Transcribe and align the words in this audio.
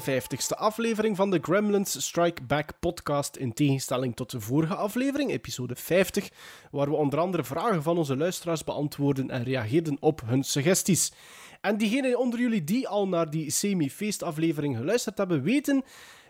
51ste 0.00 0.56
aflevering 0.56 1.16
van 1.16 1.30
de 1.30 1.38
Gremlins 1.42 2.06
Strike 2.06 2.42
Back 2.42 2.70
podcast. 2.80 3.36
In 3.36 3.52
tegenstelling 3.52 4.16
tot 4.16 4.30
de 4.30 4.40
vorige 4.40 4.74
aflevering, 4.74 5.30
episode 5.30 5.76
50, 5.76 6.30
waar 6.70 6.88
we 6.88 6.94
onder 6.94 7.18
andere 7.18 7.44
vragen 7.44 7.82
van 7.82 7.98
onze 7.98 8.16
luisteraars 8.16 8.64
beantwoorden 8.64 9.30
en 9.30 9.42
reageerden 9.42 9.96
op 10.00 10.20
hun 10.26 10.44
suggesties. 10.44 11.12
En 11.60 11.76
diegenen 11.76 12.18
onder 12.18 12.40
jullie 12.40 12.64
die 12.64 12.88
al 12.88 13.08
naar 13.08 13.30
die 13.30 13.50
semi-feestaflevering 13.50 14.76
geluisterd 14.76 15.18
hebben, 15.18 15.42
weten 15.42 15.84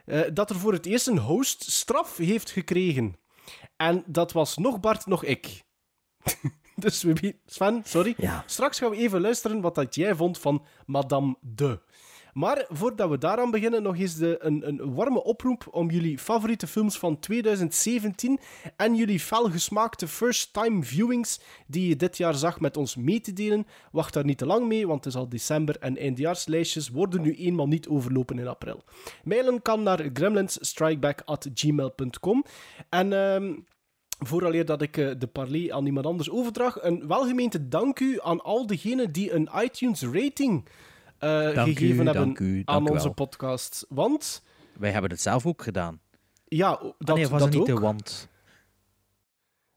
eh, 0.04 0.20
dat 0.32 0.50
er 0.50 0.56
voor 0.56 0.72
het 0.72 0.86
eerst 0.86 1.06
een 1.06 1.18
host 1.18 1.70
straf 1.70 2.16
heeft 2.16 2.50
gekregen. 2.50 3.16
En 3.76 4.04
dat 4.06 4.32
was 4.32 4.56
nog 4.56 4.80
Bart, 4.80 5.06
nog 5.06 5.24
ik. 5.24 5.62
dus 6.76 7.02
we, 7.02 7.36
Sven, 7.46 7.82
sorry. 7.84 8.14
Ja. 8.16 8.44
Straks 8.46 8.78
gaan 8.78 8.90
we 8.90 8.96
even 8.96 9.20
luisteren 9.20 9.60
wat 9.60 9.74
dat 9.74 9.94
jij 9.94 10.14
vond 10.14 10.38
van 10.38 10.66
Madame 10.86 11.36
de. 11.40 11.80
Maar 12.34 12.64
voordat 12.68 13.10
we 13.10 13.18
daaraan 13.18 13.50
beginnen, 13.50 13.82
nog 13.82 13.98
eens 13.98 14.16
de, 14.16 14.36
een, 14.38 14.68
een 14.68 14.94
warme 14.94 15.24
oproep 15.24 15.66
om 15.70 15.90
jullie 15.90 16.18
favoriete 16.18 16.66
films 16.66 16.98
van 16.98 17.18
2017 17.18 18.38
en 18.76 18.94
jullie 18.94 19.20
felgesmaakte 19.20 20.08
first-time 20.08 20.82
viewings 20.82 21.40
die 21.66 21.88
je 21.88 21.96
dit 21.96 22.16
jaar 22.16 22.34
zag 22.34 22.60
met 22.60 22.76
ons 22.76 22.96
mee 22.96 23.20
te 23.20 23.32
delen. 23.32 23.66
Wacht 23.92 24.14
daar 24.14 24.24
niet 24.24 24.38
te 24.38 24.46
lang 24.46 24.66
mee, 24.66 24.86
want 24.86 25.04
het 25.04 25.14
is 25.14 25.20
al 25.20 25.28
december 25.28 25.76
en 25.78 25.98
eindejaarslijstjes 25.98 26.88
worden 26.88 27.22
nu 27.22 27.34
eenmaal 27.34 27.68
niet 27.68 27.88
overlopen 27.88 28.38
in 28.38 28.48
april. 28.48 28.84
Mailen 29.24 29.62
kan 29.62 29.82
naar 29.82 30.10
gremlinsstrikeback.gmail.com 30.12 32.44
en... 32.88 33.12
ehm 33.12 33.52
Vooraleer 34.18 34.64
dat 34.64 34.82
ik 34.82 34.96
eh, 34.96 35.10
de 35.18 35.26
parley 35.26 35.72
aan 35.72 35.86
iemand 35.86 36.06
anders 36.06 36.30
overdrag, 36.30 36.82
een 36.82 37.06
welgemeente 37.06 37.68
dank 37.68 38.00
u 38.00 38.18
aan 38.22 38.42
al 38.42 38.66
diegenen 38.66 39.12
die 39.12 39.32
een 39.32 39.48
iTunes-rating 39.62 40.64
eh, 40.64 40.72
Dank 41.18 41.56
u, 41.68 41.72
gegeven 41.72 41.96
hebben 42.06 42.14
dank 42.24 42.38
u, 42.38 42.62
aan 42.64 42.88
onze 42.90 43.04
wel. 43.04 43.14
podcast. 43.14 43.86
Want, 43.88 44.42
Wij 44.78 44.90
hebben 44.90 45.10
het 45.10 45.20
zelf 45.20 45.46
ook 45.46 45.62
gedaan. 45.62 46.00
ja, 46.44 46.70
Ah, 46.70 46.92
dat, 46.98 47.16
nee, 47.16 47.28
was 47.28 47.40
dat 47.40 47.50
niet 47.50 47.60
ook. 47.60 47.66
de 47.66 47.78
want? 47.78 48.28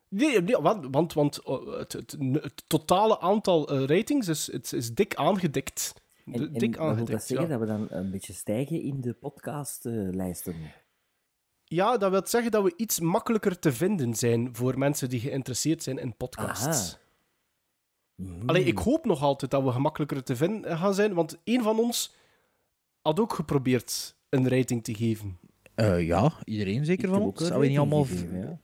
Nee, 0.10 0.42
nee, 0.42 0.58
want, 0.58 0.88
want, 0.92 1.14
want 1.14 1.44
oh, 1.44 1.78
het, 1.78 1.94
het, 1.94 2.16
het 2.32 2.64
totale 2.68 3.20
aantal 3.20 3.68
eh, 3.70 3.86
ratings 3.98 4.28
is, 4.28 4.52
het 4.52 4.74
is 4.74 4.94
dik 4.94 5.16
aangedikt. 5.16 5.94
En, 6.26 6.32
De- 6.32 6.46
en 6.46 6.54
dik 6.54 6.70
wat 6.76 6.78
wil 6.80 6.88
aangedikt, 6.90 7.12
dat 7.12 7.24
zeggen? 7.28 7.48
ja. 7.50 7.58
Dat 7.58 7.68
we 7.68 7.74
dan 7.74 7.88
een 7.90 8.12
beetje 8.12 8.34
stijgen 8.34 8.82
in 8.82 9.02
de 9.02 9.14
podcastlijsten? 9.14 10.56
Ja, 11.64 11.98
dat 11.98 12.12
wil 12.12 12.22
zeggen 12.28 12.52
dat 12.52 12.64
we 12.64 12.74
iets 12.78 13.00
makkelijker 13.00 13.60
te 13.60 13.72
vinden 13.74 14.14
zijn 14.16 14.56
voor 14.56 14.78
mensen 14.78 15.10
die 15.10 15.20
geïnteresseerd 15.20 15.84
zijn 15.84 15.98
in 15.98 16.16
podcasts. 16.18 16.98
Mhm. 18.18 18.46
Allee, 18.50 18.64
ik 18.64 18.78
hoop 18.78 19.06
nog 19.06 19.22
altijd 19.22 19.52
dat 19.52 19.64
we 19.64 19.72
gemakkelijker 19.72 20.24
te 20.24 20.36
vinden 20.36 20.78
gaan 20.78 20.94
zijn, 20.94 21.14
want 21.14 21.38
een 21.44 21.62
van 21.64 21.80
ons 21.80 22.16
had 23.02 23.20
ook 23.20 23.34
geprobeerd 23.34 24.16
een 24.30 24.50
rating 24.50 24.84
te 24.84 24.94
geven. 24.96 25.38
Eh, 25.76 26.06
ja, 26.06 26.32
iedereen 26.44 26.86
zeker 26.86 27.04
Ik 27.08 27.14
van 27.14 27.22
ons. 27.22 27.50
we 27.50 27.68
niet 27.68 27.78
allemaal... 27.78 28.04
gegeven, 28.04 28.40
ja. 28.40 28.60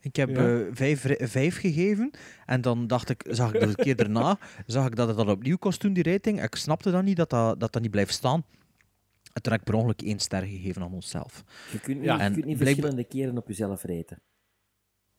Ik 0.00 0.16
heb 0.16 0.28
Ja. 0.28 0.58
eh, 0.58 0.66
vijf, 0.72 1.04
vijf 1.18 1.58
gegeven. 1.58 2.10
En 2.46 2.60
dan 2.60 2.86
dacht 2.86 3.08
ik, 3.10 3.24
zag 3.30 3.54
ik 3.54 3.60
de 3.60 3.74
keer 3.74 3.96
daarna, 3.96 4.38
zag 4.66 4.86
ik 4.86 4.96
dat 4.96 5.08
het 5.08 5.16
dat 5.16 5.28
opnieuw 5.28 5.56
kost 5.56 5.80
toen, 5.80 5.92
die 5.92 6.02
rating. 6.02 6.42
Ik 6.42 6.54
snapte 6.54 6.90
dan 6.90 7.04
niet 7.04 7.16
dat 7.16 7.30
dat, 7.30 7.60
dat, 7.60 7.72
dat 7.72 7.82
niet 7.82 7.90
blijft 7.90 8.12
staan. 8.14 8.44
En 9.32 9.42
toen 9.42 9.52
heb 9.52 9.60
ik 9.60 9.66
per 9.66 9.74
ongeluk 9.74 10.02
één 10.02 10.18
ster 10.18 10.42
gegeven 10.42 10.82
aan 10.82 10.92
onszelf. 10.92 11.44
Je 11.72 11.80
kunt 11.80 11.96
niet, 11.96 12.06
Ja, 12.06 12.24
je 12.24 12.32
kunt 12.32 12.44
niet 12.44 12.56
verschillende 12.58 13.04
keren 13.04 13.38
op 13.38 13.48
jezelf 13.48 13.82
reten. 13.82 14.18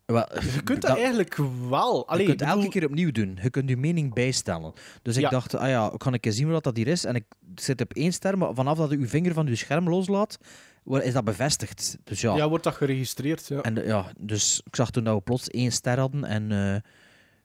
Wel, 0.06 0.26
Je 0.56 0.62
kunt 0.64 0.82
dat, 0.82 0.98
eigenlijk 0.98 1.36
wel. 1.70 2.08
Allee, 2.08 2.28
je 2.28 2.36
kunt 2.36 2.50
elke 2.50 2.68
keer 2.70 2.86
opnieuw 2.86 3.12
doen. 3.12 3.40
Je 3.42 3.50
kunt 3.50 3.70
je 3.70 3.78
mening 3.78 4.14
bijstellen. 4.14 4.74
Dus 5.02 5.16
ik 5.16 5.22
Ja. 5.22 5.30
dacht, 5.30 5.56
ah 5.56 5.68
ja, 5.70 5.92
kan 5.98 6.14
ik 6.14 6.26
eens 6.26 6.36
zien 6.36 6.50
wat 6.52 6.64
dat 6.64 6.78
hier 6.78 6.88
is? 6.88 7.06
En 7.06 7.16
ik 7.16 7.24
zit 7.56 7.82
op 7.82 7.94
één 7.94 8.14
ster, 8.14 8.38
maar 8.38 8.54
vanaf 8.54 8.78
dat 8.78 8.90
je 8.92 9.00
je 9.00 9.08
vinger 9.08 9.34
van 9.34 9.46
je 9.48 9.56
scherm 9.56 9.90
loslaat, 9.90 10.38
is 10.86 11.14
dat 11.14 11.24
bevestigd. 11.24 11.98
Dus 12.04 12.22
ja. 12.22 12.36
Ja, 12.36 12.50
wordt 12.50 12.64
dat 12.64 12.74
geregistreerd, 12.76 13.48
ja. 13.48 13.62
En 13.62 13.76
ja, 13.86 14.06
dus 14.20 14.62
ik 14.66 14.76
zag 14.76 14.92
toen 14.92 15.04
dat 15.04 15.16
we 15.16 15.22
plots 15.22 15.50
één 15.50 15.72
ster 15.72 16.00
hadden. 16.00 16.24
En 16.24 16.52
eh, 16.52 16.76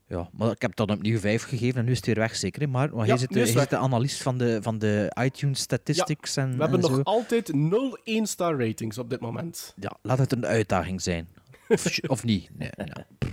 ja, 0.07 0.29
maar 0.33 0.51
ik 0.51 0.63
heb 0.63 0.77
dan 0.77 0.91
opnieuw 0.91 1.19
vijf 1.19 1.43
gegeven 1.43 1.79
en 1.79 1.85
nu 1.85 1.91
is 1.91 1.97
het 1.97 2.07
weer 2.07 2.15
weg, 2.15 2.37
zeker. 2.37 2.61
hè? 2.63 2.67
Maar, 2.67 2.89
maar 2.95 3.07
Ja, 3.07 3.15
jij 3.17 3.17
zit, 3.19 3.53
jij 3.53 3.67
de 3.67 3.77
analist 3.77 4.23
van 4.23 4.39
de, 4.39 4.59
van 4.63 4.79
de 4.79 5.13
iTunes 5.23 5.61
statistics 5.61 6.37
en, 6.37 6.57
We 6.57 6.63
hebben 6.63 6.81
en 6.81 6.87
zo. 6.89 6.97
nog 6.97 7.05
altijd 7.05 7.53
0 7.55 7.99
1-star 8.23 8.67
ratings 8.67 8.99
op 8.99 9.11
dit 9.11 9.21
moment. 9.21 9.75
Ja, 9.77 9.97
laat 10.03 10.19
het 10.19 10.33
een 10.33 10.47
uitdaging 10.47 11.03
zijn. 11.03 11.29
Of, 11.71 11.99
of 12.07 12.25
niet. 12.25 12.51
Nee, 12.59 12.71
ja. 12.77 13.07
pff. 13.19 13.33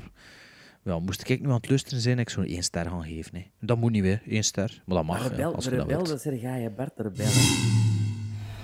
Ja, 0.84 1.00
moest 1.00 1.30
ik 1.30 1.42
nu 1.42 1.48
aan 1.48 1.54
het 1.54 1.70
luisteren 1.70 2.02
zijn, 2.02 2.20
ik 2.20 2.30
zou 2.30 2.48
één 2.48 2.64
ster 2.64 2.90
gaan 2.90 3.04
geven. 3.04 3.36
hè. 3.36 3.46
Dat 3.60 3.78
moet 3.78 3.92
niet 3.92 4.02
weer, 4.02 4.22
één 4.28 4.44
ster. 4.44 4.82
Maar 4.86 4.96
dat 4.98 5.06
mag, 5.06 5.20
Maar 5.20 5.30
hè, 5.30 5.36
rebel, 5.36 5.56
als 5.56 5.64
de 5.64 5.70
je 5.70 5.76
dat 5.76 5.86
rebel, 5.88 6.04
dat 6.04 6.76
Bart, 6.76 6.98
de 6.98 7.04
rebel. 7.04 7.32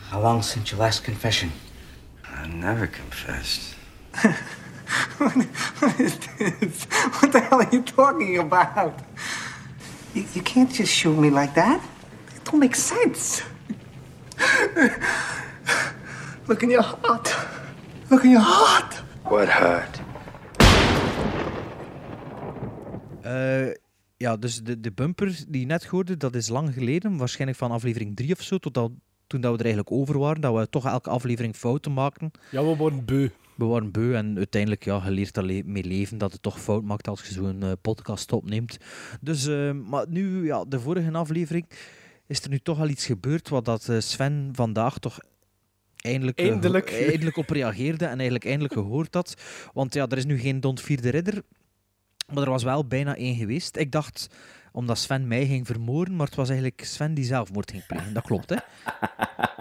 How 0.09 0.21
long 0.21 0.43
since 0.43 0.69
your 0.69 0.83
last 0.83 1.03
confession? 1.03 1.51
I 2.45 2.47
never 2.47 2.89
confessed. 2.89 3.75
What 7.19 7.31
the 7.31 7.39
hell 7.39 7.59
are 7.59 7.69
you 7.71 7.83
talking 7.83 8.37
about? 8.37 8.93
You, 10.13 10.25
you 10.33 10.43
can't 10.43 10.71
just 10.77 10.93
shoot 10.93 11.17
me 11.17 11.29
like 11.29 11.53
that. 11.53 11.79
It 12.35 12.43
don't 12.43 12.59
make 12.59 12.75
sense. 12.75 13.43
Look 16.47 16.61
in 16.63 16.69
your 16.69 16.83
heart. 16.83 17.35
Look 18.09 18.23
in 18.23 18.31
your 18.31 18.45
heart. 18.45 18.92
What 19.23 19.47
hurt? 19.49 20.01
Eh, 23.21 23.73
ja, 24.17 24.37
dus 24.37 24.63
de, 24.63 24.79
de 24.79 24.91
bumper 24.91 25.43
die 25.47 25.59
je 25.61 25.65
net 25.67 25.85
hoorde, 25.85 26.17
dat 26.17 26.35
is 26.35 26.47
lang 26.47 26.73
geleden. 26.73 27.17
Waarschijnlijk 27.17 27.59
van 27.59 27.71
aflevering 27.71 28.15
3 28.15 28.31
of 28.33 28.41
zo, 28.41 28.57
tot 28.57 28.73
dat, 28.73 28.91
toen 29.27 29.41
dat 29.41 29.51
we 29.51 29.57
er 29.57 29.65
eigenlijk 29.65 29.95
over 29.95 30.19
waren. 30.19 30.41
Dat 30.41 30.55
we 30.55 30.69
toch 30.69 30.85
elke 30.85 31.09
aflevering 31.09 31.55
fouten 31.55 31.93
maakten. 31.93 32.31
Ja, 32.51 32.63
we 32.65 32.75
worden 32.75 33.05
beu. 33.05 33.29
We 33.55 33.65
waren 33.65 33.91
beu 33.91 34.15
en 34.15 34.37
uiteindelijk, 34.37 34.83
ja, 34.83 35.01
je 35.05 35.11
leert 35.11 35.37
er 35.37 35.43
le- 35.45 35.61
mee 35.65 35.83
leven 35.83 36.17
dat 36.17 36.31
het 36.31 36.41
toch 36.41 36.61
fout 36.61 36.83
maakt 36.83 37.07
als 37.07 37.27
je 37.27 37.33
zo'n 37.33 37.63
eh, 37.63 37.71
podcast 37.81 38.31
opneemt. 38.31 38.77
Dus, 39.21 39.47
eh, 39.47 39.71
maar 39.71 40.05
nu, 40.09 40.45
ja, 40.45 40.65
de 40.67 40.79
vorige 40.79 41.11
aflevering 41.11 41.65
is 42.27 42.43
er 42.43 42.49
nu 42.49 42.59
toch 42.59 42.79
al 42.79 42.87
iets 42.87 43.05
gebeurd 43.05 43.49
wat 43.49 43.65
dat 43.65 43.89
Sven 43.97 44.49
vandaag 44.51 44.99
toch 44.99 45.19
eindelijk, 46.03 46.39
eh, 46.39 46.49
Eindelijk. 47.09 47.37
op 47.37 47.49
reageerde 47.49 48.03
en 48.05 48.13
eigenlijk 48.15 48.45
eindelijk 48.45 48.73
gehoord 48.73 49.13
had. 49.13 49.33
Want 49.73 49.93
ja, 49.93 50.07
er 50.07 50.17
is 50.17 50.25
nu 50.25 50.37
geen 50.39 50.59
Don 50.59 50.77
Vierde 50.77 51.09
Ridder, 51.09 51.41
maar 52.33 52.43
er 52.43 52.49
was 52.49 52.63
wel 52.63 52.87
bijna 52.87 53.15
één 53.15 53.35
geweest. 53.35 53.77
Ik 53.77 53.91
dacht, 53.91 54.27
omdat 54.71 54.97
Sven 54.97 55.27
mij 55.27 55.45
ging 55.45 55.67
vermoorden, 55.67 56.15
maar 56.15 56.25
het 56.25 56.35
was 56.35 56.49
eigenlijk 56.49 56.83
Sven 56.85 57.13
die 57.13 57.25
zelfmoord 57.25 57.71
ging 57.71 57.85
plegen. 57.85 58.13
Dat 58.13 58.23
klopt, 58.23 58.49
hè? 58.49 58.55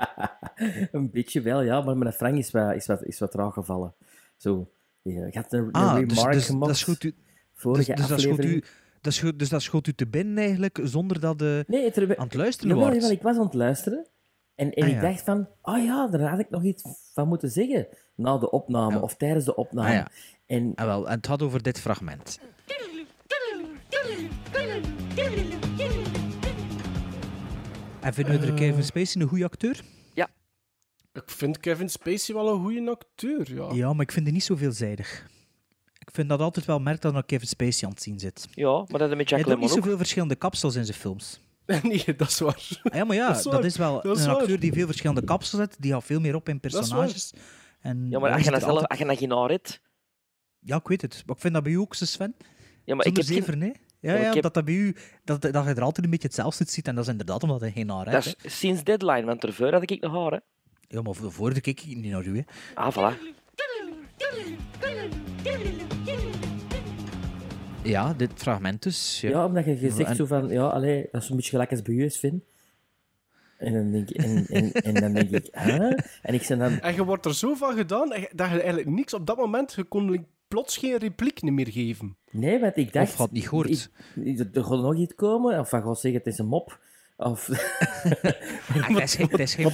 een 0.99 1.11
beetje 1.11 1.41
wel, 1.41 1.63
ja, 1.63 1.81
maar 1.81 1.97
mijn 1.97 2.13
Frank 2.13 2.37
is 2.39 2.51
wat, 2.51 2.75
is 2.75 2.87
wat, 2.87 3.05
is 3.05 3.19
wat 3.19 3.31
traag 3.31 3.55
gevallen. 3.55 3.95
Zo, 4.37 4.71
je 5.03 5.29
had 5.31 5.53
een, 5.53 5.61
een 5.65 5.73
Ah, 5.73 5.95
dus, 5.95 6.15
remark 6.15 6.33
dus 6.33 6.47
gemaakt. 6.47 6.67
dat 6.67 6.77
schoot 6.77 7.03
u... 7.03 7.11
Dus, 7.11 7.21
vorige 7.55 7.95
dus, 7.95 8.07
dat 8.07 8.21
schoot 8.21 8.33
aflevering. 8.33 8.65
u, 8.65 8.67
dat 9.01 9.13
schoot, 9.13 9.39
dus 9.39 9.49
dat 9.49 9.63
schoot 9.63 9.87
u 9.87 9.93
te 9.93 10.07
binnen 10.07 10.39
eigenlijk, 10.39 10.81
zonder 10.83 11.21
dat 11.21 11.39
de 11.39 11.65
Nee, 11.67 11.93
aan 11.97 12.25
het 12.25 12.35
luisteren 12.35 12.77
was. 12.77 13.11
ik 13.11 13.23
was 13.23 13.37
aan 13.37 13.45
het 13.45 13.55
luisteren. 13.55 14.07
En, 14.55 14.71
en 14.73 14.83
Ah, 14.83 14.89
ik 14.89 14.95
ja. 14.95 15.01
dacht 15.01 15.23
van, 15.23 15.49
oh 15.63 15.85
ja, 15.85 16.07
daar 16.09 16.31
had 16.31 16.39
ik 16.39 16.51
nog 16.51 16.63
iets 16.65 16.83
van 17.15 17.29
moeten 17.29 17.51
zeggen. 17.51 17.89
Na 18.15 18.39
de 18.39 18.51
opname 18.51 18.95
Ja. 18.95 19.01
of 19.01 19.17
tijdens 19.17 19.45
de 19.45 19.55
opname. 19.55 19.89
Ah, 19.89 19.95
ja. 19.95 20.09
En 20.47 20.73
Ah, 20.75 20.85
wel, 20.87 21.09
en 21.09 21.17
het 21.17 21.27
had 21.27 21.43
over 21.43 21.63
dit 21.63 21.81
fragment. 21.81 22.39
En 28.01 28.15
vinden 28.15 28.41
we 28.41 28.47
er 28.47 28.55
Kevin 28.55 28.85
Spacey 28.85 29.23
een 29.23 29.29
goede 29.29 29.45
acteur? 29.45 29.81
Ik 31.15 31.31
vind 31.31 31.59
Kevin 31.59 31.89
Spacey 31.91 32.35
wel 32.35 32.49
een 32.55 32.63
goede 32.63 32.91
acteur, 32.91 33.55
ja. 33.55 33.73
Ja, 33.73 33.93
maar 33.93 34.03
ik 34.05 34.13
vind 34.13 34.25
die 34.25 34.35
niet 34.35 34.45
zo 34.45 34.57
veelzijdig. 34.57 35.27
Ik 35.99 36.09
vind 36.13 36.29
dat 36.29 36.41
altijd 36.41 36.67
wel 36.67 36.81
merkt 36.81 37.03
dat 37.03 37.15
er 37.15 37.25
Kevin 37.25 37.49
Spacey 37.49 37.87
aan 37.89 37.95
het 37.95 38.03
zien 38.03 38.19
zit. 38.19 38.49
Ja, 38.51 38.71
maar 38.89 38.99
dat 38.99 39.11
is 39.11 39.17
met 39.17 39.17
Hij 39.17 39.17
Jack 39.17 39.29
heeft 39.31 39.41
ook 39.43 39.47
Lemmon 39.49 39.61
niet 39.69 39.71
zoveel 39.79 39.97
verschillende 39.97 40.35
kapsels 40.35 40.75
in 40.75 40.85
zijn 40.85 40.97
films. 40.99 41.41
nee, 41.83 42.05
dat 42.17 42.29
is 42.29 42.39
waar. 42.39 42.69
Ah, 42.83 42.95
Ja, 42.95 43.05
maar 43.05 43.17
ja, 43.17 43.33
Dat 43.33 43.43
dat 43.43 43.65
is 43.65 43.77
wel 43.77 44.03
Dat 44.03 44.17
is 44.17 44.25
een 44.25 44.31
waar. 44.31 44.41
acteur 44.41 44.61
die 44.61 44.73
veel 44.73 44.87
verschillende 44.87 45.25
kapsels 45.25 45.61
heeft. 45.61 45.83
Die 45.83 45.93
gaat 45.93 46.05
veel 46.05 46.21
meer 46.21 46.35
op 46.35 46.49
in 46.49 46.61
personages. 46.61 47.33
En 47.81 48.07
Ja, 48.11 48.19
maar 48.19 48.33
als 48.33 48.43
je, 48.45 48.51
dat 48.51 48.61
zelf, 48.61 48.73
altijd- 48.73 48.89
als 48.91 48.99
je 48.99 49.05
dat 49.05 49.19
geen 49.19 49.31
haar 49.33 49.49
hebt... 49.51 49.81
Ja, 50.59 50.77
ik 50.77 50.89
weet 50.89 51.03
het. 51.03 51.23
Maar 51.27 51.35
ik 51.37 51.41
vind 51.43 51.55
dat 51.55 51.63
bij 51.63 51.73
u 51.73 51.77
ook 51.77 51.95
zo, 51.95 52.05
Sven. 52.05 52.35
Ja, 52.85 52.95
maar 52.95 53.07
ik 53.07 53.17
heb 53.17 53.27
geen- 53.27 53.35
zever, 53.35 53.57
nee? 53.57 53.73
Ja, 54.01 54.13
maar 54.13 54.21
ja, 54.23 54.33
heb- 54.33 54.43
dat, 54.43 54.55
dat, 54.55 54.65
bij 54.65 54.75
u, 54.75 54.97
dat, 55.25 55.43
dat 55.43 55.53
je 55.53 55.59
er 55.75 55.83
altijd 55.83 56.05
een 56.05 56.11
beetje 56.11 56.27
hetzelfde 56.27 56.65
ziet. 56.69 56.89
En 56.89 56.95
dat 56.95 57.05
is 57.05 57.11
inderdaad 57.11 57.43
omdat 57.43 57.61
hij 57.61 57.71
geen 57.73 57.91
haar 57.91 58.05
Dat 58.05 58.25
heeft. 58.25 58.45
is 58.45 58.59
sinds 58.59 58.85
Deadline, 58.85 59.25
want 59.25 59.45
ervoor 59.45 59.73
had 59.73 59.91
ik 59.91 60.01
nog 60.01 60.13
haar, 60.13 60.31
hè. 60.33 60.39
Ja, 60.89 61.03
maar 61.03 61.15
voor, 61.15 61.33
voor 61.33 61.55
de 61.55 61.61
keek 61.61 61.81
ik 61.81 61.97
niet 61.97 62.13
naar 62.13 62.25
u. 62.25 62.37
Hè. 62.37 62.43
Ah, 62.75 62.97
voilà. 62.97 63.17
Ja, 67.83 68.15
dit 68.15 68.31
fragment 68.35 68.83
dus. 68.83 69.21
Ja. 69.21 69.29
Ja, 69.31 69.45
omdat 69.47 69.65
je, 69.65 69.81
je 69.81 69.91
zegt 69.91 70.09
En- 70.11 70.17
zo 70.17 70.27
van, 70.27 70.49
ja, 70.49 70.67
allee, 70.67 71.09
dat 71.11 71.23
is 71.23 71.29
een 71.29 71.37
beetje 71.37 71.51
gelijk 71.51 71.71
als 71.71 71.83
bij 71.83 71.95
u 71.95 72.05
is, 72.05 72.17
Finn. 72.17 72.45
En 73.59 73.73
dan 73.73 73.91
denk, 73.93 74.11
ik- 74.11 74.17
en, 74.25 74.47
en, 74.47 74.73
en 74.73 74.95
dan 74.95 75.13
denk 75.13 75.31
ik, 75.31 75.49
huh? 75.53 75.93
En 76.23 76.35
ik 76.35 76.43
zei 76.43 76.59
dan, 76.59 76.81
En 76.81 76.95
je 76.95 77.05
wordt 77.05 77.25
er 77.27 77.35
zo 77.35 77.55
van 77.55 77.77
gedaan 77.77 78.09
dat 78.09 78.19
je 78.51 78.61
eigenlijk 78.61 78.89
niks 78.89 79.15
op 79.15 79.27
dat 79.27 79.37
moment, 79.37 79.73
je 79.73 79.85
kon 79.85 80.27
plots 80.49 80.77
geen 80.77 80.97
repliek 80.99 81.43
meer 81.43 81.69
geven. 81.69 82.17
nee, 82.31 82.61
want 82.61 82.77
ik 82.77 82.93
dacht... 82.93 83.09
Of 83.09 83.17
had 83.17 83.31
niet 83.31 83.49
gehoord. 83.49 83.69
ik- 83.71 83.89
ik- 84.25 84.57
Er 84.57 84.65
gaat 84.65 84.81
nog 84.81 84.97
iets 84.97 85.15
komen, 85.15 85.59
of 85.61 85.69
van 85.69 85.83
gaat 85.83 86.01
zeggen, 86.01 86.21
het 86.25 86.33
is 86.33 86.39
een 86.39 86.47
mop. 86.47 86.79
Of... 87.17 87.49
Ah, 88.73 88.89
Het 88.89 89.03
is 89.03 89.15
geen- 89.15 89.31
is 89.31 89.31
mop, 89.31 89.41
is 89.41 89.55
geen 89.55 89.65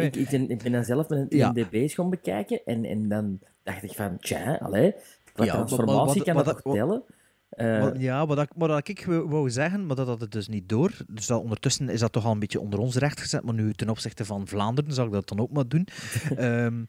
ik, 0.00 0.16
ik, 0.16 0.28
ben, 0.28 0.50
ik 0.50 0.62
ben 0.62 0.72
dan 0.72 0.84
zelf 0.84 1.08
met 1.08 1.18
een 1.18 1.38
Ja. 1.38 1.52
IMDb's 1.54 1.94
gaan 1.94 2.10
bekijken 2.10 2.60
en, 2.64 2.84
en 2.84 3.08
dan 3.08 3.38
dacht 3.62 3.82
ik 3.82 3.92
van, 3.92 4.18
tja, 4.18 4.54
allee, 4.62 4.94
wat 5.34 5.46
Ja, 5.46 5.52
transformatie 5.52 6.22
kan 6.22 6.36
dat 6.36 6.44
dat- 6.44 6.62
toch 6.62 6.74
tellen? 6.74 7.02
Eh, 7.48 7.94
ja, 8.00 8.26
wat, 8.26 8.38
ik, 8.38 8.56
maar 8.56 8.68
dat 8.68 8.88
ik 8.88 9.04
wou, 9.06 9.28
wou 9.28 9.50
zeggen, 9.50 9.86
maar 9.86 9.96
dat 9.96 10.06
had 10.06 10.20
het 10.20 10.32
dus 10.32 10.48
niet 10.48 10.68
door. 10.68 10.90
Dus 11.06 11.26
dat, 11.26 11.40
ondertussen 11.42 11.88
is 11.88 12.00
dat 12.00 12.12
toch 12.12 12.24
al 12.24 12.32
een 12.32 12.38
beetje 12.38 12.60
onder 12.60 12.78
ons 12.78 12.96
recht 12.96 13.20
gezet. 13.20 13.44
Maar 13.44 13.54
nu 13.54 13.72
ten 13.72 13.88
opzichte 13.88 14.24
van 14.24 14.46
Vlaanderen 14.48 14.92
zal 14.92 15.06
ik 15.06 15.12
dat 15.12 15.28
dan 15.28 15.40
ook 15.40 15.50
maar 15.52 15.68
doen. 15.68 15.86
Ehm, 16.36 16.84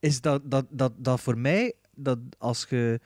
is 0.00 0.20
dat, 0.20 0.42
dat, 0.50 0.64
dat, 0.70 0.92
dat 0.96 1.20
voor 1.20 1.38
mij, 1.38 1.74
dat 1.94 2.18
als 2.38 2.66
je, 2.68 3.00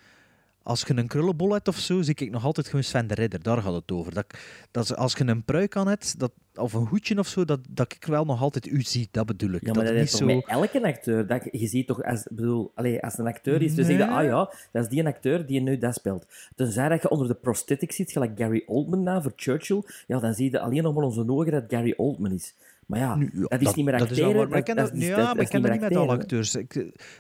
als 0.67 0.83
je 0.87 0.97
een 0.97 1.07
krullenbol 1.07 1.53
hebt 1.53 1.69
of 1.69 1.77
zo, 1.77 2.03
zie 2.03 2.15
ik 2.15 2.31
nog 2.31 2.45
altijd 2.45 2.67
gewoon 2.67 2.85
Sven 2.85 3.07
de 3.07 3.15
Ridder. 3.15 3.43
Daar 3.43 3.63
gaat 3.63 3.75
het 3.75 3.93
over. 3.93 4.15
Dat, 4.15 4.27
dat 4.71 4.97
als 4.97 5.13
je 5.13 5.27
een 5.27 5.45
pruik 5.45 5.77
aan 5.77 5.89
hebt, 5.89 6.19
dat, 6.19 6.33
of 6.55 6.73
een 6.73 6.87
hoedje 6.87 7.19
of 7.19 7.27
zo, 7.27 7.45
dat, 7.45 7.61
dat 7.71 7.93
ik 7.93 8.05
wel 8.05 8.25
nog 8.25 8.41
altijd 8.43 8.67
u 8.67 8.83
zie. 8.83 9.09
Dat 9.11 9.27
bedoel 9.27 9.51
ik. 9.51 9.67
Ja, 9.67 9.73
maar 9.73 9.85
dat 9.85 9.95
is 9.95 10.01
niet 10.01 10.11
toch 10.11 10.19
zo... 10.19 10.27
met 10.27 10.47
elke 10.47 10.83
acteur. 10.83 11.27
Dat, 11.27 11.49
je 11.51 11.67
ziet 11.67 11.87
toch, 11.87 12.03
als, 12.03 12.27
bedoel, 12.31 12.73
allee, 12.75 13.03
als 13.03 13.19
een 13.19 13.27
acteur 13.27 13.63
is, 13.63 13.75
dan 13.75 13.85
zeg 13.85 13.99
je, 13.99 14.05
Nee. 14.05 14.15
ah 14.15 14.25
ja, 14.25 14.53
dat 14.73 14.83
is 14.83 14.89
die 14.89 15.01
een 15.01 15.07
acteur 15.07 15.47
die 15.47 15.61
nu 15.61 15.79
dat 15.79 15.95
speelt. 15.95 16.27
Tenzij 16.55 16.89
dat 16.89 17.03
je 17.03 17.11
onder 17.11 17.29
de 17.29 17.35
prosthetics 17.35 17.97
zit, 17.97 18.13
gelijk 18.13 18.39
Gary 18.39 18.63
Oldman 18.67 19.03
na 19.03 19.23
voor 19.23 19.33
Churchill, 19.37 19.83
ja, 20.07 20.19
dan 20.19 20.35
zie 20.35 20.51
je 20.51 20.61
alleen 20.61 20.83
nog 20.83 20.95
maar 20.95 21.05
onze 21.05 21.29
ogen 21.29 21.53
dat 21.53 21.65
Gary 21.69 21.95
Oldman 21.97 22.33
is. 22.33 22.55
Maar 22.87 22.99
ja, 22.99 23.15
Nu, 23.17 23.31
dat 23.49 23.61
is 23.61 23.75
niet 23.75 23.85
meer 23.85 23.99
dat 23.99 24.11
is 24.11 24.21
acteren. 24.23 24.49
maar 24.49 24.59
ik 24.59 24.65
ken 24.65 24.77
dat, 24.77 24.91
ja, 24.95 25.17
maar 25.35 25.41
ik 25.43 25.49
ken 25.49 25.63
dat 25.63 25.71
meer 25.71 25.81
niet 25.81 25.89
met 25.89 25.97
alle 25.99 26.13
acteurs. 26.13 26.55
Ik, 26.55 26.75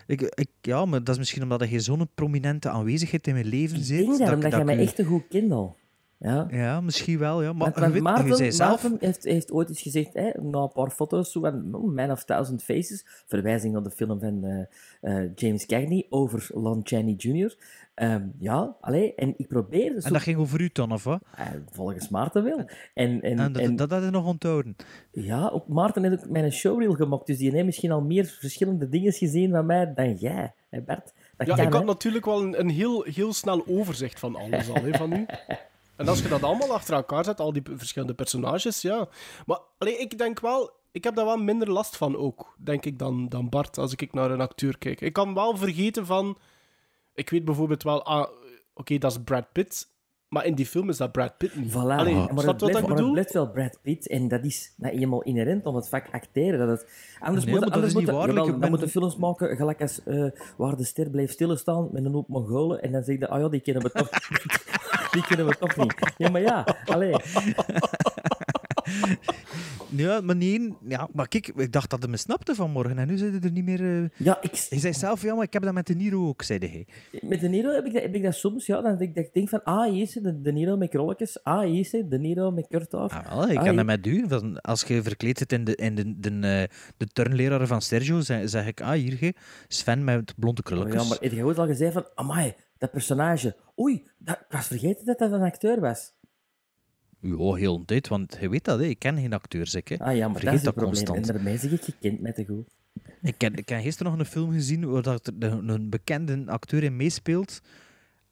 ik, 0.06 0.20
ik, 0.22 0.48
ja, 0.60 0.84
maar 0.84 0.98
dat 1.04 1.08
is 1.08 1.18
misschien 1.18 1.42
omdat 1.42 1.68
je 1.70 1.80
zo'n 1.80 2.08
prominente 2.14 2.68
aanwezigheid 2.68 3.26
in 3.26 3.34
mijn 3.34 3.46
leven 3.46 3.78
zit. 3.84 4.00
Ik 4.00 4.06
denk 4.06 4.18
dat, 4.18 4.44
ik- 4.44 4.50
jij 4.50 4.64
mij 4.64 4.78
echt 4.78 4.96
te 4.96 5.04
goed 5.04 5.22
kent 5.28 5.52
al. 5.52 5.76
Ja. 6.18 6.46
Ja, 6.50 6.80
misschien 6.80 7.18
wel, 7.18 7.42
ja. 7.42 7.52
Maar 7.52 7.94
je 7.94 8.00
Maarten, 8.02 8.36
zei 8.36 8.52
zelf... 8.52 8.82
Maarten 8.82 8.96
heeft, 9.00 9.24
heeft 9.24 9.52
ooit 9.52 9.68
eens 9.68 9.82
gezegd, 9.82 10.14
hè, 10.14 10.30
na 10.42 10.58
een 10.58 10.72
paar 10.72 10.90
foto's, 10.90 11.32
zo 11.32 11.40
van 11.40 11.74
oh, 11.74 11.94
Man 11.94 12.10
of 12.10 12.24
Thousand 12.24 12.62
Faces, 12.62 13.04
verwijzing 13.26 13.72
naar 13.72 13.82
de 13.82 13.90
film 13.90 14.20
van 14.20 14.44
eh, 14.44 15.24
eh, 15.24 15.30
James 15.34 15.66
Cagney 15.66 16.06
over 16.08 16.46
Lon 16.54 16.80
Chaney 16.84 17.14
Jr. 17.16 17.56
Ehm, 17.94 18.22
ja, 18.38 18.76
allee, 18.80 19.14
en 19.14 19.34
ik 19.36 19.48
probeer... 19.48 20.00
Zo, 20.00 20.06
En 20.06 20.12
dat 20.12 20.22
ging 20.22 20.38
over 20.38 20.60
u 20.60 20.70
dan, 20.72 20.92
of 20.92 21.04
wat? 21.04 21.20
Eh, 21.36 21.46
volgens 21.70 22.08
Maarten 22.08 22.44
wel. 22.44 22.58
En, 22.58 22.66
en, 22.94 23.38
En 23.38 23.52
dat, 23.52 23.62
en- 23.62 23.76
dat 23.76 23.90
had 23.90 24.02
je 24.04 24.10
nog 24.10 24.26
onthouden. 24.26 24.76
ja, 25.10 25.48
ook 25.48 25.68
Maarten 25.68 26.02
heeft 26.04 26.24
ook 26.24 26.30
mijn 26.30 26.52
showreel 26.52 26.92
gemaakt, 26.94 27.26
dus 27.26 27.38
die 27.38 27.50
heeft 27.50 27.64
misschien 27.64 27.92
al 27.92 28.00
meer 28.02 28.24
verschillende 28.24 28.88
dingen 28.88 29.12
gezien 29.12 29.50
van 29.50 29.66
mij 29.66 29.92
dan 29.94 30.14
jij, 30.14 30.52
hè 30.68 30.80
Bert? 30.80 31.12
Dat 31.36 31.46
Ja, 31.46 31.54
kan, 31.54 31.64
ik 31.66 31.72
had 31.72 31.80
hè? 31.82 31.86
natuurlijk 31.86 32.24
wel 32.24 32.42
een, 32.42 32.60
een 32.60 32.70
heel, 32.70 33.02
heel 33.02 33.32
snel 33.32 33.64
overzicht 33.66 34.18
van 34.18 34.36
alles 34.36 34.68
al, 34.68 34.82
hè, 34.82 34.92
van 34.94 35.12
u. 35.12 35.26
En 35.96 36.08
als 36.08 36.22
je 36.22 36.28
dat 36.28 36.42
allemaal 36.42 36.72
achter 36.72 36.94
elkaar 36.94 37.24
zet, 37.24 37.40
al 37.40 37.52
die 37.52 37.62
verschillende 37.76 38.14
personages, 38.14 38.82
ja. 38.82 39.08
Maar 39.46 39.58
allee, 39.78 39.98
ik 39.98 40.18
denk 40.18 40.40
wel, 40.40 40.70
ik 40.92 41.04
heb 41.04 41.14
daar 41.14 41.24
wel 41.24 41.36
minder 41.36 41.70
last 41.70 41.96
van 41.96 42.16
ook, 42.16 42.54
denk 42.58 42.84
ik, 42.84 42.98
dan, 42.98 43.28
dan 43.28 43.48
Bart, 43.48 43.78
als 43.78 43.92
ik 43.92 44.12
naar 44.12 44.30
een 44.30 44.40
acteur 44.40 44.78
kijk. 44.78 45.00
Ik 45.00 45.12
kan 45.12 45.34
wel 45.34 45.56
vergeten 45.56 46.06
van... 46.06 46.38
Ik 47.14 47.30
weet 47.30 47.44
bijvoorbeeld 47.44 47.82
wel, 47.82 48.04
ah, 48.04 48.28
oké, 48.74 48.98
dat 48.98 49.10
is 49.10 49.18
Brad 49.24 49.52
Pitt, 49.52 49.88
maar 50.28 50.46
in 50.46 50.54
die 50.54 50.66
film 50.66 50.88
is 50.88 50.96
dat 50.96 51.12
Brad 51.12 51.36
Pitt 51.36 51.56
niet. 51.56 51.70
Voilà. 51.70 51.74
Allee, 51.74 52.14
maar, 52.14 52.26
het 52.28 52.44
wat 52.44 52.56
blijft, 52.56 52.78
ik 52.78 52.86
maar 52.88 52.96
het 52.96 53.12
blijft 53.12 53.32
wel 53.32 53.50
Brad 53.50 53.78
Pitt 53.82 54.08
en 54.08 54.28
dat 54.28 54.44
is 54.44 54.74
nou 54.76 54.94
eenmaal 54.98 55.22
inherent 55.22 55.66
om 55.66 55.74
het 55.74 55.88
vak 55.88 56.06
acteren. 56.12 56.58
Dat 56.58 56.68
het, 56.68 56.90
anders 57.20 57.44
Nee, 57.44 57.54
moet, 57.54 57.60
maar 57.60 57.70
dat 57.70 57.78
anders 57.78 57.92
is 57.94 57.98
niet 57.98 58.10
moet, 58.10 58.14
waar. 58.14 58.34
dan 58.34 58.60
ben- 58.60 58.70
moeten 58.70 58.88
films 58.88 59.16
maken 59.16 59.56
gelijk 59.56 59.80
als 59.80 60.02
eh, 60.04 60.26
waar 60.56 60.76
de 60.76 60.84
ster 60.84 61.10
blijft 61.10 61.32
stilstaan 61.32 61.88
met 61.92 62.04
een 62.04 62.12
hoop 62.12 62.28
Mongolen 62.28 62.82
en 62.82 62.92
dan 62.92 63.02
zeg 63.02 63.18
je, 63.18 63.28
ah 63.28 63.40
ja, 63.40 63.48
die 63.48 63.60
kennen 63.60 63.82
we 63.82 63.90
toch 63.90 64.08
Die 65.16 65.26
kennen 65.26 65.46
we 65.46 65.56
toch 65.58 65.76
niet. 65.76 65.94
Ja, 66.16 66.28
maar 66.30 66.40
ja, 66.40 66.76
allee. 66.84 67.14
Ja, 69.90 70.20
maar 70.20 70.36
nee. 70.36 70.74
Ja, 70.88 71.08
maar 71.12 71.28
kijk, 71.28 71.48
ik 71.48 71.72
dacht 71.72 71.90
dat 71.90 72.02
hij 72.02 72.10
me 72.10 72.16
snapte 72.16 72.54
vanmorgen 72.54 72.98
en 72.98 73.06
nu 73.06 73.16
zit 73.16 73.30
hij 73.30 73.40
er 73.40 73.50
niet 73.50 73.64
meer... 73.64 73.80
eh. 74.02 74.08
Ja, 74.16 74.38
ik, 74.42 74.66
Hij 74.68 74.78
zei 74.78 74.92
zelf, 74.92 75.22
ja, 75.22 75.34
maar 75.34 75.44
ik 75.44 75.52
heb 75.52 75.62
dat 75.62 75.72
met 75.74 75.86
de 75.86 75.94
Niro 75.94 76.28
ook, 76.28 76.42
zei 76.42 76.58
hij. 76.58 76.86
met 77.22 77.40
De 77.40 77.48
Niro 77.48 77.70
heb 77.74 77.84
ik 77.86 77.92
dat, 77.92 78.02
heb 78.02 78.14
ik 78.14 78.22
dat 78.22 78.34
soms, 78.34 78.66
ja, 78.66 78.80
dan 78.80 78.96
denk 78.98 79.10
ik, 79.10 79.14
dat 79.16 79.24
ik 79.24 79.32
denk 79.32 79.48
van, 79.48 79.62
ah, 79.64 79.90
hier 79.90 80.02
is 80.02 80.14
hij, 80.14 80.22
de, 80.22 80.40
de 80.40 80.52
Niro 80.52 80.76
met 80.76 80.88
krolletjes. 80.88 81.42
Ah, 81.44 81.60
hier 81.64 81.80
is 81.80 81.92
hij, 81.92 82.08
De 82.08 82.18
Niro 82.18 82.50
met 82.50 82.66
kort 82.68 82.94
af. 82.94 83.12
Ah, 83.12 83.28
wel, 83.34 83.48
ik 83.48 83.58
Ah, 83.58 83.64
ja. 83.64 83.72
dat 83.72 83.84
met 83.84 84.06
u. 84.06 84.24
Van, 84.28 84.60
als 84.60 84.82
je 84.82 85.02
verkleed 85.02 85.38
zit 85.38 85.52
in 85.52 85.64
de, 85.64 85.74
in 85.76 85.94
de, 85.94 86.20
de, 86.20 86.30
eh, 86.30 86.76
de 86.96 87.06
turnleraar 87.06 87.66
van 87.66 87.82
Sergio, 87.82 88.20
zeg, 88.20 88.48
zeg 88.48 88.66
ik, 88.66 88.80
ah, 88.80 88.90
hier, 88.92 89.12
ge, 89.16 89.34
Sven 89.68 90.04
met 90.04 90.34
blonde 90.36 90.60
Oh, 90.60 90.66
krulletjes. 90.66 91.02
ja, 91.02 91.08
maar 91.08 91.18
heb 91.20 91.32
je 91.32 91.44
ooit 91.44 91.58
al 91.58 91.66
gezegd 91.66 91.92
van, 91.92 92.06
amai, 92.14 92.54
dat 92.78 92.90
personage. 92.90 93.56
Oei, 93.78 94.06
dat, 94.18 94.36
ik 94.36 94.46
was 94.48 94.66
vergeten 94.66 95.04
dat 95.06 95.18
dat 95.18 95.32
een 95.32 95.42
acteur 95.42 95.80
was. 95.80 96.14
Ja, 97.20 97.54
heel 97.54 97.84
tijd, 97.84 98.08
want 98.08 98.36
je 98.40 98.48
weet 98.48 98.64
dat, 98.64 98.78
hè. 98.78 98.84
ik 98.84 98.98
ken 98.98 99.16
geen 99.16 99.32
acteurs, 99.32 99.74
ik. 99.74 99.88
Hè. 99.88 99.98
Ah 99.98 100.16
ja, 100.16 100.28
maar 100.28 100.40
Vergeet 100.40 100.44
dat 100.44 100.54
is 100.54 100.64
het 100.64 100.64
dat 100.64 100.74
probleem. 100.74 101.04
constant. 101.04 101.28
En 101.28 101.34
daarmee 101.34 101.58
zeg 101.58 101.72
ik, 101.72 101.82
je 101.82 101.94
kent 102.00 102.20
mij 102.20 102.32
te 102.32 102.44
goed. 102.44 102.74
Ik, 103.22 103.38
ken, 103.38 103.54
ik 103.54 103.68
heb 103.68 103.80
gisteren 103.80 104.12
nog 104.12 104.20
een 104.20 104.26
film 104.26 104.52
gezien 104.52 104.90
waar 104.90 105.02
dat 105.02 105.26
er 105.26 105.52
een, 105.52 105.68
een 105.68 105.90
bekende 105.90 106.42
acteur 106.46 106.82
in 106.82 106.96
meespeelt. 106.96 107.60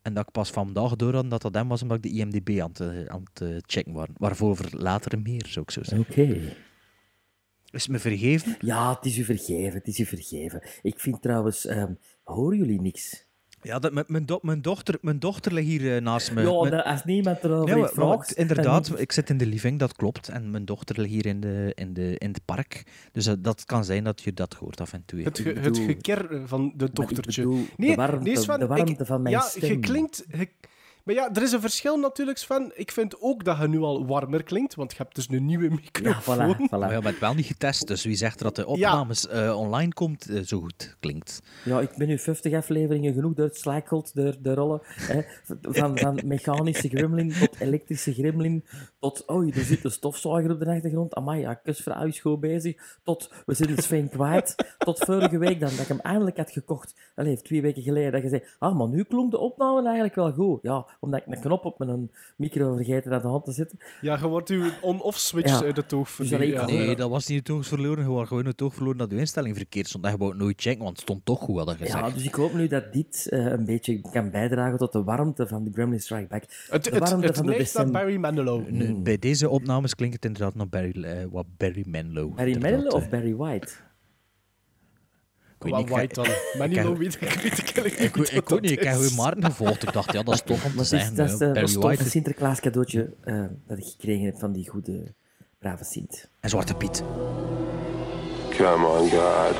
En 0.02 0.14
dat 0.14 0.26
ik 0.26 0.32
pas 0.32 0.50
vandaag 0.50 0.96
door 0.96 1.14
had 1.14 1.30
dat 1.30 1.42
dat 1.42 1.54
hem 1.54 1.68
was, 1.68 1.82
omdat 1.82 1.96
ik 1.96 2.02
de 2.02 2.18
IMDb 2.18 2.60
aan 2.60 2.70
het, 2.72 3.08
aan 3.08 3.22
het 3.32 3.40
eh, 3.40 3.56
checken 3.66 3.92
was. 3.92 4.06
Waarvoor 4.16 4.58
later 4.70 5.20
meer, 5.20 5.46
zou 5.46 5.64
ik 5.64 5.70
zo 5.70 5.82
zeggen. 5.82 6.06
Oké. 6.10 6.40
Is 7.70 7.86
me 7.88 7.98
vergeven? 7.98 8.56
Ja, 8.60 8.94
het 8.94 9.04
is 9.04 9.18
u 9.18 9.24
vergeven, 9.24 9.72
het 9.72 9.86
is 9.86 9.98
u 9.98 10.04
vergeven. 10.04 10.62
Ik 10.82 11.00
vind 11.00 11.22
trouwens, 11.22 11.66
ehm, 11.66 11.92
horen 12.22 12.58
jullie 12.58 12.80
niks? 12.80 13.23
Ja, 13.64 13.78
dat, 13.78 13.92
mijn, 13.92 14.04
mijn, 14.08 14.26
do- 14.26 14.38
mijn, 14.42 14.62
dochter, 14.62 14.98
mijn 15.00 15.18
dochter 15.18 15.52
ligt 15.52 15.66
hier 15.66 15.96
eh, 15.96 16.02
naast 16.02 16.32
me. 16.32 16.42
ja, 16.42 16.58
Mijn- 16.60 16.70
dat- 16.70 16.84
als 16.84 17.04
niemand 17.04 17.44
erover 17.44 17.78
Ja, 17.78 17.86
vraagt... 17.88 18.32
inderdaad, 18.32 18.88
dan- 18.88 18.98
ik 18.98 19.12
zit 19.12 19.30
in 19.30 19.38
de 19.38 19.46
living, 19.46 19.78
dat 19.78 19.92
klopt. 19.96 20.28
En 20.28 20.50
mijn 20.50 20.64
dochter 20.64 21.00
ligt 21.00 21.10
hier 21.12 21.26
in, 21.26 21.40
de, 21.40 21.72
in, 21.74 21.92
de, 21.94 22.14
in 22.18 22.28
het 22.28 22.44
park. 22.44 22.82
Dus 23.12 23.26
eh, 23.26 23.34
dat 23.38 23.64
kan 23.64 23.84
zijn 23.84 24.04
dat 24.04 24.22
je 24.22 24.32
dat 24.34 24.54
hoort 24.54 24.80
af 24.80 24.92
en 24.92 25.02
toe. 25.06 25.20
Het, 25.22 25.38
ge- 25.38 25.48
het 25.48 25.62
bedoel- 25.62 25.84
geker 25.86 26.42
van 26.48 26.72
de 26.76 26.88
dochtertje. 26.92 27.46
Nee, 27.46 27.90
de 27.90 27.94
warmte, 27.94 28.24
nee, 28.24 28.36
Sven, 28.36 28.58
de 28.58 28.66
warmte 28.66 28.92
ik- 28.92 29.06
van 29.06 29.22
mijn 29.22 29.34
ja, 29.34 29.40
stem. 29.40 29.68
je 29.70 29.78
klinkt... 29.78 30.24
je- 30.28 30.48
maar 31.04 31.14
ja, 31.14 31.30
er 31.34 31.42
is 31.42 31.52
een 31.52 31.60
verschil 31.60 31.98
natuurlijk, 31.98 32.38
Sven. 32.38 32.72
Ik 32.74 32.90
vind 32.90 33.20
ook 33.20 33.44
dat 33.44 33.58
je 33.58 33.68
nu 33.68 33.80
al 33.80 34.06
warmer 34.06 34.42
klinkt, 34.42 34.74
want 34.74 34.90
je 34.90 34.96
hebt 34.98 35.14
dus 35.14 35.28
een 35.30 35.44
nieuwe 35.44 35.64
Ja, 35.64 35.70
microfoon. 35.70 36.54
voilà, 36.54 36.58
voilà. 36.58 36.68
Maar 36.78 36.92
ja, 36.92 37.00
maar 37.00 37.10
het 37.12 37.18
wel 37.20 37.34
niet 37.34 37.46
getest, 37.46 37.86
dus 37.86 38.04
wie 38.04 38.16
zegt 38.16 38.38
dat 38.38 38.56
de 38.56 38.66
opnames 38.66 39.28
eh, 39.28 39.58
online 39.58 39.92
komt, 39.92 40.28
eh, 40.28 40.40
zo 40.40 40.60
goed 40.60 40.96
klinkt. 41.00 41.42
Ja, 41.64 41.80
ik 41.80 41.96
ben 41.96 42.08
nu 42.08 42.18
50 42.18 42.52
afleveringen 42.52 43.14
genoeg 43.14 43.34
door 43.34 43.46
het 43.46 44.10
door 44.14 44.36
de 44.40 44.54
rollen. 44.54 44.80
Hè. 44.82 45.22
Van, 45.62 45.98
van 45.98 46.20
mechanische 46.24 46.88
gremlin 46.88 47.32
tot 47.40 47.60
elektrische 47.60 48.12
gremlin, 48.14 48.64
tot 48.98 49.30
oei, 49.30 49.50
er 49.50 49.64
zit 49.64 49.84
een 49.84 49.90
stofzuiger 49.90 50.50
op 50.50 50.58
de 50.60 50.66
achtergrond. 50.66 51.14
Amai, 51.14 51.40
ja, 51.40 51.54
kusvrouw 51.54 52.06
is 52.06 52.20
goed 52.20 52.40
bezig. 52.40 52.98
Tot 53.02 53.32
we 53.46 53.54
zijn 53.54 53.78
Sven 53.82 54.08
kwijt. 54.08 54.74
Tot 54.78 54.98
vorige 54.98 55.38
week 55.38 55.60
dan, 55.60 55.70
dat 55.70 55.78
ik 55.78 55.88
hem 55.88 56.00
eindelijk 56.00 56.36
had 56.36 56.50
gekocht. 56.50 56.94
Allee, 57.14 57.42
twee 57.42 57.62
weken 57.62 57.82
geleden, 57.82 58.12
dat 58.12 58.22
je 58.22 58.28
zei, 58.28 58.42
ah, 58.58 58.78
maar 58.78 58.88
nu 58.88 59.02
klonk 59.02 59.30
de 59.30 59.38
opname 59.38 59.82
eigenlijk 59.84 60.14
wel 60.14 60.32
goed. 60.32 60.62
Ja, 60.62 60.86
omdat 61.00 61.20
ik 61.20 61.34
een 61.34 61.40
knop 61.40 61.64
op 61.64 61.78
mijn 61.78 62.10
micro 62.36 62.74
vergeten 62.76 63.12
aan 63.12 63.22
de 63.22 63.28
hand 63.28 63.44
te 63.44 63.52
zetten. 63.52 63.78
Ja, 64.00 64.18
je 64.20 64.26
wordt 64.28 64.48
uw 64.50 64.70
on-off 64.80 65.18
switch 65.18 65.50
Ja. 65.60 65.64
uit 65.66 65.76
het 65.76 65.92
oog 65.92 66.04
Dus 66.06 66.14
verliezen. 66.28 66.60
allee, 66.60 66.74
ik- 66.76 66.80
ja. 66.80 66.86
Nee, 66.86 66.96
dat 66.96 67.10
was 67.10 67.26
niet 67.26 67.38
het 67.38 67.50
oog 67.50 67.66
verloren. 67.66 68.04
Je 68.04 68.10
was 68.10 68.28
gewoon 68.28 68.46
het 68.46 68.62
oog 68.62 68.74
verloren 68.74 68.98
dat 68.98 69.10
je 69.10 69.16
instelling 69.16 69.56
verkeerd 69.56 69.88
stond. 69.88 70.02
Dat 70.04 70.12
je 70.12 70.18
wou 70.18 70.30
het 70.30 70.40
nooit 70.40 70.60
checken, 70.60 70.82
want 70.84 70.92
het 70.96 71.00
stond 71.00 71.24
toch 71.24 71.38
goed, 71.40 71.56
hadden 71.56 71.76
gezegd. 71.76 71.98
Ja, 71.98 72.10
dus 72.10 72.24
ik 72.24 72.34
hoop 72.34 72.52
nu 72.54 72.66
dat 72.66 72.92
dit 72.92 73.26
eh, 73.30 73.44
een 73.44 73.64
beetje 73.64 74.00
kan 74.00 74.30
bijdragen 74.30 74.78
tot 74.78 74.92
de 74.92 75.02
warmte 75.02 75.46
van 75.46 75.64
de 75.64 75.70
Gremlin 75.72 76.00
Strike 76.00 76.26
Back. 76.28 76.42
Het, 76.68 76.84
de 76.84 76.90
het, 76.90 77.08
warmte 77.08 77.26
het 77.26 77.36
van 77.36 77.44
de 77.44 77.50
naar 77.50 77.58
december. 77.60 77.92
Barry 77.92 78.16
Manilow. 78.16 79.02
Bij 79.02 79.18
deze 79.18 79.48
opnames 79.48 79.94
klinkt 79.94 80.14
het 80.14 80.24
inderdaad 80.24 80.54
nog 80.54 80.68
Barry, 80.68 81.02
eh, 81.04 81.24
wat 81.30 81.46
Barry 81.56 81.84
Manilow. 81.88 82.34
Barry 82.34 82.58
Manilow 82.62 82.86
eh. 82.86 82.92
of 82.94 83.08
Barry 83.08 83.34
White? 83.34 83.68
Ik 85.64 85.70
weet 85.70 85.78
niet, 85.78 85.88
ik- 85.88 85.94
white 85.94 86.14
dan? 86.14 86.24
Weet 86.24 86.76
ik 86.76 87.74
weet 87.82 87.92
ik 87.92 88.00
Ik, 88.00 88.16
niet 88.16 88.32
ik, 88.32 88.50
ik 88.50 88.70
ik 88.70 88.82
heb 88.82 88.94
is. 88.98 89.06
gewoon 89.06 89.14
Maarten 89.24 89.44
gevolgd. 89.44 89.82
Ik 89.82 89.92
dacht, 89.92 90.12
ja, 90.12 90.22
dat 90.22 90.34
is 90.34 90.40
tof 90.44 90.64
om 90.64 90.70
te 90.70 90.76
Maar 90.76 90.84
het 90.84 90.92
is, 90.92 91.08
zeggen. 91.14 91.54
dat 91.54 91.68
is 91.68 91.74
White 91.74 92.08
Sinterklaas 92.08 92.60
cadeautje 92.60 93.12
eh, 93.24 93.44
dat 93.66 93.78
ik 93.78 93.84
gekregen 93.84 94.24
heb 94.24 94.38
van 94.38 94.52
die 94.52 94.68
goede, 94.68 95.14
brave 95.58 95.84
Sint. 95.84 96.28
en 96.40 96.50
Zwarte 96.50 96.74
Piet. 96.74 97.02
Come 98.56 98.86
on, 98.86 99.08
God. 99.10 99.56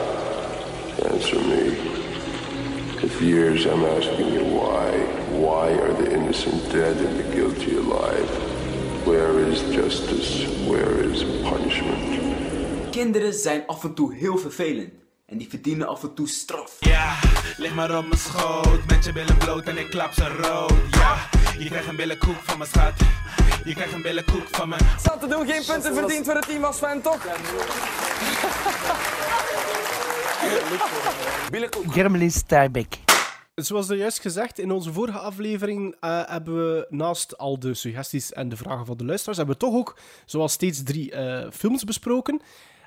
Answer 1.13 1.39
me. 1.47 1.93
Years 3.21 3.65
I'm 3.65 3.85
asking 3.85 4.33
you 4.33 4.45
why. 4.45 4.91
Why 5.39 5.79
are 5.81 5.95
the 6.05 6.11
innocent 6.15 6.71
dead 6.71 6.97
and 7.07 7.17
the 7.17 7.25
guilty 7.35 7.71
alive? 7.77 8.29
Where 9.05 9.51
is 9.51 9.59
justice? 9.75 10.47
Where 10.69 11.11
is 11.11 11.25
punishment? 11.25 12.21
Kinderen 12.91 13.33
zijn 13.33 13.67
af 13.67 13.85
en 13.85 13.95
toe 13.95 14.15
heel 14.15 14.37
vervelend. 14.39 14.91
En 15.27 15.39
die 15.39 15.49
verdienen 15.49 15.87
af 15.87 16.03
en 16.03 16.15
toe 16.15 16.29
straf. 16.29 16.77
Yeah, 16.81 17.23
Lig 17.57 17.75
maar 17.75 17.99
op 17.99 18.07
mijn 18.07 18.21
schoot, 18.21 18.87
met 18.87 19.05
je 19.05 19.13
billen 19.13 19.39
bloot 19.39 19.65
en 19.65 19.79
ik 19.79 19.91
klap 19.91 20.13
ze 20.13 20.29
rood. 20.29 20.73
Ja, 20.91 21.29
je 21.59 21.65
krijgt 21.65 21.89
een 21.89 21.97
billenkoek 21.97 22.37
van 22.37 22.59
mijn 22.59 22.71
schat. 22.71 22.93
Je 23.65 23.75
krijgt 23.75 23.93
een 23.93 24.03
billenkoek 24.03 24.49
van 24.51 24.69
mijn... 24.69 24.81
Zat 25.03 25.21
te 25.21 25.27
doen, 25.27 25.47
geen 25.47 25.65
punten 25.67 25.95
verdiend 25.95 26.25
voor 26.25 26.35
het 26.35 26.47
team 26.47 26.65
als 26.65 26.77
Sven, 26.77 27.03
toch? 27.03 27.27
Gremlin 31.91 32.31
Starbek. 32.31 32.99
Zoals 33.55 33.89
er 33.89 33.97
juist 33.97 34.21
gezegd, 34.21 34.59
in 34.59 34.71
onze 34.71 34.93
vorige 34.93 35.19
aflevering 35.19 35.97
eh, 36.01 36.23
hebben 36.25 36.57
we 36.57 36.87
naast 36.89 37.39
al 37.39 37.59
de 37.59 37.75
suggesties 37.75 38.33
en 38.33 38.49
de 38.49 38.57
vragen 38.57 38.87
van 38.87 38.97
de 38.97 39.05
luisteraars, 39.05 39.37
hebben 39.37 39.57
we 39.57 39.67
toch 39.67 39.75
ook, 39.75 39.99
zoals 40.25 40.53
steeds, 40.53 40.83
drie 40.83 41.13
eh, 41.13 41.51
films 41.51 41.85
besproken. 41.85 42.41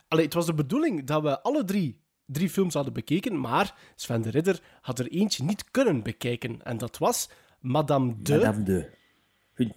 Allee, 0.08 0.25
het 0.25 0.34
was 0.34 0.46
de 0.46 0.53
bedoeling 0.53 1.06
dat 1.06 1.22
we 1.22 1.41
alle 1.41 1.63
drie 1.63 2.06
drie 2.28 2.50
films 2.50 2.74
hadden 2.74 2.94
bekeken, 2.94 3.40
maar 3.40 3.76
Sven 3.96 4.22
de 4.22 4.30
Ridder 4.30 4.62
had 4.82 5.00
er 5.00 5.08
eentje 5.08 5.44
niet 5.44 5.72
kunnen 5.72 6.04
bekijken. 6.04 6.64
En 6.64 6.78
dat 6.78 6.98
was 6.98 7.30
Madame 7.60 8.16
de... 8.22 8.36
Madame 8.36 8.64
de. 8.64 8.96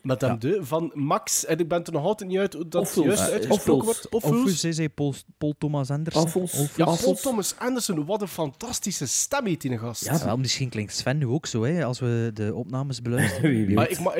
Madame 0.03 0.39
de, 0.39 0.59
van 0.65 0.91
Max. 0.95 1.45
En 1.45 1.59
ik 1.59 1.69
ben 1.69 1.85
er 1.85 1.93
nog 1.93 2.05
altijd 2.05 2.31
niet 2.31 2.39
uit 2.39 2.53
hoe 2.53 2.69
dat 2.69 2.83
Offels. 2.83 3.07
juist 3.07 3.31
uitgesproken 3.31 3.85
wordt. 3.85 4.09
Offels. 4.09 4.61
Zei 4.61 4.89
Paul, 4.89 5.15
Paul 5.39 5.55
Thomas 5.59 5.91
Anderson. 5.91 6.23
Offels. 6.23 6.77
Ja, 6.77 6.85
Paul. 6.85 7.15
Thomas 7.15 7.55
Anderson, 7.59 8.05
wat 8.05 8.23
een 8.23 8.29
fantastische 8.29 9.07
stem 9.07 9.47
heeft 9.47 9.61
die 9.61 9.79
gast. 9.79 10.05
Ja, 10.05 10.25
wel, 10.25 10.37
misschien 10.37 10.69
klinkt 10.69 10.95
Sven 10.95 11.19
nu 11.19 11.27
ook 11.27 11.47
zo, 11.47 11.63
hè, 11.63 11.85
als 11.85 11.99
we 11.99 12.31
de 12.35 12.55
opnames 12.55 13.03
beluisteren. 13.03 13.51
Wie 13.57 13.67
weet. 13.67 13.75
Maar 13.75 13.91
ik, 13.91 14.01
maar 14.01 14.19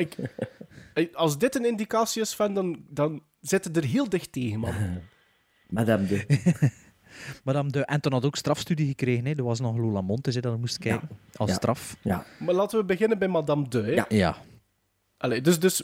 ik, 0.93 1.13
als 1.13 1.37
dit 1.37 1.55
een 1.55 1.65
indicatie 1.65 2.21
is, 2.21 2.29
Sven, 2.29 2.53
dan, 2.53 2.83
dan 2.89 3.23
zit 3.41 3.63
het 3.63 3.77
er 3.77 3.83
heel 3.83 4.09
dicht 4.09 4.31
tegen, 4.31 4.59
man. 4.59 4.73
Madame 5.69 6.07
de. 6.07 6.25
Madame 7.43 7.69
de... 7.69 7.85
En 7.85 8.01
toen 8.01 8.11
had 8.13 8.25
ook 8.25 8.35
strafstudie 8.35 8.87
gekregen. 8.87 9.25
Hè. 9.25 9.31
Er 9.35 9.43
was 9.43 9.59
nog 9.59 9.77
Lola 9.77 10.01
Montes 10.01 10.35
hè, 10.35 10.41
dat 10.41 10.53
we 10.53 10.59
moesten 10.59 10.81
kijken. 10.81 11.09
Als 11.35 11.49
Ja. 11.49 11.55
straf. 11.55 11.97
Ja. 12.01 12.25
Maar 12.39 12.53
laten 12.55 12.79
we 12.79 12.85
beginnen 12.85 13.19
bij 13.19 13.27
Madame 13.27 13.67
de. 13.67 13.81
Hè? 13.81 13.91
Ja. 13.91 14.05
Ja. 14.09 14.35
Allee, 15.17 15.41
dus, 15.41 15.59
dus 15.59 15.83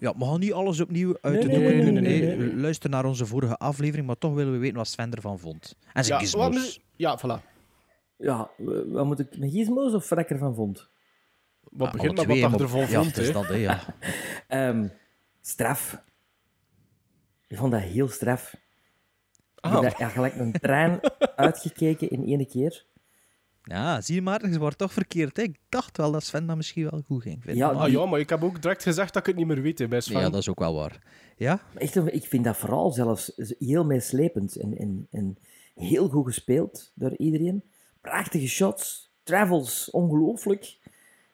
Ja, 0.00 0.14
we 0.18 0.24
gaan 0.24 0.40
niet 0.40 0.52
alles 0.52 0.80
opnieuw 0.80 1.16
uit 1.20 1.40
de 1.42 1.46
Nee, 1.48 1.56
doeken 1.58 1.74
nee, 1.76 1.84
doen. 1.84 1.92
nee, 1.94 2.02
nee, 2.02 2.20
Nee, 2.20 2.36
nee, 2.36 2.46
nee. 2.46 2.56
Luister 2.60 2.90
naar 2.90 3.04
onze 3.04 3.26
vorige 3.26 3.56
aflevering, 3.56 4.06
maar 4.06 4.18
toch 4.18 4.34
willen 4.34 4.52
we 4.52 4.58
weten 4.58 4.76
wat 4.76 4.88
Sven 4.88 5.12
ervan 5.14 5.38
vond. 5.38 5.76
En 5.92 6.04
zijn 6.04 6.18
ja, 6.20 6.24
gizmos. 6.24 6.80
ja, 6.96 7.18
voilà. 7.18 7.54
Ja, 8.16 8.50
wat 8.86 9.04
moet 9.06 9.18
ik 9.18 9.38
met 9.38 9.50
gizmos 9.50 9.94
of 9.94 10.08
wat 10.08 10.18
ik 10.18 10.30
ervan 10.30 10.54
vond? 10.54 10.88
Wat 11.60 11.86
Ah, 11.86 11.92
begint 11.92 12.10
met 12.16 12.26
wat 12.26 12.36
twee, 12.36 12.50
je 12.50 12.58
ervan 12.58 12.80
ja, 12.80 12.86
vond, 13.02 13.16
is 13.18 13.26
hè. 13.26 13.32
dat, 13.32 13.46
hè, 13.46 13.54
ja. 13.54 13.80
Ehm, 14.48 14.88
straf. 15.40 16.02
Ik 17.48 17.56
vond 17.56 17.72
dat 17.72 17.80
heel 17.80 18.08
straf. 18.08 18.54
Ik 19.66 19.72
heb 19.72 19.82
dat 19.82 19.98
ja, 19.98 20.08
gelijk 20.08 20.34
een 20.36 20.52
trein 20.52 21.00
uitgekeken 21.36 22.10
in 22.10 22.24
één 22.26 22.46
keer. 22.48 22.84
Ja, 23.62 24.00
zie 24.00 24.14
je 24.14 24.22
maar, 24.22 24.48
je 24.50 24.58
wordt 24.58 24.78
toch 24.78 24.92
verkeerd. 24.92 25.36
Hè? 25.36 25.42
Ik 25.42 25.56
dacht 25.68 25.96
wel 25.96 26.12
dat 26.12 26.22
Sven 26.24 26.46
dat 26.46 26.56
misschien 26.56 26.88
wel 26.90 27.02
goed 27.06 27.22
ging 27.22 27.42
vinden. 27.42 27.56
Ja, 27.66 27.72
maar- 27.72 27.82
Ah 27.82 27.90
ja, 27.90 28.06
maar 28.06 28.20
ik 28.20 28.28
heb 28.28 28.42
ook 28.44 28.62
direct 28.62 28.82
gezegd 28.82 29.12
dat 29.12 29.22
ik 29.22 29.28
het 29.28 29.36
niet 29.36 29.46
meer 29.46 29.62
weet, 29.62 29.78
hè, 29.78 29.88
bij 29.88 30.00
Sven. 30.00 30.20
ja, 30.20 30.30
dat 30.30 30.40
is 30.40 30.48
ook 30.48 30.58
wel 30.58 30.74
waar. 30.74 30.98
Ja? 31.36 31.60
Maar 31.72 31.82
Echt, 31.82 31.96
ik 31.96 32.24
vind 32.26 32.44
dat 32.44 32.56
vooral 32.56 32.90
zelfs 32.90 33.32
heel 33.58 33.84
meeslepend 33.84 34.56
en, 34.56 34.76
en, 34.78 35.06
en 35.10 35.38
heel 35.74 36.08
goed 36.08 36.26
gespeeld 36.26 36.92
door 36.94 37.16
iedereen. 37.16 37.62
Prachtige 38.00 38.48
shots, 38.48 39.10
travels, 39.22 39.90
ongelooflijk. 39.90 40.78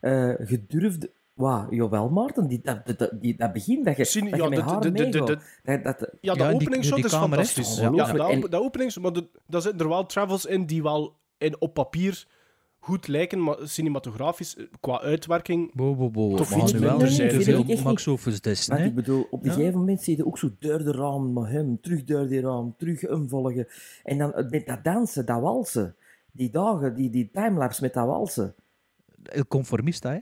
Eh 0.00 0.32
gedurfd. 0.38 1.08
Wauw, 1.42 1.66
jawel, 1.70 2.08
Maarten, 2.08 2.46
die, 2.48 2.60
dat, 2.62 2.98
dat, 2.98 3.10
die, 3.20 3.36
dat 3.36 3.52
begin 3.52 3.84
dat 3.84 3.96
je, 3.96 4.02
dat 4.02 4.38
ja, 4.38 4.44
je 4.44 4.48
met 4.50 4.58
de- 4.58 4.62
haar 4.64 4.80
de- 4.80 4.92
de- 4.92 5.08
de- 5.08 5.24
de- 5.24 5.38
Dat, 5.64 5.82
dat, 5.84 5.98
Ja, 6.20 6.34
de 6.34 6.38
Ja, 6.42 6.48
die- 6.48 6.54
openingsshot 6.54 6.96
die 6.96 7.04
is 7.04 7.10
kamer, 7.10 7.38
hè. 7.38 7.44
fantastisch. 7.44 7.78
Ja, 7.80 7.90
dat, 8.12 8.30
En- 8.30 8.40
dat 8.40 8.54
openings, 8.60 8.98
maar 8.98 9.12
de- 9.12 9.28
daar 9.46 9.60
zitten 9.62 9.80
er 9.80 9.88
wel 9.88 10.06
travels 10.06 10.44
in 10.46 10.66
die 10.66 10.82
wel 10.82 11.16
in, 11.38 11.60
op 11.60 11.74
papier 11.74 12.26
goed 12.78 13.08
lijken, 13.08 13.42
maar 13.42 13.56
cinematografisch, 13.62 14.56
eh, 14.56 14.64
qua 14.80 15.00
uitwerking... 15.00 15.74
Bo, 15.74 15.94
bo, 15.94 16.10
bo. 16.10 16.36
Toch 16.36 16.54
iets 16.62 16.72
minder 16.72 16.98
niet 17.02 17.12
zijn, 17.12 17.42
veel 17.42 17.58
ik 17.60 17.68
echt 17.68 17.84
Max 17.84 18.06
Offers 18.06 18.40
dissen, 18.40 18.70
Want 18.72 18.82
hè? 18.84 18.88
ik 18.90 18.94
bedoel, 18.94 19.26
op 19.30 19.42
een 19.42 19.48
Ja. 19.48 19.54
gegeven 19.54 19.78
moment 19.78 20.02
zie 20.02 20.16
je 20.16 20.26
ook 20.26 20.38
zo 20.38 20.50
door 20.58 20.78
de 20.78 20.92
raam 20.92 21.32
met 21.32 21.48
hem, 21.48 21.80
terug 21.80 22.04
door 22.04 22.26
die 22.28 22.40
raam, 22.40 22.74
terug 22.78 23.08
omvolgen. 23.08 23.66
En 24.04 24.18
dan 24.18 24.32
eh, 24.34 24.50
met 24.50 24.66
dat 24.66 24.84
dansen, 24.84 25.26
dat 25.26 25.40
walsen. 25.40 25.94
Die 26.32 26.50
dagen, 26.50 26.94
die, 26.94 27.10
die 27.10 27.30
timelapse 27.32 27.82
met 27.82 27.94
dat 27.94 28.06
walsen. 28.06 28.54
El 29.22 29.46
Conformista, 29.46 30.10
hè? 30.12 30.18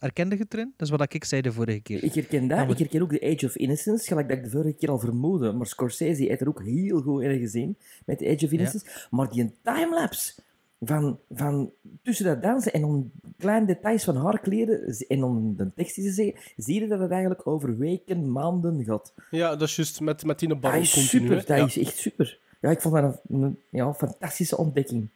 Herkende 0.00 0.36
je 0.36 0.42
het 0.42 0.54
erin? 0.54 0.72
Dat 0.76 0.86
is 0.88 0.96
wat 0.96 1.14
ik 1.14 1.24
zei 1.24 1.42
de 1.42 1.52
vorige 1.52 1.80
keer. 1.80 2.04
Ik 2.04 2.14
herken 2.14 2.48
dat. 2.48 2.58
Ja, 2.58 2.64
maar- 2.64 2.72
Ik 2.72 2.78
herken 2.78 3.02
ook 3.02 3.10
The 3.12 3.32
Age 3.36 3.46
of 3.46 3.56
Innocence, 3.56 4.06
gelijk 4.06 4.28
dat 4.28 4.36
ik 4.38 4.44
de 4.44 4.50
vorige 4.50 4.72
keer 4.72 4.90
al 4.90 4.98
vermoedde. 4.98 5.52
Maar 5.52 5.66
Scorsese 5.66 6.22
heeft 6.22 6.40
er 6.40 6.48
ook 6.48 6.62
heel 6.62 7.00
goed 7.00 7.22
in 7.22 7.38
gezien, 7.38 7.76
met 8.04 8.18
The 8.18 8.28
Age 8.28 8.44
of 8.44 8.52
Innocence. 8.52 8.86
Maar 9.10 9.30
die 9.30 9.52
timelapse 9.62 10.32
van, 10.80 11.18
van 11.30 11.70
tussen 12.02 12.24
dat 12.24 12.42
dansen 12.42 12.72
en 12.72 12.80
dan 12.80 13.10
kleine 13.38 13.66
details 13.66 14.04
van 14.04 14.16
haar 14.16 14.40
kleren 14.40 14.94
en 15.08 15.20
dan 15.20 15.54
de 15.56 15.70
tekst 15.74 15.94
die 15.94 16.04
ze 16.04 16.12
zeggen, 16.12 16.34
zie 16.56 16.80
je 16.80 16.88
dat 16.88 17.00
het 17.00 17.10
eigenlijk 17.10 17.46
over 17.46 17.78
weken, 17.78 18.32
maanden 18.32 18.84
gaat. 18.84 19.14
Ja, 19.30 19.56
dat 19.56 19.68
is 19.68 19.76
juist 19.76 20.00
met, 20.00 20.24
met 20.24 20.38
die 20.38 20.48
Dat 20.48 20.60
baron 20.60 20.80
is 20.80 20.94
continu. 20.94 21.22
super, 21.22 21.36
hè. 21.36 21.44
dat 21.46 21.56
Ja. 21.74 21.80
is 21.80 21.86
echt 21.88 21.96
super. 21.96 22.38
Ja, 22.60 22.70
ik 22.70 22.80
vond 22.80 22.94
dat 22.94 23.20
een, 23.28 23.42
een 23.42 23.58
ja, 23.70 23.94
fantastische 23.94 24.56
ontdekking. 24.56 25.08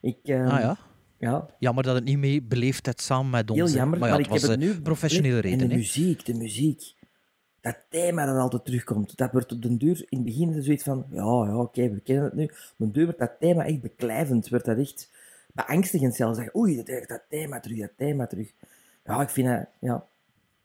Ik, 0.00 0.16
ehm, 0.24 0.46
Ah 0.46 0.60
ja? 0.60 0.76
Ja, 1.18 1.46
Jammer 1.58 1.84
dat 1.84 1.94
het 1.94 2.04
niet 2.04 2.18
mee 2.18 2.42
beleefd 2.42 2.86
hebt 2.86 3.02
samen 3.02 3.30
met 3.30 3.50
ons. 3.50 3.58
heel 3.58 3.68
jammer, 3.68 3.98
Maar 3.98 4.08
maar, 4.08 4.18
ja, 4.18 4.24
ik 4.24 4.30
het 4.32 4.40
heb 4.42 4.50
was 4.50 4.50
het 4.50 4.60
nu... 4.74 4.80
professionele 4.82 5.34
En 5.36 5.40
reden, 5.42 5.58
de 5.58 5.74
hè? 5.74 5.76
muziek, 5.80 6.24
de 6.24 6.34
muziek. 6.34 6.96
Dat 7.60 7.76
thema 7.88 8.26
dat 8.26 8.36
altijd 8.36 8.64
terugkomt, 8.64 9.16
dat 9.16 9.32
wordt 9.32 9.52
op 9.52 9.62
den 9.62 9.78
duur... 9.78 9.96
In 10.08 10.18
het 10.18 10.24
begin 10.26 10.52
het 10.52 10.64
zoiets 10.64 10.82
van, 10.82 11.06
ja, 11.10 11.20
ja, 11.22 11.56
oké, 11.56 11.90
we 11.90 12.00
kennen 12.00 12.24
het 12.24 12.34
nu. 12.34 12.44
Op 12.44 12.50
den 12.76 12.92
duur 12.92 13.04
wordt 13.04 13.18
dat 13.20 13.32
thema 13.40 13.64
echt 13.64 13.80
beklijvend, 13.80 14.48
wordt 14.48 14.64
dat 14.64 14.78
echt 14.78 15.10
beangstigend 15.52 16.14
zelfs. 16.14 16.38
Zeg, 16.38 16.54
Oei, 16.54 16.76
dat, 16.76 16.86
dat 17.08 17.22
thema 17.28 17.60
terug, 17.60 17.78
dat 17.78 17.90
thema 17.96 18.26
terug. 18.26 18.52
Ja, 19.04 19.20
ik 19.22 19.28
vind 19.28 19.48
dat, 19.48 19.66
ja, 19.80 20.06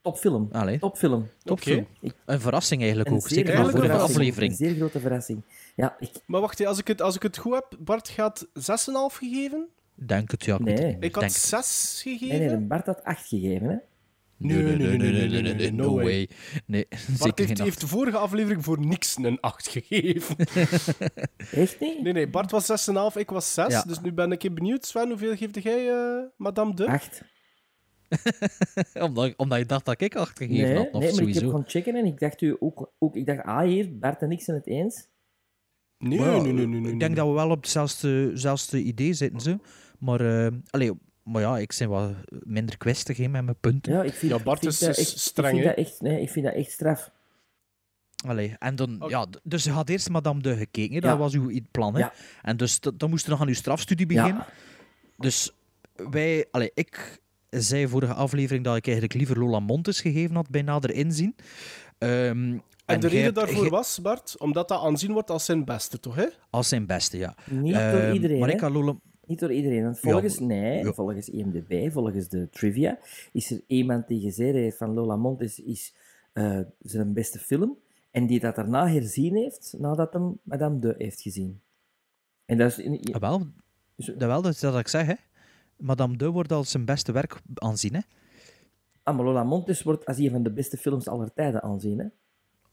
topfilm. 0.02 0.48
Allee, 0.52 0.80
Topfilm. 0.80 1.28
topfilm. 1.44 1.88
Ik- 2.02 2.16
Een 2.26 2.40
verrassing 2.42 2.80
eigenlijk 2.82 3.10
Een 3.10 3.16
ook. 3.16 3.28
zeer 3.28 3.46
Zeker 3.46 3.72
van 3.72 3.82
de 3.82 3.92
aflevering. 3.92 4.52
Een 4.52 4.58
zeer 4.58 4.76
grote 4.76 5.00
verrassing. 5.00 5.42
Ja, 5.76 5.96
ik, 6.00 6.10
Maar 6.26 6.42
wacht, 6.42 6.66
als 6.66 6.80
ik, 6.80 6.88
het, 6.88 7.02
als 7.02 7.16
ik 7.16 7.22
het 7.24 7.38
goed 7.38 7.54
heb, 7.54 7.78
Bart 7.80 8.10
gaat 8.10 8.48
6,5 8.54 9.16
gegeven? 9.18 9.68
Denk 10.06 10.32
het, 10.32 10.46
ja. 10.46 10.60
Ik, 10.60 11.04
ik 11.04 11.16
had 11.16 11.24
Denk 11.24 11.36
zes 11.36 12.00
gegeven. 12.04 12.40
Nee, 12.40 12.48
nee, 12.48 12.58
Bart 12.58 12.86
had 12.86 13.04
acht 13.04 13.28
gegeven, 13.28 13.70
hè? 13.70 13.76
Nee, 14.38 14.64
nee, 14.64 14.76
nee, 14.76 14.98
nee, 14.98 15.12
nee, 15.12 15.28
nee, 15.30 15.42
nee, 15.42 15.54
nee 15.54 15.72
no 15.72 15.94
way. 15.94 16.04
way. 16.04 16.30
Nee, 16.66 16.88
Bart 17.20 17.40
heeft, 17.40 17.80
de 17.80 17.88
vorige 17.88 18.18
aflevering 18.18 18.64
voor 18.64 18.80
niks 18.80 19.18
een 19.22 19.40
8 19.40 19.68
gegeven. 19.68 20.36
Echt 21.52 21.80
niet? 21.80 22.02
Nee, 22.02 22.14
nee, 22.14 22.30
Bart 22.30 22.52
was 22.52 22.90
6,5, 22.90 23.20
ik 23.20 23.30
was 23.30 23.54
6. 23.54 23.84
Dus 23.84 24.02
nu 24.02 24.14
ben 24.14 24.32
ik 24.32 24.56
benieuwd, 24.56 24.86
Sven, 24.86 25.10
hoeveel 25.10 25.36
geeft 25.36 25.64
jij, 25.64 25.86
uh, 25.86 26.24
Madame 26.38 26.74
de? 26.74 26.88
8. 26.88 27.22
omdat, 28.94 29.34
omdat 29.38 29.58
je 29.58 29.66
dacht 29.66 29.86
dat 29.86 30.02
ik 30.02 30.16
8 30.16 30.38
gegeven 30.38 30.68
nee, 30.68 30.76
had, 30.76 30.92
of 30.92 31.02
Nee, 31.02 31.14
maar 31.14 31.28
ik 31.28 31.34
heb 31.34 31.44
gewoon 31.44 31.64
checken 31.68 31.96
en 31.96 32.06
ik 32.06 32.20
dacht, 32.20 32.42
u 32.42 32.56
ook, 32.60 32.92
ook, 33.00 33.16
ik 33.16 33.26
dacht, 33.26 33.44
ah, 33.44 33.68
hier, 33.68 33.98
Bart 33.98 34.22
en 34.22 34.32
ik 34.32 34.42
zijn 34.42 34.58
het 34.58 34.68
eens. 34.68 35.08
Nee, 35.98 36.20
nee, 36.20 36.42
nee, 36.42 36.54
nee, 36.54 36.80
nee, 36.80 36.92
Ik 36.92 37.00
denk 37.00 37.16
dat 37.16 37.28
we 37.28 37.34
wel 37.34 37.50
op 37.50 37.62
hetzelfde, 37.62 38.84
idee 38.84 39.14
zitten, 39.14 39.40
zo. 39.40 39.58
Maar, 40.04 40.46
eh, 40.46 40.52
allee, 40.70 40.92
maar 41.24 41.42
ja, 41.42 41.58
ik 41.58 41.76
ben 41.80 41.90
wat 41.90 42.12
minder 42.30 42.78
kwestig 42.78 43.18
hè, 43.18 43.28
met 43.28 43.44
mijn 43.44 43.58
punten. 43.60 43.94
Ja, 43.94 44.04
ik 44.04 44.14
vind, 44.14 44.32
Ja, 44.32 44.40
Bart 44.40 44.64
ik 44.64 44.72
vind 44.74 44.82
is- 44.82 44.88
dat 44.88 44.98
echt, 45.08 45.20
streng, 45.20 45.58
ik 45.58 45.64
vind 45.64 45.76
dat 45.76 45.86
echt, 45.86 46.02
nee, 46.02 46.22
ik 46.22 46.30
vind 46.30 46.46
dat 46.46 46.56
echt 46.56 46.72
straf. 46.72 47.12
Allee, 48.28 48.56
en 48.60 48.76
dan, 48.76 49.04
ja, 49.08 49.26
dus 49.44 49.64
je 49.64 49.70
had 49.72 49.90
eerst 49.90 50.10
Madame 50.10 50.42
de 50.42 50.56
gekeken, 50.56 50.94
hè? 50.94 51.00
dat 51.00 51.12
Ja. 51.12 51.18
was 51.18 51.34
uw 51.34 51.52
plan. 51.72 51.94
Hè? 51.94 52.00
Ja. 52.00 52.14
En 52.42 52.58
dus 52.58 52.80
dan 52.80 53.10
moest 53.10 53.26
je 53.26 53.32
nog 53.32 53.42
aan 53.42 53.48
uw 53.48 53.54
strafstudie 53.54 54.06
beginnen. 54.06 54.36
Ja, 54.36 54.48
Dus 55.18 55.52
wij, 55.96 56.48
allee, 56.52 56.72
ik 56.74 57.22
zei 57.50 57.88
vorige 57.88 58.14
aflevering 58.14 58.64
dat 58.64 58.76
ik 58.76 58.84
eigenlijk 58.86 59.14
liever 59.16 59.40
Lola 59.40 59.60
Montes 59.60 60.02
gegeven 60.02 60.36
had 60.36 60.50
bij 60.50 60.62
nader 60.62 60.92
inzien. 60.92 61.36
Ehm, 61.98 62.58
En 62.86 63.00
de 63.00 63.08
reden 63.08 63.24
hebt- 63.24 63.36
daarvoor 63.36 63.70
was, 63.70 64.00
Bart, 64.02 64.38
omdat 64.38 64.68
dat 64.68 64.80
aanzien 64.82 65.12
wordt 65.12 65.30
als 65.32 65.46
zijn 65.46 65.66
beste, 65.66 66.00
toch? 66.00 66.16
Hè? 66.16 66.26
Als 66.50 66.68
zijn 66.68 66.86
beste, 66.86 67.18
ja. 67.18 67.36
niet 67.50 67.74
door 67.74 67.82
Ehm, 67.84 68.14
iedereen, 68.14 68.40
Maar 68.40 68.50
ik 68.50 68.60
had 68.60 68.72
Lola... 68.72 68.96
Niet 69.26 69.40
door 69.40 69.54
iedereen. 69.54 69.84
Want 69.84 70.00
volgens, 70.00 70.38
Ja, 70.38 70.46
nee, 70.46 70.84
ja. 70.84 70.94
volgens 70.94 71.30
IMDb, 71.30 71.92
volgens 71.92 72.28
de 72.30 72.50
trivia, 72.50 73.00
is 73.32 73.52
er 73.52 73.62
iemand 73.68 74.08
die 74.08 74.22
gezegd 74.22 74.54
heeft 74.54 74.78
van 74.78 74.94
Lola 74.94 75.16
Montes 75.16 75.60
is 75.60 75.94
eh, 76.34 76.60
zijn 76.80 77.14
beste 77.14 77.40
film. 77.40 77.78
En 78.12 78.28
die 78.28 78.40
dat 78.40 78.56
daarna 78.56 78.88
herzien 78.88 79.36
heeft, 79.36 79.76
nadat 79.78 80.14
hem 80.14 80.40
Madame 80.44 80.80
de 80.80 80.96
heeft 80.98 81.22
gezien. 81.22 81.62
En 82.46 82.58
dat 82.58 82.72
is... 82.72 82.78
in- 82.78 83.14
Ah, 83.14 83.22
wel, 83.22 83.48
dat, 83.96 84.16
wel, 84.18 84.42
dat 84.42 84.54
is 84.54 84.60
dat 84.60 84.80
ik 84.80 84.88
zeg, 84.88 85.06
hè. 85.06 85.14
Madame 85.78 86.18
de 86.18 86.30
wordt 86.30 86.52
als 86.52 86.72
zijn 86.72 86.86
beste 86.86 87.12
werk 87.12 87.42
aanzien, 87.54 87.94
hè. 87.94 88.00
Ah, 89.04 89.16
maar 89.16 89.26
Lola 89.26 89.44
Montes 89.44 89.84
wordt 89.84 90.06
als 90.06 90.18
een 90.18 90.32
van 90.32 90.44
de 90.44 90.52
beste 90.52 90.78
films 90.78 91.08
aller 91.08 91.34
tijden 91.34 91.62
aanzien, 91.64 92.00
hè. 92.00 92.06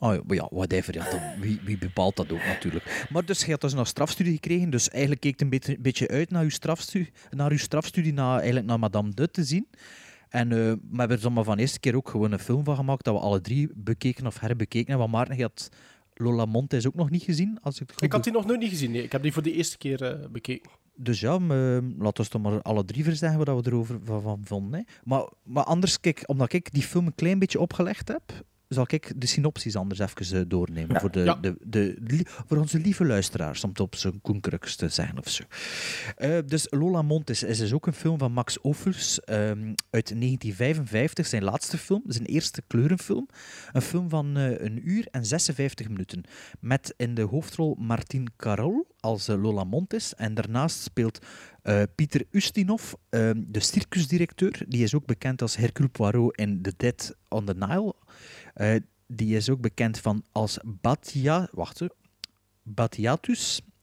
Oh 0.03 0.15
ja, 0.15 0.21
maar 0.27 0.37
ja, 0.37 0.49
whatever. 0.51 0.95
Ja, 0.95 1.11
dan, 1.11 1.21
wie, 1.41 1.61
wie 1.65 1.79
bepaalt 1.79 2.17
dat 2.17 2.33
ook 2.33 2.45
natuurlijk. 2.45 3.07
Maar 3.11 3.25
dus, 3.25 3.45
je 3.45 3.51
had 3.51 3.61
dus 3.61 3.75
nog 3.75 3.87
strafstudie 3.87 4.33
gekregen. 4.33 4.71
Dus 4.71 4.89
eigenlijk 4.89 5.21
keek 5.21 5.33
het 5.33 5.41
een 5.41 5.49
beetje, 5.49 5.79
beetje 5.79 6.09
uit 6.09 6.31
naar 6.31 6.43
uw 6.43 6.51
strafstudie, 6.51 7.13
naar 7.31 7.51
uw 7.51 7.59
strafstudie 7.59 8.13
naar, 8.13 8.37
eigenlijk 8.37 8.67
naar 8.67 8.79
Madame 8.79 9.11
de 9.15 9.31
te 9.31 9.45
zien. 9.45 9.67
En 10.29 10.53
eh, 10.53 10.59
we 10.59 10.97
hebben 10.97 11.17
er 11.17 11.23
dan 11.23 11.33
maar 11.33 11.45
van 11.45 11.57
de 11.57 11.63
eerste 11.63 11.81
keer 11.81 11.97
ook 11.97 12.09
gewoon 12.09 12.33
een 12.33 12.39
film 12.39 12.65
van 12.65 12.77
gemaakt 12.77 13.05
dat 13.05 13.15
we 13.15 13.21
alle 13.21 13.41
drie 13.41 13.69
bekeken 13.75 14.27
of 14.27 14.41
herbekeken 14.41 14.89
hebben. 14.89 15.11
Want 15.11 15.13
Maarten, 15.13 15.37
je 15.37 15.43
had 15.43 15.69
Lola 16.15 16.45
Montes 16.45 16.87
ook 16.87 16.95
nog 16.95 17.11
niet 17.11 17.23
gezien, 17.23 17.59
als 17.63 17.81
ik 17.81 17.91
het 17.91 18.03
Ik 18.03 18.13
had 18.13 18.25
die 18.25 18.33
nog 18.33 18.47
nooit 18.47 18.61
niet 18.61 18.71
gezien. 18.71 18.91
Nee, 18.91 19.03
ik 19.03 19.13
heb 19.13 19.23
die 19.23 19.33
voor 19.33 19.43
de 19.43 19.53
eerste 19.53 19.79
keer 19.79 20.03
eh, 20.03 20.29
bekeken. 20.29 20.71
dus 20.95 21.21
ja, 21.21 21.39
laten 21.99 22.25
we 22.25 22.31
toch 22.31 22.43
maar 22.43 22.63
alle 22.63 22.85
drie 22.85 23.05
verzeggen 23.05 23.45
wat 23.45 23.65
we 23.65 23.71
erover 23.71 23.99
van, 24.05 24.23
van 24.23 24.41
vonden. 24.45 24.79
Hè. 24.79 24.93
Maar, 25.05 25.29
maar 25.43 25.65
anders, 25.65 26.01
kijk, 26.01 26.23
omdat 26.27 26.53
ik 26.53 26.73
die 26.73 26.83
film 26.83 27.07
een 27.07 27.15
klein 27.15 27.39
beetje 27.39 27.61
opgelegd 27.61 28.09
heb, 28.09 28.45
zal 28.75 28.85
ik 28.89 29.13
de 29.17 29.27
synopsis 29.27 29.77
anders 29.77 30.01
even 30.01 30.39
eh, 30.39 30.45
doornemen. 30.49 30.93
Ja. 30.95 31.01
Voor, 31.01 31.11
de, 31.11 31.21
Ja. 31.21 31.35
de, 31.35 31.57
de, 31.61 32.27
voor 32.47 32.57
onze 32.57 32.79
lieve 32.79 33.05
luisteraars, 33.05 33.65
om 33.65 33.71
het 33.71 33.81
op 33.81 33.95
zijn 33.95 34.21
koenkrux 34.21 34.77
te 34.77 34.89
zeggen 34.89 35.19
of 35.19 35.29
zo. 35.29 35.43
Eh, 36.17 36.39
dus 36.47 36.67
Lola 36.71 37.03
Montes 37.03 37.43
is 37.43 37.59
dus 37.59 37.73
ook 37.73 37.87
een 37.87 37.93
film 37.93 38.19
van 38.19 38.33
Max 38.33 38.59
Ophüls 38.59 39.19
ehm, 39.25 39.75
uit 39.91 40.09
1955, 40.21 41.27
zijn 41.27 41.45
laatste 41.45 41.79
film, 41.79 42.03
zijn 42.07 42.27
eerste 42.27 42.63
kleurenfilm. 42.67 43.29
Een 43.73 43.83
film 43.83 44.09
van 44.09 44.37
eh, 44.37 44.61
een 44.61 44.89
uur 44.89 45.07
en 45.11 45.27
56 45.27 45.89
minuten. 45.89 46.23
Met 46.61 46.95
in 46.97 47.15
de 47.15 47.23
hoofdrol 47.23 47.77
Martin 47.79 48.29
Carol 48.37 48.87
als 49.01 49.27
Lola 49.27 49.65
Montes. 49.65 50.15
En 50.15 50.35
daarnaast 50.35 50.83
speelt 50.83 51.19
eh, 51.63 51.83
Pieter 51.95 52.25
Ustinov, 52.31 52.93
ehm, 53.09 53.43
de 53.47 53.61
circusdirecteur. 53.61 54.65
Die 54.69 54.83
is 54.83 54.95
ook 54.95 55.07
bekend 55.07 55.43
als 55.43 55.57
Hercule 55.57 55.89
Poirot 55.89 56.37
in 56.37 56.63
The 56.63 56.73
Dead 56.77 57.15
on 57.29 57.45
the 57.45 57.55
Nile. 57.55 57.95
Eh, 58.61 58.77
die 59.07 59.37
is 59.37 59.51
ook 59.51 59.61
bekend 59.61 59.99
van 59.99 60.25
als 60.33 60.59
Batia, 60.65 61.49
wacht, 61.53 61.79
hè, 61.79 61.87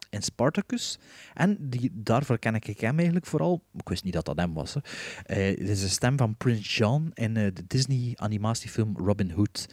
In 0.09 0.21
Spartacus. 0.21 0.99
En 1.33 1.57
die, 1.59 1.91
daarvoor 1.93 2.39
ken 2.39 2.55
ik 2.55 2.79
hem 2.79 2.95
eigenlijk 2.95 3.25
vooral. 3.25 3.63
Ik 3.73 3.89
wist 3.89 4.03
niet 4.03 4.13
dat 4.13 4.25
dat 4.25 4.37
hem 4.37 4.53
was. 4.53 4.73
Hè. 4.73 4.79
Eh, 5.23 5.59
het 5.59 5.69
is 5.69 5.81
de 5.81 5.87
stem 5.87 6.17
van 6.17 6.35
Prince 6.37 6.61
John 6.83 7.11
in 7.13 7.37
eh, 7.37 7.43
de 7.53 7.63
Disney-animatiefilm 7.67 8.97
Robin 8.97 9.31
Hood. 9.31 9.65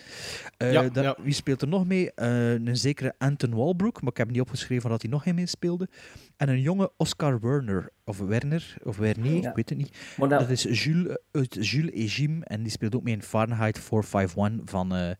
Eh, 0.57 0.73
Ja, 0.73 0.88
daar- 0.88 1.05
ja. 1.05 1.17
Wie 1.23 1.33
speelt 1.33 1.62
er 1.62 1.69
nog 1.69 1.87
mee? 1.87 2.12
Eh, 2.12 2.53
een 2.53 2.76
zekere 2.76 3.14
Anton 3.19 3.55
Walbrook, 3.55 4.00
maar 4.00 4.11
ik 4.11 4.17
heb 4.17 4.31
niet 4.31 4.41
opgeschreven 4.41 4.91
dat 4.91 5.03
hij 5.03 5.11
nog 5.11 5.25
in 5.25 5.35
mee 5.35 5.47
speelde. 5.47 5.88
En 6.37 6.49
een 6.49 6.61
jonge 6.61 6.93
Oscar 6.97 7.41
Werner, 7.41 7.91
of 8.05 8.19
Werner, 8.19 8.76
of 8.83 8.97
Werner, 8.97 9.35
Ja. 9.35 9.49
ik 9.49 9.55
weet 9.55 9.69
het 9.69 9.79
niet. 9.79 9.97
Dat- 10.17 10.31
Dat 10.31 10.50
is 10.50 10.62
Jules 10.85 11.17
uit 11.33 11.67
Jules 11.69 11.91
Egime 11.93 12.45
en 12.45 12.62
die 12.62 12.73
speelt 12.73 12.95
ook 12.95 13.03
mee 13.03 13.14
in 13.14 13.23
Fahrenheit 13.23 13.79
451 13.79 14.61
van 14.71 14.95
eh, 14.95 15.11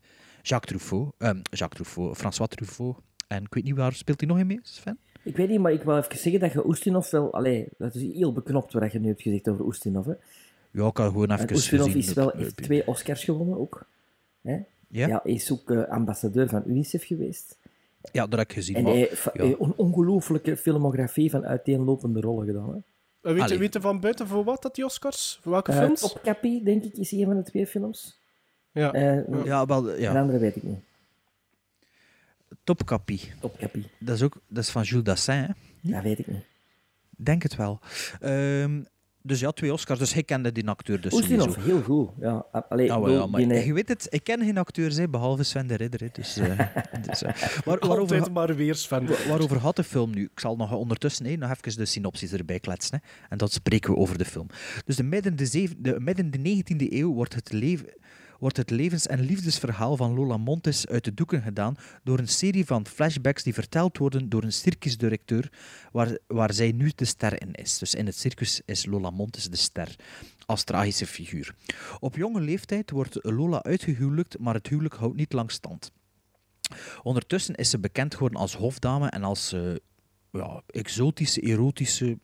Jacques 0.41 0.69
Truffaut. 0.79 1.13
Ehm, 1.17 1.39
Jacques 1.51 1.69
Truffaut, 1.69 2.17
François 2.17 2.47
Truffaut. 2.49 2.97
En 3.27 3.43
ik 3.43 3.53
weet 3.53 3.63
niet 3.63 3.75
waar 3.75 3.93
speelt 3.93 4.19
hij 4.19 4.29
nog 4.29 4.39
in 4.39 4.47
mee, 4.47 4.59
Sven? 4.63 4.97
Ik 5.23 5.37
weet 5.37 5.49
niet, 5.49 5.59
maar 5.59 5.71
ik 5.71 5.81
wil 5.83 5.97
even 5.97 6.17
zeggen 6.17 6.39
dat 6.41 6.51
je 6.51 6.67
Oestinov 6.67 7.09
wel... 7.11 7.33
Allee, 7.33 7.67
dat 7.77 7.95
is 7.95 8.01
heel 8.01 8.33
beknopt 8.33 8.73
wat 8.73 8.91
je 8.91 8.99
nu 8.99 9.07
hebt 9.07 9.21
gezegd 9.21 9.47
over 9.49 9.65
Oestinov. 9.65 10.05
Hè. 10.05 10.13
Ja, 10.71 10.87
ik 10.87 10.95
gewoon 10.97 11.31
even 11.31 11.47
En 11.47 11.55
Oestinov 11.55 11.85
gezien 11.85 11.99
is 12.01 12.13
wel, 12.13 12.31
heeft 12.35 12.57
twee 12.57 12.87
Oscars 12.87 13.23
gewonnen 13.23 13.57
ook. 13.57 13.85
Hè? 14.41 14.57
Ja? 14.87 15.19
hij 15.23 15.31
is 15.33 15.51
ook 15.51 15.71
eh, 15.71 15.83
ambassadeur 15.89 16.49
van 16.49 16.63
UNICEF 16.67 17.05
geweest. 17.05 17.57
Ja, 18.11 18.27
dat 18.27 18.39
heb 18.39 18.49
ik 18.49 18.53
gezien. 18.55 18.75
En 18.75 18.83
maar- 18.83 18.91
hij 18.91 19.01
heeft 19.01 19.23
ja. 19.23 19.43
eh, 19.43 19.49
een 19.49 19.73
ongelooflijke 19.75 20.57
filmografie 20.57 21.29
van 21.29 21.45
uiteenlopende 21.45 22.19
rollen 22.21 22.45
gedaan. 22.45 22.69
Hè. 22.69 22.75
Eh, 22.75 22.81
weet, 23.21 23.35
je, 23.35 23.41
Allee. 23.41 23.57
weet 23.57 23.73
je 23.73 23.81
van 23.81 23.99
buiten 23.99 24.27
voor 24.27 24.43
wat 24.43 24.61
dat 24.61 24.75
die 24.75 24.85
Oscars? 24.85 25.39
Voor 25.41 25.51
welke 25.51 25.73
films? 25.73 25.99
Top 25.99 26.19
Cappy, 26.23 26.63
denk 26.63 26.83
ik, 26.83 26.97
is 26.97 27.11
een 27.11 27.25
van 27.25 27.35
de 27.35 27.43
twee 27.43 27.67
films. 27.67 28.17
Ja. 28.71 28.93
Eh, 28.93 29.43
Ja, 29.45 29.65
wel, 29.65 29.81
De 29.81 29.95
ja. 29.99 30.19
andere 30.19 30.37
weet 30.39 30.55
ik 30.55 30.63
niet. 30.63 30.79
Topkappie. 32.63 33.21
Top 33.39 33.57
Cappy, 33.57 33.83
Dat 33.99 34.15
is 34.15 34.21
ook 34.21 34.41
dat 34.47 34.63
is 34.63 34.69
van 34.69 34.83
Jules 34.83 35.03
Dassin, 35.03 35.33
hè? 35.35 35.47
dat 35.91 36.03
weet 36.03 36.19
ik 36.19 36.27
niet. 36.27 36.45
Denk 37.17 37.43
het 37.43 37.55
wel. 37.55 37.79
Ehm, 38.19 38.83
dus 39.21 39.39
ja, 39.39 39.51
twee 39.51 39.73
Oscars. 39.73 39.99
Dus 39.99 40.13
hij 40.13 40.23
kende 40.23 40.51
die 40.51 40.67
acteur 40.67 41.01
dus 41.01 41.13
Oestinov, 41.13 41.47
sowieso. 41.53 41.67
heel 41.69 41.81
goed. 41.81 42.09
Ja, 42.19 42.45
a- 42.55 42.65
allee, 42.69 42.87
bedoel, 42.87 43.09
ja, 43.09 43.25
maar 43.27 43.41
die, 43.41 43.53
eh, 43.53 43.65
je 43.65 43.73
weet 43.73 43.87
het, 43.87 44.07
ik 44.09 44.23
ken 44.23 44.39
geen 44.43 44.57
acteurs, 44.57 44.95
hè, 44.97 45.09
behalve 45.09 45.43
Sven 45.43 45.67
de 45.67 45.75
Ridder. 45.75 45.99
Hè, 45.99 46.07
dus, 46.11 46.37
eh, 46.37 46.59
dus, 47.09 47.21
eh, 47.23 47.33
waar- 47.65 47.79
waarover, 47.79 48.15
Altijd 48.17 48.33
maar 48.33 48.55
weer 48.55 48.75
Sven. 48.75 49.05
Wa- 49.07 49.27
Waarover 49.27 49.59
gaat 49.61 49.75
de 49.75 49.83
film 49.83 50.11
nu? 50.15 50.23
Ik 50.23 50.39
zal 50.39 50.55
nog 50.55 50.71
ondertussen 50.73 51.25
hè, 51.25 51.35
nog 51.35 51.49
even 51.49 51.77
de 51.77 51.85
synopsis 51.85 52.31
erbij 52.31 52.59
kletsen. 52.59 53.01
Hè, 53.01 53.25
en 53.29 53.37
dan 53.37 53.47
spreken 53.47 53.91
we 53.93 53.97
over 53.99 54.17
de 54.17 54.25
film. 54.25 54.47
Dus 54.85 54.95
de 54.95 55.03
midden 55.03 55.35
de, 55.35 55.45
zeven- 55.45 55.83
de, 55.83 55.99
midden 55.99 56.31
de 56.31 56.37
19e 56.39 56.93
eeuw 56.93 57.13
wordt 57.13 57.33
het, 57.35 57.51
leven, 57.51 57.87
wordt 58.39 58.57
het 58.57 58.69
levens- 58.69 59.07
en 59.07 59.19
liefdesverhaal 59.19 59.97
van 59.97 60.13
Lola 60.13 60.37
Montes 60.37 60.87
uit 60.87 61.03
de 61.03 61.13
doeken 61.13 61.41
gedaan 61.41 61.75
door 62.03 62.19
een 62.19 62.27
serie 62.27 62.65
van 62.65 62.87
flashbacks 62.87 63.43
die 63.43 63.53
verteld 63.53 63.97
worden 63.97 64.29
door 64.29 64.43
een 64.43 64.53
circusdirecteur 64.53 65.51
waar, 65.91 66.17
waar 66.27 66.53
zij 66.53 66.71
nu 66.71 66.91
de 66.95 67.05
ster 67.05 67.41
in 67.41 67.53
is. 67.53 67.77
Dus 67.77 67.93
in 67.93 68.05
het 68.05 68.17
circus 68.17 68.61
is 68.65 68.85
Lola 68.85 69.09
Montes 69.09 69.49
de 69.49 69.55
ster 69.55 69.95
als 70.45 70.63
tragische 70.63 71.07
figuur. 71.07 71.55
Op 71.99 72.15
jonge 72.15 72.41
leeftijd 72.41 72.91
wordt 72.91 73.19
Lola 73.21 73.63
uitgehuwelijkt, 73.63 74.39
maar 74.39 74.53
het 74.53 74.67
huwelijk 74.67 74.95
houdt 74.95 75.15
niet 75.15 75.33
lang 75.33 75.51
stand. 75.51 75.91
Ondertussen 77.03 77.55
is 77.55 77.69
ze 77.69 77.79
bekend 77.79 78.13
geworden 78.13 78.39
als 78.39 78.55
hofdame 78.55 79.09
en 79.09 79.23
als 79.23 79.53
eh, 79.53 79.75
ja, 80.31 80.61
exotische, 80.67 81.41
erotische 81.41 82.17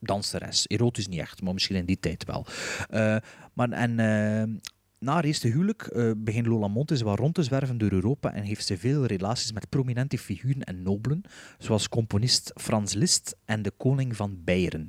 danseres. 0.00 0.64
Erotisch 0.66 1.08
niet 1.08 1.20
echt, 1.20 1.42
maar 1.42 1.54
misschien 1.54 1.76
in 1.76 1.84
die 1.84 2.00
tijd 2.00 2.24
wel. 2.24 2.46
Eh, 2.88 3.16
maar 3.52 3.70
en, 3.70 3.98
eh, 3.98 4.70
na 4.98 5.12
haar 5.12 5.24
eerste 5.24 5.48
huwelijk 5.48 5.82
eh, 5.82 6.10
begint 6.16 6.46
Lola 6.46 6.68
Montes 6.68 7.02
wel 7.02 7.16
rond 7.16 7.34
te 7.34 7.42
zwerven 7.42 7.78
door 7.78 7.92
Europa 7.92 8.34
en 8.34 8.42
heeft 8.42 8.66
ze 8.66 8.78
veel 8.78 9.04
relaties 9.04 9.52
met 9.52 9.68
prominente 9.68 10.18
figuren 10.18 10.62
en 10.62 10.82
nobelen, 10.82 11.22
zoals 11.58 11.88
componist 11.88 12.52
Frans 12.54 12.94
Liszt 12.94 13.36
en 13.44 13.62
de 13.62 13.70
koning 13.70 14.16
van 14.16 14.40
Beieren. 14.44 14.88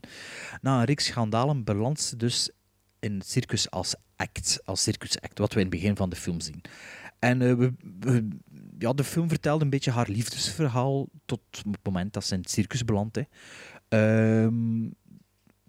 Na 0.62 0.80
een 0.80 0.86
reeks 0.86 1.06
schandalen 1.06 1.64
belandt 1.64 2.02
ze 2.02 2.16
dus 2.16 2.52
in 3.00 3.14
het 3.14 3.30
circus 3.30 3.72
als 3.72 3.96
act, 4.16 4.62
als 4.64 4.84
circus 4.84 5.22
act, 5.22 5.38
wat 5.38 5.54
we 5.54 5.60
in 5.60 5.66
het 5.66 5.76
begin 5.76 5.96
van 5.96 6.10
de 6.10 6.16
film 6.16 6.40
zien. 6.40 6.62
En 7.20 7.42
eh, 7.42 7.68
we, 8.00 8.28
ja, 8.78 8.94
de 8.94 9.04
film 9.04 9.30
vertelt 9.30 9.62
een 9.62 9.70
beetje 9.70 9.92
haar 9.92 10.10
liefdesverhaal 10.10 11.08
tot 11.26 11.42
het 11.52 11.84
moment 11.84 12.14
dat 12.14 12.26
ze 12.26 12.34
in 12.34 12.42
het 12.42 12.52
circus 12.52 12.86
belandt. 12.86 13.16
hè. 13.16 13.24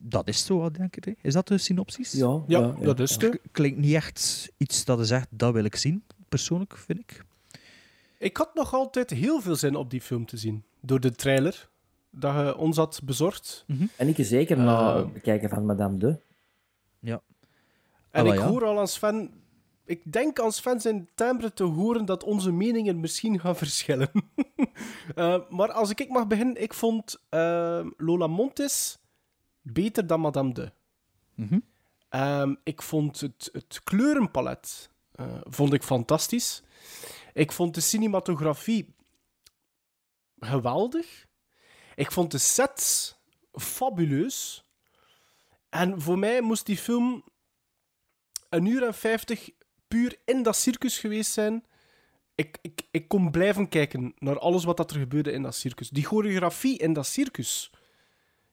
Dat 0.03 0.29
is 0.29 0.45
zo, 0.45 0.71
denk 0.71 0.97
ik. 0.97 1.05
hè. 1.05 1.13
Is 1.23 1.33
dat 1.33 1.49
de 1.49 1.59
synopsis? 1.59 2.13
Ja, 2.13 2.43
Ja, 2.47 2.75
dat 2.81 3.01
is 3.01 3.17
het. 3.17 3.39
Klinkt 3.53 3.79
niet 3.79 3.95
echt 3.95 4.51
iets 4.57 4.85
dat 4.85 4.99
je 4.99 5.05
zegt, 5.05 5.27
dat 5.31 5.53
wil 5.53 5.65
ik 5.65 5.77
zien, 5.77 6.03
persoonlijk, 6.29 6.77
vind 6.77 6.99
ik. 6.99 7.25
Ik 8.19 8.37
had 8.37 8.55
nog 8.55 8.75
altijd 8.75 9.11
heel 9.11 9.41
veel 9.41 9.57
zin 9.57 9.75
op 9.77 9.91
die 9.91 10.01
film 10.01 10.27
te 10.27 10.37
zien. 10.37 10.63
Door 10.81 11.01
de 11.01 11.11
trailer 11.13 11.69
dat 12.11 12.35
je 12.35 12.57
ons 12.57 12.77
had 12.77 13.01
bezorgd. 13.05 13.65
En 13.97 14.09
ik 14.09 14.17
zeker 14.19 14.59
na 14.59 14.91
Eh. 14.91 14.97
het 14.97 15.13
bekijken 15.13 15.49
van 15.49 15.67
Madame 15.67 15.97
de. 15.99 16.19
Ja. 16.99 17.21
En 18.11 18.27
ik 18.27 18.35
ja. 18.35 18.47
hoor 18.49 18.65
al 18.65 18.79
aan 18.79 18.89
Sven... 18.89 19.31
Ik 19.85 20.13
denk 20.13 20.41
aan 20.41 20.53
Sven 20.53 20.81
zijn 20.81 21.09
timbre 21.15 21.53
te 21.53 21.63
horen 21.65 22.05
dat 22.05 22.25
onze 22.25 22.53
meningen 22.53 23.01
misschien 23.01 23.41
gaan 23.41 23.57
verschillen. 23.65 24.11
Eh, 25.15 25.37
maar 25.49 25.73
als 25.73 25.91
ik 25.91 26.09
mag 26.09 26.27
beginnen, 26.27 26.63
ik 26.63 26.75
vond 26.75 27.19
eh, 27.29 27.87
Lola 27.97 28.27
Montes 28.27 28.99
beter 29.63 30.07
dan 30.07 30.21
Madame 30.21 30.53
de. 30.53 30.73
Mhm. 31.35 31.59
Ehm, 32.09 32.55
ik 32.63 32.83
vond 32.83 33.21
het, 33.21 33.49
het 33.53 33.81
kleurenpalet 33.85 34.91
eh, 35.13 35.41
vond 35.43 35.73
ik 35.73 35.83
fantastisch. 35.83 36.63
Ik 37.33 37.53
vond 37.53 37.75
de 37.75 37.81
cinematografie 37.81 38.95
geweldig. 40.39 41.27
Ik 41.95 42.13
vond 42.13 42.31
de 42.31 42.39
sets 42.39 43.17
fabuleus. 43.53 44.65
En 45.69 46.01
voor 46.01 46.19
mij 46.19 46.41
moest 46.41 46.67
die 46.67 46.77
film 46.77 47.25
een 48.49 48.67
uur 48.67 48.83
en 48.83 48.95
vijftig 48.95 49.51
puur 49.89 50.19
in 50.25 50.43
dat 50.43 50.57
circus 50.57 50.99
geweest 50.99 51.33
zijn. 51.33 51.65
Ik, 52.35 52.59
ik, 52.63 52.83
ik 52.91 53.09
kon 53.09 53.31
blijven 53.31 53.69
kijken 53.69 54.15
naar 54.19 54.39
alles 54.39 54.65
wat 54.65 54.77
dat 54.77 54.91
er 54.91 54.99
gebeurde 54.99 55.33
in 55.33 55.43
dat 55.43 55.55
circus. 55.55 55.89
Die 55.89 56.05
choreografie 56.05 56.79
in 56.79 56.93
dat 56.93 57.07
circus, 57.07 57.71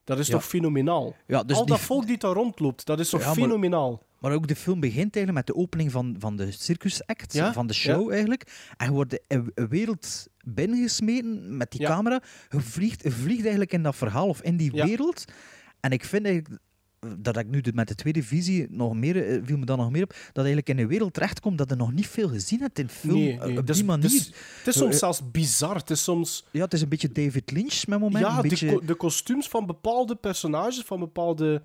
dat 0.07 0.19
is 0.19 0.27
Ja. 0.27 0.33
toch 0.33 0.45
fenomenaal? 0.45 1.15
Ja, 1.25 1.43
dus 1.43 1.57
Al 1.57 1.65
dat 1.65 1.79
volk 1.79 2.07
die 2.07 2.17
daar 2.17 2.33
rondloopt, 2.33 2.85
dat 2.85 2.99
is 2.99 3.09
toch 3.09 3.21
Ja, 3.21 3.33
fenomenaal? 3.33 4.05
Maar 4.19 4.31
ook 4.31 4.47
de 4.47 4.55
film 4.55 4.79
begint 4.79 5.15
eigenlijk 5.15 5.47
met 5.47 5.55
de 5.55 5.61
opening 5.61 5.91
van, 5.91 6.15
van 6.19 6.35
de 6.35 6.51
circusact, 6.51 7.33
Ja, 7.33 7.53
van 7.53 7.67
de 7.67 7.73
show 7.73 8.11
eigenlijk. 8.11 8.71
En 8.77 8.85
je 8.85 8.91
wordt 8.91 9.19
een, 9.27 9.51
wereld 9.69 10.27
binnengesmeten 10.43 11.57
met 11.57 11.71
die 11.71 11.85
camera. 11.85 12.21
Je 12.49 12.59
vliegt, 12.59 13.03
je 13.03 13.11
vliegt 13.11 13.41
eigenlijk 13.41 13.73
in 13.73 13.83
dat 13.83 13.95
verhaal 13.95 14.27
of 14.27 14.41
in 14.41 14.57
die 14.57 14.71
wereld. 14.71 15.25
En 15.79 15.91
ik 15.91 16.05
vind 16.05 16.25
eigenlijk 16.25 16.61
dat 17.17 17.37
ik 17.37 17.47
nu 17.47 17.61
de- 17.61 17.73
met 17.73 17.87
de 17.87 17.95
tweede 17.95 18.23
visie 18.23 18.67
nog 18.69 18.93
meer, 18.95 19.27
eh, 19.27 19.39
viel 19.43 19.57
me 19.57 19.65
dan 19.65 19.77
nog 19.77 19.91
meer 19.91 20.03
op, 20.03 20.09
dat 20.09 20.45
eigenlijk 20.45 20.69
in 20.69 20.77
een 20.79 20.87
wereld 20.87 21.13
terechtkomt 21.13 21.57
dat 21.57 21.69
je 21.69 21.75
nog 21.75 21.93
niet 21.93 22.07
veel 22.07 22.29
gezien 22.29 22.59
hebt 22.59 22.79
in 22.79 22.89
film. 22.89 23.13
Nee, 23.19 23.39
eh, 23.39 23.45
nee. 23.45 23.57
Op 23.57 23.67
Dus- 23.67 23.75
die 23.75 23.85
manier. 23.85 24.09
dus- 24.09 24.25
het 24.57 24.67
is 24.67 24.77
soms 24.77 24.93
Eh, 24.93 24.99
zelfs 24.99 25.31
bizar. 25.31 25.75
Het 25.75 25.89
is 25.89 26.03
soms... 26.03 26.45
Ja, 26.51 26.63
het 26.63 26.73
is 26.73 26.81
een 26.81 26.89
beetje 26.89 27.11
David 27.11 27.51
Lynch 27.51 27.87
met 27.87 27.99
moment. 27.99 28.25
ja, 28.25 28.35
een 28.35 28.41
de, 28.41 28.47
beetje... 28.49 28.73
ko- 28.73 28.85
de 28.85 28.95
kostuums 28.95 29.47
van 29.47 29.65
bepaalde 29.65 30.15
personages, 30.15 30.81
van 30.85 30.99
bepaalde 30.99 31.61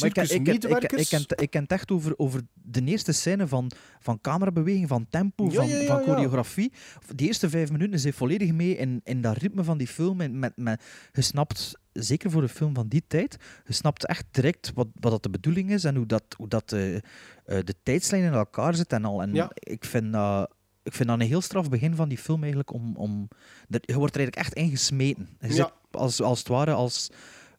Maar 0.00 0.08
ik, 0.08 0.16
ik, 0.16 0.22
ken- 0.22 0.22
ik, 0.22 0.30
ik, 0.30 0.46
circusmedewerkers. 0.46 1.10
het 1.52 1.70
echt 1.72 1.90
over, 1.90 2.18
over 2.18 2.40
de 2.54 2.84
eerste 2.84 3.12
scène 3.12 3.46
van, 3.48 3.70
van 4.00 4.20
camerabeweging, 4.20 4.88
van 4.88 5.06
tempo, 5.10 5.44
Ja, 5.44 5.50
van, 5.52 5.68
ja, 5.68 5.76
ja, 5.76 5.86
van 5.86 6.02
choreografie. 6.02 6.72
Die 7.14 7.26
eerste 7.26 7.48
vijf 7.50 7.70
minuten 7.70 7.98
zit 8.00 8.14
volledig 8.14 8.52
mee 8.52 8.76
in, 8.76 9.00
in 9.04 9.20
dat 9.20 9.36
ritme 9.36 9.64
van 9.64 9.78
die 9.78 9.86
film. 9.86 10.20
En 10.20 10.38
met, 10.38 10.52
met, 10.56 10.82
je 11.12 11.22
snapt, 11.22 11.78
zeker 11.98 12.30
voor 12.30 12.42
een 12.42 12.48
film 12.48 12.74
van 12.74 12.88
die 12.88 13.02
tijd, 13.06 13.36
je 13.66 13.72
snapt 13.72 14.06
echt 14.06 14.24
direct 14.30 14.72
wat, 14.74 14.86
wat 15.00 15.12
dat 15.12 15.22
de 15.22 15.30
bedoeling 15.30 15.70
is 15.70 15.84
en 15.84 15.96
hoe 15.96 16.06
dat, 16.06 16.24
hoe 16.36 16.48
dat 16.48 16.72
eh, 16.72 16.94
eh, 16.96 17.00
de 17.44 17.74
tijdslijn 17.82 18.22
in 18.24 18.32
elkaar 18.32 18.74
zit 18.74 18.92
en 18.92 19.04
al. 19.04 19.22
En 19.22 19.34
Ja. 19.34 19.50
ik 19.54 19.84
vind 19.84 20.12
dat... 20.12 20.54
Ik 20.82 20.92
vind 20.92 21.08
dat 21.08 21.20
een 21.20 21.26
heel 21.26 21.40
straf 21.40 21.68
begin 21.68 21.94
van 21.94 22.08
die 22.08 22.18
film 22.18 22.38
eigenlijk 22.40 22.72
om... 22.72 22.96
om 22.96 23.28
er- 23.70 23.80
je 23.82 23.94
wordt 23.94 24.14
er 24.14 24.20
eigenlijk 24.20 24.36
echt 24.36 24.54
ingesmeten. 24.64 25.28
Je 25.40 25.46
Ja. 25.48 25.52
zit 25.54 25.72
als, 25.90 26.20
als 26.22 26.38
het 26.38 26.48
ware 26.48 26.72
als 26.72 27.08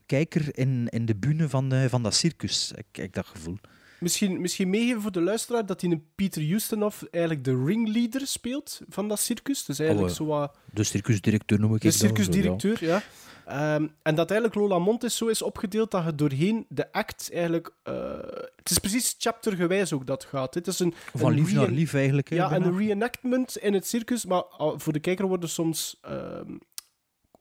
kijker 0.06 0.58
in, 0.58 0.88
in 0.90 1.06
de 1.06 1.16
bühne 1.16 1.50
van, 1.50 1.74
eh, 1.74 1.86
van 1.86 2.04
dat 2.04 2.14
circus. 2.16 2.72
Ik, 2.76 2.98
ik 3.04 3.14
dat 3.14 3.26
gevoel. 3.26 3.58
Misschien, 4.00 4.42
misschien 4.42 4.70
meegeven 4.70 5.02
voor 5.02 5.12
de 5.12 5.22
luisteraar 5.22 5.66
dat 5.66 5.82
hij 5.82 5.92
een 5.92 6.06
Peter 6.16 6.52
Ustinov 6.52 7.02
eigenlijk 7.12 7.44
de 7.44 7.64
ringleader 7.66 8.28
speelt 8.28 8.82
van 8.90 9.08
dat 9.08 9.20
circus. 9.20 9.66
Dus 9.66 9.80
eigenlijk 9.80 10.14
zo 10.14 10.26
wat... 10.26 10.58
De 10.74 10.84
circusdirecteur 10.84 11.60
noem 11.60 11.76
ik 11.76 11.82
De 11.82 11.92
circusdirecteur, 11.92 12.86
ja. 12.86 13.02
Ehm, 13.46 13.88
en 14.02 14.16
dat 14.16 14.32
eigenlijk 14.32 14.60
Lola 14.60 14.80
Montes 14.80 15.18
zo 15.18 15.28
is 15.28 15.42
opgedeeld 15.42 15.92
dat 15.92 16.06
je 16.06 16.16
doorheen 16.16 16.66
de 16.70 16.92
act 16.92 17.30
eigenlijk... 17.34 17.72
eh, 17.84 17.94
het 18.56 18.70
is 18.70 18.78
precies 18.78 19.16
chaptergewijs 19.18 19.94
ook 19.94 20.08
dat 20.08 20.24
gaat. 20.26 20.54
Het 20.54 20.68
is 20.68 20.80
een, 20.80 20.94
Van 21.14 21.30
een 21.30 21.36
lief 21.36 21.54
naar 21.54 21.70
lief 21.70 21.94
eigenlijk. 21.94 22.30
hè, 22.30 22.36
Ja, 22.36 22.50
bijna. 22.50 22.66
een 22.66 22.78
reenactment 22.78 23.58
in 23.58 23.74
het 23.74 23.88
circus. 23.88 24.26
Maar 24.26 24.44
ah, 24.44 24.80
voor 24.80 24.94
de 24.94 25.00
kijker 25.00 25.28
worden 25.28 25.50
soms 25.50 25.98
ehm, 26.02 26.52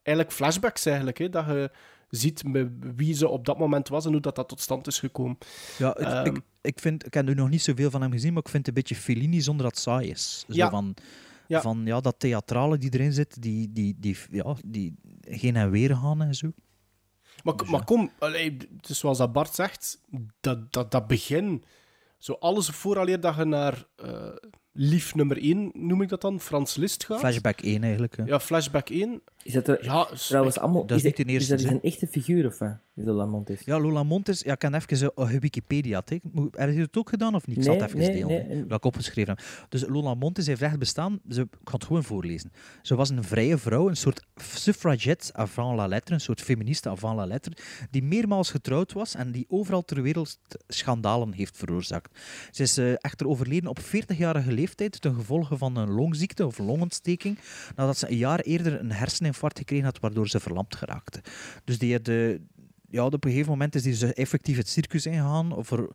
eigenlijk 0.03 0.37
flashbacks 0.37 0.87
eigenlijk. 0.87 1.19
Hè, 1.19 1.29
dat 1.29 1.47
je 1.47 1.71
ziet 2.09 2.45
met 2.45 2.69
wie 2.97 3.15
ze 3.15 3.29
op 3.29 3.45
dat 3.45 3.59
moment 3.59 3.89
was 3.89 4.05
en 4.07 4.13
hoe 4.13 4.21
dat, 4.21 4.37
dat 4.37 4.49
tot 4.49 4.61
stand 4.61 4.87
is 4.87 4.99
gekomen. 4.99 5.39
Ja, 5.79 5.95
Ehm, 5.95 6.27
ik, 6.35 6.41
ik, 6.61 6.81
vind, 6.81 7.07
ik 7.07 7.15
heb 7.15 7.29
er 7.29 7.35
nog 7.35 7.49
niet 7.49 7.63
zoveel 7.63 7.91
van 7.91 8.03
hem 8.03 8.13
gezien, 8.13 8.33
maar 8.33 8.43
ik 8.43 8.49
vind 8.49 8.67
het 8.67 8.77
een 8.77 8.83
beetje 8.83 9.03
Fellini 9.03 9.41
zonder 9.41 9.63
dat 9.65 9.75
het 9.75 9.83
saai 9.83 10.09
is. 10.11 10.45
Zo 10.49 10.55
Ja. 10.55 10.71
van, 10.71 10.95
Ja. 11.47 11.61
van 11.61 11.83
ja, 11.85 12.01
dat 12.01 12.15
theatrale 12.19 12.79
die 12.79 12.93
erin 12.95 13.13
zit, 13.13 13.43
die, 13.43 13.73
die, 13.73 13.97
die, 13.99 14.17
ja, 14.31 14.57
die 14.65 14.95
geen 15.21 15.57
en 15.57 15.71
weer 15.71 15.97
gaan 15.97 16.23
en 16.23 16.35
zo. 16.35 16.53
Maar, 17.43 17.55
maar 17.71 17.85
kom, 17.85 18.11
allee, 18.19 18.57
het 18.77 18.89
is 18.89 18.99
zoals 18.99 19.19
dat 19.19 19.33
Bart 19.33 19.55
zegt, 19.55 20.01
dat, 20.41 20.73
dat, 20.73 20.91
dat 20.91 21.07
begin, 21.07 21.65
zo 22.19 22.33
alles 22.33 22.69
vooraleer 22.69 23.21
dat 23.21 23.37
je 23.37 23.45
naar 23.45 23.85
eh, 23.97 24.29
lief 24.77 25.15
nummer 25.15 25.37
1, 25.43 25.71
noem 25.75 26.03
ik 26.03 26.09
dat 26.09 26.21
dan, 26.21 26.41
Frans 26.41 26.77
Liszt 26.77 27.05
gaat. 27.05 27.19
Flashback 27.19 27.61
1 27.61 27.83
eigenlijk. 27.83 28.17
hè. 28.17 28.23
Ja, 28.25 28.41
flashback 28.41 28.89
1. 28.91 29.21
Is 29.43 29.53
dat 29.53 29.69
er, 29.69 29.85
Ja, 29.85 30.05
trouwens 30.15 30.59
allemaal... 30.59 30.87
dat 30.87 30.97
is 30.97 31.03
niet 31.03 31.17
de 31.17 31.25
Is 31.25 31.33
eerste, 31.33 31.49
dat 31.51 31.59
dus 31.59 31.69
hè? 31.69 31.75
een 31.75 31.83
echte 31.83 32.07
figuur, 32.07 32.47
of 32.47 32.59
wat? 32.59 32.77
Is 32.97 33.05
dat 33.05 33.15
Lamont 33.15 33.51
is? 33.51 33.61
Ja, 33.65 33.81
Lola 33.81 34.03
Montes, 34.03 34.41
ja, 34.41 34.53
ik 34.53 34.63
heb 34.63 34.75
even 34.75 35.13
uh, 35.17 35.29
Wikipedia. 35.31 36.03
Heb 36.07 36.73
je 36.73 36.81
het 36.81 36.97
ook 36.97 37.09
gedaan 37.09 37.35
of 37.35 37.47
niet? 37.47 37.57
Ik 37.57 37.63
zal 37.63 37.73
Nee, 37.73 37.83
het 37.83 37.95
even 37.95 38.13
nee, 38.13 38.25
delen, 38.27 38.49
nee. 38.49 38.65
wat 38.67 38.79
ik 38.79 38.85
opgeschreven 38.85 39.35
heb. 39.37 39.67
Dus 39.69 39.85
Lola 39.89 40.15
Montes 40.15 40.47
heeft 40.47 40.63
echt 40.63 40.79
bestaan. 40.79 41.21
Ze, 41.31 41.41
ik 41.41 41.49
ga 41.65 41.73
het 41.73 41.85
gewoon 41.85 42.05
voorlezen. 42.05 42.53
Ze 42.83 42.95
was 42.95 43.11
een 43.11 43.25
vrije 43.25 43.59
vrouw, 43.59 43.89
een 43.89 43.97
soort 43.97 44.23
suffragette 44.37 45.33
avant 45.35 45.77
la 45.77 45.87
lettre, 45.87 46.15
een 46.15 46.21
soort 46.21 46.41
feministe 46.41 46.89
avant 46.89 47.17
la 47.17 47.27
lettre, 47.27 47.57
die 47.91 48.03
meermaals 48.03 48.51
getrouwd 48.51 48.93
was 48.93 49.15
en 49.15 49.31
die 49.33 49.47
overal 49.49 49.83
ter 49.85 50.03
wereld 50.03 50.39
schandalen 50.69 51.33
heeft 51.33 51.57
veroorzaakt. 51.57 52.21
Ze 52.51 52.63
is 52.63 52.79
eh, 52.79 52.93
echter 52.93 53.29
overleden 53.29 53.71
op 53.71 53.79
40-jarige 53.81 54.53
leeftijd 54.53 54.65
ten 54.75 55.15
gevolge 55.15 55.57
van 55.57 55.77
een 55.77 55.91
longziekte 55.91 56.47
of 56.47 56.59
longontsteking, 56.59 57.39
nadat 57.77 57.99
ze 57.99 58.11
een 58.11 58.17
jaar 58.17 58.41
eerder 58.41 58.81
een 58.81 58.93
herseninfarct 58.93 59.59
gekregen 59.59 59.85
had, 59.85 60.01
waardoor 60.01 60.29
ze 60.29 60.41
verlamd 60.41 60.77
geraakte. 60.77 61.21
Dus 61.65 61.79
die 61.79 62.01
eh, 62.01 62.39
ja, 62.91 63.05
op 63.05 63.25
een 63.25 63.31
gegeven 63.31 63.51
moment 63.51 63.75
is 63.75 63.83
die 63.83 63.99
dus 63.99 64.13
effectief 64.13 64.57
het 64.57 64.69
circus 64.69 65.07
ingegaan. 65.07 65.53
Of 65.53 65.71
er 65.71 65.89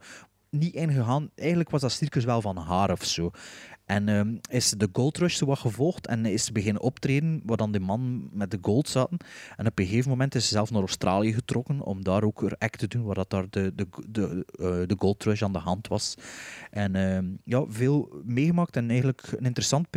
niet 0.50 0.74
ingegaan. 0.74 1.30
Eigenlijk 1.36 1.70
was 1.70 1.82
dat 1.82 1.92
circus 1.92 2.24
wel 2.24 2.42
van 2.42 2.58
haar 2.58 2.92
of 2.92 3.04
zo. 3.04 3.32
En 3.92 4.10
ehm, 4.10 4.36
is 4.50 4.70
de 4.70 4.90
Gold 4.94 5.18
Rush 5.18 5.40
wat 5.40 5.60
gevolgd 5.60 6.08
en 6.08 6.26
is 6.26 6.46
ze 6.46 6.52
beginnen 6.52 6.82
optreden 6.82 7.42
waar 7.46 7.58
dan 7.58 7.72
die 7.72 7.82
man 7.82 8.30
met 8.34 8.52
de 8.52 8.58
gold 8.62 8.90
zaten. 8.90 9.18
En 9.58 9.68
op 9.68 9.80
een 9.80 9.86
gegeven 9.86 10.10
moment 10.10 10.36
is 10.36 10.48
ze 10.48 10.54
zelf 10.54 10.72
naar 10.72 10.82
Australië 10.82 11.34
getrokken 11.34 11.82
om 11.82 12.04
daar 12.04 12.24
ook 12.24 12.42
haar 12.42 12.56
act 12.58 12.80
te 12.80 12.88
doen, 12.88 13.04
waar 13.04 13.16
dat 13.16 13.30
daar 13.30 13.46
de, 13.50 13.74
de, 13.76 13.88
de, 14.08 14.46
eh, 14.52 14.88
de 14.88 14.96
Gold 14.98 15.24
Rush 15.24 15.42
aan 15.42 15.54
de 15.54 15.60
hand 15.60 15.88
was. 15.88 16.16
En 16.70 16.96
ehm, 16.96 17.26
ja, 17.44 17.66
veel 17.68 18.22
meegemaakt 18.24 18.76
en 18.76 18.90
eigenlijk 18.90 19.28
een 19.32 19.46
interessant 19.46 19.88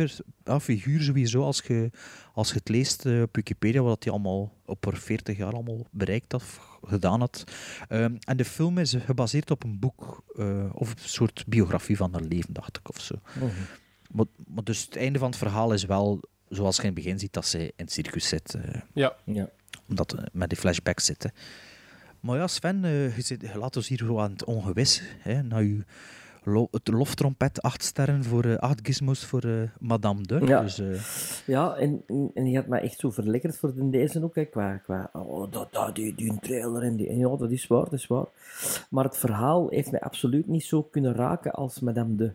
figuur 0.61 1.01
sowieso 1.01 1.41
als 1.41 1.61
je, 1.67 1.91
als 2.33 2.49
je 2.49 2.55
het 2.55 2.69
leest 2.69 3.05
eh, 3.05 3.21
op 3.21 3.35
Wikipedia, 3.35 3.81
wat 3.81 4.03
hij 4.03 4.13
allemaal 4.13 4.53
op 4.65 4.85
haar 4.85 4.97
40 4.97 5.37
jaar 5.37 5.53
allemaal 5.53 5.87
bereikt 5.91 6.31
had 6.31 6.43
gedaan 6.83 7.19
had. 7.19 7.43
Ehm, 7.87 8.15
en 8.19 8.37
de 8.37 8.45
film 8.45 8.77
is 8.77 8.93
gebaseerd 8.93 9.51
op 9.51 9.63
een 9.63 9.79
boek 9.79 10.23
eh, 10.37 10.65
of 10.73 10.91
een 10.91 11.09
soort 11.09 11.43
biografie 11.47 11.97
van 11.97 12.13
haar 12.13 12.21
leven, 12.21 12.53
dacht 12.53 12.77
ik 12.77 12.89
of 12.89 13.01
zo. 13.01 13.15
Maar, 14.15 14.25
maar 14.47 14.63
dus 14.63 14.85
het 14.85 14.95
einde 14.95 15.19
van 15.19 15.27
het 15.29 15.37
verhaal 15.37 15.73
is 15.73 15.85
wel, 15.85 16.19
zoals 16.49 16.75
je 16.75 16.81
in 16.81 16.87
het 16.87 16.95
begin 16.97 17.19
ziet, 17.19 17.33
dat 17.33 17.45
ze 17.45 17.59
in 17.59 17.71
het 17.75 17.91
circus 17.91 18.27
zit. 18.27 18.53
eh, 18.53 18.81
Ja. 18.93 19.15
Ja. 19.23 19.49
omdat 19.89 20.13
eh, 20.13 20.23
met 20.31 20.49
die 20.49 20.57
flashbacks 20.57 21.05
zitten. 21.05 21.31
Maar 22.19 22.37
ja, 22.37 22.47
Sven, 22.47 22.83
eh, 22.85 23.15
je, 23.15 23.21
zit, 23.21 23.41
je 23.41 23.57
laat 23.57 23.75
ons 23.75 23.87
hier 23.87 23.97
zo 23.97 24.19
aan 24.19 24.31
het 24.31 24.43
ongewis. 24.43 25.01
Hè, 25.19 25.41
na 25.43 25.57
je 25.57 25.83
lo- 26.43 26.67
het 26.71 26.87
loftrompet, 26.87 27.61
acht 27.61 27.83
sterren 27.83 28.23
voor 28.23 28.43
eh, 28.45 28.55
acht 28.55 28.79
gizmos 28.83 29.25
voor 29.25 29.41
eh, 29.43 29.61
Madame 29.79 30.21
de. 30.21 30.39
Ja. 30.45 30.61
Dus, 30.61 30.79
eh, 30.79 31.01
Ja, 31.45 31.75
en, 31.75 32.03
en, 32.07 32.31
en 32.33 32.43
die 32.43 32.55
had 32.55 32.67
mij 32.67 32.81
echt 32.81 32.99
zo 32.99 33.11
verlekkerd 33.11 33.57
voor 33.57 33.73
de 33.75 33.89
deze 33.89 34.23
ook, 34.23 34.35
hè, 34.35 34.45
qua, 34.45 34.77
qua 34.77 35.09
oh, 35.13 35.51
dat, 35.51 35.73
dat, 35.73 35.95
die, 35.95 36.15
die 36.15 36.39
trailer 36.39 36.81
en 36.83 36.95
die... 36.95 37.09
En 37.09 37.17
ja, 37.17 37.35
dat 37.35 37.51
is 37.51 37.67
waar, 37.67 37.83
dat 37.83 37.93
is 37.93 38.07
waar. 38.07 38.25
Maar 38.89 39.03
het 39.03 39.17
verhaal 39.17 39.69
heeft 39.69 39.91
mij 39.91 39.99
absoluut 40.01 40.47
niet 40.47 40.63
zo 40.63 40.83
kunnen 40.83 41.13
raken 41.13 41.51
als 41.51 41.79
Madame 41.79 42.15
de. 42.15 42.31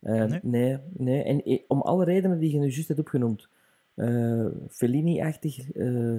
Eh, 0.00 0.24
Nee? 0.24 0.40
nee? 0.42 0.78
nee, 0.96 1.22
En 1.22 1.42
eh, 1.42 1.58
om 1.68 1.80
alle 1.80 2.04
redenen 2.04 2.38
die 2.38 2.52
je 2.52 2.58
nu 2.58 2.68
juist 2.68 2.88
hebt 2.88 3.00
opgenoemd. 3.00 3.48
Eh, 3.94 4.46
Fellini-achtig, 4.70 5.72
eh, 5.72 6.16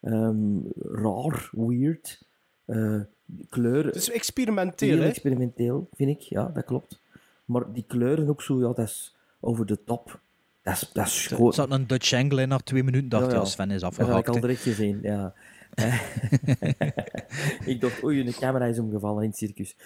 ehm, 0.00 0.58
raar, 0.82 1.50
weird, 1.52 2.22
eh, 2.64 3.00
kleuren... 3.48 3.86
Het 3.86 3.94
is 3.94 4.10
experimenteel, 4.10 4.98
hè? 4.98 5.08
experimenteel, 5.08 5.88
vind 5.94 6.10
ik, 6.10 6.20
ja, 6.20 6.50
dat 6.54 6.64
klopt. 6.64 7.00
Maar 7.44 7.72
die 7.72 7.84
kleuren 7.86 8.28
ook 8.28 8.42
zo, 8.42 8.58
ja, 8.60 8.72
dat 8.72 8.78
is 8.78 9.16
over 9.40 9.66
de 9.66 9.84
top. 9.84 10.20
Dat 10.62 10.74
is, 10.74 10.90
dat 10.92 11.06
is 11.06 11.30
er 11.30 11.52
zat 11.54 11.70
een 11.70 11.86
Dutch 11.86 12.12
angle 12.12 12.42
in 12.42 12.48
na 12.48 12.58
twee 12.58 12.82
minuten, 12.82 13.08
dacht 13.08 13.22
Ja, 13.22 13.28
je, 13.28 13.34
ja. 13.34 13.40
als 13.40 13.52
Sven 13.52 13.70
is 13.70 13.80
Dat 13.80 13.96
had 13.96 14.18
ik 14.18 14.28
al 14.28 14.40
direct 14.40 14.60
gezien, 14.60 14.98
ja. 15.02 15.34
ik 17.72 17.80
dacht, 17.80 18.04
oei, 18.04 18.20
een 18.26 18.32
camera 18.32 18.64
is 18.64 18.78
omgevallen 18.78 19.22
in 19.22 19.28
het 19.28 19.38
circus. 19.38 19.76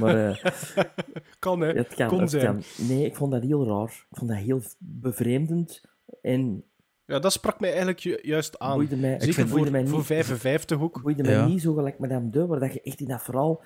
Maar 0.00 0.28
eh, 0.30 0.44
Kan, 1.38 1.60
hè? 1.60 1.72
het 1.72 1.94
kan, 1.94 2.08
Kon 2.08 2.20
het 2.20 2.30
zijn. 2.30 2.44
kan. 2.44 2.86
Nee, 2.88 3.04
ik 3.04 3.16
vond 3.16 3.32
dat 3.32 3.42
heel 3.42 3.66
raar. 3.66 4.06
Ik 4.10 4.16
vond 4.18 4.30
dat 4.30 4.38
heel 4.38 4.60
bevreemdend. 4.78 5.82
En 6.22 6.64
Ja, 7.06 7.18
dat 7.18 7.32
sprak 7.32 7.60
mij 7.60 7.68
eigenlijk 7.68 7.98
ju- 7.98 8.18
juist 8.22 8.58
aan. 8.58 8.76
mij, 9.00 9.18
Zeker 9.20 9.34
vind- 9.34 9.48
voor, 9.48 9.70
mij 9.70 9.86
voor 9.86 9.96
niet. 9.98 10.06
55 10.06 10.80
ook. 10.80 11.02
boeide 11.02 11.22
mij 11.22 11.32
Ja. 11.32 11.46
niet 11.46 11.62
zo 11.62 11.74
gelijk 11.74 11.98
Madame 11.98 12.30
de, 12.30 12.46
waar 12.46 12.60
dat 12.60 12.72
je 12.72 12.82
echt 12.82 13.00
in 13.00 13.08
dat 13.08 13.22
verhaal... 13.22 13.62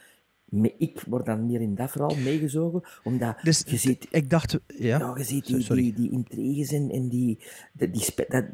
Ik 0.78 1.02
word 1.08 1.26
dan 1.26 1.46
meer 1.46 1.60
in 1.60 1.74
dat 1.74 1.90
verhaal 1.90 2.16
meegezogen, 2.16 2.82
omdat 3.04 3.36
Dus 3.42 3.62
je 3.66 3.76
ziet... 3.76 4.06
ik 4.10 4.30
dacht, 4.30 4.58
ja. 4.66 4.98
Ja, 4.98 5.14
je 5.16 5.24
ziet 5.24 5.46
die, 5.46 5.74
die, 5.74 5.92
die 5.92 6.10
intriges 6.10 6.72
en, 6.72 6.90
en 6.90 7.08
die... 7.08 7.38
die, 7.72 7.90
die 7.90 8.14
dat, 8.28 8.44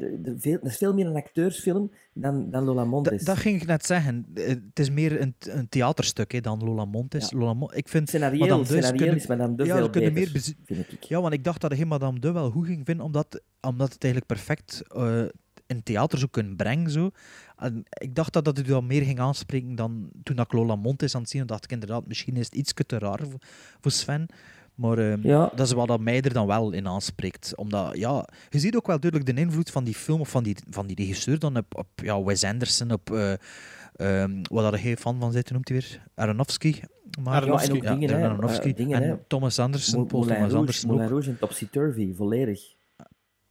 is 0.63 0.77
veel 0.77 0.93
meer 0.93 1.05
een 1.05 1.15
acteursfilm 1.15 1.91
dan, 2.13 2.49
dan 2.49 2.63
Lola 2.63 2.85
Montes. 2.85 3.17
Dat, 3.17 3.25
dat 3.25 3.37
ging 3.37 3.61
ik 3.61 3.67
net 3.67 3.85
zeggen. 3.85 4.25
Eh, 4.33 4.47
Het 4.47 4.79
is 4.79 4.89
meer 4.89 5.21
een, 5.21 5.35
een 5.39 5.69
theaterstuk 5.69 6.31
hè, 6.31 6.41
dan 6.41 6.63
Lola 6.63 6.85
Montes. 6.85 7.29
Ja. 7.29 7.37
Lola 7.37 7.53
Mon- 7.53 7.73
ik 7.73 7.87
vind 7.87 8.07
Scenarioel, 8.07 8.47
Madame 8.47 8.95
kunnen- 8.95 9.15
is 9.15 9.27
Madame 9.27 9.55
de 9.55 9.65
ja, 9.65 9.75
veel 9.75 9.89
beter, 9.89 10.13
meer 10.13 10.27
vind 10.65 10.91
ik. 10.91 11.03
Ja, 11.03 11.21
want 11.21 11.33
ik 11.33 11.43
dacht 11.43 11.61
dat 11.61 11.77
je 11.77 11.85
Madame 11.85 12.19
de 12.19 12.31
wel 12.31 12.51
goed 12.51 12.65
ging 12.65 12.85
vinden, 12.85 13.05
omdat, 13.05 13.41
omdat 13.61 13.93
het 13.93 14.03
eigenlijk 14.03 14.33
perfect 14.33 14.83
eh, 14.87 15.23
in 15.69 15.83
theater 15.83 16.17
zou 16.17 16.31
kunnen 16.31 16.55
brengen. 16.55 16.91
Zo. 16.91 17.09
En 17.57 17.83
ik 17.89 18.15
dacht 18.15 18.33
dat 18.33 18.45
dat 18.45 18.59
u 18.59 18.61
dan 18.61 18.87
meer 18.87 19.03
ging 19.03 19.19
aanspreken 19.19 19.75
dan 19.75 20.09
toen 20.23 20.39
ik 20.39 20.53
Lola 20.53 20.75
Montes 20.75 21.15
aan 21.15 21.21
het 21.21 21.29
zien. 21.29 21.39
Dan 21.39 21.49
dacht 21.49 21.63
ik 21.63 21.71
inderdaad, 21.71 22.07
misschien 22.07 22.35
is 22.37 22.45
het 22.45 22.55
iets 22.55 22.73
te 22.85 22.97
raar 22.97 23.19
voor, 23.29 23.39
voor 23.81 23.91
Sven. 23.91 24.25
Maar 24.75 24.97
ehm, 24.97 25.27
Ja. 25.27 25.51
dat 25.55 25.67
is 25.67 25.73
wat 25.73 25.87
dat 25.87 25.99
mij 25.99 26.21
er 26.21 26.33
dan 26.33 26.47
wel 26.47 26.71
in 26.71 26.87
aanspreekt. 26.87 27.55
Omdat, 27.55 27.97
ja, 27.97 28.27
je 28.49 28.59
ziet 28.59 28.75
ook 28.75 28.87
wel 28.87 28.99
duidelijk 28.99 29.35
de 29.35 29.41
invloed 29.41 29.69
van 29.69 29.83
die 29.83 29.93
film 29.95 30.19
of 30.19 30.29
van 30.29 30.43
die, 30.43 30.55
van 30.69 30.87
die 30.87 30.95
regisseur 30.95 31.39
dan 31.39 31.57
op, 31.57 31.77
op 31.77 31.87
ja, 31.95 32.23
Wes 32.23 32.43
Anderson, 32.43 32.91
op... 32.91 33.11
eh 33.11 33.33
ehm, 33.95 34.41
wat 34.49 34.71
daar 34.71 34.79
geen 34.79 34.97
fan 34.97 35.19
van 35.19 35.31
zit, 35.31 35.51
noemt 35.51 35.69
hij 35.69 35.77
weer? 35.77 36.03
Aronofsky. 36.15 36.79
Maar, 37.23 37.33
Aronofsky. 37.35 37.75
Ja, 37.75 37.83
en 37.83 37.91
ook 37.93 37.99
dingen. 37.99 38.23
Aronofsky. 38.23 38.67
Eh, 38.69 38.75
dingen, 38.75 39.01
en 39.01 39.09
hè. 39.09 39.17
Thomas 39.27 39.59
Anderson, 39.59 40.07
Paul 40.07 40.23
Thomas 40.23 40.53
Anderson. 40.53 40.89
Moulin 40.89 41.07
Rouge 41.09 41.29
en 41.29 41.39
Topsy 41.39 41.67
Turvy, 41.69 42.13
volledig. 42.15 42.77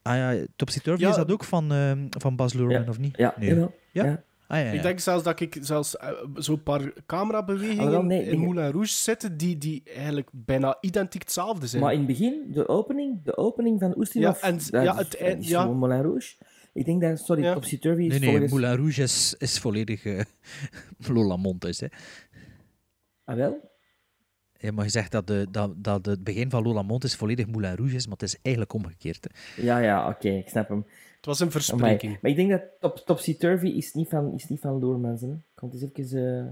Ah 0.02 0.16
ja, 0.16 0.44
Topsy 0.56 0.80
Turvy 0.80 1.02
Ja. 1.02 1.08
is 1.10 1.16
dat 1.16 1.32
ook 1.32 1.44
van, 1.44 1.72
ehm, 1.72 2.06
van 2.08 2.36
Baz 2.36 2.52
Luhrmann, 2.52 2.82
Ja. 2.84 2.88
of 2.90 2.98
niet? 2.98 3.16
Ja, 3.16 3.34
Nee. 3.38 3.54
Ja? 3.54 3.68
Ja. 3.92 4.22
Ah, 4.46 4.58
ja, 4.58 4.64
ja. 4.64 4.72
Ik 4.72 4.82
denk 4.82 4.98
zelfs 5.00 5.24
dat 5.24 5.40
ik 5.40 5.56
zelfs 5.60 5.96
eh, 5.96 6.10
zo'n 6.34 6.62
paar 6.62 6.92
camerabewegingen 7.06 7.84
Ah, 7.84 7.90
wel, 7.90 8.02
nee, 8.02 8.22
in 8.24 8.38
Moulin 8.38 8.70
Rouge 8.70 8.92
zitten 8.92 9.36
die, 9.36 9.58
die 9.58 9.82
eigenlijk 9.96 10.28
bijna 10.32 10.76
identiek 10.80 11.22
hetzelfde 11.22 11.66
zijn. 11.66 11.82
Maar 11.82 11.92
in 11.92 11.98
het 11.98 12.06
begin, 12.06 12.50
de 12.52 12.68
opening, 12.68 13.22
de 13.24 13.36
opening 13.36 13.80
van 13.80 13.96
Oestinov, 13.96 14.40
Ja, 14.42 14.48
en- 14.48 14.54
dat 14.70 14.82
ja, 14.84 14.98
is- 14.98 15.18
het 15.18 15.38
is 15.40 15.48
ja. 15.48 15.60
gewoon 15.60 15.76
Moulin 15.76 16.02
Rouge. 16.02 16.34
Ik 16.72 16.84
denk 16.84 17.00
dat, 17.00 17.18
sorry, 17.18 17.42
Ja. 17.42 17.52
Topsy 17.54 17.78
Turvy 17.78 18.02
is 18.02 18.08
Nee, 18.08 18.18
nee, 18.18 18.28
volgens... 18.28 18.52
Moulin 18.52 18.74
Rouge 18.76 19.02
is, 19.02 19.34
is 19.38 19.58
volledig 19.58 20.04
eh, 20.04 20.20
Lola 21.14 21.36
Montes. 21.36 21.80
Hè. 21.80 21.86
Ah, 23.24 23.36
wel? 23.36 23.70
Ja, 24.60 24.72
maar 24.72 24.84
je 24.84 24.90
zegt 24.90 25.12
dat, 25.12 25.26
de, 25.26 25.46
dat, 25.50 25.84
dat 25.84 26.06
het 26.06 26.24
begin 26.24 26.50
van 26.50 26.62
Lola 26.62 26.82
Montes 26.82 27.16
volledig 27.16 27.46
Moulin 27.46 27.74
Rouge 27.76 27.94
is, 27.94 28.04
maar 28.06 28.16
het 28.18 28.22
is 28.28 28.38
eigenlijk 28.42 28.74
omgekeerd. 28.74 29.28
Hè. 29.30 29.62
Ja, 29.62 29.78
ja, 29.78 30.08
oké, 30.08 30.28
ik 30.28 30.48
snap 30.48 30.68
hem. 30.68 30.86
Het 31.16 31.26
was 31.26 31.40
een 31.40 31.46
Amai. 31.46 31.62
verspreking. 31.64 32.18
Maar 32.22 32.30
ik 32.30 32.36
denk 32.36 32.50
dat 32.50 32.62
top, 32.80 32.96
Topsy 33.06 33.36
Turvy 33.36 33.66
is 33.66 33.92
niet 33.92 34.08
van, 34.08 34.32
is 34.34 34.48
niet 34.48 34.60
van 34.60 34.78
Loermans. 34.78 35.22
Ik 35.22 35.28
het 35.54 35.72
eens 35.72 35.82
even... 35.92 36.18
eh 36.38 36.44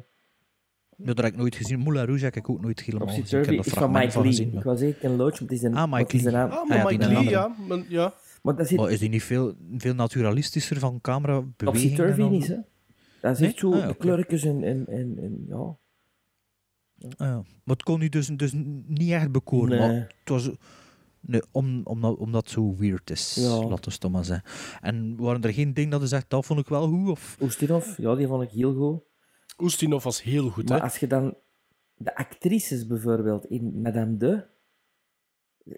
Ja, 0.96 1.04
dat 1.04 1.16
heb 1.16 1.26
ik 1.26 1.36
nooit 1.36 1.56
gezien. 1.56 1.78
Moulin 1.78 2.04
Rouge 2.04 2.24
heb 2.24 2.36
ik 2.36 2.48
ook 2.50 2.60
nooit 2.60 2.80
helemaal 2.80 3.06
Topsy 3.06 3.20
gezien. 3.22 3.38
Ik 3.38 3.44
Turvy 3.44 3.56
heb 3.56 3.66
er 3.66 3.72
is 3.72 3.78
van 3.78 3.92
Mike 3.92 4.18
Lee. 4.20 4.26
gezien, 4.28 4.48
Ik 4.48 4.54
maar- 4.54 4.64
was 4.64 4.78
zeker 4.78 5.04
een 5.10 5.16
loodje, 5.16 5.44
maar 5.44 5.52
het 5.52 5.62
is 5.62 5.64
een... 5.68 5.74
Ah, 5.74 5.92
Mike 5.92 6.16
Lee. 6.22 6.32
naam? 6.32 6.50
Ah, 6.50 6.56
Ah, 6.58 6.68
maar 6.68 6.76
ja, 6.78 6.84
Mike 6.84 7.06
Lee, 7.06 7.16
andere. 7.16 7.30
ja. 7.36 7.54
Maar, 7.68 7.84
ja. 7.88 8.14
Maar 8.42 8.56
dat 8.56 8.68
zit... 8.68 8.78
Maar 8.78 8.90
is 8.90 8.98
die 8.98 9.08
niet 9.08 9.22
veel, 9.22 9.54
veel 9.76 9.94
naturalistischer 9.94 10.78
van 10.78 11.00
camera 11.00 11.34
Topsy 11.34 11.54
beweging? 11.64 11.94
Turvy 11.96 12.18
dan- 12.20 12.30
niet, 12.30 12.46
hè? 12.46 12.56
Dat 13.20 13.32
is 13.34 13.38
Nee? 13.38 13.48
echt 13.48 13.58
zo, 13.58 13.72
Ah, 13.72 13.78
ja, 13.78 13.84
de 13.84 13.90
oké. 13.90 13.98
kleurtjes 13.98 14.44
en, 14.44 14.64
en, 14.64 14.84
en, 14.86 15.18
en 15.18 15.44
ja. 15.48 15.76
Ja. 16.98 17.16
Maar 17.18 17.76
het 17.76 17.82
kon 17.82 18.00
u 18.00 18.08
dus, 18.08 18.26
dus 18.26 18.52
niet 18.86 19.10
echt 19.10 19.32
bekoren. 19.32 19.68
Nee. 19.68 19.78
Maar 19.78 20.14
het 20.20 20.28
was, 20.28 20.50
nee, 21.20 21.42
om, 21.52 21.80
omdat, 21.84 22.16
omdat 22.16 22.42
het 22.42 22.50
zo 22.52 22.76
weird 22.76 23.10
is, 23.10 23.34
Ja. 23.34 23.48
laten 23.48 23.68
we 23.68 23.74
het 23.90 24.00
toch 24.00 24.10
maar 24.10 24.24
zeggen. 24.24 24.50
En 24.80 25.16
waren 25.16 25.42
er 25.42 25.52
geen 25.52 25.74
dingen 25.74 25.90
dat 25.90 26.00
je 26.00 26.06
zegt, 26.06 26.30
dat 26.30 26.46
vond 26.46 26.60
ik 26.60 26.68
wel 26.68 26.88
goed? 26.88 27.08
Of? 27.08 27.36
Oestinov, 27.40 27.96
ja, 27.98 28.14
die 28.14 28.26
vond 28.26 28.42
ik 28.42 28.50
heel 28.50 28.74
goed. 28.74 29.02
Oestinov 29.58 30.04
was 30.04 30.22
heel 30.22 30.50
goed, 30.50 30.68
Maar 30.68 30.78
hè? 30.78 30.84
als 30.84 30.96
je 30.98 31.06
dan 31.06 31.36
de 31.96 32.16
actrices 32.16 32.86
bijvoorbeeld 32.86 33.44
in 33.46 33.80
Madame 33.80 34.16
de, 34.16 34.44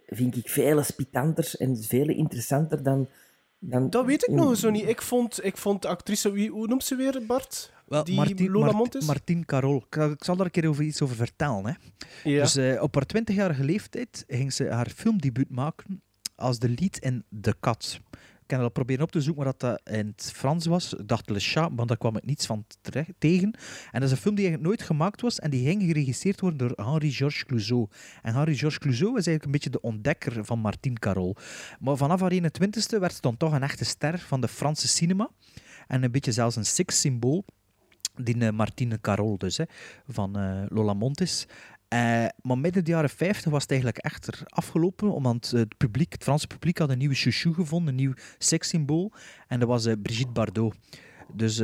vind 0.06 0.36
ik 0.36 0.48
veel 0.48 0.82
spitanter 0.82 1.54
en 1.58 1.76
veel 1.76 2.08
interessanter 2.08 2.82
dan. 2.82 3.08
dan 3.58 3.90
Dat 3.90 4.04
weet 4.06 4.22
ik 4.22 4.28
in- 4.28 4.34
nog 4.34 4.56
zo 4.56 4.70
niet. 4.70 4.88
Ik 4.88 5.02
vond, 5.02 5.44
ik 5.44 5.56
vond 5.56 5.82
de 5.82 5.88
actrice, 5.88 6.30
wie, 6.32 6.50
hoe 6.50 6.66
noemt 6.66 6.84
ze 6.84 6.96
weer, 6.96 7.22
Bart? 7.26 7.72
Wel, 7.88 8.04
Die 8.04 8.14
Martien, 8.14 8.50
Lola 8.50 8.72
Montes? 8.72 9.06
Martien 9.06 9.44
Carol. 9.44 9.84
Ik, 9.90 10.24
zal 10.24 10.36
daar 10.36 10.46
een 10.46 10.52
keer 10.52 10.68
over 10.68 10.84
iets 10.84 11.02
over 11.02 11.16
vertellen. 11.16 11.66
Hè. 11.66 11.72
Ja. 12.30 12.42
Dus 12.42 12.56
eh, 12.56 12.82
op 12.82 12.94
haar 12.94 13.06
20-jarige 13.16 13.64
leeftijd 13.64 14.24
ging 14.26 14.52
ze 14.52 14.68
haar 14.70 14.88
filmdebuut 14.96 15.50
maken 15.50 16.02
als 16.34 16.58
de 16.58 16.68
lead 16.68 16.98
in 16.98 17.24
The 17.40 17.56
Cat. 17.60 18.00
Ik 18.42 18.54
heb 18.54 18.60
dat 18.60 18.72
proberen 18.72 19.02
op 19.02 19.10
te 19.10 19.20
zoeken 19.20 19.44
waar 19.44 19.54
dat 19.56 19.80
eh, 19.84 19.98
in 19.98 20.06
het 20.06 20.32
Frans 20.34 20.66
was. 20.66 20.94
Ik 20.94 21.08
dacht 21.08 21.30
Le 21.30 21.40
Chat, 21.40 21.72
maar 21.72 21.86
daar 21.86 21.96
kwam 21.96 22.16
ik 22.16 22.24
niets 22.24 22.46
van 22.46 22.64
terecht, 22.80 23.10
tegen. 23.18 23.58
En 23.90 24.00
dat 24.00 24.02
is 24.02 24.10
een 24.10 24.16
film 24.16 24.34
die 24.34 24.44
eigenlijk 24.46 24.76
nooit 24.76 24.88
gemaakt 24.88 25.20
was 25.20 25.38
en 25.38 25.50
die 25.50 25.64
ging 25.64 25.82
geregisseerd 25.82 26.40
worden 26.40 26.58
door 26.58 26.86
Henri-Georges 26.86 27.44
Clouseau. 27.44 27.86
En 28.22 28.34
Henri-Georges 28.34 28.78
Clouseau 28.78 29.18
is 29.18 29.26
eigenlijk 29.26 29.44
een 29.44 29.50
beetje 29.50 29.70
de 29.70 29.80
ontdekker 29.80 30.44
van 30.44 30.58
Martine 30.58 30.98
Carol. 30.98 31.36
Maar 31.80 31.96
vanaf 31.96 32.20
haar 32.20 32.32
21ste 32.32 32.98
werd 32.98 33.14
ze 33.14 33.20
dan 33.20 33.36
toch 33.36 33.52
een 33.52 33.62
echte 33.62 33.84
ster 33.84 34.18
van 34.18 34.40
de 34.40 34.48
Franse 34.48 34.88
cinema. 34.88 35.30
En 35.86 36.02
een 36.02 36.10
beetje 36.10 36.32
zelfs 36.32 36.56
een 36.56 36.66
seks-symbool. 36.66 37.44
Die 38.22 38.52
Martine 38.52 39.00
Carol 39.00 39.38
dus, 39.38 39.56
hè, 39.56 39.64
van 40.06 40.38
eh, 40.38 40.62
Lola 40.68 40.94
Montes. 40.94 41.46
Eh, 41.88 42.26
maar 42.42 42.58
midden 42.58 42.84
de 42.84 42.90
jaren 42.90 43.10
50 43.10 43.50
was 43.50 43.62
het 43.62 43.70
eigenlijk 43.70 44.00
echter 44.04 44.40
afgelopen, 44.44 45.12
omdat 45.12 45.50
het 45.50 45.76
publiek, 45.76 46.12
het 46.12 46.22
Franse 46.22 46.46
publiek 46.46 46.78
had 46.78 46.90
een 46.90 46.98
nieuwe 46.98 47.14
chouchou 47.14 47.54
gevonden, 47.54 47.88
een 47.88 47.94
nieuw 47.94 48.12
sekssymbool. 48.38 49.12
En 49.46 49.58
dat 49.58 49.68
was 49.68 49.86
eh, 49.86 49.94
Brigitte 50.02 50.32
Bardot. 50.32 50.74
Dus, 51.32 51.60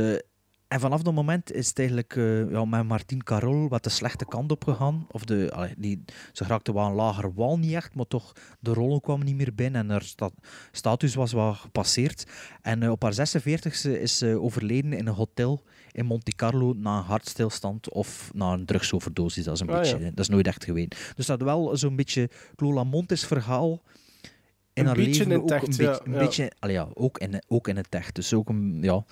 en 0.69 0.81
vanaf 0.81 1.03
dat 1.03 1.15
moment 1.15 1.53
is 1.53 1.69
het 1.69 1.79
eigenlijk 1.79 2.15
ja, 2.51 2.65
met 2.65 2.87
Martine 2.87 3.23
Carol 3.23 3.69
wat 3.69 3.85
de 3.85 3.91
slechte 3.91 4.25
kant 4.25 4.51
op 4.51 4.65
gegaan. 4.65 5.07
Of 5.11 5.25
de, 5.25 5.73
die, 5.79 6.05
ze 6.33 6.45
raakte 6.45 6.73
wel 6.73 6.87
een 6.87 6.93
lager 6.95 7.35
wal, 7.35 7.59
niet 7.59 7.73
echt, 7.73 7.95
maar 7.95 8.07
toch, 8.07 8.33
de 8.61 8.73
rollen 8.73 9.01
kwamen 9.01 9.27
niet 9.27 9.37
meer 9.37 9.55
binnen 9.55 9.81
en 9.81 9.91
haar 9.91 10.03
sta- 10.03 10.31
status 10.73 11.15
was 11.15 11.33
wat 11.33 11.57
gepasseerd. 11.57 12.27
En 12.63 12.91
op 12.91 13.03
haar 13.03 13.15
46e 13.15 14.01
is 14.01 14.19
ze 14.19 14.41
overleden 14.41 14.93
in 14.93 15.07
een 15.07 15.15
hotel 15.15 15.63
in 15.95 16.07
Monte 16.07 16.33
Carlo 16.33 16.73
na 16.77 16.97
een 16.99 17.05
hartstilstand 17.05 17.89
of 17.91 18.31
na 18.35 18.53
een 18.53 18.65
drugsoverdosis. 18.65 19.45
Dat 19.45 19.55
is, 19.55 19.61
een 19.61 19.69
Ah, 19.69 19.79
beetje, 19.79 19.99
ja. 19.99 20.05
dat 20.11 20.19
is 20.19 20.29
nooit 20.29 20.47
echt 20.47 20.65
geweest. 20.65 21.13
Dus 21.17 21.27
dat 21.27 21.43
wel 21.43 21.77
zo'n 21.77 21.97
beetje 21.97 22.29
Lola 22.57 22.85
Montes 22.85 23.25
verhaal 23.27 23.83
in 24.73 24.83
Een 24.83 24.87
haar 24.87 24.97
beetje 24.97 25.11
leven 25.27 25.33
in 25.33 25.39
ook 25.39 25.51
het 25.51 25.51
een 25.51 25.57
echt, 25.57 25.67
beetje, 25.79 25.85
ja, 25.85 26.01
een 26.05 26.13
ja. 26.13 26.19
beetje 26.19 26.53
allee, 26.59 26.75
ja, 26.75 26.89
ook, 26.95 27.19
in, 27.19 27.43
ook 27.49 27.69
in 27.69 27.77
het 27.77 27.87
echt. 27.91 28.15
Dus 28.15 28.35
ook 28.35 28.49
een, 28.49 28.79
ja, 28.83 29.05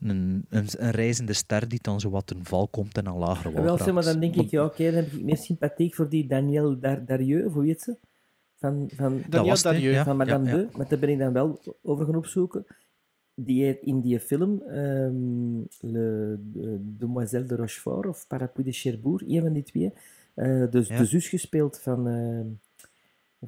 een, 0.00 0.44
een, 0.48 0.66
een 0.76 0.90
reizende 0.90 1.32
ster 1.32 1.68
die 1.68 1.78
dan 1.82 2.00
zo 2.00 2.10
wat 2.10 2.26
ten 2.26 2.44
val 2.44 2.68
komt 2.68 2.96
en 2.98 3.06
een 3.06 3.16
lagere 3.16 3.52
wal 3.52 3.62
Wel, 3.62 3.78
zeg 3.78 3.92
maar, 3.92 4.04
dan 4.04 4.20
denk 4.20 4.34
ik, 4.34 4.50
ja, 4.50 4.64
oké, 4.64 4.84
dan 4.84 4.94
heb 4.94 5.12
ik 5.12 5.22
meer 5.22 5.36
sympathiek 5.36 5.94
voor 5.94 6.08
die 6.08 6.26
Danielle 6.26 6.78
Dar 6.78 7.04
Darieux, 7.04 7.52
hoe 7.52 7.64
heet 7.66 7.80
ze? 7.82 7.96
Van, 8.58 8.90
van, 8.96 9.22
Dat 9.28 9.46
was 9.46 9.62
het, 9.62 9.72
hè? 9.72 9.78
Ja, 9.78 10.04
van 10.04 10.16
Madame 10.16 10.44
ja, 10.44 10.50
ja. 10.50 10.56
de, 10.56 10.68
maar 10.76 10.88
daar 10.88 10.98
ben 10.98 11.08
ik 11.08 11.18
dan 11.18 11.32
wel 11.32 11.60
over 11.82 12.04
gaan 12.04 12.16
opzoeken. 12.16 12.66
Die 13.44 13.78
in 13.80 14.00
die 14.00 14.20
film, 14.20 14.62
ehm, 14.62 15.58
Le, 15.80 16.38
de- 16.52 16.78
Demoiselle 16.98 17.46
de 17.46 17.56
Rochefort 17.56 18.06
of 18.06 18.26
Parapluie 18.26 18.66
de 18.66 18.72
Cherbourg, 18.72 19.22
een 19.28 19.40
van 19.42 19.52
die 19.52 19.62
twee, 19.62 19.92
eh, 20.34 20.70
dus 20.70 20.88
Ja. 20.88 20.98
de 20.98 21.04
zus 21.04 21.28
gespeeld 21.28 21.78
van, 21.78 22.08
ehm, 22.08 22.46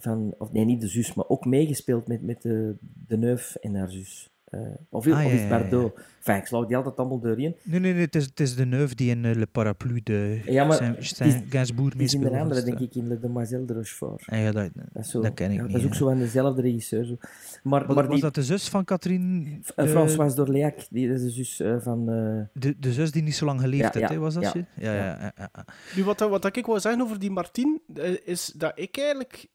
van, 0.02 0.34
of 0.38 0.52
nee, 0.52 0.64
niet 0.64 0.80
de 0.80 0.88
zus, 0.88 1.14
maar 1.14 1.28
ook 1.28 1.44
meegespeeld 1.44 2.06
met, 2.06 2.22
met 2.22 2.42
de, 2.42 2.74
de 3.06 3.16
neuf 3.16 3.54
en 3.54 3.74
haar 3.74 3.90
zus. 3.90 4.30
Eh, 4.52 4.60
of, 4.90 5.06
Ah, 5.06 5.12
of 5.26 5.32
is 5.32 5.40
ja, 5.40 5.42
ja. 5.42 5.48
Bardot. 5.48 5.98
Enfin, 6.18 6.36
ik 6.36 6.46
slaag 6.46 6.66
die 6.66 6.76
altijd 6.76 6.96
allemaal 6.96 7.20
doorheen. 7.20 7.56
Nee, 7.62 7.80
nee, 7.80 7.92
nee, 7.92 8.02
het 8.04 8.14
is, 8.14 8.24
het 8.24 8.40
is 8.40 8.54
de 8.56 8.66
neuf 8.66 8.94
die 8.94 9.10
in 9.10 9.24
eh, 9.24 9.34
Le 9.34 9.46
Parapluie 9.46 10.02
de 10.02 10.40
Ja, 10.44 10.64
maar 10.64 10.98
is- 10.98 11.16
Saint- 11.16 11.44
Gainsbourg 11.48 11.94
is 11.94 12.14
in 12.14 12.20
de 12.20 12.26
andere, 12.30 12.48
dus, 12.54 12.64
denk 12.64 12.78
ik, 12.78 12.94
in 12.94 13.08
Le 13.08 13.18
Demoiselle 13.20 13.64
de 13.64 13.72
Rochefort. 13.74 14.22
eh, 14.28 14.42
ja, 14.44 14.52
dat, 14.52 14.70
Dat, 14.92 15.06
zo, 15.06 15.20
dat 15.20 15.34
ken 15.34 15.50
ik 15.50 15.56
ja, 15.56 15.62
niet. 15.62 15.72
Dat 15.72 15.80
is 15.80 15.86
ook 15.86 15.94
zo 15.94 16.06
van 16.08 16.18
dezelfde 16.18 16.62
regisseur. 16.62 17.04
Zo. 17.04 17.16
Maar, 17.62 17.86
Was, 17.86 17.94
maar 17.96 18.04
was 18.04 18.12
die, 18.14 18.22
dat 18.22 18.34
de 18.34 18.42
zus 18.42 18.68
van 18.68 18.84
Catherine? 18.84 19.58
eh, 19.76 19.84
de- 19.84 19.90
Françoise 19.90 20.36
d'Orléac, 20.36 20.86
die 20.90 21.08
is 21.08 21.22
de 21.22 21.30
zus 21.30 21.60
eh, 21.60 21.76
van... 21.80 22.08
eh, 22.10 22.60
De, 22.62 22.74
de 22.78 22.92
zus 22.92 23.10
die 23.10 23.22
niet 23.22 23.34
zo 23.36 23.44
lang 23.44 23.60
geleefd 23.60 23.94
Ja, 23.94 24.08
heeft, 24.08 24.20
was 24.20 24.34
dat 24.34 24.42
ja, 24.42 24.50
zo? 24.50 24.58
Ja, 24.76 24.94
ja, 24.94 25.04
ja. 25.04 25.32
ja, 25.36 25.50
ja. 25.54 25.64
Nu, 25.96 26.04
wat, 26.04 26.20
wat 26.20 26.56
ik 26.56 26.66
wou 26.66 26.80
zeggen 26.80 27.02
over 27.02 27.18
die 27.18 27.30
Martien, 27.30 27.80
eh, 27.94 28.16
is 28.24 28.46
dat 28.56 28.72
ik 28.74 28.96
eigenlijk... 28.96 29.46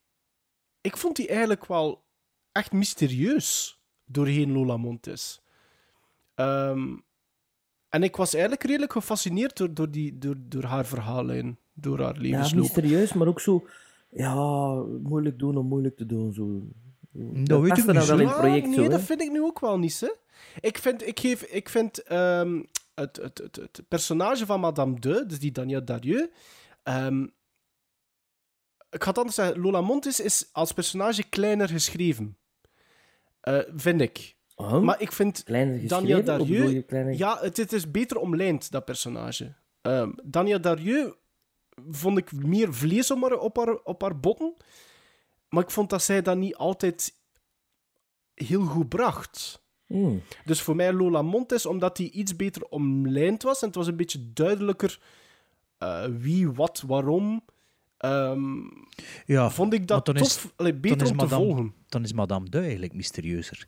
Ik 0.82 0.98
vond 0.98 1.16
die 1.16 1.28
eigenlijk 1.28 1.66
wel 1.66 2.06
echt 2.52 2.72
mysterieus 2.72 3.77
doorheen 4.08 4.52
Lola 4.52 4.78
Montes. 4.78 5.42
Ehm, 6.34 6.96
en 7.90 8.04
ik 8.04 8.16
was 8.16 8.34
eigenlijk 8.34 8.64
redelijk 8.64 8.92
gefascineerd 8.92 9.58
door, 9.58 9.74
door, 9.74 9.92
die, 9.92 10.18
door, 10.18 10.36
door 10.40 10.64
haar 10.64 10.86
verhaallijn, 10.86 11.58
door 11.74 12.00
haar 12.02 12.16
ja, 12.16 12.22
levensloop. 12.22 12.62
mysterieus, 12.62 13.14
maar 13.14 13.28
ook 13.28 13.40
zo... 13.40 13.68
Ja, 14.10 14.34
moeilijk 15.04 15.40
doen 15.40 15.58
om 15.58 15.68
moeilijk 15.68 15.98
te 15.98 16.06
doen. 16.06 16.34
Zo. 16.34 16.62
Dat 17.44 17.62
weet 17.62 17.78
ik 17.78 17.86
niet 17.86 18.06
wel 18.06 18.20
in 18.20 18.28
het 18.28 18.38
project 18.38 18.66
Ah, 18.66 18.76
nee, 18.76 18.84
zo, 18.84 18.90
dat 18.90 19.02
vind 19.02 19.22
ik 19.22 19.32
nu 19.32 19.42
ook 19.42 19.60
wel 19.60 19.80
niet, 19.80 20.00
hè. 20.00 20.12
Ik 20.60 20.78
vind, 20.78 21.08
ik 21.08 21.20
geef, 21.20 21.42
ik 21.44 21.70
vind 21.70 22.04
ehm, 22.04 22.64
het, 22.94 23.16
het, 23.16 23.38
het, 23.38 23.56
het 23.56 23.82
personage 23.88 24.46
van 24.46 24.60
Madame 24.60 25.00
de, 25.00 25.24
dus 25.28 25.40
die 25.40 25.52
Danielle 25.52 25.84
Darieux... 25.84 26.30
ehm, 26.84 27.24
ik 28.90 29.04
ga 29.04 29.10
het 29.10 29.18
anders 29.18 29.36
zeggen. 29.36 29.60
Lola 29.60 29.82
Montes 29.82 30.20
is 30.20 30.50
als 30.52 30.72
personage 30.72 31.24
kleiner 31.24 31.70
geschreven. 31.70 32.38
Eh, 33.42 33.60
vind 33.76 34.02
ik. 34.02 34.36
Oh, 34.56 34.82
Maar 34.82 35.02
ik 35.02 35.12
vind 35.12 35.44
je 35.46 35.88
Darieux... 36.24 37.18
Ja, 37.18 37.38
het, 37.42 37.58
het 37.58 37.74
is 37.74 37.92
beter 37.92 38.18
omlijnd, 38.18 38.72
dat 38.72 38.86
personage. 38.86 39.54
Ehm 39.82 40.12
Danielle 40.24 40.60
Darieux 40.60 41.16
vond 41.90 42.18
ik 42.18 42.32
meer 42.32 42.74
vlees 42.74 43.12
op 43.12 43.22
haar, 43.22 43.38
op, 43.38 43.58
haar, 43.58 43.76
op 43.84 44.02
haar 44.02 44.20
botten. 44.20 44.54
Maar 45.50 45.64
ik 45.64 45.72
vond 45.72 45.90
dat 45.90 46.04
zij 46.04 46.22
dat 46.22 46.38
niet 46.38 46.56
altijd 46.56 47.14
heel 48.34 48.66
goed 48.66 48.90
bracht. 48.90 49.66
Hmm. 49.86 50.22
Dus 50.46 50.62
voor 50.62 50.76
mij 50.76 50.94
Lola 50.94 51.22
Montes, 51.22 51.66
omdat 51.66 51.98
hij 51.98 52.10
iets 52.10 52.36
beter 52.36 52.64
omlijnd 52.64 53.44
was. 53.44 53.62
En 53.62 53.68
het 53.68 53.76
was 53.76 53.88
een 53.88 53.96
beetje 53.96 54.34
duidelijker 54.34 55.00
eh, 55.78 56.06
wie, 56.06 56.52
wat, 56.52 56.84
waarom. 56.88 57.44
Ehm, 57.98 58.56
Ja, 59.26 59.50
vond 59.50 59.74
ik 59.74 59.88
dat 59.88 60.16
is- 60.16 60.22
tof, 60.22 60.54
allee, 60.56 60.74
beter 60.74 60.98
dan 60.98 61.06
is 61.08 61.12
om 61.12 61.18
te 61.18 61.24
Madame- 61.24 61.46
volgen. 61.46 61.74
Dan 61.88 62.04
is 62.04 62.14
Madame 62.14 62.50
de 62.50 62.60
eigenlijk 62.60 62.94
mysterieuzer. 62.94 63.68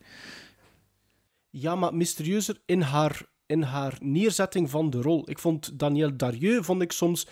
Ja, 1.50 1.74
maar 1.74 1.94
mysterieuzer 1.94 2.60
in 2.66 2.80
haar, 2.80 3.22
in 3.46 3.62
haar 3.62 3.96
neerzetting 4.00 4.70
van 4.70 4.90
de 4.90 5.02
rol. 5.02 5.30
Ik 5.30 5.38
vond 5.38 5.78
Danielle 5.78 6.16
Darieux 6.16 6.66
vond 6.66 6.82
ik 6.82 6.92
soms 6.92 7.26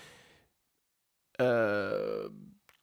eh, 1.33 1.47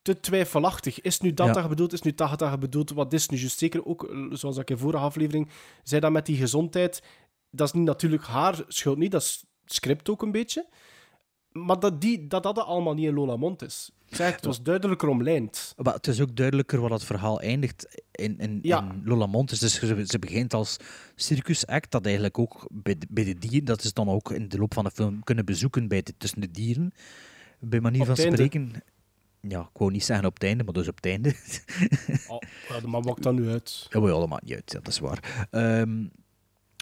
te 0.02 0.20
twijfelachtig. 0.20 1.02
Is 1.02 1.20
nu 1.20 1.34
dat 1.34 1.48
Ja. 1.48 1.54
dat 1.54 1.64
je 1.64 1.70
bedoelt? 1.70 1.94
Is 1.94 2.02
nu 2.02 2.14
dat 2.16 2.40
dat 2.40 2.52
je 2.52 2.58
bedoelt? 2.58 2.90
Wat 2.92 3.14
is 3.14 3.30
nu 3.30 3.38
juist 3.38 3.58
zeker 3.58 3.86
ook, 3.86 4.16
zoals 4.32 4.58
ik 4.58 4.70
in 4.70 4.78
vorige 4.78 5.04
aflevering 5.04 5.50
zei, 5.84 6.02
dat 6.02 6.12
met 6.12 6.26
die 6.26 6.38
gezondheid, 6.38 7.04
dat 7.50 7.68
is 7.68 7.74
niet 7.74 7.86
natuurlijk 7.86 8.24
haar 8.24 8.64
schuld 8.68 8.98
niet, 8.98 9.12
dat 9.12 9.22
is 9.22 9.46
script 9.66 10.10
ook 10.10 10.22
een 10.22 10.32
beetje. 10.32 10.68
Maar 11.64 11.80
dat 11.80 12.02
die, 12.02 12.28
dat, 12.28 12.44
dat 12.44 12.58
allemaal 12.60 12.94
niet 12.94 13.06
in 13.06 13.14
Lola 13.14 13.36
Mond 13.36 13.62
is. 13.62 13.92
Zeg, 14.10 14.36
het 14.36 14.46
was 14.46 14.62
duidelijker 14.64 15.08
omlijnd. 15.10 15.74
Maar 15.78 15.94
het 15.94 16.08
is 16.08 16.22
ook 16.22 16.36
duidelijker 16.36 16.82
wat 16.82 16.92
het 16.92 17.04
verhaal 17.04 17.42
eindigt 17.42 18.04
in, 18.12 18.38
in, 18.38 18.60
Ja. 18.62 18.80
in 18.92 19.02
Lola 19.06 19.26
Montes. 19.26 19.60
Dus 19.60 19.74
ze, 19.80 20.04
ze 20.06 20.20
begint 20.20 20.54
als 20.54 20.78
circusact, 21.16 21.92
dat 21.92 22.06
eigenlijk 22.06 22.40
ook 22.40 22.68
bij 22.72 22.98
de, 22.98 23.08
bij 23.10 23.24
de 23.24 23.34
dieren, 23.34 23.66
dat 23.66 23.84
is 23.84 23.94
dan 23.94 24.10
ook 24.10 24.32
in 24.32 24.50
de 24.50 24.58
loop 24.58 24.74
van 24.74 24.84
de 24.84 24.92
film 24.92 25.24
kunnen 25.24 25.46
bezoeken 25.46 25.88
bij 25.88 26.02
de, 26.02 26.14
tussen 26.18 26.42
de 26.42 26.52
dieren. 26.52 26.94
Bij 27.60 27.80
manier 27.80 28.02
Op 28.02 28.08
van 28.08 28.16
spreken. 28.16 28.72
Ja, 29.42 29.60
ik 29.60 29.78
wou 29.78 29.92
niet 29.92 30.04
zeggen 30.04 30.26
op 30.26 30.34
het 30.34 30.44
einde, 30.44 30.64
maar 30.64 30.74
dus 30.74 30.88
op 30.88 30.96
het 30.96 31.06
einde. 31.06 31.34
Oh, 32.28 32.40
ja, 32.70 32.88
maar 32.88 33.02
maakt 33.02 33.24
dat 33.24 33.34
nu 33.34 33.50
uit? 33.50 33.88
Ja, 33.90 34.00
maar 34.00 34.12
ja, 34.12 34.20
dat 34.20 34.30
maakt 34.30 34.44
niet 34.44 34.54
uit, 34.54 34.72
ja, 34.72 34.80
dat 34.80 34.88
is 34.88 35.00
waar. 35.00 35.48
Ehm, 35.52 36.06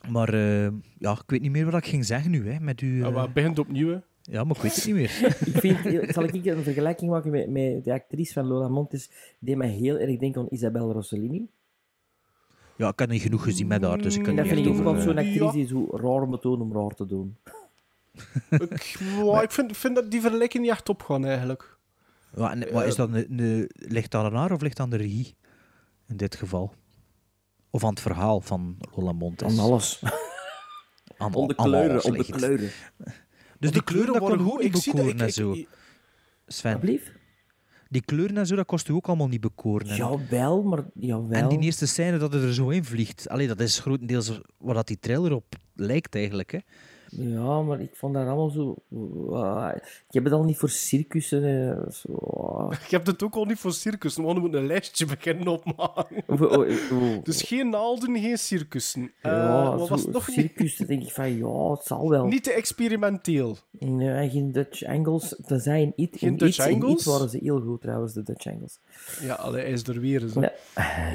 maar 0.10 0.34
eh, 0.34 0.68
ja, 0.98 1.12
ik 1.12 1.24
weet 1.26 1.42
niet 1.42 1.52
meer 1.52 1.66
wat 1.66 1.74
ik 1.84 1.90
ging 1.90 2.06
zeggen 2.06 2.32
nu, 2.32 2.52
hè, 2.52 2.60
met 2.60 2.82
u. 2.82 2.98
Ja, 2.98 3.12
eh, 3.12 3.34
begint 3.34 3.60
opnieuw, 3.60 3.90
hè. 3.90 3.98
Ja, 4.24 4.44
maar 4.44 4.56
ik 4.56 4.62
weet 4.62 4.76
het 4.76 4.86
niet 4.86 4.96
meer. 4.96 5.26
Ik 5.54 5.60
vind, 5.60 6.14
zal 6.14 6.24
ik 6.24 6.46
een 6.46 6.64
vergelijking 6.64 7.12
maken 7.12 7.32
met, 7.32 7.50
met 7.50 7.84
de 7.84 7.94
actrice 7.94 8.34
van 8.34 8.48
Lola 8.48 8.68
Montes? 8.68 9.10
Die 9.40 9.58
mij 9.58 9.70
heel 9.70 9.98
erg 9.98 10.20
denken 10.20 10.42
aan 10.42 10.48
Isabelle 10.50 10.94
Rossellini. 10.94 11.48
Ja, 12.76 12.90
ik 12.90 13.00
heb 13.00 13.10
niet 13.10 13.22
genoeg 13.22 13.44
gezien 13.44 13.68
met 13.68 13.84
haar, 13.84 13.98
dus 13.98 14.16
ik 14.16 14.24
kan 14.24 14.30
En 14.30 14.36
dat 14.36 14.46
niet 14.46 14.54
vind 14.54 14.66
ik 14.66 14.74
ook 14.74 14.80
over... 14.80 14.94
wel 14.94 15.04
zo'n 15.04 15.18
eh, 15.18 15.26
actrice 15.26 15.44
Ja. 15.44 15.52
die 15.52 15.68
zo 15.68 15.88
raar 15.92 16.28
moet 16.28 16.42
doen 16.42 16.62
om 16.62 16.74
raar 16.74 16.90
te 16.90 17.06
doen. 17.06 17.38
Ik, 18.50 18.98
wow, 19.20 19.44
ik 19.44 19.52
vind, 19.52 19.78
vind 19.78 19.96
dat 19.96 20.12
die 20.12 20.22
vergelijking 20.22 20.64
niet 20.64 20.72
echt 20.72 20.90
opgaan, 20.90 21.26
eigenlijk. 21.26 21.78
Ja, 22.36 22.52
en, 22.52 22.74
maar 22.74 22.88
is 22.88 22.96
dat 22.96 23.14
een, 23.14 23.40
een, 23.40 23.70
ligt 23.74 24.12
dat 24.12 24.26
aan 24.26 24.36
haar 24.36 24.52
of 24.52 24.62
ligt 24.62 24.78
dat 24.78 24.86
aan 24.86 24.92
de 24.92 24.98
regie? 24.98 25.36
In 26.08 26.18
dit 26.18 26.36
geval. 26.36 26.74
Of 27.70 27.84
aan 27.84 27.90
het 27.90 28.00
verhaal 28.00 28.42
van 28.42 28.78
Lola 28.96 29.12
Montes? 29.12 29.52
Aan 29.52 29.60
alles. 29.60 30.02
aan 31.18 31.34
Om 31.34 31.48
de 31.48 31.58
aan 31.58 31.66
kleuren, 31.66 32.02
alles 32.02 32.28
de 32.28 32.34
kleuren. 32.34 32.70
Dus 33.64 33.72
die 33.72 33.84
kleuren, 33.84 34.12
dat 34.14 34.22
worden 34.22 34.40
goed. 34.40 34.52
ook 34.54 34.62
niet 34.64 34.76
Ik 34.76 34.82
zie 34.82 34.94
dat- 34.94 35.02
bekoren 35.06 35.20
ik- 35.20 35.28
en 35.28 35.34
zo. 35.34 35.56
Sven, 36.48 36.74
Alsjeblieft. 36.74 37.12
die 37.90 38.02
kleuren 38.02 38.38
en 38.38 38.46
zo, 38.48 38.56
dat 38.56 38.66
kost 38.66 38.88
u 38.90 38.94
ook 38.94 39.08
allemaal 39.08 39.28
niet 39.28 39.42
bekoren. 39.42 39.88
hè? 39.88 39.96
Jawel, 39.96 40.64
maar 40.64 40.84
jawel. 40.94 41.42
En 41.42 41.48
die 41.50 41.60
eerste 41.60 41.86
scène 41.88 42.18
dat 42.18 42.34
het 42.34 42.44
er 42.44 42.54
zo 42.54 42.70
in 42.70 42.84
vliegt, 42.86 43.30
allee, 43.30 43.48
dat 43.48 43.60
is 43.60 43.80
grotendeels 43.80 44.40
waar 44.58 44.76
dat 44.76 44.88
die 44.88 45.00
trailer 45.00 45.34
op 45.34 45.56
lijkt 45.76 46.16
eigenlijk. 46.16 46.52
Hè? 46.52 46.58
Ja, 47.18 47.62
maar 47.62 47.80
ik 47.82 47.96
vond 47.96 48.14
dat 48.14 48.26
allemaal 48.28 48.50
zo... 48.50 48.76
ik 50.08 50.14
heb 50.14 50.24
het 50.24 50.34
al 50.34 50.44
niet 50.44 50.58
voor 50.58 50.70
circussen. 50.70 51.44
eh, 51.44 51.92
Zo. 51.92 52.72
Ik 52.86 52.90
heb 52.92 53.06
het 53.06 53.24
ook 53.24 53.34
al 53.36 53.46
niet 53.46 53.60
voor 53.60 53.74
circus, 53.74 54.18
maar 54.18 54.34
we 54.34 54.40
moeten 54.40 54.60
een 54.60 54.66
lijstje 54.68 55.06
beginnen 55.16 55.48
opmaken. 55.48 56.24
Oh, 56.28 56.42
eh, 56.70 56.92
oh. 56.92 57.24
Dus 57.24 57.42
geen 57.42 57.70
naalden, 57.70 58.20
geen 58.20 58.38
circussen. 58.38 59.12
Eh, 59.22 59.32
Ja, 59.32 59.76
wat 59.78 59.88
zo 59.88 59.94
was 59.94 60.06
nog 60.08 60.28
niet? 60.28 60.36
circus, 60.38 60.78
dan 60.78 60.88
denk 60.88 61.02
ik 61.04 61.12
van, 61.12 61.38
ja, 61.38 61.72
het 61.72 61.84
zal 61.84 62.10
wel. 62.10 62.26
Niet 62.26 62.44
te 62.44 62.52
experimenteel. 62.52 63.58
Nee, 63.72 64.30
geen 64.30 64.52
Dutch 64.52 64.84
angles. 64.84 65.36
Tenzij 65.46 65.82
in 65.82 65.94
It. 65.96 66.18
Geen 66.18 66.30
in 66.30 66.38
Dutch 66.38 66.68
in? 66.68 66.88
It 66.90 67.04
waren 67.04 67.30
ze 67.30 67.38
heel 67.42 67.62
goed 67.62 67.82
trouwens, 67.82 68.14
de 68.14 68.24
Dutch 68.24 68.46
angles. 68.48 68.80
Ja, 69.22 69.34
allee, 69.34 69.62
hij 69.62 69.72
is 69.72 69.88
er 69.88 70.00
weer. 70.00 70.28
Zo. 70.28 70.40
Nee. 70.40 70.50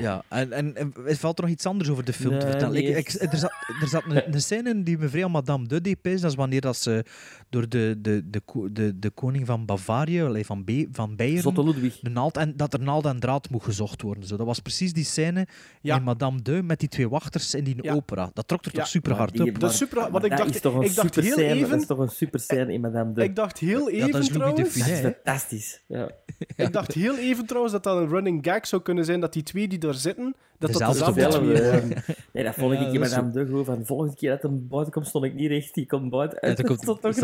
Ja, 0.00 0.22
en, 0.28 0.52
en, 0.52 0.76
en 0.76 0.92
er 1.06 1.16
valt 1.16 1.38
er 1.38 1.44
nog 1.44 1.52
iets 1.52 1.66
anders 1.66 1.90
over 1.90 2.04
de 2.04 2.12
film 2.12 2.38
te 2.38 2.46
vertellen. 2.46 2.96
Ik, 2.96 3.08
er 3.08 3.36
zat, 3.36 3.52
er 3.82 3.88
zat 3.88 4.02
een, 4.08 4.34
een 4.34 4.40
scène 4.40 4.70
in 4.70 4.82
die 4.82 4.98
mevrouw 4.98 5.28
Madame 5.28 5.66
de 5.66 5.80
Dat 5.96 6.30
is 6.30 6.36
wanneer 6.36 6.60
dat 6.60 6.76
ze 6.76 7.04
door 7.50 7.68
de, 7.68 7.98
de, 8.00 8.22
de, 8.30 8.42
de, 8.72 8.98
de 8.98 9.10
koning 9.10 9.46
van 9.46 9.64
Bavaria, 9.64 10.42
van, 10.42 10.64
Be, 10.64 10.88
van 10.92 11.16
Beieren, 11.16 11.42
Zotte 11.42 11.64
Ludwig. 11.64 11.98
de 12.00 12.10
naald 12.10 12.36
en, 12.36 12.56
dat 12.56 12.72
er 12.72 12.80
naald 12.80 13.04
en 13.04 13.20
draad 13.20 13.50
moet 13.50 13.62
gezocht 13.62 14.02
worden. 14.02 14.24
Zo. 14.26 14.36
Dat 14.36 14.46
was 14.46 14.58
precies 14.60 14.92
die 14.92 15.04
scène 15.04 15.46
Ja. 15.80 15.96
in 15.96 16.02
Madame 16.02 16.42
de 16.42 16.62
met 16.62 16.80
die 16.80 16.88
twee 16.88 17.08
wachters 17.08 17.54
in 17.54 17.64
die 17.64 17.76
Ja. 17.82 17.92
opera. 17.94 18.30
Dat 18.34 18.48
trok 18.48 18.64
er 18.64 18.70
Ja. 18.72 18.78
toch 18.78 18.88
super 18.88 19.12
hard 19.14 19.40
op. 19.40 19.60
Dat 19.60 19.70
is 19.70 19.76
super, 19.76 20.00
maar 20.00 20.10
want 20.10 20.24
ik 20.24 20.30
dat 20.30 20.38
dacht- 20.38 20.54
is 20.54 20.60
toch 20.60 20.74
een 20.74 20.82
ik 20.82 20.94
dacht 20.94 21.06
super 21.14 21.22
heel 21.22 21.32
scène, 21.32 21.54
even- 21.54 21.70
Dat 21.70 21.80
is 21.80 21.86
toch 21.86 21.98
een 21.98 22.08
super 22.08 22.40
scène 22.40 22.72
in 22.72 22.80
Madame 22.80 23.12
de... 23.12 23.22
Ik 23.22 23.36
dacht 23.36 23.58
heel 23.58 23.88
Ja, 23.90 23.98
dat 24.00 24.08
even 24.08 24.20
is 24.20 24.28
trouwens... 24.28 24.74
de 24.74 24.80
Funès, 24.80 25.00
hè. 25.00 25.12
Fantastisch. 25.12 25.80
Ja. 25.86 26.10
Ik 26.56 26.72
dacht 26.72 26.92
heel 26.94 27.16
even 27.18 27.46
trouwens 27.46 27.72
dat 27.74 27.82
dat 27.82 27.96
een 27.96 28.08
running 28.08 28.44
gag 28.46 28.66
zou 28.66 28.82
kunnen 28.82 29.04
zijn 29.04 29.20
dat 29.20 29.32
die 29.32 29.42
twee 29.42 29.68
die 29.68 29.78
daar 29.78 29.94
zitten, 29.94 30.34
dat 30.58 30.72
dat 30.72 30.78
Dezelfde 30.80 31.12
twee 31.12 31.24
Dezelfde. 31.24 31.60
waren. 31.70 31.88
Nee, 32.32 32.44
dat 32.44 32.54
vond 32.54 32.72
ik 32.72 32.78
Ja, 32.78 32.86
in 32.86 32.92
dat 32.94 33.04
is 33.04 33.10
Madame 33.10 33.30
de 33.32 33.46
gewoon 33.46 33.64
van 33.64 33.78
de 33.78 33.84
volgende 33.84 34.14
keer 34.14 34.30
dat 34.30 34.42
hij 34.42 34.50
buiten 34.54 34.92
komt, 34.92 35.06
stond 35.06 35.24
ik 35.24 35.34
niet 35.34 35.50
recht. 35.50 35.74
Die 35.74 35.86
komt 35.86 36.10
buiten. 36.10 36.38
Ja, 36.48 36.54
dat 36.54 36.66
komt, 36.66 36.80
stond 36.82 37.00
toch 37.00 37.14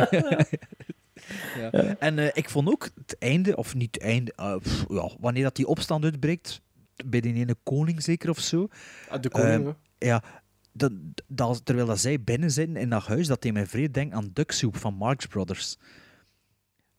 ja. 1.60 1.96
En 1.98 2.18
eh, 2.18 2.28
ik 2.32 2.50
vond 2.50 2.68
ook 2.68 2.88
het 2.94 3.16
einde, 3.18 3.56
of 3.56 3.74
niet 3.74 3.94
het 3.94 4.02
einde, 4.04 4.32
eh, 4.36 4.56
pff, 4.56 4.84
ja, 4.88 5.10
wanneer 5.20 5.42
dat 5.42 5.56
die 5.56 5.66
opstand 5.66 6.04
uitbreekt, 6.04 6.60
bij 7.06 7.20
die 7.20 7.34
ene 7.34 7.56
koning 7.62 8.02
zeker 8.02 8.30
of 8.30 8.38
zo. 8.38 8.68
Ah, 9.08 9.22
de 9.22 9.28
koning, 9.28 9.64
Ehm, 9.66 9.72
ja, 9.98 10.22
dat, 10.72 10.92
dat, 11.26 11.64
terwijl 11.64 11.86
dat 11.86 12.00
zij 12.00 12.20
binnen 12.22 12.50
zitten 12.50 12.76
in 12.76 12.90
dat 12.90 13.06
huis, 13.06 13.26
dat 13.26 13.42
hij 13.42 13.52
mij 13.52 13.66
vreemd 13.66 13.94
denkt 13.94 14.14
aan 14.14 14.30
Duck 14.32 14.52
Soup 14.52 14.76
van 14.76 14.94
Marx 14.94 15.26
Brothers. 15.26 15.76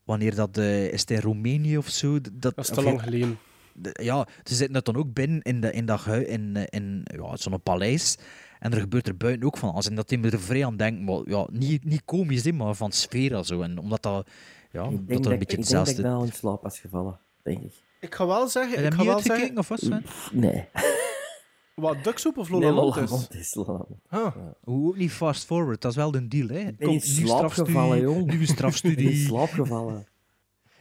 Wanneer 0.03 0.35
dat, 0.35 0.57
eh, 0.57 0.85
is 0.91 0.99
het 1.01 1.11
in 1.11 1.19
Roemenië 1.19 1.77
of 1.77 1.87
zo? 1.89 2.21
Dat, 2.21 2.31
Dat 2.41 2.57
is 2.57 2.67
te 2.67 2.81
lang 2.81 3.01
geleden. 3.01 3.37
de- 3.73 3.99
ja, 4.03 4.27
ze 4.43 4.55
zitten 4.55 4.75
er 4.75 4.83
dan 4.83 4.95
ook 4.95 5.13
binnen 5.13 5.41
in, 5.41 5.61
de, 5.61 5.71
in, 5.71 5.85
dat, 5.85 6.01
hui- 6.03 6.23
in, 6.25 6.55
in 6.69 7.01
ja, 7.03 7.35
zo'n 7.37 7.61
paleis. 7.63 8.17
En 8.59 8.71
er 8.71 8.79
gebeurt 8.79 9.07
er 9.07 9.17
buiten 9.17 9.45
ook 9.45 9.57
van 9.57 9.71
alles. 9.71 9.89
En 9.89 9.95
dat 9.95 10.09
hij 10.09 10.21
er 10.21 10.39
vrij 10.39 10.65
aan 10.65 10.77
denkt, 10.77 11.01
maar 11.01 11.21
ja, 11.25 11.47
niet, 11.51 11.83
niet 11.83 12.05
komisch, 12.05 12.43
hè, 12.43 12.51
maar 12.51 12.75
van 12.75 12.91
sfeer 12.91 13.35
en 13.35 13.45
zo. 13.45 13.61
En 13.61 13.77
omdat 13.77 14.03
dat, 14.03 14.27
ja, 14.71 14.83
Ik 14.83 14.89
dat 14.89 15.07
denk 15.07 15.23
dat, 15.23 15.25
een 15.25 15.31
ik, 15.31 15.39
beetje 15.39 15.57
ik 15.57 15.63
denk 15.63 15.77
dat 15.77 15.87
ik 15.87 15.95
hetzelfde... 15.95 16.01
wel 16.01 16.23
in 16.23 16.31
slaap 16.31 16.61
was 16.61 16.79
gevallen, 16.79 17.19
denk 17.43 17.61
ik. 17.63 17.73
Ik 17.99 18.15
ga 18.15 18.27
wel 18.27 18.47
zeggen... 18.47 18.71
Heb 18.71 18.79
je 18.79 18.85
Ik 18.85 18.93
ga 18.93 19.05
wel 19.05 19.19
zeggen... 19.19 19.57
of 19.57 19.67
wat, 19.67 19.79
Sven? 19.79 20.05
Nee. 20.31 20.65
Wat, 21.79 22.03
Ducksoep 22.03 22.37
of 22.37 22.49
Nee, 22.49 22.59
Lola 22.59 22.73
Lola 22.73 22.81
Montes? 22.85 23.09
Montes, 23.09 23.55
Lola 23.55 23.71
Montes. 23.71 23.97
Huh. 24.09 24.35
Hoe 24.63 24.87
ook 24.87 24.97
niet 24.97 25.11
fast 25.11 25.45
forward, 25.45 25.81
dat 25.81 25.91
is 25.91 25.97
wel 25.97 26.11
de 26.11 26.27
deal. 26.27 26.47
Hè. 26.47 26.53
ben 26.53 26.87
Komt 26.87 27.05
in 27.05 27.15
nieuw 27.15 27.25
slaap 27.25 27.37
strafstudie, 27.37 27.73
gevallen, 27.73 28.01
jong. 28.01 28.25
Nieuwe 28.29 28.39
in 28.39 28.47
strafstudie. 28.47 29.25
slaap 29.25 29.49
gevallen. 29.49 30.07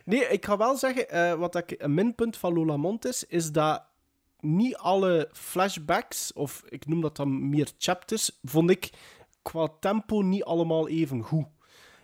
Nee, 0.04 0.28
ik 0.28 0.44
ga 0.44 0.56
wel 0.56 0.76
zeggen, 0.76 1.10
eh, 1.10 1.34
wat 1.34 1.54
ik, 1.56 1.74
een 1.78 1.94
minpunt 1.94 2.36
van 2.36 2.52
Lola 2.52 2.76
Montes 2.76 3.24
is 3.24 3.52
dat 3.52 3.84
niet 4.40 4.76
alle 4.76 5.28
flashbacks, 5.32 6.32
of 6.32 6.62
ik 6.68 6.86
noem 6.86 7.00
dat 7.00 7.16
dan 7.16 7.48
meer 7.48 7.68
chapters, 7.78 8.30
vond 8.42 8.70
ik 8.70 8.90
qua 9.42 9.68
tempo 9.80 10.20
niet 10.22 10.44
allemaal 10.44 10.88
even 10.88 11.22
goed. 11.22 11.46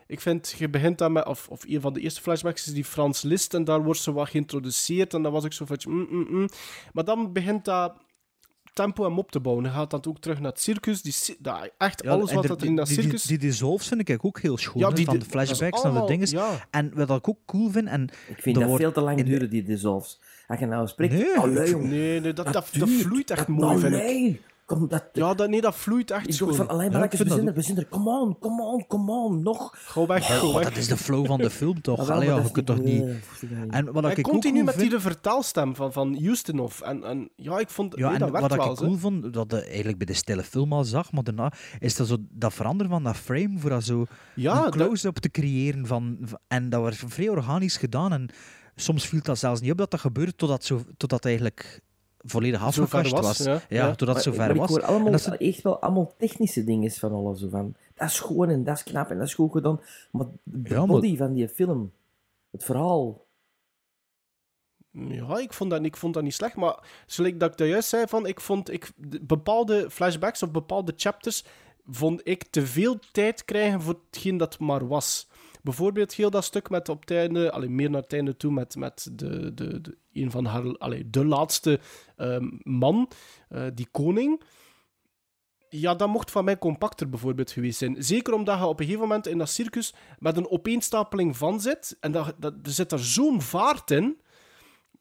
Ik 0.06 0.20
vind, 0.20 0.54
je 0.58 0.68
begint 0.68 0.98
dan 0.98 1.12
met, 1.12 1.26
of, 1.26 1.48
of 1.48 1.64
een 1.66 1.80
van 1.80 1.92
de 1.92 2.00
eerste 2.00 2.20
flashbacks 2.20 2.66
is 2.66 2.72
die 2.74 2.84
Frans 2.84 3.22
Liszt, 3.22 3.54
en 3.54 3.64
daar 3.64 3.82
wordt 3.82 4.00
ze 4.00 4.12
wat 4.12 4.28
geïntroduceerd, 4.28 5.14
en 5.14 5.22
dan 5.22 5.32
was 5.32 5.44
ik 5.44 5.52
zo 5.52 5.64
van, 5.64 5.78
mm, 5.88 6.06
mm, 6.10 6.26
mm. 6.30 6.48
maar 6.92 7.04
dan 7.04 7.32
begint 7.32 7.64
dat 7.64 7.94
tempo 8.72 9.04
hem 9.04 9.18
op 9.18 9.30
te 9.30 9.40
bouwen. 9.40 9.64
Dan 9.64 9.72
gaat 9.72 9.90
dat 9.90 10.06
ook 10.06 10.18
terug 10.18 10.40
naar 10.40 10.50
het 10.50 10.60
circus, 10.60 11.02
die, 11.02 11.14
echt 11.78 12.02
Ja, 12.04 12.10
alles 12.10 12.32
wat 12.32 12.42
er- 12.42 12.48
dat 12.48 12.62
in 12.62 12.76
dat 12.76 12.86
die, 12.86 12.94
die, 12.96 13.04
circus... 13.04 13.22
die 13.22 13.38
dissolves 13.38 13.88
vind 13.88 14.08
ik 14.08 14.24
ook 14.24 14.40
heel 14.40 14.56
schoon. 14.58 14.82
Ja, 14.82 14.90
die- 14.90 15.04
van 15.04 15.18
de 15.18 15.24
flashbacks 15.24 15.60
naar 15.60 15.70
de 15.82 15.88
allemaal- 15.88 16.06
dingen. 16.06 16.28
ja. 16.30 16.66
En 16.70 17.06
wat 17.06 17.10
ik 17.18 17.28
ook 17.28 17.38
cool 17.46 17.70
vind... 17.70 17.88
En 17.88 18.02
Ik 18.28 18.42
vind 18.42 18.54
dat 18.56 18.64
wordt 18.64 18.82
veel 18.82 18.92
te 18.92 19.00
lang 19.00 19.22
duren, 19.24 19.50
die 19.50 19.62
dissolves. 19.62 20.20
Als 20.48 20.58
je 20.58 20.66
nou 20.66 20.86
spreekt... 20.88 21.12
Nee. 21.12 21.38
Allee, 21.38 21.70
jong. 21.70 21.84
Nee, 21.84 22.20
nee 22.20 22.32
dat, 22.32 22.44
dat, 22.52 22.68
dat, 22.78 22.88
vloeit 22.88 23.30
echt 23.30 23.46
Dat- 23.46 23.56
mooi, 23.56 23.78
vind 23.78 23.94
ik. 23.94 24.40
Kom, 24.66 24.88
dat... 24.88 25.04
Ja, 25.12 25.34
dat, 25.34 25.48
nee, 25.48 25.60
dat 25.60 25.74
vloeit 25.76 26.10
echt 26.10 26.26
Ik 26.28 26.34
schoon. 26.34 26.54
van, 26.54 26.68
alleen 26.68 26.90
Ja, 26.90 26.96
maar 26.96 27.04
ik 27.04 27.10
we 27.10 27.16
vind 27.16 27.28
dat 27.28 27.38
zijn 27.38 27.48
er, 27.50 27.54
we 27.54 27.62
zijn 27.62 27.76
er. 27.78 27.88
Come 27.88 28.10
on, 28.10 28.38
come 28.38 28.62
on, 28.62 28.86
come 28.86 29.12
on, 29.12 29.42
nog. 29.42 29.70
Ga 29.76 30.06
weg, 30.06 30.28
Ja, 30.28 30.34
ga 30.34 30.46
oh, 30.46 30.54
weg. 30.54 30.64
dat 30.64 30.76
is 30.76 30.88
de 30.88 30.96
flow 30.96 31.26
van 31.26 31.38
de 31.38 31.50
film 31.50 31.80
toch? 31.80 31.98
Ah, 32.00 32.08
Allee, 32.08 32.28
ja, 32.28 32.34
dat 32.36 32.46
je 32.46 32.52
kunt 32.52 32.66
toch 32.66 32.78
niet- 32.82 33.00
dat 33.00 33.50
niet. 33.50 33.70
En 33.72 33.92
wat 33.92 34.02
Hij 34.04 34.12
ik 34.14 34.22
continu 34.22 34.52
cool 34.52 34.64
met 34.64 34.74
vind... 34.74 34.90
die 34.90 34.98
de 34.98 35.04
vertaalstem 35.04 35.74
van, 35.76 35.92
van 35.92 36.18
Ustinov. 36.22 36.80
En, 36.80 37.04
en 37.04 37.28
ja, 37.36 37.58
ik 37.58 37.68
vond... 37.68 37.96
Ja, 37.96 38.08
nee, 38.08 38.18
dat 38.18 38.26
en 38.34 38.40
wat 38.40 38.54
wel, 38.54 38.70
ik 38.70 38.76
cool 38.76 38.96
vond, 38.96 39.32
dat 39.32 39.50
je 39.50 39.60
eigenlijk 39.64 39.96
bij 39.98 40.06
de 40.06 40.12
stille 40.14 40.42
film 40.42 40.72
al 40.72 40.84
zag, 40.84 41.12
maar 41.12 41.22
daarna 41.24 41.52
is 41.78 41.96
dat 41.96 42.06
zo 42.06 42.16
dat 42.30 42.54
veranderen 42.54 42.92
van 42.92 43.02
dat 43.02 43.16
frame 43.16 43.58
voor 43.58 43.70
dat 43.70 43.84
zo 43.84 44.04
Ja, 44.34 44.56
een 44.56 44.62
dat- 44.62 44.72
close-up 44.74 45.16
te 45.18 45.30
creëren. 45.30 45.86
Van, 45.86 46.16
van- 46.22 46.38
en 46.48 46.68
dat 46.68 46.80
was 46.80 47.02
vrij 47.06 47.28
organisch 47.28 47.76
gedaan. 47.76 48.12
En 48.12 48.28
soms 48.76 49.06
viel 49.06 49.20
dat 49.22 49.38
zelfs 49.38 49.60
niet 49.60 49.70
op 49.70 49.78
dat 49.78 49.90
dat 49.90 50.00
gebeurde 50.00 50.34
totdat, 50.34 50.64
zo, 50.64 50.80
totdat 50.96 51.24
eigenlijk 51.24 51.80
volledig 52.18 52.62
afgekast 52.62 53.10
was, 53.10 53.20
was. 53.22 53.38
ja. 53.38 53.52
Ja, 53.52 53.60
Ja. 53.68 53.94
totdat 53.94 54.16
het 54.16 54.24
Maar- 54.24 54.34
zover 54.34 54.46
maar 54.46 54.56
was. 54.56 54.70
Ik 54.70 54.76
hoor 54.76 54.84
allemaal, 54.84 55.06
En 55.06 55.12
dat 55.12 55.40
is- 55.40 55.48
echt 55.48 55.62
wel 55.62 55.78
allemaal 55.80 56.14
technische 56.18 56.64
dingen 56.64 56.90
van 56.90 57.12
alles. 57.12 57.40
Zo 57.40 57.48
van, 57.48 57.74
dat 57.94 58.08
is 58.08 58.14
schoon 58.14 58.48
en 58.48 58.64
dat 58.64 58.76
is 58.76 58.82
knap 58.82 59.10
en 59.10 59.18
dat 59.18 59.26
is 59.26 59.34
goed 59.34 59.52
gedaan. 59.52 59.80
Maar 60.12 60.26
de 60.42 60.68
Ja, 60.68 60.76
maar- 60.78 60.86
body 60.86 61.16
van 61.16 61.32
die 61.32 61.48
film, 61.48 61.92
het 62.50 62.64
verhaal... 62.64 63.22
Ja, 64.90 65.38
ik 65.38 65.52
vond, 65.52 65.70
dat, 65.70 65.84
ik 65.84 65.96
vond 65.96 66.14
dat 66.14 66.22
niet 66.22 66.34
slecht. 66.34 66.56
Maar 66.56 66.78
zoals 67.06 67.30
ik 67.30 67.40
dat 67.40 67.58
juist 67.58 67.88
zei, 67.88 68.06
van, 68.06 68.26
ik 68.26 68.40
vond 68.40 68.70
ik, 68.72 68.90
de- 68.96 69.20
bepaalde 69.24 69.90
flashbacks 69.90 70.42
of 70.42 70.50
bepaalde 70.50 70.92
chapters 70.96 71.44
vond 71.86 72.20
ik 72.24 72.44
te 72.50 72.66
veel 72.66 72.98
tijd 73.12 73.44
krijgen 73.44 73.80
voor 73.82 74.00
hetgeen 74.10 74.36
dat 74.36 74.58
maar 74.58 74.86
was. 74.88 75.28
Bijvoorbeeld 75.64 76.14
heel 76.14 76.30
dat 76.30 76.44
stuk 76.44 76.70
met 76.70 76.88
op 76.88 77.00
het 77.00 77.10
einde, 77.10 77.68
meer 77.68 77.90
naar 77.90 78.02
het 78.02 78.12
einde 78.12 78.36
toe, 78.36 78.52
met, 78.52 78.76
met 78.76 79.08
de, 79.12 79.54
de, 79.54 79.80
de, 79.80 79.96
een 80.12 80.30
van 80.30 80.44
haar, 80.44 80.76
allee, 80.78 81.10
de 81.10 81.24
laatste 81.24 81.80
ehm, 82.16 82.50
man, 82.62 83.10
eh, 83.48 83.66
die 83.74 83.88
koning. 83.90 84.42
Ja, 85.68 85.94
dat 85.94 86.08
mocht 86.08 86.30
van 86.30 86.44
mij 86.44 86.58
compacter 86.58 87.08
bijvoorbeeld 87.08 87.50
geweest 87.50 87.78
zijn. 87.78 87.96
Zeker 87.98 88.34
omdat 88.34 88.58
je 88.58 88.64
op 88.64 88.78
een 88.78 88.84
gegeven 88.84 89.06
moment 89.06 89.26
in 89.26 89.38
dat 89.38 89.48
circus 89.48 89.94
met 90.18 90.36
een 90.36 90.50
opeenstapeling 90.50 91.36
van 91.36 91.60
zit. 91.60 91.96
En 92.00 92.12
dat, 92.12 92.34
dat, 92.38 92.54
er 92.62 92.70
zit 92.70 92.90
daar 92.90 92.98
zo'n 92.98 93.42
vaart 93.42 93.90
in. 93.90 94.20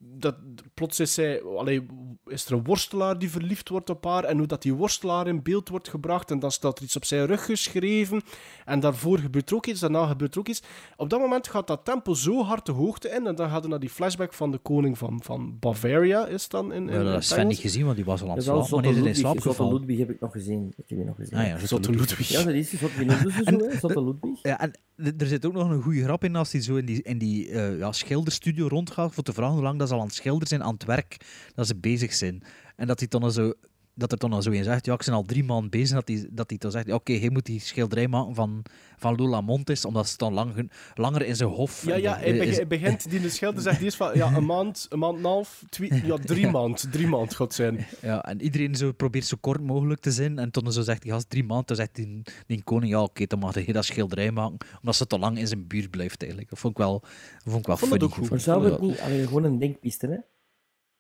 Dat, 0.06 0.36
plots 0.74 1.00
is, 1.00 1.14
zij, 1.14 1.44
allee, 1.44 1.86
is 2.26 2.46
er 2.46 2.54
een 2.54 2.64
worstelaar 2.64 3.20
die 3.20 3.30
verliefd 3.30 3.70
wordt 3.70 3.90
op 3.90 4.06
haar. 4.06 4.24
En 4.24 4.38
hoe 4.38 4.48
dat 4.48 4.62
die 4.62 4.74
worstelaar 4.74 5.28
in 5.28 5.44
beeld 5.44 5.70
wordt 5.70 5.90
gebracht. 5.90 6.32
En 6.32 6.40
dan 6.40 6.52
staat 6.52 6.78
er 6.78 6.84
iets 6.84 6.96
op 6.96 7.06
zijn 7.06 7.26
rug 7.26 7.46
geschreven. 7.46 8.22
En 8.66 8.80
daarvoor 8.80 9.18
gebeurt 9.18 9.50
er 9.50 9.56
ook 9.56 9.66
iets. 9.66 9.80
Daarna 9.80 10.06
gebeurt 10.06 10.34
er 10.34 10.40
ook 10.40 10.48
iets. 10.48 10.64
Op 10.98 11.10
dat 11.10 11.20
moment 11.20 11.48
gaat 11.48 11.68
dat 11.68 11.86
tempo 11.86 12.14
zo 12.14 12.44
hard 12.44 12.66
de 12.66 12.72
hoogte 12.72 13.10
in. 13.10 13.28
En 13.28 13.36
dan 13.36 13.50
gaat 13.50 13.64
er 13.64 13.70
naar 13.70 13.80
die 13.80 13.90
flashback 13.90 14.34
van 14.34 14.52
de 14.52 14.58
koning 14.58 14.98
van, 14.98 15.22
van 15.24 15.58
Bavaria. 15.60 16.28
Is 16.28 16.48
dan 16.48 16.74
in, 16.74 16.90
in, 16.90 17.04
Ja, 17.04 17.04
dat 17.04 17.22
is 17.22 17.28
Sven 17.28 17.48
niet 17.48 17.58
gezien, 17.58 17.84
want 17.84 17.96
die 17.96 18.06
was 18.06 18.22
al 18.22 18.30
aan 18.30 18.36
het 18.36 18.44
slapen. 18.44 18.70
Wanneer 18.70 19.08
in 19.08 19.16
slaap 19.16 19.40
gevallen? 19.40 19.74
Ludwig 19.74 19.98
heb 19.98 20.10
ik 20.10 20.20
nog 20.20 20.32
gezien. 20.32 20.68
Ik 20.68 20.74
heb 20.88 20.98
die 20.98 21.06
nog 21.06 21.16
gezien. 21.16 21.38
Ah 21.38 21.48
ja, 21.48 21.66
Zotte 21.66 21.92
Ludwig. 21.92 22.28
Ja, 22.28 22.44
dat 22.44 22.54
is 22.54 22.70
Zotte 22.70 23.06
Ludwig. 23.06 23.34
Zo, 23.34 23.80
Zotte 23.80 24.04
Ludwig. 24.08 24.40
Ja, 24.42 24.60
en 24.60 24.72
er 25.18 25.28
zit 25.28 25.46
ook 25.46 25.54
nog 25.54 25.70
een 25.70 25.82
goede 25.82 26.04
grap 26.04 26.24
in 26.24 26.36
als 26.36 26.52
hij 26.52 26.62
zo 26.62 26.76
in 26.76 26.86
die, 26.86 27.02
in 27.02 27.18
die 27.18 27.50
eh, 27.50 27.78
ja, 27.78 27.92
schilderstudio 27.92 28.68
rondgaat 28.68 29.14
voor 29.14 29.24
te 29.24 29.34
vragen 29.34 29.54
hoe 29.54 29.64
lang 29.64 29.80
dat 29.80 29.88
ze 29.88 29.93
al 29.94 30.00
aan 30.00 30.06
het 30.06 30.16
schilderen 30.16 30.48
zijn 30.48 30.64
aan 30.64 30.74
het 30.74 30.86
werk 30.86 31.18
dat 31.56 31.68
ze 31.68 31.76
bezig 31.76 32.14
zijn. 32.14 32.44
En 32.76 32.88
dat 32.88 33.00
hij 33.00 33.08
dan 33.08 33.32
zo 33.32 33.54
dat 33.96 34.12
er 34.12 34.18
dan 34.18 34.34
al 34.34 34.42
zo 34.42 34.52
in 34.52 34.64
zegt, 34.64 34.86
ja, 34.86 34.94
ik 34.94 35.04
ben 35.06 35.14
al 35.14 35.24
drie 35.24 35.44
maanden 35.44 35.70
bezig, 35.70 35.96
dat 35.96 36.08
hij, 36.08 36.28
dat 36.32 36.50
hij 36.50 36.58
dan 36.58 36.72
zegt, 36.72 36.86
ja, 36.86 36.94
oké, 36.94 37.14
hij 37.14 37.30
moet 37.30 37.46
die 37.46 37.60
schilderij 37.60 38.08
maken 38.08 38.36
van, 38.36 38.66
van 38.98 39.16
Lola 39.16 39.42
Montes, 39.42 39.86
omdat 39.86 40.10
ze 40.10 40.18
dan 40.18 40.34
lang, 40.34 40.72
langer 40.96 41.26
in 41.26 41.36
zijn 41.36 41.50
hof... 41.50 41.86
Ja, 41.86 41.96
ja 41.96 42.18
hij, 42.18 42.38
hij 42.38 42.68
begint, 42.68 43.10
die 43.10 43.22
de 43.22 43.30
schilder 43.30 43.62
zegt 43.62 43.82
eerst 43.82 43.98
van 43.98 44.12
ja, 44.18 44.34
een 44.34 44.46
maand, 44.46 44.86
een 44.90 45.00
maand 45.00 45.18
en 45.18 45.24
een 45.24 45.30
half, 45.30 45.64
twee, 45.70 46.06
ja, 46.06 46.18
drie 46.26 46.48
maand, 46.48 46.92
drie 46.92 47.08
maand 47.08 47.36
gaat 47.36 47.54
zijn. 47.54 47.86
Ja, 48.02 48.24
en 48.24 48.42
iedereen 48.42 48.76
zo 48.76 48.92
probeert 48.92 49.26
zo 49.26 49.38
kort 49.42 49.62
mogelijk 49.62 50.02
te 50.02 50.12
zijn. 50.12 50.40
En 50.40 50.52
toen 50.52 50.72
zo 50.72 50.82
zegt 50.82 51.02
die 51.02 51.12
gast 51.12 51.30
drie 51.30 51.44
maanden, 51.44 51.68
dan 51.68 51.76
zegt 51.76 51.96
die, 51.96 52.22
die 52.48 52.64
koning, 52.64 52.92
ja 52.92 53.02
oké, 53.04 53.26
dan 53.26 53.40
mag 53.40 53.54
hij 53.54 53.66
dat 53.66 53.86
schilderij 53.86 54.32
maken, 54.32 54.58
omdat 54.80 54.96
ze 54.96 55.08
te 55.08 55.20
lang 55.20 55.38
in 55.38 55.48
zijn 55.48 55.68
buurt 55.68 55.90
blijft 55.90 56.22
eigenlijk. 56.22 56.50
Dat 56.50 56.60
vond 56.60 56.74
ik 56.74 56.80
wel, 56.80 57.00
dat 57.00 57.10
vond 57.44 57.60
ik 57.60 57.66
wel 57.66 57.78
Vond 57.78 57.92
het 57.92 58.02
funny. 58.02 58.22
ook 58.22 58.30
goed. 58.30 58.42
Zou 58.42 58.72
het 58.72 58.82
niet... 58.82 59.00
Allee, 59.00 59.28
gewoon 59.28 59.44
een 59.44 59.60
denkpiste, 59.60 60.08
hè. 60.08 60.18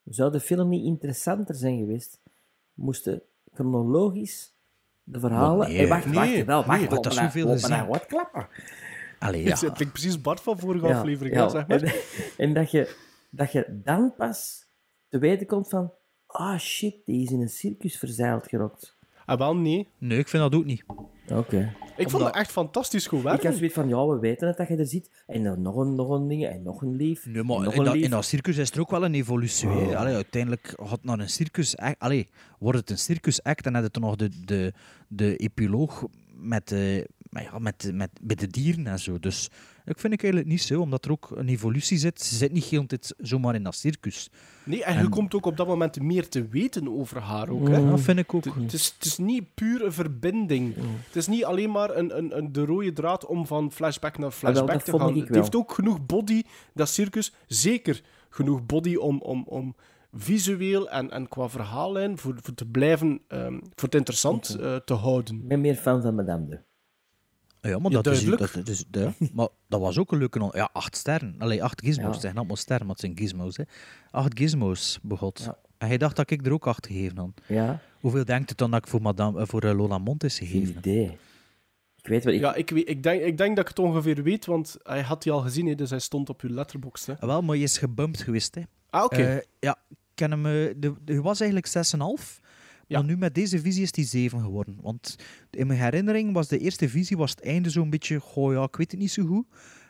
Zou 0.04 0.32
de 0.32 0.39
film 0.39 0.70
niet 0.70 0.86
interessanter 0.86 1.56
zijn 1.56 1.78
geweest? 1.78 2.20
Moesten 2.74 3.21
chronologisch 3.53 4.51
De 5.03 5.19
verhalen. 5.19 5.57
Maar 5.57 5.67
nee, 5.67 5.78
Hey, 5.78 5.88
wacht, 5.88 6.13
wacht, 6.13 6.28
nee, 6.30 6.45
wel, 6.45 6.65
wacht. 6.65 6.80
nee, 6.80 6.89
loop 6.89 7.03
dat 7.03 7.11
is 7.11 7.19
maar- 7.19 7.32
zoveel 7.32 7.88
wat 7.88 8.05
klappen. 8.05 8.47
Allee, 9.19 9.49
Het 9.49 9.59
ja. 9.59 9.69
klinkt 9.69 9.93
precies 9.93 10.21
Bart 10.21 10.41
van 10.41 10.59
vorige 10.59 10.88
Ja, 10.88 10.97
aflevering, 10.97 11.36
ja. 11.36 11.49
zeg 11.49 11.67
maar. 11.67 11.82
En, 11.82 11.93
en 12.38 12.53
dat, 12.53 12.71
je, 12.71 12.95
dat 13.30 13.51
je 13.51 13.80
dan 13.84 14.13
pas 14.17 14.65
te 15.09 15.17
weten 15.17 15.47
komt 15.47 15.69
van... 15.69 15.91
Ah, 16.28 16.59
shit, 16.59 16.95
die 17.05 17.24
is 17.24 17.32
in 17.32 17.41
een 17.41 17.49
circus 17.49 17.97
verzeild 17.97 18.47
gerokt. 18.47 18.97
Ah, 19.26 19.38
wel, 19.38 19.55
nee. 19.55 19.88
Nee, 19.97 20.17
ik 20.17 20.28
vind 20.28 20.43
dat 20.43 20.55
ook 20.55 20.65
niet. 20.65 20.84
Oké. 21.32 21.76
Ik 21.97 22.09
vond 22.09 22.24
het 22.24 22.36
echt 22.36 22.51
fantastisch 22.51 23.07
goed 23.07 23.19
Ik 23.19 23.26
had 23.26 23.34
werken. 23.41 23.57
zoiets 23.57 23.76
van, 23.76 23.88
ja, 23.88 24.05
we 24.07 24.19
weten 24.19 24.47
het 24.47 24.57
dat 24.57 24.67
je 24.67 24.76
er 24.76 24.86
zit. 24.86 25.24
En 25.28 25.43
dan 25.43 25.61
nog 25.61 25.76
een, 25.76 25.95
nog 25.95 26.09
een 26.09 26.28
ding, 26.28 26.45
en 26.45 26.63
nog 26.63 26.82
een 26.82 26.95
lief. 26.95 27.26
Nee, 27.26 27.43
maar 27.43 27.59
nog 27.59 27.74
in 27.74 27.80
een 27.80 27.86
dat, 27.86 27.95
in 27.95 28.09
dat 28.09 28.26
circus 28.26 28.57
is 28.57 28.71
er 28.71 28.80
ook 28.80 28.89
wel 28.89 29.05
een 29.05 29.13
evolutie. 29.13 29.69
Oh. 29.69 29.95
Allee, 29.95 30.15
uiteindelijk 30.15 30.74
gaat 30.84 31.03
naar 31.03 31.19
een 31.19 31.30
circus 31.30 31.78
act. 31.78 31.99
Allee, 31.99 32.30
wordt 32.59 32.78
het 32.80 32.89
een 32.89 32.97
circus 32.97 33.43
act 33.43 33.65
en 33.65 33.74
heb 33.76 33.84
je 33.84 33.89
dan 33.91 34.01
nog 34.01 34.15
de, 34.15 34.30
de, 34.45 34.74
de 35.07 35.36
epiloog 35.36 36.05
met, 36.36 36.67
de, 36.67 37.09
maar 37.34 37.43
ja, 37.43 37.59
met, 37.59 37.91
met, 37.93 38.09
met 38.21 38.39
de 38.39 38.47
dieren 38.47 38.88
en 38.88 38.99
zo. 38.99 39.19
Dus 39.19 39.49
ik 39.86 39.99
vind 39.99 40.13
ik 40.13 40.21
eigenlijk 40.23 40.51
niet 40.51 40.61
zo, 40.61 40.81
omdat 40.81 41.05
er 41.05 41.11
ook 41.11 41.31
een 41.36 41.47
evolutie 41.47 41.97
zit. 41.97 42.21
Ze 42.21 42.36
zit 42.36 42.51
niet 42.51 42.63
heel 42.63 42.81
de 42.81 42.88
tijd 42.88 43.13
zomaar 43.17 43.55
in 43.55 43.63
dat 43.63 43.75
circus. 43.75 44.29
Nee, 44.63 44.84
en 44.84 45.01
je 45.01 45.09
komt 45.09 45.36
ook 45.36 45.45
op 45.45 45.57
dat 45.57 45.67
moment 45.67 46.01
meer 46.01 46.29
te 46.29 46.47
weten 46.47 46.89
over 46.97 47.21
haar 47.21 47.49
ook. 47.49 47.67
Hè? 47.67 47.77
Ja, 47.77 47.89
dat 47.89 47.99
vind 48.01 48.19
ik 48.19 48.34
ook. 48.34 48.45
Het- 48.45 48.73
is, 48.73 48.93
het 48.97 49.05
is 49.05 49.17
niet 49.17 49.53
puur 49.53 49.86
een 49.86 49.93
verbinding. 49.93 50.75
Het 51.05 51.15
is 51.15 51.27
niet 51.27 51.45
alleen 51.45 51.71
maar 51.71 51.95
een, 51.97 52.17
een, 52.17 52.38
een, 52.38 52.51
de 52.51 52.65
rode 52.65 52.93
draad 52.93 53.25
om 53.25 53.47
van 53.47 53.71
flashback 53.71 54.17
naar 54.17 54.31
flashback 54.31 54.67
Ah, 54.67 54.73
dat 54.73 54.86
te 54.86 54.97
gaan. 54.99 55.17
Het 55.19 55.36
heeft 55.36 55.55
ook 55.55 55.71
genoeg 55.73 56.05
body, 56.05 56.41
dat 56.73 56.89
circus. 56.89 57.34
Zeker 57.47 58.01
genoeg 58.29 58.65
body 58.65 58.95
om, 58.95 59.21
om, 59.21 59.43
om 59.47 59.75
visueel 60.13 60.89
en, 60.89 61.11
en 61.11 61.27
qua 61.27 61.49
verhaallijn 61.49 62.17
voor, 62.17 62.36
voor 62.41 62.53
te 62.53 62.65
blijven, 62.65 63.21
ehm, 63.27 63.53
voor 63.59 63.84
het 63.89 63.95
interessant 63.95 64.55
eh, 64.59 64.75
te 64.75 64.93
houden. 64.93 65.36
Ik 65.36 65.47
ben 65.47 65.61
meer 65.61 65.75
fan 65.75 66.01
van 66.01 66.15
Madame 66.15 66.45
de. 66.47 66.59
Ja, 67.70 67.80
maar 67.80 67.91
Ja, 67.91 68.01
dat, 68.01 68.14
is, 68.14 68.24
duidelijk. 68.24 68.53
dat, 68.53 68.68
is, 68.68 68.84
ja, 68.91 69.14
maar 69.34 69.47
dat 69.68 69.80
was 69.80 69.97
ook 69.97 70.11
een 70.11 70.18
leuke... 70.18 70.41
on- 70.41 70.51
Ja, 70.53 70.70
acht 70.74 70.95
sterren. 70.97 71.36
Allee, 71.38 71.64
acht 71.64 71.82
gizmos. 71.82 72.16
Ja. 72.16 72.22
Zeg 72.22 72.36
allemaal 72.36 72.55
sterren, 72.55 72.86
maar 72.86 72.95
het 72.95 73.05
zijn 73.05 73.18
gizmos. 73.18 73.57
Hè. 73.57 73.64
Acht 74.11 74.38
gizmos, 74.39 74.99
begot. 75.01 75.41
Ja. 75.45 75.57
En 75.78 75.88
hij 75.88 75.97
dacht 75.97 76.16
dat 76.16 76.32
ik 76.32 76.45
er 76.45 76.51
ook 76.53 76.68
acht 76.68 76.88
gegeven 76.88 77.18
had. 77.18 77.30
Ja, 77.47 77.80
Hoeveel 77.99 78.26
denkt 78.26 78.49
het 78.49 78.57
dan 78.57 78.72
dat 78.72 78.80
ik 78.84 78.88
voor, 78.88 79.01
madame, 79.01 79.39
eh, 79.39 79.47
voor 79.47 79.61
eh, 79.64 79.76
Lola 79.78 79.97
Montes 79.97 80.38
gegeven 80.38 80.68
heb? 80.68 80.78
idee. 80.86 81.18
Ik 82.01 82.07
weet 82.09 82.24
wat 82.24 82.34
ik... 82.34 82.39
Ja, 82.39 82.55
ik, 82.55 82.70
weet- 82.70 82.89
ik, 82.89 83.03
denk, 83.03 83.22
ik 83.22 83.38
denk 83.38 83.55
dat 83.55 83.70
ik 83.70 83.76
het 83.78 83.80
ongeveer 83.86 84.24
weet, 84.24 84.45
want 84.45 84.76
hij 84.84 85.01
had 85.01 85.24
die 85.24 85.32
al 85.32 85.39
gezien, 85.41 85.66
hè, 85.68 85.76
dus 85.76 85.89
hij 85.89 85.99
stond 85.99 86.30
op 86.30 86.41
uw 86.41 86.49
letterbox. 86.53 87.05
Hè. 87.05 87.14
Ah, 87.14 87.20
Wel, 87.28 87.41
maar 87.41 87.55
je 87.55 87.64
is 87.64 87.78
gebumpt 87.78 88.22
geweest. 88.22 88.55
Hè. 88.55 88.61
Ah, 88.89 89.03
oké. 89.03 89.24
Eh, 89.24 89.41
ja, 89.59 89.78
ik 89.89 89.97
ken 90.14 90.32
hem... 90.32 90.43
de, 90.80 90.93
de 91.01 91.22
was 91.22 91.39
eigenlijk 91.39 91.86
6,5. 92.28 92.39
Ja. 92.94 93.00
Maar 93.00 93.08
nu 93.08 93.18
met 93.18 93.36
deze 93.36 93.60
visie 93.60 93.84
is 93.84 93.91
die 93.91 94.06
7 94.06 94.39
geworden. 94.39 94.78
Want 94.82 95.16
in 95.50 95.68
mijn 95.68 95.80
herinnering 95.80 96.34
was 96.34 96.48
de 96.48 96.60
eerste 96.60 96.89
visie 96.89 97.18
was 97.18 97.30
het 97.30 97.41
einde 97.41 97.70
zo'n 97.70 97.89
beetje... 97.89 98.20
Goh, 98.20 98.54
ja, 98.54 98.64
ik 98.64 98.76
weet 98.76 98.91
het 98.91 99.00
niet 99.00 99.12
zo 99.12 99.26
goed. 99.26 99.46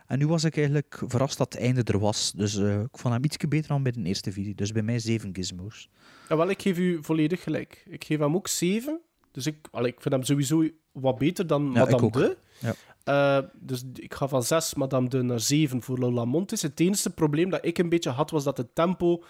En 0.08 0.20
nu 0.20 0.28
was 0.28 0.44
ik 0.44 0.56
eigenlijk 0.58 1.02
verrast 1.08 1.38
dat 1.38 1.54
het 1.54 1.62
einde 1.62 1.84
er 1.84 2.00
was. 2.00 2.32
Dus 2.36 2.58
eh, 2.58 2.82
ik 2.82 2.98
vond 2.98 3.14
hem 3.14 3.24
iets 3.24 3.38
beter 3.38 3.68
dan 3.68 3.84
bij 3.84 3.92
de 3.92 4.04
eerste 4.04 4.32
visie. 4.32 4.56
Dus 4.56 4.72
bij 4.72 4.82
mij 4.82 5.00
7 5.00 5.36
gizmos. 5.36 5.90
Ja, 6.30 6.38
wel, 6.38 6.50
ik 6.50 6.62
geef 6.62 6.78
u 6.78 7.00
volledig 7.02 7.44
gelijk. 7.44 7.84
Ik 7.90 8.04
geef 8.04 8.20
hem 8.20 8.36
ook 8.36 8.48
7. 8.48 9.00
Dus 9.32 9.46
ik, 9.46 9.68
allee, 9.72 9.92
ik 9.92 10.02
vind 10.02 10.14
hem 10.14 10.24
sowieso 10.24 10.70
wat 10.92 11.18
beter 11.18 11.48
dan 11.48 11.64
Ja, 11.74 11.80
Madame 11.80 12.12
de. 12.12 12.38
Ja. 12.60 12.74
Eh, 13.04 13.48
dus 13.60 13.84
ik 13.94 14.14
ga 14.14 14.28
van 14.28 14.44
6 14.44 14.74
Madame 14.74 15.10
de 15.10 15.22
naar 15.22 15.40
7 15.40 15.82
voor 15.82 15.98
Lola 15.98 16.26
Montes. 16.26 16.62
Het 16.62 16.80
enige 16.80 17.10
probleem 17.10 17.50
dat 17.50 17.66
ik 17.66 17.78
een 17.78 17.90
beetje 17.90 18.10
had, 18.10 18.32
was 18.32 18.44
dat 18.44 18.58
het 18.58 18.76
tempo 18.76 19.24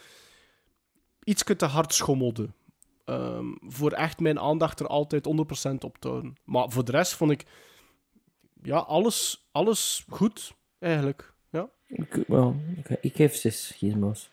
iets 1.23 1.43
te 1.57 1.65
hard 1.65 1.93
schommelde. 1.93 2.49
Ehm, 3.05 3.45
voor 3.59 3.91
echt 3.91 4.19
mijn 4.19 4.39
aandacht 4.39 4.79
er 4.79 4.87
altijd 4.87 5.25
100% 5.25 5.83
op 5.83 5.97
te 5.97 6.07
houden. 6.07 6.33
Maar 6.45 6.69
voor 6.71 6.85
de 6.85 6.91
rest 6.91 7.13
vond 7.13 7.31
ik 7.31 7.45
ja, 8.61 8.77
alles, 8.77 9.47
alles 9.51 10.05
goed, 10.09 10.53
eigenlijk. 10.79 11.33
Ja. 11.49 11.69
Ik, 11.87 12.23
wel, 12.27 12.55
ik, 12.75 12.89
ik 13.01 13.15
geef 13.15 13.35
zes 13.35 13.71
gizmos. 13.75 14.31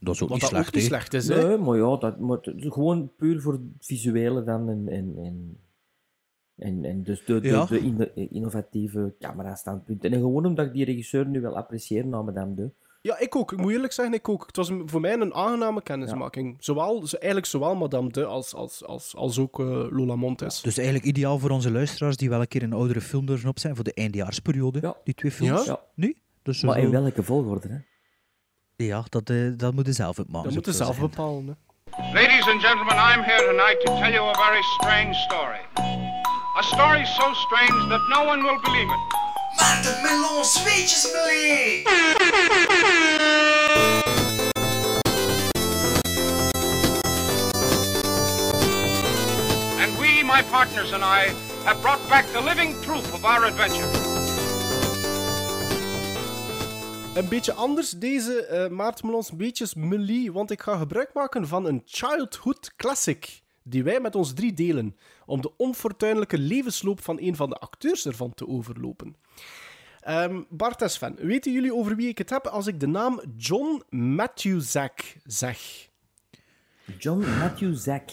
Dat 0.00 0.14
is 0.14 0.22
ook 0.22 0.28
Wat 0.28 0.40
niet 0.40 0.50
dat 0.50 0.50
slecht, 0.50 0.66
ook 0.68 0.74
niet 0.74 0.82
hè. 0.82 0.88
slecht 0.88 1.14
is, 1.14 1.28
hè? 1.28 1.48
Nee, 1.48 1.56
maar 1.58 1.76
ja, 1.76 1.96
dat, 1.96 2.18
maar 2.18 2.38
gewoon 2.42 3.12
puur 3.16 3.40
voor 3.40 3.52
het 3.52 3.62
visuele 3.80 4.42
dan 4.44 4.68
en, 4.68 4.88
en, 4.88 5.14
en, 5.16 5.60
en, 6.56 6.84
en 6.84 7.02
dus 7.02 7.24
de, 7.24 7.40
de, 7.40 7.48
Ja. 7.48 7.64
de 7.66 7.78
inno- 7.78 8.10
innovatieve 8.14 9.14
camera-standpunten. 9.18 10.12
En 10.12 10.18
gewoon 10.18 10.46
omdat 10.46 10.66
ik 10.66 10.72
die 10.72 10.84
regisseur 10.84 11.26
nu 11.26 11.40
wel 11.40 11.56
apprecieer 11.56 12.06
na 12.06 12.22
Madame 12.22 12.54
de. 12.54 12.70
Ja, 13.08 13.18
ik 13.18 13.36
ook. 13.36 13.52
Ik 13.52 13.58
moet 13.58 13.72
eerlijk 13.72 13.92
zeggen, 13.92 14.14
ik 14.14 14.28
ook. 14.28 14.46
Het 14.46 14.56
was 14.56 14.70
voor 14.84 15.00
mij 15.00 15.12
een 15.12 15.34
aangename 15.34 15.82
kennismaking. 15.82 16.56
Zowel, 16.60 17.06
zo- 17.06 17.16
eigenlijk 17.16 17.46
zowel 17.46 17.74
Madame 17.76 18.08
de 18.10 18.24
als, 18.24 18.54
als, 18.54 18.84
als, 18.84 19.16
als 19.16 19.38
ook 19.38 19.60
eh, 19.60 19.66
Lola 19.90 20.16
Montes. 20.16 20.60
Dus 20.60 20.76
eigenlijk 20.76 21.06
ideaal 21.08 21.38
voor 21.38 21.50
onze 21.50 21.70
luisteraars 21.70 22.16
die 22.16 22.28
wel 22.28 22.40
een 22.40 22.48
keer 22.48 22.62
een 22.62 22.72
oudere 22.72 23.00
film 23.00 23.28
op 23.46 23.58
zijn 23.58 23.74
voor 23.74 23.84
de 23.84 23.94
eindejaarsperiode. 23.94 24.78
Ja. 24.82 24.96
Die 25.04 25.14
twee 25.14 25.30
films. 25.30 25.64
Ja. 25.64 25.80
Nu? 25.94 26.16
Dus 26.42 26.62
Maar 26.62 26.78
in 26.78 26.90
welke 26.90 27.22
volgorde, 27.22 27.68
hè? 27.68 27.76
Ja, 28.84 29.04
dat, 29.08 29.30
eh, 29.30 29.36
dat 29.56 29.74
moet 29.74 29.86
je 29.86 29.92
zelf 29.92 30.18
uitmaken. 30.18 30.54
Dat 30.54 30.64
ze 30.64 30.70
wel 30.84 30.94
zelf 30.94 30.98
bepalen. 31.00 31.46
Hè. 31.46 32.12
Ladies 32.12 32.46
and 32.48 32.60
gentlemen, 32.62 32.94
I'm 32.94 33.22
here 33.22 33.44
tonight 33.46 33.80
to 33.84 33.94
tell 34.00 34.12
you 34.12 34.28
a 34.28 34.34
very 34.34 34.62
strange 34.62 35.14
story. 35.14 35.60
A 36.58 36.62
story 36.62 37.04
so 37.04 37.32
strange 37.32 37.88
that 37.88 38.08
no 38.08 38.30
one 38.32 38.42
will 38.42 38.60
believe 38.62 38.92
it. 38.92 39.16
Watermelon 39.56 40.44
zweetjes 40.44 41.10
beleefd. 41.12 42.17
And 49.78 49.98
we, 49.98 50.22
my 50.24 50.42
partners 50.50 50.92
and 50.92 51.04
I, 51.04 51.32
have 51.64 51.80
brought 51.80 52.08
back 52.08 52.26
the 52.32 52.40
living 52.40 52.74
proof 52.80 53.12
of 53.12 53.24
our 53.24 53.44
adventure. 53.44 53.86
Een 57.14 57.28
beetje 57.28 57.52
anders 57.52 57.90
deze 57.90 58.46
eh 58.46 58.70
Maartenmelons 58.70 59.32
beetjes 59.32 59.74
melie, 59.74 60.32
want 60.32 60.50
ik 60.50 60.62
ga 60.62 60.76
gebruik 60.76 61.12
maken 61.14 61.46
van 61.48 61.66
een 61.66 61.82
childhood 61.84 62.72
classic 62.76 63.40
die 63.62 63.82
wij 63.82 64.00
met 64.00 64.14
ons 64.14 64.32
drie 64.32 64.52
delen, 64.52 64.96
om 65.26 65.40
de 65.40 65.56
onfortuinlijke 65.56 66.38
levensloop 66.38 67.02
van 67.02 67.20
een 67.20 67.36
van 67.36 67.48
de 67.50 67.56
acteurs 67.56 68.06
ervan 68.06 68.34
te 68.34 68.48
overlopen. 68.48 69.16
Ehm 70.08 70.40
Bart 70.48 70.82
en 70.82 70.90
Sven, 70.90 71.14
weten 71.20 71.52
jullie 71.52 71.74
over 71.74 71.96
wie 71.96 72.08
ik 72.08 72.18
het 72.18 72.30
heb 72.30 72.46
als 72.46 72.66
ik 72.66 72.80
de 72.80 72.86
naam 72.86 73.20
John 73.36 73.82
Matthewzak 73.90 75.16
zeg? 75.24 75.88
John 76.98 77.24
Matthew 77.38 77.76
Zack. 77.76 78.10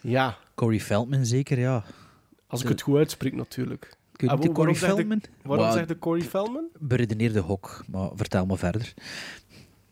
Ja, 0.00 0.38
Corey 0.54 0.80
Feldman 0.80 1.26
zeker, 1.26 1.58
ja. 1.58 1.84
als 2.46 2.62
ik 2.62 2.68
het 2.68 2.80
goed 2.82 2.96
uitspreek 2.96 3.34
natuurlijk. 3.34 3.96
Kun 4.12 4.26
je 4.28 4.32
Ah, 4.34 4.38
niet 4.40 4.46
de 4.48 4.52
waarom 4.52 4.74
Corey 4.74 4.74
zeg 4.74 4.88
je- 4.88 4.94
Feldman? 4.94 5.22
Waarom 5.42 5.72
zegt 5.72 5.88
de 5.88 5.98
Corey 5.98 6.22
Feldman? 6.22 6.68
Beredeneerde 6.78 7.40
hok, 7.40 7.84
maar 7.90 8.10
vertel 8.14 8.46
maar 8.46 8.58
verder. 8.58 8.94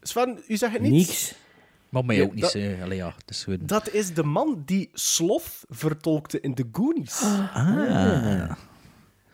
Sven, 0.02 0.38
u 0.48 0.56
zegt 0.56 0.72
het 0.72 0.82
niet? 0.82 0.92
Niks. 0.92 1.34
Maar 1.88 2.04
mij 2.04 2.16
Ja, 2.16 2.22
ook 2.22 2.32
niet. 2.34 2.42
dat- 2.42 2.52
hè. 2.52 2.78
Allee, 2.82 2.96
ja, 2.96 3.14
het 3.16 3.30
is 3.30 3.44
gewoon... 3.44 3.58
Dat 3.62 3.90
is 3.90 4.14
de 4.14 4.22
man 4.22 4.62
die 4.66 4.88
Sloth 4.92 5.64
vertolkte 5.68 6.40
in 6.40 6.54
The 6.54 6.68
Goonies. 6.72 7.22
Ah. 7.22 8.50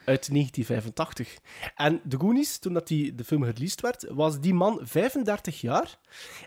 Uit 0.07 0.29
1985. 0.33 1.39
En 1.75 2.01
The 2.09 2.19
Goonies, 2.19 2.59
toen 2.59 2.73
dat 2.73 2.89
die, 2.89 3.15
de 3.15 3.25
film 3.25 3.45
released 3.45 3.81
werd, 3.81 4.07
was 4.09 4.41
die 4.41 4.55
man 4.55 4.81
35 4.83 5.61
jaar. 5.61 5.99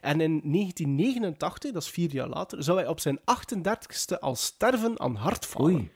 En 0.01 0.21
in 0.21 0.41
1989, 0.43 1.71
dat 1.71 1.83
is 1.83 1.89
vier 1.89 2.11
jaar 2.11 2.27
later, 2.27 2.63
zou 2.63 2.77
hij 2.77 2.87
op 2.87 2.99
zijn 2.99 3.19
38ste 3.19 4.19
al 4.19 4.35
sterven 4.35 4.99
aan 4.99 5.15
hartfalen. 5.15 5.73
Oei. 5.73 5.91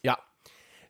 Ja. 0.00 0.24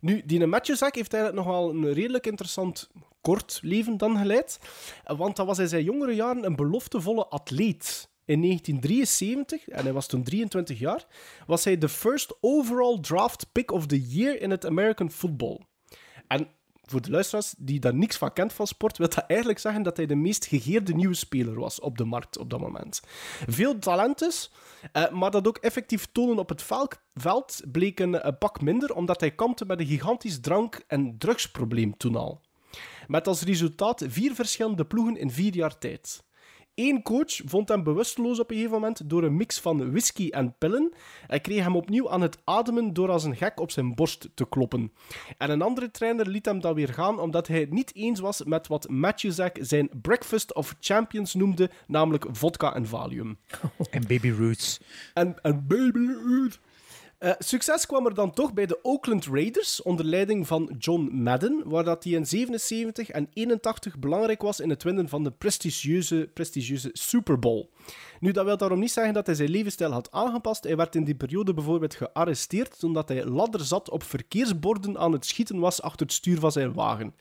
Nu, 0.01 0.23
die 0.25 0.47
Matjezak 0.47 0.95
heeft 0.95 1.15
eigenlijk 1.15 1.47
nog 1.47 1.57
wel 1.57 1.71
een 1.71 1.93
redelijk 1.93 2.27
interessant 2.27 2.91
kort 3.21 3.59
leven 3.63 3.97
dan 3.97 4.19
geleid. 4.19 4.59
Want 5.05 5.37
dat 5.37 5.47
was 5.47 5.59
in 5.59 5.69
zijn 5.69 5.85
jongere 5.85 6.15
jaren 6.15 6.45
een 6.45 6.57
beloftevolle 6.57 7.27
atleet. 7.27 8.09
In 8.25 8.41
1973, 8.41 9.69
en 9.69 9.83
hij 9.83 9.93
was 9.93 10.07
toen 10.07 10.23
23 10.23 10.79
jaar, 10.79 11.07
was 11.47 11.65
hij 11.65 11.79
de 11.79 11.89
first 11.89 12.37
overall 12.41 13.01
draft 13.01 13.53
pick 13.53 13.71
of 13.71 13.87
the 13.87 14.07
year 14.07 14.41
in 14.41 14.51
het 14.51 14.67
American 14.67 15.11
football. 15.11 15.61
En 16.29 16.49
voor 16.85 17.03
de 17.03 17.11
luisteraars 17.11 17.55
die 17.59 17.81
daar 17.81 17.95
niks 17.95 18.17
van 18.17 18.33
kent 18.33 18.53
van 18.53 18.67
sport, 18.67 18.99
wil 18.99 19.09
dat 19.09 19.25
eigenlijk 19.27 19.59
zeggen 19.59 19.83
dat 19.83 19.97
hij 19.97 20.07
de 20.07 20.15
meest 20.15 20.47
gegeerde 20.47 20.95
nieuwe 20.95 21.15
speler 21.15 21.59
was 21.61 21.81
op 21.81 21.99
de 21.99 22.05
markt 22.05 22.39
op 22.39 22.51
dat 22.51 22.61
moment. 22.61 23.01
Veel 23.47 23.79
talent 23.79 24.23
is, 24.23 24.51
eh, 24.93 25.11
maar 25.11 25.31
dat 25.31 25.47
ook 25.47 25.57
effectief 25.59 26.07
tonen 26.13 26.39
op 26.39 26.49
het 26.49 26.63
vel- 26.63 26.91
veld 27.15 27.61
bleek 27.73 28.01
een, 28.01 28.27
een 28.27 28.39
pak 28.39 28.61
minder, 28.61 28.95
omdat 28.95 29.21
hij 29.21 29.31
kampte 29.31 29.65
met 29.65 29.81
een 29.81 29.87
gigantisch 29.87 30.41
drank- 30.41 30.85
en 30.87 31.19
drugsprobleem 31.19 31.97
toen 31.97 32.17
al. 32.17 32.41
Met 33.07 33.27
als 33.27 33.43
resultaat 33.43 34.05
vier 34.09 34.35
verschillende 34.35 34.85
ploegen 34.85 35.17
in 35.17 35.31
vier 35.31 35.55
jaar 35.55 35.79
tijd. 35.79 36.25
Eén 36.77 37.03
coach 37.03 37.41
vond 37.45 37.69
hem 37.69 37.83
bewusteloos 37.83 38.41
op 38.41 38.51
een 38.51 38.57
gegeven 38.57 38.79
moment 38.81 39.11
door 39.11 39.23
een 39.23 39.37
mix 39.37 39.61
van 39.61 39.91
whisky 39.91 40.29
en 40.29 40.55
pillen 40.59 40.93
en 41.27 41.41
kreeg 41.41 41.63
hem 41.63 41.77
opnieuw 41.77 42.11
aan 42.11 42.21
het 42.21 42.39
ademen 42.45 42.93
door 42.93 43.11
als 43.11 43.25
een 43.25 43.37
gek 43.37 43.61
op 43.61 43.71
zijn 43.71 43.95
borst 43.95 44.29
te 44.35 44.49
kloppen. 44.49 44.93
En 45.39 45.51
een 45.51 45.63
andere 45.63 45.91
trainer 45.91 46.29
liet 46.29 46.47
hem 46.47 46.61
dan 46.61 46.75
weer 46.75 46.93
gaan 46.93 47.21
omdat 47.21 47.47
hij 47.47 47.61
het 47.61 47.73
niet 47.73 47.95
eens 47.95 48.21
was 48.21 48.45
met 48.45 48.67
wat 48.67 48.89
Matthewzak 48.89 49.57
zijn 49.61 49.91
Breakfast 50.03 50.55
of 50.55 50.77
Champions 50.81 51.35
noemde, 51.35 51.71
namelijk 51.87 52.27
vodka 52.31 52.75
en 52.75 52.87
valium. 52.87 53.39
En 53.91 54.07
Baby 54.07 54.31
Roots. 54.31 54.81
En, 55.15 55.43
en 55.43 55.67
Baby 55.67 56.07
Ruth. 56.27 56.59
Eh, 57.19 57.33
succes 57.39 57.87
kwam 57.87 58.07
er 58.07 58.15
dan 58.15 58.33
toch 58.33 58.53
bij 58.53 58.67
de 58.67 58.79
Oakland 58.83 59.27
Raiders 59.27 59.83
onder 59.83 60.05
leiding 60.05 60.47
van 60.47 60.75
John 60.79 61.11
Madden, 61.13 61.63
waar 61.65 61.85
dat 61.85 62.05
hij 62.05 62.13
in 62.13 62.27
77 62.27 63.11
en 63.11 63.29
81 63.33 63.99
belangrijk 63.99 64.43
was 64.43 64.61
in 64.61 64.71
het 64.71 64.83
winnen 64.83 65.09
van 65.09 65.25
de 65.25 65.31
prestigieuze, 65.31 66.31
prestigieuze 66.35 66.91
Super 66.93 67.39
Bowl. 67.39 67.69
Nu, 68.21 68.33
dat 68.33 68.45
wil 68.45 68.57
daarom 68.57 68.79
niet 68.79 68.93
zeggen 68.93 69.15
dat 69.15 69.27
hij 69.27 69.35
zijn 69.35 69.51
levensstijl 69.51 69.93
had 69.93 70.13
aangepast. 70.13 70.65
Hij 70.65 70.77
werd 70.77 70.95
in 70.95 71.05
die 71.05 71.15
periode 71.15 71.55
bijvoorbeeld 71.55 71.95
gearresteerd 71.95 72.85
omdat 72.85 73.09
hij 73.09 73.25
ladder 73.25 73.65
zat 73.65 73.91
op 73.91 74.03
verkeersborden 74.03 74.99
aan 74.99 75.13
het 75.13 75.27
schieten 75.27 75.59
was 75.59 75.83
achter 75.83 76.07
het 76.07 76.15
stuur 76.15 76.39
van 76.39 76.53
zijn 76.53 76.73
wagen. 76.73 77.15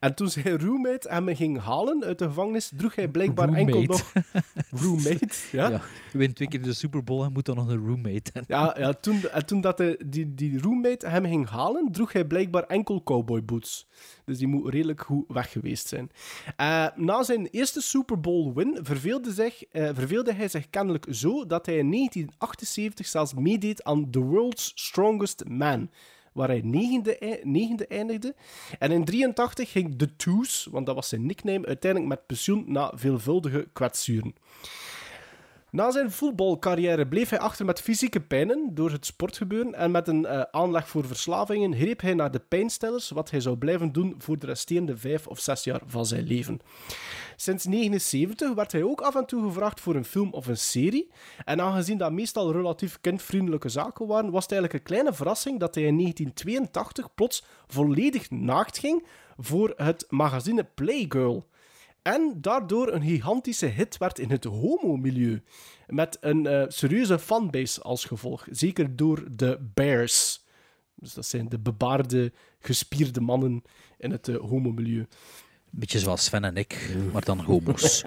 En 0.00 0.14
toen 0.14 0.28
zijn 0.28 0.60
roommate 0.60 1.08
hem 1.08 1.34
ging 1.34 1.60
halen 1.60 2.04
uit 2.04 2.18
de 2.18 2.24
gevangenis, 2.24 2.72
droeg 2.76 2.94
hij 2.94 3.08
blijkbaar 3.08 3.52
enkel 3.52 3.84
Roommate. 3.84 4.04
nog... 4.12 4.24
Roommate, 4.82 5.34
ja. 5.52 5.68
Ja, 5.68 5.80
je 6.12 6.18
wint 6.18 6.36
twee 6.36 6.48
keer 6.48 6.62
de 6.62 6.72
Super 6.72 7.04
Bowl 7.04 7.24
en 7.24 7.32
moet 7.32 7.44
dan 7.44 7.56
nog 7.56 7.68
een 7.68 7.86
roommate. 7.86 8.30
Ja, 8.46 8.76
ja 8.78 8.92
toen, 8.92 9.28
en 9.28 9.46
toen 9.46 9.60
dat 9.60 9.78
hij, 9.78 10.00
die, 10.06 10.34
die 10.34 10.60
roommate 10.60 11.08
hem 11.08 11.24
ging 11.24 11.48
halen, 11.48 11.92
droeg 11.92 12.12
hij 12.12 12.24
blijkbaar 12.24 12.62
enkel 12.62 13.02
cowboy 13.02 13.44
boots. 13.44 13.86
Dus 14.24 14.38
die 14.38 14.46
moet 14.46 14.72
redelijk 14.72 15.00
goed 15.00 15.24
weg 15.28 15.52
geweest 15.52 15.88
zijn. 15.88 16.10
Eh, 16.56 16.86
na 16.94 17.22
zijn 17.22 17.46
eerste 17.46 17.80
Super 17.80 18.20
Bowl 18.20 18.52
win 18.54 18.78
verveelde, 18.82 19.32
zich, 19.32 19.64
eh, 19.64 19.88
verveelde 19.94 20.32
hij 20.32 20.48
zich 20.48 20.70
kennelijk 20.70 21.06
zo 21.10 21.46
dat 21.46 21.66
hij 21.66 21.76
in 21.76 21.88
1978 21.88 23.06
zelfs 23.06 23.34
meedeed 23.34 23.84
aan 23.84 24.10
The 24.10 24.20
World's 24.20 24.72
Strongest 24.74 25.44
Man 25.48 25.90
waar 26.36 26.48
hij 26.48 26.60
negende, 26.64 27.40
negende 27.42 27.86
eindigde. 27.86 28.34
En 28.78 28.92
in 28.92 29.04
83 29.04 29.70
ging 29.70 29.98
The 29.98 30.16
Twos, 30.16 30.68
want 30.70 30.86
dat 30.86 30.94
was 30.94 31.08
zijn 31.08 31.26
nickname, 31.26 31.66
uiteindelijk 31.66 32.12
met 32.12 32.26
pensioen 32.26 32.64
na 32.66 32.92
veelvuldige 32.94 33.68
kwetsuren. 33.72 34.34
Na 35.76 35.90
zijn 35.90 36.10
voetbalcarrière 36.10 37.06
bleef 37.06 37.28
hij 37.28 37.38
achter 37.38 37.64
met 37.64 37.80
fysieke 37.80 38.20
pijnen 38.20 38.74
door 38.74 38.90
het 38.90 39.06
sportgebeuren 39.06 39.74
en 39.74 39.90
met 39.90 40.08
een 40.08 40.26
eh, 40.26 40.40
aanleg 40.50 40.88
voor 40.88 41.06
verslavingen 41.06 41.74
greep 41.74 42.00
hij 42.00 42.14
naar 42.14 42.30
de 42.30 42.38
pijnstillers, 42.38 43.10
wat 43.10 43.30
hij 43.30 43.40
zou 43.40 43.56
blijven 43.56 43.92
doen 43.92 44.14
voor 44.18 44.38
de 44.38 44.46
resterende 44.46 44.96
vijf 44.96 45.26
of 45.26 45.40
zes 45.40 45.64
jaar 45.64 45.80
van 45.86 46.06
zijn 46.06 46.26
leven. 46.26 46.60
Sinds 47.36 47.64
1979 47.64 48.54
werd 48.54 48.72
hij 48.72 48.82
ook 48.82 49.00
af 49.00 49.14
en 49.14 49.26
toe 49.26 49.46
gevraagd 49.46 49.80
voor 49.80 49.94
een 49.94 50.04
film 50.04 50.32
of 50.32 50.46
een 50.46 50.56
serie. 50.56 51.10
En 51.44 51.60
aangezien 51.60 51.98
dat 51.98 52.12
meestal 52.12 52.52
relatief 52.52 53.00
kindvriendelijke 53.00 53.68
zaken 53.68 54.06
waren, 54.06 54.30
was 54.30 54.42
het 54.42 54.52
eigenlijk 54.52 54.82
een 54.82 54.94
kleine 54.94 55.16
verrassing 55.16 55.60
dat 55.60 55.74
hij 55.74 55.84
in 55.84 55.98
1982 55.98 57.14
plots 57.14 57.44
volledig 57.66 58.30
naakt 58.30 58.78
ging 58.78 59.06
voor 59.36 59.72
het 59.76 60.04
magazine 60.08 60.64
Playgirl. 60.74 61.46
En 62.06 62.34
daardoor 62.40 62.92
een 62.92 63.02
gigantische 63.02 63.66
hit 63.66 63.96
werd 63.96 64.18
in 64.18 64.30
het 64.30 64.44
homo-milieu. 64.44 65.42
Met 65.86 66.16
een 66.20 66.46
eh, 66.46 66.64
serieuze 66.68 67.18
fanbase 67.18 67.82
als 67.82 68.04
gevolg. 68.04 68.46
Zeker 68.50 68.96
door 68.96 69.24
de 69.30 69.58
Bears. 69.74 70.44
Dus 70.94 71.14
dat 71.14 71.26
zijn 71.26 71.48
de 71.48 71.58
bebaarde, 71.58 72.32
gespierde 72.58 73.20
mannen 73.20 73.62
in 73.98 74.10
het 74.10 74.28
eh, 74.28 74.36
homo-milieu. 74.36 75.06
Beetje 75.70 75.98
zoals 75.98 76.24
Sven 76.24 76.44
en 76.44 76.56
ik, 76.56 76.96
maar 77.12 77.24
dan 77.24 77.40
homo's. 77.40 78.04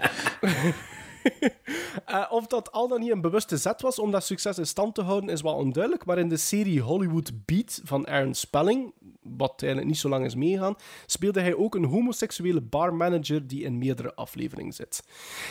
Eh, 2.06 2.26
of 2.30 2.46
dat 2.46 2.72
al 2.72 2.88
dan 2.88 3.00
niet 3.00 3.10
een 3.10 3.20
bewuste 3.20 3.56
zet 3.56 3.80
was 3.80 3.98
om 3.98 4.10
dat 4.10 4.24
succes 4.24 4.58
in 4.58 4.66
stand 4.66 4.94
te 4.94 5.02
houden, 5.02 5.30
is 5.30 5.42
wel 5.42 5.54
onduidelijk. 5.54 6.04
Maar 6.04 6.18
in 6.18 6.28
de 6.28 6.36
serie 6.36 6.80
Hollywood 6.80 7.30
Beat 7.44 7.80
van 7.84 8.06
Aaron 8.06 8.34
Spelling, 8.34 8.92
wat 9.22 9.62
eigenlijk 9.62 9.86
niet 9.86 9.98
zo 9.98 10.08
lang 10.08 10.24
is 10.24 10.34
meegegaan, 10.34 10.76
speelde 11.06 11.40
hij 11.40 11.54
ook 11.54 11.74
een 11.74 11.84
homoseksuele 11.84 12.60
barmanager 12.60 13.46
die 13.46 13.62
in 13.62 13.78
meerdere 13.78 14.14
afleveringen 14.14 14.72
zit. 14.72 15.02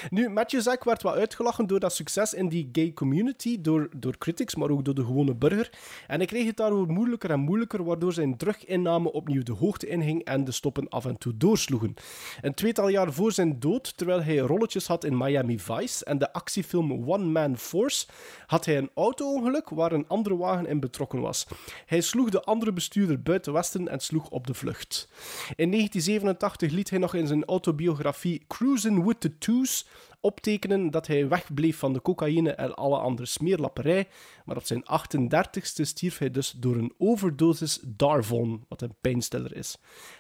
Nu, 0.09 0.30
Matthew 0.30 0.61
Zack 0.61 0.84
werd 0.84 1.03
wel 1.03 1.13
uitgelachen 1.13 1.67
door 1.67 1.80
dat 1.80 1.93
succes 1.93 2.34
in 2.34 2.49
die 2.49 2.70
gay 2.72 2.93
community, 2.93 3.61
door, 3.61 3.89
door 3.95 4.17
critics, 4.17 4.55
maar 4.55 4.70
ook 4.70 4.86
door 4.86 4.93
de 4.93 5.05
gewone 5.05 5.36
burger. 5.36 5.72
En 6.07 6.17
hij 6.17 6.26
kreeg 6.26 6.45
het 6.45 6.57
daardoor 6.57 6.88
moeilijker 6.88 7.32
en 7.32 7.39
moeilijker, 7.39 7.84
waardoor 7.84 8.13
zijn 8.13 8.38
druginname 8.38 9.11
opnieuw 9.11 9.43
de 9.43 9.51
hoogte 9.51 9.88
inging 9.88 10.24
en 10.24 10.43
de 10.43 10.51
stoppen 10.51 10.89
af 10.89 11.05
en 11.05 11.17
toe 11.17 11.38
doorsloegen. 11.38 11.93
Een 12.41 12.53
tweetal 12.53 12.88
jaar 12.88 13.13
voor 13.13 13.32
zijn 13.32 13.59
dood, 13.59 13.97
terwijl 13.97 14.24
hij 14.24 14.38
rolletjes 14.38 14.88
had 14.88 15.03
in 15.03 15.17
Miami 15.17 15.59
Vice 15.59 16.05
en 16.05 16.17
de 16.17 16.34
actiefilm 16.34 17.09
One 17.09 17.26
Man 17.26 17.57
Force, 17.57 18.07
had 18.45 18.65
hij 18.65 18.78
een 18.78 18.89
auto-ongeluk 18.93 19.70
waar 19.70 19.91
een 19.91 20.07
andere 20.07 20.38
wagen 20.38 20.65
in 20.65 20.80
betrokken 20.80 21.22
was. 21.22 21.47
Hij 21.86 22.01
sloeg 22.01 22.30
de 22.30 22.41
andere 22.41 22.74
bestuurder 22.74 23.22
buiten 23.22 23.53
Westen 23.60 23.88
en 23.88 23.99
sloeg 23.99 24.30
op 24.30 24.47
de 24.47 24.53
vlucht. 24.53 25.10
In 25.55 25.72
1987 25.72 26.72
liet 26.72 26.89
hij 26.89 26.99
nog 26.99 27.14
in 27.14 27.28
zijn 27.28 27.45
autobiografie 27.45 28.43
Cruisin' 28.47 29.05
with 29.05 29.20
the 29.20 29.38
Twos 29.38 29.88
optekenen 30.20 30.91
dat 30.91 31.07
hij 31.07 31.28
wegbleef 31.28 31.78
van 31.78 31.93
de 31.93 32.01
cocaïne 32.01 32.51
en 32.51 32.76
alle 32.76 32.97
andere 32.97 33.28
smeerlapperij, 33.28 34.07
maar 34.45 34.55
op 34.55 34.66
zijn 34.66 34.84
38ste 34.84 35.82
stierf 35.82 36.18
hij 36.18 36.32
dus 36.32 36.51
door 36.51 36.76
een 36.76 36.93
overdosis 36.97 37.80
Darvon, 37.84 38.66
wat 38.68 38.82
een 38.82 38.95
pijnstiller 39.01 39.55
is. 39.55 39.78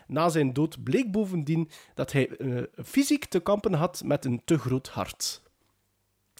Na 0.07 0.29
zijn 0.29 0.53
dood 0.53 0.83
bleek 0.83 1.11
bovendien 1.11 1.69
dat 1.93 2.11
hij 2.11 2.27
eh, 2.29 2.63
fysiek 2.85 3.25
te 3.25 3.39
kampen 3.39 3.73
had 3.73 4.01
met 4.05 4.25
een 4.25 4.41
te 4.45 4.57
groot 4.57 4.87
hart. 4.87 5.41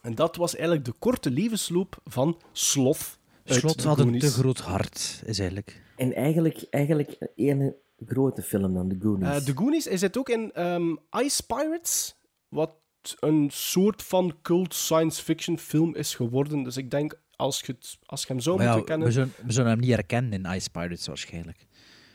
En 0.02 0.16
dat 0.16 0.36
was 0.36 0.56
eigenlijk 0.56 0.86
de 0.86 0.93
korte 1.00 1.32
levensloop 1.32 2.02
van 2.06 2.41
Sloth. 2.52 3.20
uit 3.45 3.60
Slot 3.60 3.82
de 3.82 3.88
had 3.88 4.00
een 4.00 4.20
te 4.20 4.32
groot 4.32 4.60
hart, 4.60 5.22
is 5.26 5.39
eigenlijk. 5.39 5.88
En 6.00 6.14
eigenlijk, 6.14 6.66
eigenlijk 6.70 7.18
een 7.36 7.76
grote 8.06 8.41
film 8.41 8.74
dan, 8.74 8.89
The 8.89 8.97
Goonies. 9.00 9.39
Eh, 9.39 9.45
de 9.45 9.56
Goonies, 9.56 9.86
hij 9.86 9.97
zit 9.97 10.18
ook 10.18 10.30
in 10.30 10.52
ehm, 10.52 10.95
Ice 11.24 11.45
Pirates, 11.45 12.16
wat 12.47 12.76
een 13.20 13.50
soort 13.52 14.04
van 14.04 14.36
cult 14.41 14.74
science 14.74 15.24
fiction 15.24 15.60
film 15.60 15.95
is 15.95 16.16
geworden. 16.16 16.64
Dus 16.64 16.78
ik 16.78 16.91
denk, 16.91 17.20
als 17.36 17.60
je, 17.60 17.72
het, 17.72 17.97
als 18.06 18.22
je 18.22 18.28
hem 18.28 18.39
zou 18.39 18.58
Maar 18.58 18.66
ja, 18.66 18.82
kennen... 18.82 19.08
we, 19.08 19.14
zullen, 19.14 19.34
we 19.45 19.52
zullen 19.52 19.70
hem 19.70 19.80
niet 19.80 19.89
herkennen 19.89 20.34
in 20.34 20.56
Ice 20.56 20.70
Pirates 20.70 21.08
waarschijnlijk. 21.08 21.68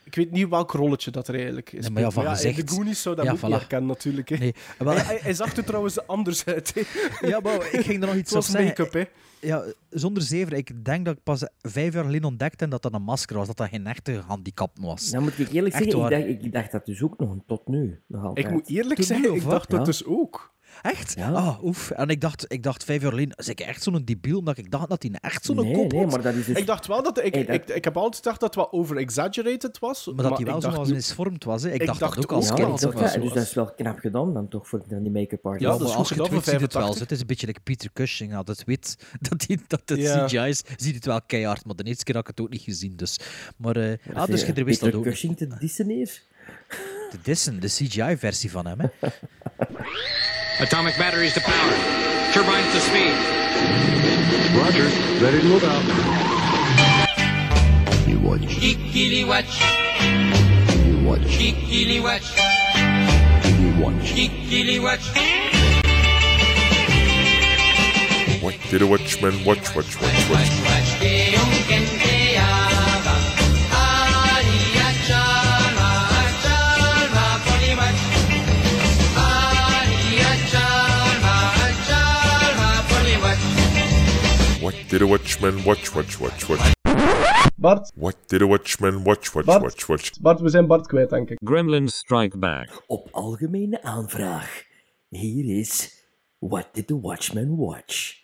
Ik 0.04 0.14
weet 0.14 0.30
niet 0.30 0.48
welk 0.48 0.70
rolletje 0.72 1.10
dat 1.10 1.28
er 1.28 1.34
eigenlijk 1.34 1.72
is. 1.72 1.80
Nee, 1.82 1.90
maar 1.90 2.02
ja, 2.02 2.10
van 2.10 2.26
gezegd- 2.26 2.68
De 2.68 2.74
Goonies 2.74 3.02
zou 3.02 3.16
dat 3.16 3.24
Ja, 3.24 3.30
niet 3.32 3.40
voilà. 3.40 3.48
herkennen, 3.48 3.88
natuurlijk. 3.88 4.28
Hè. 4.28 4.36
Nee, 4.36 4.54
wel- 4.78 4.94
Hij, 4.96 5.34
zag 5.34 5.56
er 5.56 5.64
trouwens 5.64 6.06
anders 6.06 6.44
uit. 6.44 6.74
hè. 6.74 6.82
Ja, 7.28 7.40
maar 7.40 7.54
ik 7.54 7.80
ging 7.84 8.00
er 8.02 8.06
nog 8.08 8.16
iets 8.16 8.30
Het 8.30 8.32
was 8.32 8.48
op 8.48 8.56
zeggen. 8.56 8.68
make-up, 8.84 8.92
hè. 8.92 9.04
Ja, 9.48 9.64
zonder 9.90 10.22
zever. 10.22 10.52
Ik 10.52 10.84
denk 10.84 11.04
dat 11.04 11.16
ik 11.16 11.22
pas 11.22 11.42
vijf 11.60 11.94
jaar 11.94 12.04
geleden 12.04 12.28
ontdekte 12.28 12.68
dat 12.68 12.82
dat 12.82 12.94
een 12.94 13.02
masker 13.02 13.36
was, 13.36 13.46
dat 13.46 13.56
dat 13.56 13.68
geen 13.68 13.86
echte 13.86 14.22
handicap 14.26 14.70
was. 14.80 15.10
Dan 15.10 15.22
moet 15.22 15.38
ik 15.38 15.50
eerlijk 15.52 15.74
Echt 15.74 15.84
zeggen, 15.84 16.04
ik 16.04 16.10
dacht, 16.10 16.44
ik 16.44 16.52
dacht 16.52 16.72
dat 16.72 16.86
dus 16.86 17.02
ook 17.02 17.18
nog 17.18 17.36
tot 17.46 17.68
nu. 17.68 18.00
Nog. 18.06 18.36
Ik 18.36 18.50
moet 18.50 18.68
eerlijk 18.68 18.94
Toen 18.94 19.04
zeggen, 19.04 19.34
ik 19.34 19.44
dacht 19.44 19.70
dat 19.70 19.78
Ja. 19.78 19.84
dus 19.84 20.04
ook. 20.04 20.52
Echt? 20.82 21.14
Ja. 21.16 21.30
Ah, 21.30 21.62
oef. 21.64 21.90
En 21.90 22.08
ik 22.08 22.20
dacht, 22.20 22.44
ik 22.52 22.62
dacht 22.62 22.84
vijf 22.84 23.02
jaar 23.02 23.10
geleden, 23.10 23.36
is 23.36 23.48
ik 23.48 23.60
echt 23.60 23.82
zo'n 23.82 24.02
debiel, 24.04 24.38
omdat 24.38 24.58
ik 24.58 24.70
dacht 24.70 24.88
dat 24.88 25.02
hij 25.02 25.12
echt 25.20 25.44
zo'n 25.44 25.56
nee, 25.56 25.72
kop 25.74 25.92
nee, 25.92 26.00
had. 26.02 26.10
maar 26.10 26.22
dat 26.22 26.34
is 26.34 26.46
dus... 26.46 26.56
Ik 26.56 26.66
dacht 26.66 26.86
wel 26.86 27.02
dat... 27.02 27.24
Ik, 27.24 27.34
Hey, 27.34 27.44
dat- 27.44 27.54
ik, 27.54 27.68
ik 27.68 27.84
heb 27.84 27.96
altijd 27.96 28.16
gedacht 28.16 28.40
dat 28.40 28.54
het 28.54 28.64
wat 28.64 28.72
over-exaggerated 28.72 29.78
was. 29.78 30.06
Maar 30.14 30.24
dat 30.28 30.36
hij 30.36 30.46
wel 30.46 30.56
ik 30.56 30.62
zo 30.62 30.84
misvormd 30.84 31.44
was. 31.44 31.62
Hè. 31.62 31.68
Ik, 31.72 31.80
Ik 31.80 31.86
dacht, 31.86 32.00
dacht 32.00 32.14
dat 32.14 32.24
ook 32.24 32.32
als 32.32 32.48
ja, 32.48 32.54
kind. 32.54 32.66
ik 32.68 32.80
dat 32.80 32.92
ja, 33.12 33.18
dus 33.20 33.32
dat 33.32 33.42
is 33.42 33.54
wel 33.54 33.72
knap 33.76 33.98
gedaan 33.98 34.34
dan 34.34 34.48
toch, 34.48 34.68
voor 34.68 34.82
dan 34.88 35.02
die 35.02 35.12
make-up 35.12 35.46
artist. 35.46 35.64
Ja, 35.64 35.70
dat 35.78 35.80
is 35.80 35.86
maar 35.86 35.96
goed 35.96 35.98
als 35.98 36.08
je 36.08 36.22
het 36.22 36.30
weet, 36.32 36.44
ziet 36.44 36.60
het 36.60 36.72
wel. 36.72 36.82
85. 36.82 37.00
Het 37.02 37.10
is 37.10 37.20
een 37.20 37.26
beetje 37.26 37.46
like 37.46 37.60
Peter 37.60 37.90
Cushing 37.92 38.32
had 38.32 38.48
het 38.48 38.64
weet 38.64 38.96
dat, 39.28 39.40
die, 39.40 39.60
dat 39.66 39.82
het 39.84 39.98
Ja. 39.98 40.24
CGI 40.26 40.36
is, 40.48 40.62
ziet 40.76 40.94
het 40.94 41.04
wel 41.06 41.20
keihard. 41.26 41.64
Maar 41.64 41.76
de 41.76 41.84
eerste 41.84 42.04
keer 42.04 42.14
had 42.14 42.22
ik 42.28 42.30
het 42.36 42.40
ook 42.46 42.50
niet 42.52 42.62
gezien. 42.62 42.96
Dus. 42.96 43.18
Maar 43.56 43.76
eh, 43.76 43.92
ah, 44.14 44.26
dus 44.26 44.46
je 44.46 44.52
wist 44.52 44.64
Peter 44.66 44.90
dat 44.90 44.94
ook. 44.94 45.04
Cushing 45.04 45.36
te 45.36 45.46
dissen 45.58 45.88
hier. 45.88 46.22
De 47.10 47.18
Dissen, 47.22 47.60
de 47.60 47.66
CGI-versie 47.68 48.50
van 48.50 48.66
hem. 48.66 48.78
Hè. 48.80 48.88
Atomic 50.60 50.96
batteries 50.96 51.34
to 51.34 51.40
power. 51.40 51.72
Turbines 52.32 52.72
to 52.72 52.80
speed. 52.80 53.12
Roger, 54.56 54.84
ready 55.24 55.40
to 55.40 55.48
move 55.48 55.64
out. 55.64 55.82
You 58.08 58.20
watch, 58.20 58.42
Kikili 58.42 59.26
watch. 59.26 59.60
you 60.86 61.04
watch, 61.04 61.22
Kikili 61.22 62.00
watch. 62.00 62.36
you 63.58 63.82
watch. 63.82 64.14
Kikili 64.14 64.80
watch. 64.80 65.04
What 68.40 68.54
did 68.70 68.82
a 68.82 68.86
watchman 68.86 69.44
watch, 69.44 69.74
watch, 69.74 70.00
watch, 70.00 70.30
watch? 70.30 70.30
Watch 70.30 70.98
que 71.00 71.83
did 84.88 85.02
a 85.02 85.06
watchman 85.06 85.62
watch, 85.64 85.94
watch, 85.94 86.18
watch, 86.18 86.48
watch? 86.48 86.72
Bart, 87.56 87.90
What 87.94 88.16
did 88.26 88.42
a 88.42 88.46
watchman 88.46 89.02
watch, 89.04 89.32
watch, 89.34 89.46
Bart. 89.46 89.62
watch, 89.62 89.86
watch? 89.86 90.20
Bart, 90.20 90.40
we 90.40 90.48
zijn 90.48 90.66
Bart 90.66 90.86
kwijt, 90.86 91.10
denk 91.10 91.30
ik. 91.30 91.38
Gremlins 91.44 91.96
Strike 91.96 92.38
Back. 92.38 92.82
Op 92.86 93.08
algemene 93.10 93.82
aanvraag. 93.82 94.62
Hier 95.08 95.58
is 95.58 96.02
What 96.38 96.68
Did 96.72 96.86
the 96.86 97.00
Watchman 97.00 97.56
Watch? 97.56 98.22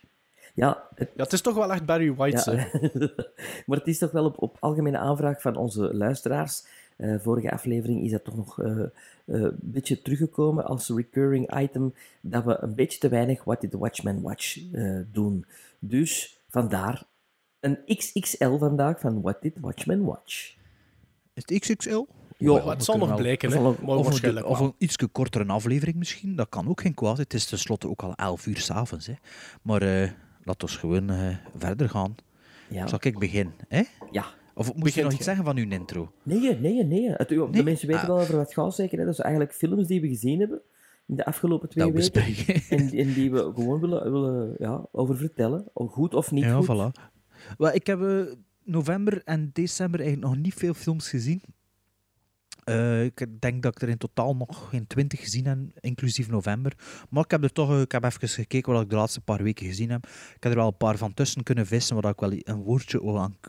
Ja, 0.54 0.88
het, 0.94 1.10
Ja, 1.16 1.22
het 1.22 1.32
is 1.32 1.40
toch 1.40 1.54
wel 1.54 1.72
echt 1.72 1.86
Barry 1.86 2.14
White, 2.14 2.50
ja. 2.50 2.80
maar 3.66 3.78
het 3.78 3.86
is 3.86 3.98
toch 3.98 4.10
wel 4.10 4.24
op, 4.24 4.42
op 4.42 4.56
algemene 4.60 4.98
aanvraag 4.98 5.40
van 5.40 5.56
onze 5.56 5.94
luisteraars. 5.94 6.64
Eh, 6.96 7.14
vorige 7.18 7.50
aflevering 7.50 8.04
is 8.04 8.10
dat 8.10 8.24
toch 8.24 8.36
nog 8.36 8.60
eh, 8.62 8.80
eh, 8.80 8.88
een 9.24 9.56
beetje 9.60 10.02
teruggekomen 10.02 10.64
als 10.64 10.88
recurring 10.88 11.58
item 11.60 11.94
dat 12.20 12.44
we 12.44 12.56
een 12.60 12.74
beetje 12.74 12.98
te 12.98 13.08
weinig 13.08 13.44
What 13.44 13.60
Did 13.60 13.70
the 13.70 13.78
Watchman 13.78 14.22
Watch 14.22 14.72
eh, 14.72 14.98
doen. 15.12 15.44
Dus 15.78 16.39
vandaar 16.50 17.08
Een 17.60 17.78
XXL 17.86 18.56
vandaag 18.56 19.00
van 19.00 19.20
What 19.22 19.42
Did 19.42 19.56
Watchmen 19.60 20.04
Watch? 20.04 20.54
Is 21.34 21.42
het 21.46 21.58
XXL? 21.58 22.04
Ja, 22.36 22.68
het 22.68 22.84
zal 22.84 22.98
nog 22.98 23.08
wel- 23.08 23.16
blijken, 23.16 23.48
Of, 23.48 23.78
een, 23.78 24.44
of 24.44 24.60
een 24.60 24.74
iets 24.78 24.96
kortere 25.12 25.46
aflevering 25.46 25.96
misschien. 25.96 26.36
Dat 26.36 26.48
kan 26.48 26.68
ook 26.68 26.80
geen 26.80 26.94
kwaad. 26.94 27.18
Het 27.18 27.34
is 27.34 27.46
tenslotte 27.46 27.88
ook 27.88 28.02
al 28.02 28.14
11 28.14 28.46
uur 28.46 28.56
s'avonds. 28.56 29.10
Maar 29.62 29.82
eh 29.82 30.10
laten 30.42 30.68
we 30.68 30.74
gewoon 30.74 31.10
eh, 31.10 31.36
verder 31.56 31.88
gaan. 31.88 32.14
Ja. 32.68 32.86
Zal 32.86 32.98
ik 33.02 33.18
beginnen? 33.18 33.54
Hè? 33.68 33.82
Ja. 34.10 34.24
Of 34.54 34.74
moest 34.74 34.94
je 34.94 35.02
nog 35.02 35.12
iets 35.12 35.24
zeggen 35.24 35.44
van 35.44 35.56
uw 35.56 35.70
intro? 35.70 36.12
Nee, 36.22 36.58
nee, 36.58 36.84
nee. 36.84 37.10
Het, 37.10 37.28
de 37.28 37.48
Nee? 37.50 37.62
mensen 37.62 37.86
weten 37.86 38.02
Ah. 38.02 38.08
wel 38.08 38.18
over 38.20 38.36
wat 38.36 38.44
het 38.44 38.54
gaat, 38.54 38.74
zeker. 38.74 38.98
Hè? 38.98 39.04
Dat 39.04 39.14
zijn 39.14 39.26
eigenlijk 39.28 39.56
films 39.58 39.86
die 39.86 40.00
we 40.00 40.08
gezien 40.08 40.40
hebben 40.40 40.62
de 41.16 41.24
afgelopen 41.24 41.68
twee 41.68 41.92
Dat 41.92 41.94
weken. 41.94 42.34
bespreken. 42.34 42.78
En, 42.78 42.98
en 42.98 43.12
die 43.12 43.30
we 43.30 43.52
gewoon 43.54 43.80
willen, 43.80 44.12
willen 44.12 44.54
ja, 44.58 44.86
over 44.92 45.16
vertellen. 45.16 45.70
Goed 45.74 46.14
of 46.14 46.30
niet 46.30 46.44
ja, 46.44 46.60
goed. 46.60 46.66
voilà. 46.66 47.72
Ik 47.72 47.86
heb 47.86 48.02
eh, 48.02 48.22
november 48.64 49.22
en 49.24 49.50
december 49.52 50.00
eigenlijk 50.00 50.32
nog 50.32 50.42
niet 50.42 50.54
veel 50.54 50.74
films 50.74 51.08
gezien. 51.08 51.42
Eh, 52.70 53.04
ik 53.04 53.26
denk 53.40 53.62
dat 53.62 53.74
ik 53.74 53.82
er 53.82 53.88
in 53.88 53.98
totaal 53.98 54.36
nog 54.36 54.68
geen 54.68 54.86
twintig 54.86 55.20
gezien 55.20 55.46
heb, 55.46 55.58
inclusief 55.80 56.28
november. 56.28 56.72
Maar 57.10 57.24
ik 57.24 57.30
heb 57.30 57.42
er 57.42 57.52
toch 57.52 57.70
eh, 57.70 57.80
ik 57.80 57.92
heb 57.92 58.04
even 58.04 58.28
gekeken 58.28 58.72
wat 58.72 58.82
ik 58.82 58.90
de 58.90 58.96
laatste 58.96 59.20
paar 59.20 59.42
weken 59.42 59.66
gezien 59.66 59.90
heb. 59.90 60.06
Ik 60.06 60.42
heb 60.42 60.52
er 60.52 60.58
wel 60.58 60.66
een 60.66 60.76
paar 60.76 60.96
van 60.96 61.14
tussen 61.14 61.42
kunnen 61.42 61.66
vissen, 61.66 62.00
waar 62.00 62.12
ik 62.12 62.20
wel 62.20 62.32
een 62.32 62.62
woordje 62.62 62.98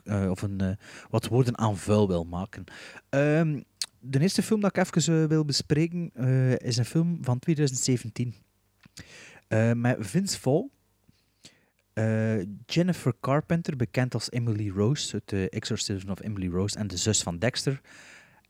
eh, 0.03 0.29
of 0.29 0.41
een, 0.41 0.61
eh, 0.61 0.71
wat 1.09 1.27
woorden 1.27 1.57
aan 1.57 1.77
vuil 1.77 2.07
wil 2.07 2.23
maken. 2.23 2.63
Ehm, 3.09 3.59
de 3.99 4.19
eerste 4.19 4.43
film 4.43 4.61
dat 4.61 4.77
ik 4.77 4.85
even 4.85 5.21
eh, 5.21 5.29
wil 5.29 5.45
bespreken 5.45 6.11
eh, 6.13 6.55
is 6.55 6.77
een 6.77 6.85
film 6.85 7.17
van 7.21 7.39
2017. 7.39 8.35
Eh, 9.47 9.71
met 9.71 9.97
Vince 9.99 10.39
Vaughn. 10.39 10.71
Eh, 11.93 12.41
Jennifer 12.65 13.13
Carpenter, 13.19 13.75
bekend 13.75 14.13
als 14.13 14.31
Emily 14.31 14.69
Rose 14.69 15.13
uit 15.13 15.27
The 15.27 15.49
Exorcism 15.49 16.09
of 16.09 16.21
Emily 16.21 16.47
Rose 16.47 16.77
en 16.77 16.87
de 16.87 16.97
zus 16.97 17.23
van 17.23 17.37
Dexter. 17.37 17.81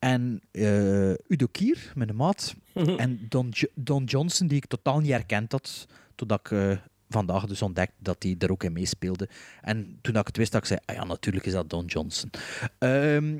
En 0.01 0.41
eh, 0.51 1.09
Udo 1.27 1.45
Kier, 1.51 1.91
mijn 1.95 2.15
maat. 2.15 2.55
en 2.97 3.25
Don, 3.29 3.49
Jo- 3.49 3.67
Don 3.75 4.03
Johnson, 4.03 4.47
die 4.47 4.57
ik 4.57 4.65
totaal 4.65 4.99
niet 4.99 5.11
herkend 5.11 5.51
had, 5.51 5.87
totdat 6.15 6.39
ik 6.39 6.51
eh, 6.51 6.77
vandaag 7.09 7.45
dus 7.45 7.61
ontdekte 7.61 7.95
dat 7.99 8.23
hij 8.23 8.35
er 8.39 8.51
ook 8.51 8.63
in 8.63 8.73
meespeelde. 8.73 9.29
En 9.61 9.97
toen 10.01 10.13
dat 10.13 10.21
ik 10.21 10.27
het 10.27 10.37
wist, 10.37 10.51
dat 10.51 10.61
ik 10.61 10.67
zei, 10.67 10.79
ah 10.85 10.95
ja, 10.95 11.03
natuurlijk 11.03 11.45
is 11.45 11.53
dat 11.53 11.69
Don 11.69 11.85
Johnson. 11.85 12.29
Ehm 12.77 13.39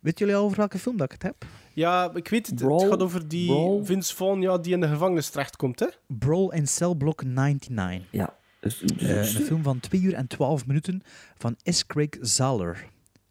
weet 0.00 0.18
jullie 0.18 0.34
al 0.36 0.44
over 0.44 0.56
welke 0.56 0.78
film 0.78 0.96
dat 0.96 1.06
ik 1.06 1.12
het 1.12 1.22
heb? 1.22 1.44
Ja, 1.74 2.10
ik 2.14 2.28
weet 2.28 2.46
het. 2.46 2.54
Brawl? 2.54 2.80
Het 2.80 2.90
gaat 2.90 3.02
over 3.02 3.28
die 3.28 3.46
Brawl? 3.46 3.84
Vince 3.84 4.14
Vaughn 4.16 4.40
ja, 4.40 4.58
die 4.58 4.72
in 4.72 4.80
de 4.80 4.88
gevangenis 4.88 5.28
terechtkomt, 5.30 5.80
hè? 5.80 5.86
Brawl 6.06 6.48
in 6.50 6.66
Cell 6.68 6.94
Block 6.94 7.24
99. 7.24 8.06
Ja. 8.10 8.36
Dus, 8.60 8.82
Eh, 8.82 9.16
een 9.16 9.24
film 9.24 9.62
van 9.62 9.80
2 9.80 10.00
uur 10.00 10.14
en 10.14 10.26
12 10.26 10.66
minuten 10.66 11.02
van 11.38 11.56
S. 11.64 11.86
Craig 11.86 12.08
Zahler. 12.20 12.86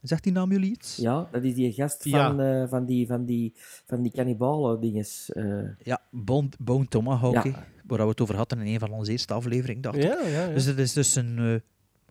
Zegt 0.07 0.23
die 0.23 0.31
naam 0.33 0.51
jullie 0.51 0.71
iets? 0.71 0.95
Ja, 0.95 1.27
dat 1.31 1.43
is 1.43 1.53
die 1.53 1.71
gast 1.71 2.01
van, 2.09 2.09
Ja. 2.37 2.61
eh, 2.63 2.69
van 2.69 2.85
die, 2.85 3.07
van 3.07 3.25
die, 3.25 3.53
van 3.85 4.01
die 4.01 4.11
cannibalen 4.11 4.79
dinges. 4.81 5.31
eh. 5.31 5.59
Ja, 5.83 6.01
Bone, 6.11 6.49
Bone 6.59 6.87
Tomahawk, 6.87 7.33
Ja. 7.43 7.65
waar 7.87 7.99
we 7.99 8.07
het 8.07 8.21
over 8.21 8.35
hadden 8.35 8.59
in 8.59 8.73
een 8.73 8.79
van 8.79 8.91
onze 8.91 9.11
eerste 9.11 9.33
afleveringen, 9.33 9.81
dacht 9.81 9.97
ik. 9.97 10.03
Ja, 10.03 10.19
ja, 10.27 10.27
ja. 10.47 10.53
Dus 10.53 10.65
het 10.65 10.77
is 10.77 10.93
dus 10.93 11.15
een... 11.15 11.37
eh, 11.39 11.55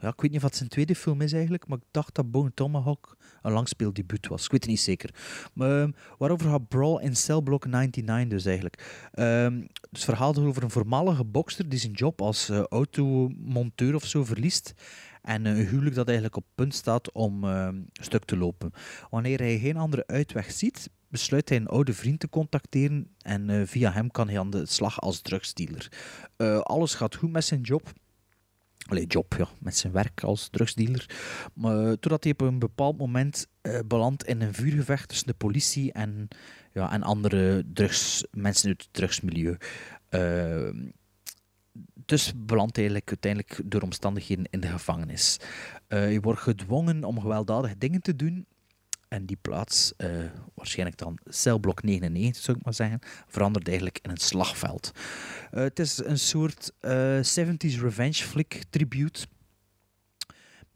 ja, 0.00 0.08
ik 0.08 0.20
weet 0.20 0.30
niet 0.30 0.40
of 0.40 0.46
het 0.46 0.56
zijn 0.56 0.68
tweede 0.68 0.94
film 0.94 1.20
is 1.20 1.32
eigenlijk, 1.32 1.68
maar 1.68 1.78
ik 1.78 1.84
dacht 1.90 2.14
dat 2.14 2.30
Bone 2.30 2.50
Tomahawk 2.54 3.16
een 3.42 3.52
langspeeldebuut 3.52 4.26
was. 4.28 4.44
Ik 4.44 4.50
weet 4.50 4.60
het 4.60 4.70
niet 4.70 4.80
zeker. 4.80 5.14
Maar, 5.52 5.80
ehm, 5.82 5.90
waarover 6.18 6.50
gaat 6.50 6.68
Brawl 6.68 6.98
in 6.98 7.16
Cell 7.16 7.40
Block 7.42 7.66
99 7.66 8.28
dus 8.28 8.44
eigenlijk? 8.44 9.08
Ehm, 9.12 9.60
het 9.90 10.04
verhaal 10.04 10.34
gaat 10.34 10.44
over 10.44 10.62
een 10.62 10.70
voormalige 10.70 11.24
bokster 11.24 11.68
die 11.68 11.78
zijn 11.78 11.92
job 11.92 12.20
als 12.22 12.48
eh, 12.48 12.62
automonteur 12.68 13.94
of 13.94 14.04
zo 14.04 14.24
verliest. 14.24 14.74
En 15.26 15.46
eh, 15.46 15.58
een 15.58 15.66
huwelijk 15.66 15.94
dat 15.94 16.06
eigenlijk 16.06 16.36
op 16.36 16.44
punt 16.54 16.74
staat 16.74 17.12
om 17.12 17.44
ehm, 17.44 17.80
stuk 17.92 18.24
te 18.24 18.36
lopen. 18.36 18.72
Wanneer 19.10 19.38
hij 19.38 19.58
geen 19.58 19.76
andere 19.76 20.06
uitweg 20.06 20.52
ziet, 20.52 20.90
besluit 21.08 21.48
hij 21.48 21.58
een 21.58 21.66
oude 21.66 21.92
vriend 21.92 22.20
te 22.20 22.28
contacteren. 22.28 23.14
En 23.20 23.50
eh, 23.50 23.60
via 23.64 23.92
hem 23.92 24.10
kan 24.10 24.28
hij 24.28 24.38
aan 24.38 24.50
de 24.50 24.66
slag 24.66 25.00
als 25.00 25.20
drugsdealer. 25.20 25.92
Eh, 26.36 26.58
alles 26.58 26.94
gaat 26.94 27.14
goed 27.14 27.30
met 27.30 27.44
zijn 27.44 27.60
job. 27.60 27.92
Allee, 28.88 29.06
job, 29.06 29.34
ja, 29.38 29.48
met 29.58 29.76
zijn 29.76 29.92
werk 29.92 30.22
als 30.22 30.48
drugsdealer. 30.48 31.10
Maar 31.54 31.98
totdat 31.98 32.24
hij 32.24 32.32
op 32.32 32.40
een 32.40 32.58
bepaald 32.58 32.98
moment 32.98 33.46
belandt 33.86 34.24
in 34.24 34.40
een 34.40 34.54
vuurgevecht 34.54 35.08
tussen 35.08 35.26
de 35.26 35.34
politie 35.34 35.92
en, 35.92 36.28
ja, 36.72 36.92
en 36.92 37.02
andere 37.02 37.64
drugs, 37.72 38.24
mensen 38.30 38.68
uit 38.68 38.82
het 38.82 38.92
drugsmilieu. 38.92 39.56
Dus 42.06 42.32
belandt 42.36 42.76
eigenlijk 42.76 43.08
uiteindelijk 43.08 43.60
door 43.64 43.80
omstandigheden 43.80 44.46
in 44.50 44.60
de 44.60 44.68
gevangenis. 44.68 45.36
Eh 45.86 45.98
hij 45.98 46.20
wordt 46.20 46.40
gedwongen 46.40 47.04
om 47.04 47.20
gewelddadige 47.20 47.78
dingen 47.78 48.02
te 48.02 48.16
doen. 48.16 48.46
En 49.08 49.26
die 49.26 49.38
plaats, 49.40 49.92
eh, 49.96 50.08
waarschijnlijk 50.54 50.98
dan 50.98 51.18
celblok 51.24 51.82
99 51.82 52.42
zou 52.42 52.56
ik 52.56 52.64
maar 52.64 52.74
zeggen, 52.74 52.98
verandert 53.26 53.66
eigenlijk 53.66 53.98
in 54.02 54.10
een 54.10 54.16
slagveld. 54.16 54.90
Eh, 55.50 55.62
het 55.62 55.78
is 55.78 55.98
een 56.04 56.18
soort 56.18 56.72
eh, 56.80 57.18
70s 57.22 57.80
revenge 57.80 58.12
flick 58.12 58.62
tribute. 58.70 59.26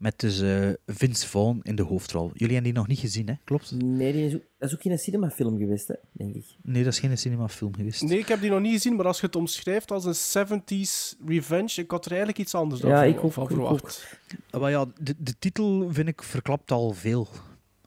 Met 0.01 0.19
dus 0.19 0.39
eh, 0.41 0.69
Vince 0.85 1.27
Vaughn 1.27 1.59
in 1.63 1.75
de 1.75 1.81
hoofdrol. 1.83 2.29
Jullie 2.33 2.53
hebben 2.53 2.63
die 2.63 2.73
nog 2.73 2.87
niet 2.87 2.99
gezien, 2.99 3.27
hè? 3.27 3.33
Klopt? 3.43 3.71
Nee, 3.71 4.13
die 4.13 4.25
is 4.25 4.35
ook, 4.35 4.41
dat 4.57 4.69
is 4.69 4.75
ook 4.75 4.81
geen 4.81 4.99
cinemafilm 4.99 5.57
geweest, 5.57 5.87
hè, 5.87 5.95
denk 6.11 6.35
ik. 6.35 6.45
Nee, 6.63 6.83
dat 6.83 6.93
is 6.93 6.99
geen 6.99 7.17
cinemafilm 7.17 7.75
geweest. 7.75 8.01
Nee, 8.01 8.17
ik 8.17 8.27
heb 8.27 8.41
die 8.41 8.49
nog 8.49 8.59
niet 8.59 8.71
gezien, 8.73 8.95
maar 8.95 9.05
als 9.05 9.19
je 9.19 9.25
het 9.25 9.35
omschrijft 9.35 9.91
als 9.91 10.05
een 10.05 10.47
70s 10.47 11.17
revenge, 11.25 11.73
ik 11.81 11.91
had 11.91 12.05
er 12.05 12.11
eigenlijk 12.11 12.39
iets 12.39 12.55
anders 12.55 12.81
Ja, 12.81 12.99
van, 12.99 13.07
ik 13.07 13.23
ook, 13.23 13.33
van 13.33 13.43
ik 13.43 13.49
verwacht. 13.49 14.17
Ah, 14.49 14.61
Maar 14.61 14.71
ja, 14.71 14.85
de, 15.01 15.15
de 15.17 15.33
titel 15.39 15.89
vind 15.91 16.07
ik 16.07 16.23
verklapt 16.23 16.71
al 16.71 16.91
veel. 16.91 17.27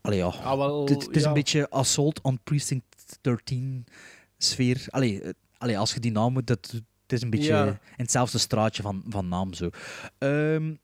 Allee, 0.00 0.18
ja. 0.18 0.26
Ah, 0.26 0.56
wel, 0.56 0.80
het, 0.80 1.06
het 1.06 1.16
is 1.16 1.22
ja. 1.22 1.28
een 1.28 1.34
beetje 1.34 1.70
Assault 1.70 2.20
on 2.22 2.38
Precinct 2.44 3.18
13 3.20 3.84
sfeer. 4.38 4.86
Allee, 4.88 5.22
eh, 5.22 5.30
allee, 5.58 5.78
als 5.78 5.94
je 5.94 6.00
die 6.00 6.12
naam 6.12 6.32
moet, 6.32 6.46
dat, 6.46 6.70
het 7.02 7.12
is 7.12 7.22
een 7.22 7.30
beetje 7.30 7.46
Ja. 7.52 7.66
in 7.66 7.78
hetzelfde 7.96 8.38
straatje 8.38 8.82
van, 8.82 9.02
van 9.08 9.28
naam 9.28 9.54
zo. 9.54 9.70
Ehm, 10.18 10.74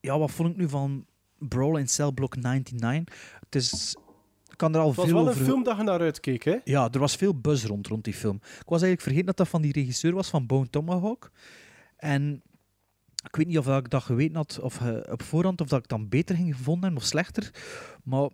ja, 0.00 0.18
wat 0.18 0.30
vond 0.30 0.50
ik 0.50 0.56
nu 0.56 0.68
van 0.68 1.06
Brawl 1.38 1.76
in 1.76 1.88
Cell 1.88 2.12
Block 2.12 2.36
99? 2.36 3.38
Het 3.40 3.54
is... 3.54 3.96
Ik 4.50 4.64
kan 4.64 4.74
er 4.74 4.80
al 4.80 4.86
Het 4.86 4.96
was 4.96 5.06
veel 5.06 5.14
wel 5.14 5.28
een 5.28 5.34
film 5.34 5.62
dat 5.62 5.76
je 5.76 5.82
naar 5.82 6.00
uitkeek, 6.00 6.44
hè? 6.44 6.56
Ja, 6.64 6.88
er 6.90 6.98
was 6.98 7.16
veel 7.16 7.40
buzz 7.40 7.64
rond, 7.64 7.86
rond 7.86 8.04
die 8.04 8.14
film. 8.14 8.36
Ik 8.36 8.68
was 8.68 8.82
eigenlijk 8.82 9.00
vergeten 9.00 9.26
dat 9.26 9.36
dat 9.36 9.48
van 9.48 9.62
die 9.62 9.72
regisseur 9.72 10.14
was 10.14 10.28
van 10.28 10.46
Bone 10.46 10.70
Tomahawk. 10.70 11.30
En 11.96 12.42
ik 13.24 13.36
weet 13.36 13.46
niet 13.46 13.58
of 13.58 13.68
ik 13.68 13.90
dat 13.90 14.02
geweten 14.02 14.36
had 14.36 14.58
of, 14.60 14.80
op 15.10 15.22
voorhand 15.22 15.60
of 15.60 15.68
dat 15.68 15.78
ik 15.78 15.88
dan 15.88 16.08
beter 16.08 16.36
ging 16.36 16.56
gevonden 16.56 16.82
hebben 16.82 17.02
of 17.02 17.08
slechter. 17.08 17.50
Maar 18.04 18.28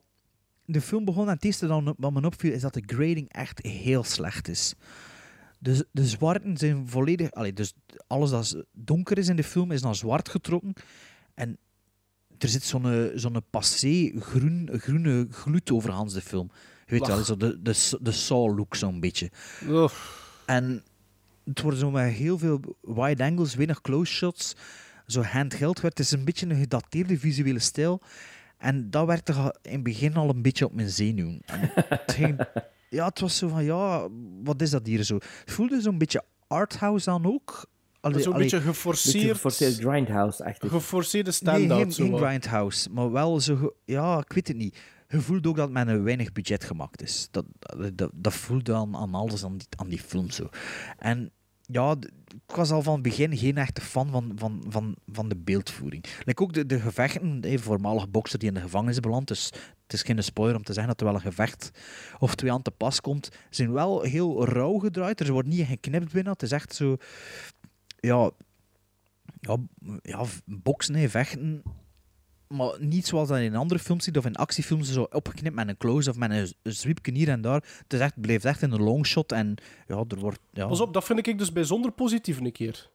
de 0.64 0.80
film 0.80 1.04
begon 1.04 1.26
en 1.26 1.34
het 1.34 1.44
eerste 1.44 1.66
dan 1.66 1.94
wat 1.98 2.12
me 2.12 2.26
opviel 2.26 2.52
is 2.52 2.60
dat 2.60 2.74
de 2.74 2.82
grading 2.86 3.32
echt 3.32 3.66
heel 3.66 4.04
slecht 4.04 4.48
is. 4.48 4.74
De, 5.58 5.86
de 5.92 6.06
zwarten 6.06 6.56
zijn 6.56 6.88
volledig... 6.88 7.30
Allee, 7.30 7.52
dus 7.52 7.72
alles 8.06 8.30
dat 8.30 8.64
donker 8.72 9.18
is 9.18 9.28
in 9.28 9.36
de 9.36 9.44
film 9.44 9.70
is 9.70 9.82
naar 9.82 9.94
zwart 9.94 10.28
getrokken. 10.28 10.74
En 11.34 11.58
er 12.38 12.48
zit 12.48 12.62
zo'n 12.64 12.92
eh, 12.92 13.10
zo'n 13.14 13.42
passé 13.50 14.12
groen, 14.18 14.68
groene 14.72 15.26
gloed 15.30 15.70
over 15.70 15.90
Hans 15.90 16.12
de 16.12 16.20
film. 16.20 16.50
Je 16.86 16.90
weet 16.92 17.06
wel, 17.06 17.24
zo 17.24 17.36
de, 17.36 17.62
de, 17.62 17.98
de 18.00 18.12
Saw-look 18.12 18.74
zo'n 18.74 19.00
beetje. 19.00 19.30
En 20.46 20.82
het 21.44 21.60
wordt 21.60 21.78
zo 21.78 21.90
met 21.90 22.12
heel 22.12 22.38
veel 22.38 22.60
wide 22.80 23.24
angles, 23.24 23.54
weinig 23.54 23.80
close 23.80 24.12
shots. 24.12 24.54
Zo 25.06 25.22
handheld 25.22 25.80
werd. 25.80 25.98
Het 25.98 26.06
is 26.06 26.12
een 26.12 26.24
beetje 26.24 26.46
een 26.46 26.56
gedateerde 26.56 27.18
visuele 27.18 27.58
stijl. 27.58 28.00
En 28.58 28.90
dat 28.90 29.06
werkte 29.06 29.32
ga- 29.32 29.54
in 29.62 29.72
het 29.72 29.82
begin 29.82 30.14
al 30.16 30.28
een 30.28 30.42
beetje 30.42 30.64
op 30.64 30.74
mijn 30.74 30.88
zenuwen. 30.90 31.40
En 31.46 31.70
het 31.74 32.12
ging- 32.12 32.46
ja, 32.90 33.06
het 33.06 33.20
was 33.20 33.36
zo 33.36 33.48
van, 33.48 33.64
ja, 33.64 34.08
wat 34.42 34.62
is 34.62 34.70
dat 34.70 34.86
hier 34.86 35.02
zo? 35.02 35.14
Het 35.14 35.50
voelde 35.50 35.80
zo'n 35.80 35.98
beetje 35.98 36.24
arthouse 36.46 37.10
aan 37.10 37.26
ook. 37.26 37.66
Allee, 38.04 38.22
Zo'n 38.22 38.32
allee- 38.32 38.42
beetje 38.50 38.60
geforceerd... 38.66 39.30
geforceerd 39.30 39.78
grindhouse-achtig. 39.78 40.70
Geforceerde 40.70 41.30
Nee, 41.30 41.38
stand-out. 41.38 41.80
geen, 41.82 41.92
zo 41.92 42.04
geen 42.04 42.16
grindhouse, 42.26 42.90
maar 42.90 43.10
wel 43.12 43.40
zo... 43.40 43.74
Ja, 43.84 44.18
ik 44.18 44.32
weet 44.32 44.48
het 44.48 44.56
niet. 44.56 44.78
Je 45.08 45.20
voelt 45.20 45.46
ook 45.46 45.56
dat 45.56 45.70
met 45.70 45.88
een 45.88 46.02
weinig 46.02 46.32
budget 46.32 46.64
gemaakt 46.64 47.02
is. 47.02 47.28
Dat, 47.30 47.44
dat, 47.94 48.10
dat 48.14 48.34
voelde 48.34 48.74
aan, 48.74 48.96
aan 48.96 49.14
alles, 49.14 49.44
aan 49.44 49.56
die, 49.56 49.66
aan 49.76 49.88
die 49.88 49.98
film 49.98 50.30
zo. 50.30 50.48
En 50.98 51.30
ja, 51.66 51.96
ik 52.48 52.54
was 52.56 52.70
al 52.70 52.82
van 52.82 52.92
het 52.94 53.02
begin 53.02 53.36
geen 53.36 53.56
echte 53.56 53.80
fan 53.80 54.10
van, 54.10 54.32
van, 54.36 54.64
van, 54.68 54.96
van 55.06 55.28
de 55.28 55.36
beeldvoering. 55.36 56.04
Like 56.24 56.42
ook 56.42 56.52
de, 56.52 56.66
de 56.66 56.80
gevechten, 56.80 57.40
de 57.40 57.58
voormalige 57.58 58.06
bokser 58.06 58.38
die 58.38 58.48
in 58.48 58.54
de 58.54 58.60
gevangenis 58.60 59.00
belandt, 59.00 59.28
dus 59.28 59.44
het 59.82 59.92
is 59.92 60.02
geen 60.02 60.22
spoiler 60.24 60.56
om 60.56 60.62
te 60.62 60.72
zeggen 60.72 60.92
dat 60.92 61.00
er 61.00 61.06
wel 61.06 61.14
een 61.14 61.30
gevecht 61.32 61.70
of 62.18 62.34
twee 62.34 62.52
aan 62.52 62.62
te 62.62 62.70
pas 62.70 63.00
komt, 63.00 63.28
zijn 63.50 63.72
wel 63.72 64.02
heel 64.02 64.44
rauw 64.46 64.78
gedraaid. 64.78 65.20
Er 65.20 65.32
wordt 65.32 65.48
niet 65.48 65.66
geknipt 65.66 66.12
binnen. 66.12 66.32
Het 66.32 66.42
is 66.42 66.52
echt 66.52 66.74
zo... 66.74 66.96
Ja, 68.04 68.30
ja, 69.40 69.56
ja 70.02 70.24
boksen, 70.44 70.94
hè, 70.94 71.08
vechten. 71.08 71.62
Maar 72.48 72.76
niet 72.80 73.06
zoals 73.06 73.28
dat 73.28 73.38
in 73.38 73.56
andere 73.56 73.80
films 73.80 74.04
ziet 74.04 74.16
of 74.18 74.24
in 74.26 74.34
actiefilms 74.36 74.92
zo 74.92 75.06
opgeknipt 75.10 75.54
met 75.54 75.68
een 75.68 75.76
close 75.76 76.10
of 76.10 76.16
met 76.16 76.30
een, 76.30 76.72
zwiepje 76.72 77.12
hier 77.12 77.28
en 77.28 77.40
daar. 77.40 77.64
Het 77.82 77.92
is 77.92 78.00
echt, 78.00 78.20
blijft 78.20 78.44
echt 78.44 78.62
in 78.62 78.70
een 78.72 78.82
longshot 78.82 79.32
en 79.32 79.54
ja, 79.88 80.04
er 80.08 80.18
wordt... 80.18 80.38
Ja, 80.52 80.66
Pas 80.66 80.80
op, 80.80 80.92
dat 80.94 81.04
vind 81.04 81.26
ik 81.26 81.38
dus 81.38 81.52
bijzonder 81.52 81.92
positief 81.92 82.38
een 82.40 82.52
keer. 82.52 82.90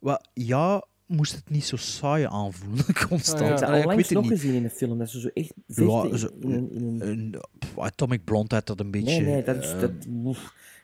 Wel, 0.00 0.20
ja, 0.34 0.84
moest 1.06 1.34
het 1.34 1.50
niet 1.50 1.64
zo 1.64 1.76
saai 1.76 2.24
aanvoelen, 2.24 2.84
constant. 3.08 3.40
Ik 3.40 3.46
heb 3.48 3.58
dat 3.58 3.68
Allee, 3.68 3.86
weet 3.86 3.96
het 3.98 4.10
nog 4.10 4.22
niet. 4.22 4.32
gezien 4.40 4.54
in 4.54 4.64
een 4.64 4.70
film. 4.70 4.98
Dat 4.98 5.10
ze 5.10 5.20
zo 5.20 5.28
echt 5.34 5.52
Ja, 5.66 6.16
zo- 6.16 6.28
in, 6.40 6.50
in 6.50 6.52
een... 6.52 6.70
In 6.72 7.00
een... 7.00 7.08
Een- 7.08 7.40
pff, 7.58 7.78
Atomic 7.78 8.24
Blonde 8.24 8.54
had 8.54 8.66
dat 8.66 8.80
een 8.80 8.90
beetje. 8.90 9.20
nee, 9.20 9.32
nee, 9.32 9.42
dat 9.42 9.56
is... 9.56 9.72
eh, 9.72 9.80
Dat. 9.80 9.90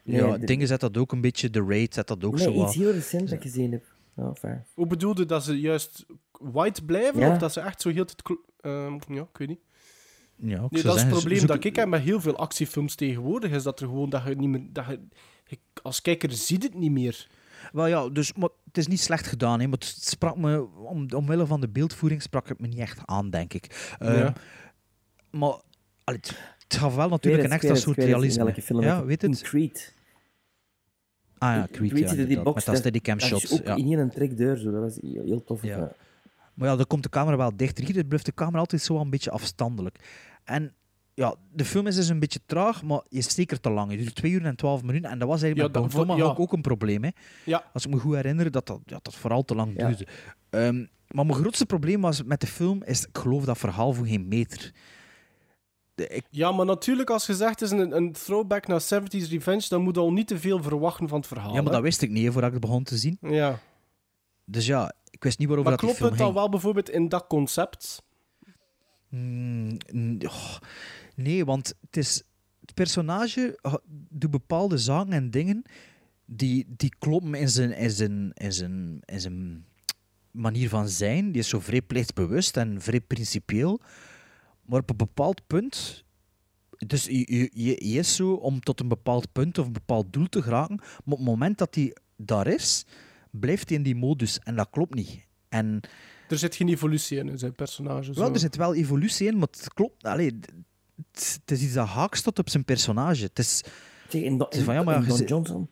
Nee, 0.09 0.21
ja, 0.27 0.39
de- 0.39 0.47
dingen 0.47 0.67
zet 0.67 0.81
dat 0.81 0.97
ook 0.97 1.13
een 1.13 1.21
beetje. 1.21 1.51
The 1.51 1.65
Raid 1.69 1.95
zet 1.95 2.07
dat 2.07 2.25
ook 2.25 2.35
nee, 2.35 2.43
zo 2.45 2.51
iets 2.51 2.59
wat. 2.59 2.75
heel 2.75 2.93
recent 2.93 3.23
dat 3.29 3.33
ik 3.33 3.43
gezien 3.43 3.73
heb. 3.73 3.85
Ja. 4.43 4.65
Hoe 4.75 4.87
bedoelde 4.87 5.27
dat 5.27 5.45
ze 5.45 5.61
juist 5.61 6.07
white 6.41 6.85
blijven? 6.85 7.21
Ja. 7.21 7.33
Of 7.33 7.39
dat 7.39 7.53
ze 7.53 7.61
echt 7.61 7.81
zo 7.81 7.91
heel 7.91 8.05
het... 8.05 8.23
ehm, 8.61 8.93
ja, 9.15 9.23
ik 9.33 9.39
weet 9.39 9.49
niet. 9.49 9.61
Ja, 10.37 10.63
ik 10.65 10.71
Nee, 10.71 10.83
dat 10.83 10.95
is 10.97 11.01
het 11.03 11.11
probleem 11.11 11.39
zoek- 11.39 11.49
dat 11.49 11.65
ik 11.65 11.77
heb 11.77 11.89
met 11.89 12.01
heel 12.01 12.21
veel 12.21 12.37
actiefilms 12.37 12.95
tegenwoordig. 12.95 13.51
Is 13.51 13.63
dat 13.63 13.81
er 13.81 13.87
gewoon 13.87 14.11
dat 14.11 14.23
je 14.27 14.35
niet 14.35 14.49
meer. 14.49 14.63
Dat 14.73 14.85
je, 14.87 14.99
als 15.83 16.03
kijker 16.03 16.33
ziet 16.33 16.63
het 16.63 16.75
niet 16.75 16.91
meer. 16.93 17.27
Wel 17.73 17.87
ja, 17.87 18.09
dus 18.09 18.33
maar 18.33 18.49
het 18.65 18.79
is 18.79 18.87
niet 18.87 19.01
slecht 19.01 19.27
gedaan, 19.27 19.61
hè, 19.61 19.67
maar 19.67 19.79
het 19.79 19.85
sprak 20.01 20.37
me, 20.37 20.67
om, 20.77 21.07
omwille 21.15 21.47
van 21.47 21.61
de 21.61 21.69
beeldvoering 21.69 22.23
sprak 22.23 22.49
het 22.49 22.61
me 22.61 22.67
niet 22.67 22.79
echt 22.79 23.01
aan, 23.05 23.31
denk 23.31 23.55
ik. 23.55 23.95
Ehm, 23.99 24.13
Ja. 24.19 24.33
Maar 25.31 25.61
allee, 26.05 26.21
het, 26.21 26.39
het 26.69 26.75
gaf 26.77 26.95
wel 26.95 27.09
natuurlijk 27.09 27.45
een 27.45 27.51
extra 27.51 27.75
soort 27.75 27.97
realisme. 27.97 28.45
welke 28.45 28.63
film 28.63 28.81
ja, 28.83 29.05
weet 29.05 29.23
het? 29.23 29.41
Creed. 29.43 29.95
Ah 31.39 31.55
ja, 31.55 31.69
Creed, 31.73 31.91
Creed 31.91 32.11
ja, 32.11 32.25
die 32.25 32.41
box. 32.43 32.55
met 32.55 32.65
dat 32.65 32.77
steadicam 32.77 33.19
dat 33.19 33.31
is 33.33 33.39
shot. 33.49 33.61
ook 33.61 33.67
Ja. 33.67 33.75
in 33.77 33.99
één 33.99 34.11
trek 34.11 34.37
deur, 34.37 34.57
zo. 34.57 34.71
Dat 34.71 34.81
was 34.81 34.99
heel, 35.25 35.45
tof. 35.45 35.63
Ja. 35.63 35.77
Ja. 35.77 35.93
Maar 36.55 36.69
ja, 36.69 36.77
dan 36.77 36.87
komt 36.87 37.03
de 37.03 37.09
camera 37.09 37.37
wel 37.37 37.57
dichter. 37.57 37.85
Hier 37.85 38.05
blijft 38.05 38.25
de 38.27 38.35
camera 38.35 38.59
altijd 38.59 38.83
zo 38.83 38.99
een 39.01 39.11
beetje 39.11 39.31
afstandelijk. 39.31 39.99
En 40.45 40.73
ja, 41.15 41.35
de 41.53 41.65
film 41.65 41.87
is 41.87 41.95
dus 41.97 42.09
een 42.09 42.19
beetje 42.19 42.41
traag, 42.47 42.83
maar 42.83 43.01
is 43.09 43.35
zeker 43.35 43.61
te 43.61 43.71
lang. 43.71 43.91
Het 43.91 43.99
duurt 44.01 44.15
2 44.15 44.33
uur 44.33 44.45
en 44.45 44.57
12 44.57 44.83
minuten. 44.83 45.11
En 45.11 45.19
dat 45.19 45.29
was 45.29 45.43
eigenlijk 45.43 45.75
Ja, 45.75 45.81
met 45.83 46.17
ja. 46.19 46.25
ook 46.25 46.53
een 46.53 46.61
probleem. 46.61 47.03
Hè. 47.05 47.11
Ja. 47.45 47.65
Als 47.73 47.87
ik 47.87 47.91
me 47.93 47.99
goed 47.99 48.15
herinner, 48.15 48.51
dat 48.51 48.67
dat, 48.67 48.81
ja, 48.85 48.99
dat 49.03 49.15
vooral 49.15 49.45
te 49.45 49.55
lang 49.55 49.73
Ja. 49.77 49.87
duurde. 49.87 50.07
Ehm, 50.51 50.85
maar 51.09 51.27
mijn 51.27 51.39
grootste 51.39 51.67
probleem 51.67 52.01
was 52.01 52.23
met 52.23 52.41
de 52.41 52.47
film, 52.47 52.83
is 52.83 53.03
ik 53.07 53.19
geloof 53.19 53.45
dat 53.45 53.59
verhaal 53.59 53.93
voor 53.93 54.07
geen 54.07 54.29
meter. 54.29 54.73
Ik, 56.01 56.25
Ja, 56.31 56.53
maar 56.53 56.67
natuurlijk, 56.67 57.11
als 57.11 57.25
gezegd 57.25 57.63
is 57.63 57.71
een, 57.71 57.97
een 57.97 58.13
throwback 58.13 58.67
naar 58.67 58.83
70s 58.83 59.29
Revenge, 59.31 59.67
dan 59.69 59.83
moet 59.83 59.95
je 59.95 60.01
al 60.01 60.13
niet 60.13 60.27
te 60.27 60.39
veel 60.39 60.63
verwachten 60.63 61.09
van 61.09 61.19
het 61.19 61.27
verhaal. 61.27 61.49
ja, 61.49 61.55
maar 61.57 61.65
hè? 61.65 61.71
dat 61.73 61.83
wist 61.83 62.03
ik 62.03 62.11
niet 62.11 62.25
hè, 62.25 62.33
voordat 62.33 62.53
ik 62.53 62.57
het 62.57 62.65
begon 62.67 62.85
te 62.85 62.97
zien. 62.97 63.19
Ja. 63.21 63.59
Dus 64.45 64.67
ja, 64.67 64.93
ik 65.11 65.23
wist 65.25 65.39
niet 65.39 65.49
waarover 65.49 65.71
Maar 65.73 65.81
dat 65.81 65.91
klopt 65.97 66.11
het 66.11 66.19
dan 66.19 66.27
ging. 66.27 66.39
wel 66.39 66.49
bijvoorbeeld 66.49 66.91
in 66.91 67.09
dat 67.09 67.27
concept? 67.27 68.03
Mm, 69.09 69.77
n- 69.97 70.21
oh, 70.27 70.57
nee, 71.15 71.45
want 71.45 71.75
het, 71.81 71.97
is, 71.97 72.23
het 72.61 72.75
personage 72.75 73.59
ha- 73.63 73.81
doet 74.09 74.31
bepaalde 74.31 74.79
zaken 74.79 75.13
en 75.13 75.31
dingen 75.31 75.63
die, 76.25 76.65
die 76.77 76.93
kloppen 76.99 77.35
in 77.35 77.49
zijn, 77.49 77.73
in, 77.77 77.91
zijn, 77.91 78.31
in, 78.35 78.53
zijn, 78.53 79.01
in 79.05 79.21
zijn 79.21 79.65
manier 80.31 80.69
van 80.69 80.89
zijn. 80.89 81.33
Die 81.33 81.41
is 81.41 81.49
zo 81.49 81.61
vrij 81.61 81.83
plichtbewust 81.83 82.57
en 82.57 82.81
vrij 82.81 83.01
principieel. 83.01 83.81
Maar 84.69 84.81
op 84.81 84.91
een 84.91 84.97
bepaald 84.97 85.47
punt... 85.47 86.05
Dus 86.87 87.05
je, 87.05 87.13
je, 87.37 87.51
je 87.53 87.89
je 87.89 87.99
is 87.99 88.17
zo 88.17 88.33
om 88.33 88.61
tot 88.61 88.81
een 88.81 88.89
bepaald 88.89 89.33
punt 89.33 89.59
of 89.59 89.67
een 89.67 89.73
bepaald 89.73 90.13
doel 90.13 90.27
te 90.27 90.43
geraken. 90.43 90.77
Maar 90.77 91.15
op 91.15 91.19
het 91.19 91.27
moment 91.27 91.59
dat 91.59 91.75
hij 91.75 91.97
daar 92.17 92.47
is, 92.47 92.85
blijft 93.31 93.69
hij 93.69 93.79
in 93.79 93.85
die 93.85 93.97
modus. 93.97 94.39
En 94.39 94.57
dat 94.57 94.69
klopt 94.71 94.95
niet. 94.95 95.27
En... 95.49 95.81
Er 96.29 96.39
zit 96.39 96.57
geen 96.57 96.69
evolutie 96.69 97.19
in, 97.19 97.29
in 97.29 97.39
zijn 97.39 97.55
personage. 97.55 98.15
Zo. 98.15 98.21
Wel, 98.21 98.33
er 98.33 98.39
zit 98.39 98.57
wel 98.57 98.75
evolutie 98.75 99.27
in, 99.27 99.39
maar 99.39 99.49
het 99.51 99.73
klopt. 99.75 100.05
Allee, 100.05 100.39
het, 101.13 101.41
het 101.41 101.51
is 101.51 101.63
iets 101.63 101.73
dat 101.73 101.87
haak 101.87 102.15
staat 102.15 102.39
op 102.39 102.51
zijn 102.51 102.65
personage. 102.65 103.23
Het 103.23 103.39
is, 103.39 103.65
in, 104.11 104.47
is 104.49 104.63
van, 104.63 104.75
ja, 104.75 104.83
maar 104.83 105.03
in 105.03 105.09
Don 105.09 105.25
Johnson? 105.25 105.71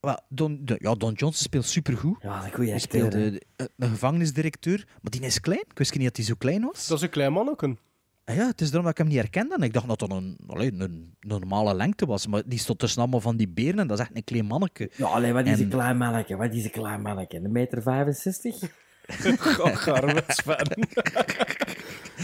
Wel, 0.00 0.20
Don, 0.28 0.58
de- 0.64 0.76
ja, 0.78 0.94
Don 0.94 1.12
Johnson 1.12 1.44
speelt 1.44 1.64
supergoed. 1.66 2.16
Ja, 2.22 2.50
een 2.54 2.68
Hij 2.68 2.78
speelde 2.78 3.42
eh, 3.56 3.66
een 3.76 3.88
gevangenisdirecteur, 3.88 4.84
maar 5.02 5.10
die 5.10 5.20
is 5.20 5.40
klein. 5.40 5.64
Ik 5.70 5.78
wist 5.78 5.94
niet 5.94 6.04
dat 6.04 6.16
hij 6.16 6.24
zo 6.24 6.34
klein 6.38 6.62
was. 6.62 6.86
Dat 6.86 6.96
is 6.96 7.02
een 7.02 7.10
klein 7.10 7.32
manneke. 7.32 7.76
Ah 8.24 8.34
ja, 8.36 8.46
het 8.46 8.60
is 8.60 8.66
daarom 8.66 8.82
dat 8.84 8.92
ik 8.92 8.98
hem 8.98 9.06
niet 9.06 9.16
herkende. 9.16 9.54
En 9.54 9.62
ik 9.62 9.72
dacht 9.72 9.88
dat 9.88 9.98
dat 9.98 10.10
een, 10.10 10.38
een 10.46 11.16
normale 11.20 11.74
lengte 11.74 12.06
was. 12.06 12.26
Maar 12.26 12.42
die 12.46 12.58
stond 12.58 12.78
tussen 12.78 13.00
allemaal 13.00 13.20
van 13.20 13.36
die 13.36 13.48
beren 13.48 13.78
en 13.78 13.86
dat 13.86 13.98
is 13.98 14.04
echt 14.04 14.16
een 14.16 14.24
klein 14.24 14.46
manneke. 14.46 14.90
Ja, 14.96 15.06
alleen 15.06 15.32
wat 15.32 15.46
is 15.46 15.52
En- 15.52 15.60
een 15.62 15.68
klein 15.68 15.96
manneke? 15.96 16.36
Wat 16.36 16.52
is 16.54 16.64
een 16.64 16.70
klein 16.70 17.02
manneke? 17.02 17.36
Een 17.36 17.52
meter 17.52 17.82
65? 17.82 18.86
Garme, 19.84 20.22
Sven. 20.26 20.66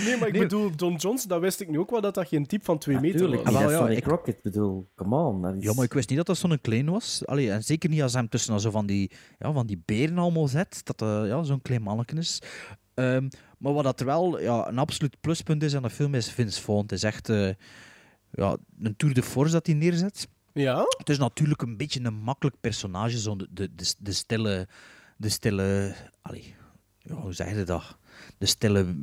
nee, 0.04 0.16
maar 0.16 0.28
ik 0.28 0.38
bedoel, 0.38 0.76
Don 0.76 0.94
Johnson, 0.96 1.28
dat 1.28 1.40
wist 1.40 1.60
ik 1.60 1.68
nu 1.68 1.78
ook 1.78 1.90
wel, 1.90 2.00
dat 2.00 2.14
dat 2.14 2.28
geen 2.28 2.46
type 2.46 2.64
van 2.64 2.78
2 2.78 3.00
meter 3.00 3.18
Tuurlijk, 3.18 3.42
was. 3.42 3.52
wel, 3.52 3.62
dat 3.80 3.90
ja, 3.90 3.96
ik- 3.96 4.04
Rocket, 4.06 4.42
bedoel, 4.42 4.90
come 4.94 5.16
on. 5.16 5.42
Dat 5.42 5.54
is... 5.54 5.62
Ja, 5.64 5.72
maar 5.74 5.84
ik 5.84 5.92
wist 5.92 6.08
niet 6.08 6.18
dat 6.18 6.26
dat 6.26 6.36
zo'n 6.36 6.60
klein 6.60 6.90
was. 6.90 7.26
Allee, 7.26 7.50
en 7.50 7.62
zeker 7.64 7.90
niet 7.90 8.02
als 8.02 8.12
hij 8.12 8.20
hem 8.20 8.30
tussen 8.30 8.60
zo 8.60 8.70
van 8.70 8.86
die, 8.86 9.10
ja, 9.38 9.52
van 9.52 9.66
die 9.66 9.82
beren 9.84 10.18
allemaal 10.18 10.48
zet. 10.48 10.80
Dat 10.84 10.98
dat 10.98 11.26
ja, 11.26 11.42
zo'n 11.42 11.62
klein 11.62 11.82
manneken 11.82 12.18
is. 12.18 12.38
Ehm, 12.94 13.28
maar 13.58 13.72
wat 13.72 13.84
dat 13.84 14.00
er 14.00 14.06
wel 14.06 14.40
ja, 14.40 14.68
een 14.68 14.78
absoluut 14.78 15.16
pluspunt 15.20 15.62
is 15.62 15.74
aan 15.76 15.82
de 15.82 15.90
film 15.90 16.14
is 16.14 16.30
Vince 16.30 16.62
Vaughn. 16.62 16.82
Het 16.82 16.92
is 16.92 17.02
echt 17.02 17.28
eh, 17.28 17.48
ja, 18.30 18.56
een 18.80 18.96
tour 18.96 19.14
de 19.14 19.22
force 19.22 19.52
dat 19.52 19.66
hij 19.66 19.74
neerzet. 19.74 20.28
Ja? 20.52 20.84
Het 20.98 21.08
is 21.08 21.18
natuurlijk 21.18 21.62
een 21.62 21.76
beetje 21.76 22.00
een 22.04 22.14
makkelijk 22.14 22.56
personage. 22.60 23.18
Zo 23.18 23.36
de, 23.36 23.46
de, 23.50 23.74
de, 23.74 23.94
de 23.98 24.12
stille... 24.12 24.68
De 25.16 25.28
stille... 25.28 25.94
Allee, 26.22 26.54
ja, 26.98 27.14
hoe 27.14 27.32
zeg 27.32 27.56
je 27.56 27.64
dat? 27.64 27.96
De 28.38 28.46
stille 28.46 28.94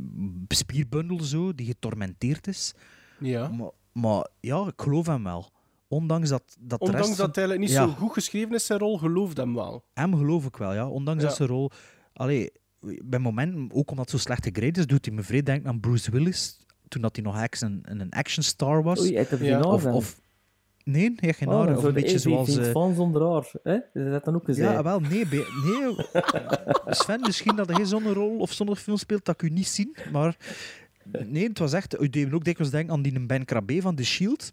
spierbundel 0.47 1.19
zo, 1.23 1.55
die 1.55 1.65
getormenteerd 1.65 2.47
is. 2.47 2.73
Ja. 3.19 3.47
Maar, 3.47 3.69
maar 3.91 4.27
ja, 4.39 4.67
ik 4.67 4.81
geloof 4.81 5.05
hem 5.05 5.23
wel. 5.23 5.49
Ondanks 5.87 6.29
dat, 6.29 6.43
dat 6.59 6.79
de 6.79 6.85
Ondanks 6.85 7.07
rest 7.07 7.19
dat 7.19 7.35
hij 7.35 7.57
niet 7.57 7.69
Ja. 7.69 7.87
zo 7.87 7.93
goed 7.93 8.13
geschreven 8.13 8.53
is, 8.55 8.65
zijn 8.65 8.79
rol, 8.79 8.97
geloofde 8.97 9.41
hem 9.41 9.53
wel. 9.53 9.83
Hem 9.93 10.17
geloof 10.17 10.45
ik 10.45 10.57
wel, 10.57 10.73
ja. 10.73 10.87
Ondanks 10.87 11.21
Ja. 11.21 11.27
dat 11.27 11.37
zijn 11.37 11.49
rol... 11.49 11.71
Allee, 12.13 12.51
bij 13.03 13.19
momenten, 13.19 13.69
ook 13.73 13.89
omdat 13.91 14.11
het 14.11 14.19
zo 14.19 14.25
slecht 14.27 14.43
gegrade 14.43 14.79
is, 14.79 14.87
doet 14.87 15.05
hij 15.05 15.15
me 15.15 15.23
vrij 15.23 15.43
denken 15.43 15.69
aan 15.69 15.79
Bruce 15.79 16.11
Willis, 16.11 16.65
toen 16.87 17.01
dat 17.01 17.15
hij 17.15 17.25
nog 17.25 17.35
een, 17.59 17.81
een 17.83 18.09
actionstar 18.11 18.83
was. 18.83 18.99
Oei, 18.99 19.19
of, 19.61 19.85
of... 19.85 20.19
Nee, 20.83 21.03
hij 21.03 21.13
heeft 21.19 21.37
geen 21.37 21.47
Oh, 21.47 21.53
haren. 21.53 21.67
dan 21.67 21.75
Of 21.77 21.81
zou 21.83 21.95
een 21.95 22.01
beetje 22.01 22.19
zoals... 22.19 22.47
Vince 22.53 22.65
eh, 22.67 22.71
Vaughn 22.71 22.95
zonder 22.95 23.21
haar, 23.31 23.51
hè? 23.63 23.75
Is 24.03 24.11
dat 24.11 24.23
dan 24.23 24.35
ook 24.35 24.45
gezegd? 24.45 24.71
Ja, 24.71 24.83
wel, 24.83 24.99
nee. 24.99 25.27
be- 25.27 25.47
nee. 25.65 26.05
Sven, 26.95 27.19
misschien 27.21 27.55
dat 27.55 27.69
hij 27.75 27.85
zo'n 27.85 28.13
rol 28.13 28.37
of 28.37 28.51
zo'n 28.51 28.75
film 28.75 28.97
speelt 28.97 29.25
dat 29.25 29.35
ik 29.41 29.49
u 29.49 29.53
niet 29.53 29.67
zie, 29.67 29.91
maar... 30.11 30.37
Nee, 31.25 31.47
het 31.47 31.59
was 31.59 31.73
echt... 31.73 32.01
U 32.01 32.09
deed 32.09 32.33
ook 32.33 32.43
dikwijls 32.43 32.71
denken 32.71 32.93
aan 32.93 33.01
die 33.01 33.25
Ben 33.25 33.45
Krabbe 33.45 33.81
van 33.81 33.95
The 33.95 34.03
Shield. 34.05 34.51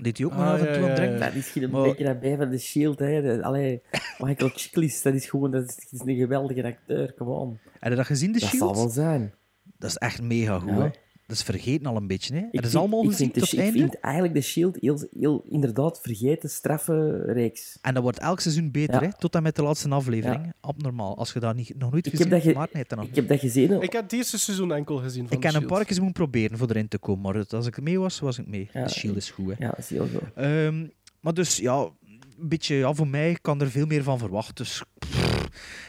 Deed 0.00 0.16
hij 0.18 0.26
ook 0.26 0.32
maar 0.36 0.46
Ah, 0.46 0.52
af 0.52 0.60
en 0.60 0.66
ja, 0.66 0.72
toe 0.74 0.82
aan 0.82 0.88
ja, 0.88 0.94
denken. 0.94 1.18
ja. 1.18 1.24
Dat 1.24 1.34
is 1.34 1.48
geen 1.48 1.70
Maar- 1.70 1.82
beetje 1.82 2.04
daarbij 2.04 2.36
van 2.36 2.50
de 2.50 2.58
Shield, 2.58 2.98
hè. 2.98 3.42
Allee, 3.42 3.82
Michael 4.18 4.50
Chiklis, 4.54 5.02
dat 5.02 5.14
is 5.14 5.26
gewoon... 5.28 5.50
Dat 5.50 5.62
is, 5.68 5.74
dat 5.76 6.00
is 6.00 6.00
een 6.06 6.16
geweldige 6.16 6.64
acteur, 6.64 7.14
come 7.14 7.30
on. 7.30 7.58
Heb 7.78 7.90
je 7.90 7.96
dat 7.96 8.06
gezien, 8.06 8.32
The 8.32 8.38
Dat 8.38 8.48
Shield? 8.48 8.62
zal 8.62 8.74
wel 8.84 8.88
zijn. 8.92 9.34
Dat 9.78 9.90
is 9.90 9.96
echt 9.96 10.22
mega 10.22 10.58
goed, 10.58 10.70
Ja. 10.70 10.82
hè. 10.82 10.88
Dat 11.28 11.36
is 11.36 11.42
vergeten 11.42 11.86
al 11.86 11.96
een 11.96 12.06
beetje, 12.06 12.34
hè. 12.34 12.40
Het 12.40 12.52
is 12.52 12.60
vind- 12.60 12.74
allemaal 12.74 13.02
ik 13.02 13.08
gezien 13.10 13.18
vind, 13.32 13.34
de 13.34 13.40
tot 13.40 13.50
het 13.50 13.58
ik 13.58 13.64
einde. 13.64 13.78
vind 13.78 14.00
eigenlijk 14.00 14.34
de 14.34 14.40
Shield 14.40 14.76
heel, 14.80 15.08
heel 15.18 15.44
inderdaad 15.48 16.00
vergeten, 16.02 16.50
straffe 16.50 17.22
reeks. 17.26 17.78
En 17.82 17.94
dat 17.94 18.02
wordt 18.02 18.18
elk 18.18 18.40
seizoen 18.40 18.70
beter, 18.70 19.02
Ja. 19.02 19.08
hè. 19.08 19.18
Tot 19.18 19.34
en 19.34 19.42
met 19.42 19.56
de 19.56 19.62
laatste 19.62 19.88
aflevering. 19.88 20.52
Abnormaal. 20.60 21.16
Als 21.18 21.32
je 21.32 21.40
dat 21.40 21.54
niet, 21.54 21.72
nog 21.78 21.90
nooit 21.90 22.06
Ik 22.06 22.12
gezien 22.12 22.30
hebt, 22.30 22.42
ge- 22.42 22.50
ik 23.02 23.14
heb 23.14 23.28
dat 23.28 23.38
gezien. 23.40 23.82
Ik 23.82 23.92
heb 23.92 24.02
het 24.02 24.12
eerste 24.12 24.38
seizoen 24.38 24.72
enkel 24.72 24.96
gezien 24.96 25.28
van 25.28 25.36
Ik 25.36 25.42
kan 25.42 25.54
een 25.54 25.66
paar 25.66 25.84
keer 25.84 25.96
moeten 25.96 26.12
proberen 26.12 26.58
voor 26.58 26.68
erin 26.70 26.88
te 26.88 26.98
komen, 26.98 27.22
maar 27.34 27.46
als 27.48 27.66
ik 27.66 27.80
mee 27.80 27.98
was, 27.98 28.20
was 28.20 28.38
ik 28.38 28.46
mee. 28.46 28.68
Ja, 28.72 28.84
de 28.84 28.90
Shield 28.90 29.16
is 29.16 29.30
goed, 29.30 29.46
hè. 29.58 29.64
Ja, 29.64 29.70
dat 29.70 29.78
is 29.78 29.88
heel 29.88 30.08
goed. 30.08 30.22
Ehm, 30.34 30.86
maar 31.20 31.34
dus, 31.34 31.56
ja, 31.56 31.88
een 32.38 32.48
beetje, 32.48 32.74
ja, 32.74 32.92
voor 32.94 33.08
mij 33.08 33.38
kan 33.40 33.60
er 33.60 33.70
veel 33.70 33.86
meer 33.86 34.02
van 34.02 34.18
verwachten. 34.18 34.54
Dus, 34.54 34.82
pff, 34.98 35.48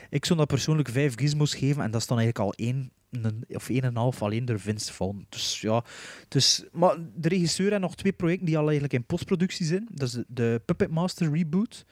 ik 0.09 0.25
zou 0.25 0.39
dat 0.39 0.47
persoonlijk 0.47 0.89
vijf 0.89 1.13
gizmos 1.17 1.53
geven 1.55 1.83
en 1.83 1.91
dat 1.91 2.01
is 2.01 2.07
dan 2.07 2.17
eigenlijk 2.19 2.47
al 2.47 2.65
één 2.65 2.91
een, 3.11 3.43
of 3.47 3.69
één 3.69 3.81
en 3.81 3.87
een 3.87 3.95
half 3.95 4.21
alleen 4.21 4.45
door 4.45 4.59
Vince 4.59 4.93
Vaughn. 4.93 5.25
Dus 5.29 5.61
ja, 5.61 5.83
dus, 6.27 6.63
maar 6.71 6.97
de 7.15 7.27
regisseur 7.29 7.69
heeft 7.69 7.81
nog 7.81 7.95
twee 7.95 8.11
projecten 8.13 8.45
die 8.45 8.57
al 8.57 8.63
eigenlijk 8.63 8.93
in 8.93 9.05
postproductie 9.05 9.65
zijn. 9.65 9.87
Dat 9.91 10.07
is 10.07 10.13
de, 10.13 10.25
de 10.27 10.61
Puppet 10.65 10.89
Master 10.91 11.31
reboot. 11.33 11.85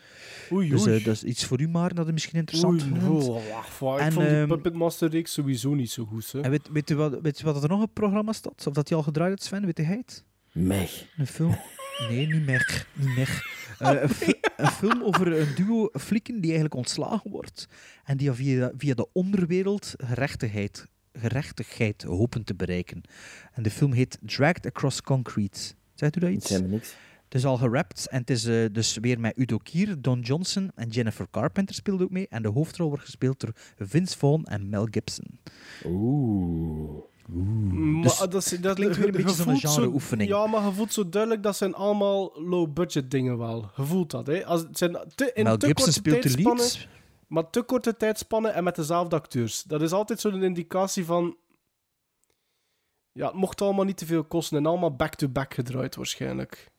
Oei, 0.51 0.70
Dus 0.70 0.86
eh, 0.86 1.05
dat 1.05 1.13
is 1.15 1.24
iets 1.24 1.45
voor 1.45 1.61
u, 1.61 1.68
maar 1.68 1.93
dat 1.93 2.05
is 2.05 2.11
misschien 2.11 2.39
interessant. 2.39 2.82
Oei, 2.82 2.91
vindt. 2.91 3.03
oh, 3.28 3.49
wacht, 3.51 3.80
wacht. 3.80 3.99
Ik 3.99 4.05
En, 4.05 4.11
vond 4.13 4.28
die 4.28 4.36
ehm, 4.36 4.47
Puppet 4.47 4.74
Master 4.74 5.09
reeks 5.09 5.34
sowieso 5.34 5.74
niet 5.74 5.91
zo 5.91 6.05
goed. 6.05 6.32
Hè. 6.32 6.41
En 6.41 6.49
weet, 6.49 6.70
weet, 6.72 6.89
u 6.89 6.95
wat, 6.95 7.20
weet 7.22 7.41
u 7.41 7.43
wat 7.45 7.63
er 7.63 7.70
nog 7.70 7.78
op 7.78 7.84
het 7.86 7.93
programma 7.93 8.32
staat? 8.34 8.68
Of 8.68 8.74
dat 8.74 8.89
hij 8.89 8.97
al 8.97 9.03
gedraaid 9.03 9.30
heeft, 9.30 9.43
Sven? 9.43 9.65
Weet 9.65 9.78
hij 9.78 9.86
het? 9.97 10.24
Meg. 10.51 11.05
Een 11.18 11.28
film? 11.28 11.57
Nee, 12.09 12.28
niet 12.28 12.45
meer. 12.45 12.88
Niet 12.93 13.15
meer. 13.15 13.55
Eh, 13.80 14.01
een, 14.01 14.09
fi- 14.09 14.39
een 14.57 14.68
film 14.68 15.03
over 15.03 15.39
een 15.39 15.55
duo 15.55 15.89
flikken 15.93 16.34
die 16.36 16.43
eigenlijk 16.43 16.74
ontslagen 16.76 17.32
wordt 17.32 17.68
en 18.03 18.18
die 18.18 18.32
via, 18.32 18.72
via 18.78 18.93
de 18.93 19.07
onderwereld 19.13 19.93
gerechtigheid, 19.97 20.88
gerechtigheid 21.20 22.03
hopen 22.03 22.43
te 22.43 22.55
bereiken. 22.55 23.01
En 23.53 23.63
de 23.63 23.72
film 23.72 23.91
heet 23.91 24.18
Dragged 24.22 24.65
Across 24.65 25.01
Concrete. 25.01 25.59
Zegt 25.93 26.15
u 26.15 26.20
dat 26.20 26.30
Ik 26.30 26.36
iets? 26.36 26.51
me 26.51 26.68
niks. 26.68 26.95
Het 27.24 27.36
is 27.36 27.45
al 27.45 27.57
gerapt 27.57 28.07
en 28.09 28.20
het 28.20 28.30
is 28.30 28.45
eh, 28.45 28.65
dus 28.72 28.97
weer 29.01 29.20
met 29.20 29.38
Udo 29.38 29.57
Kier, 29.57 30.01
Don 30.01 30.20
Johnson 30.20 30.72
en 30.76 30.89
Jennifer 30.89 31.28
Carpenter 31.32 31.76
speelt 31.76 32.01
ook 32.01 32.09
mee. 32.09 32.28
En 32.30 32.41
de 32.41 32.47
hoofdrol 32.47 32.88
wordt 32.88 33.03
gespeeld 33.03 33.39
door 33.39 33.51
Vince 33.78 34.18
Vaughn 34.18 34.43
en 34.43 34.70
Mel 34.70 34.88
Gibson. 34.91 35.39
Oeh. 35.86 37.03
Maar 37.28 38.01
Dus 38.03 38.18
dat, 38.18 38.34
is, 38.34 38.49
dat 38.61 38.76
klinkt 38.76 38.95
weer 38.97 39.07
een 39.07 39.11
je 39.18 39.24
beetje 39.24 39.43
zo'n 39.43 39.59
genre-oefening. 39.59 40.30
Ja, 40.30 40.47
maar 40.47 40.65
je 40.65 40.72
voelt 40.72 40.93
zo 40.93 41.09
duidelijk 41.09 41.43
dat 41.43 41.57
zijn 41.57 41.74
allemaal 41.74 42.41
low-budget 42.41 43.11
dingen 43.11 43.38
wel. 43.38 43.72
Je 43.76 43.84
voelt 43.84 44.11
dat, 44.11 44.28
hè. 44.28 44.45
Als, 44.45 44.61
het 44.61 44.78
zijn 44.78 44.97
te, 45.15 45.32
in 45.34 45.43
Mel 45.43 45.57
te 45.57 45.65
Gibson 45.65 45.86
korte 45.86 45.99
speelt 45.99 46.24
de 46.24 46.41
lead. 46.41 46.88
Maar 47.28 47.49
te 47.49 47.63
korte 47.63 47.97
tijdspannen 47.97 48.53
en 48.53 48.63
met 48.63 48.75
dezelfde 48.75 49.15
acteurs. 49.15 49.63
Dat 49.63 49.82
is 49.82 49.91
altijd 49.91 50.19
zo'n 50.19 50.43
indicatie 50.43 51.05
van... 51.05 51.38
Ja, 53.11 53.25
het 53.25 53.36
mocht 53.36 53.61
allemaal 53.61 53.86
niet 53.86 53.97
te 53.97 54.05
veel 54.05 54.23
kosten 54.23 54.57
en 54.57 54.65
allemaal 54.65 54.95
back-to-back 54.95 55.53
gedraaid 55.53 55.95
waarschijnlijk. 55.95 56.71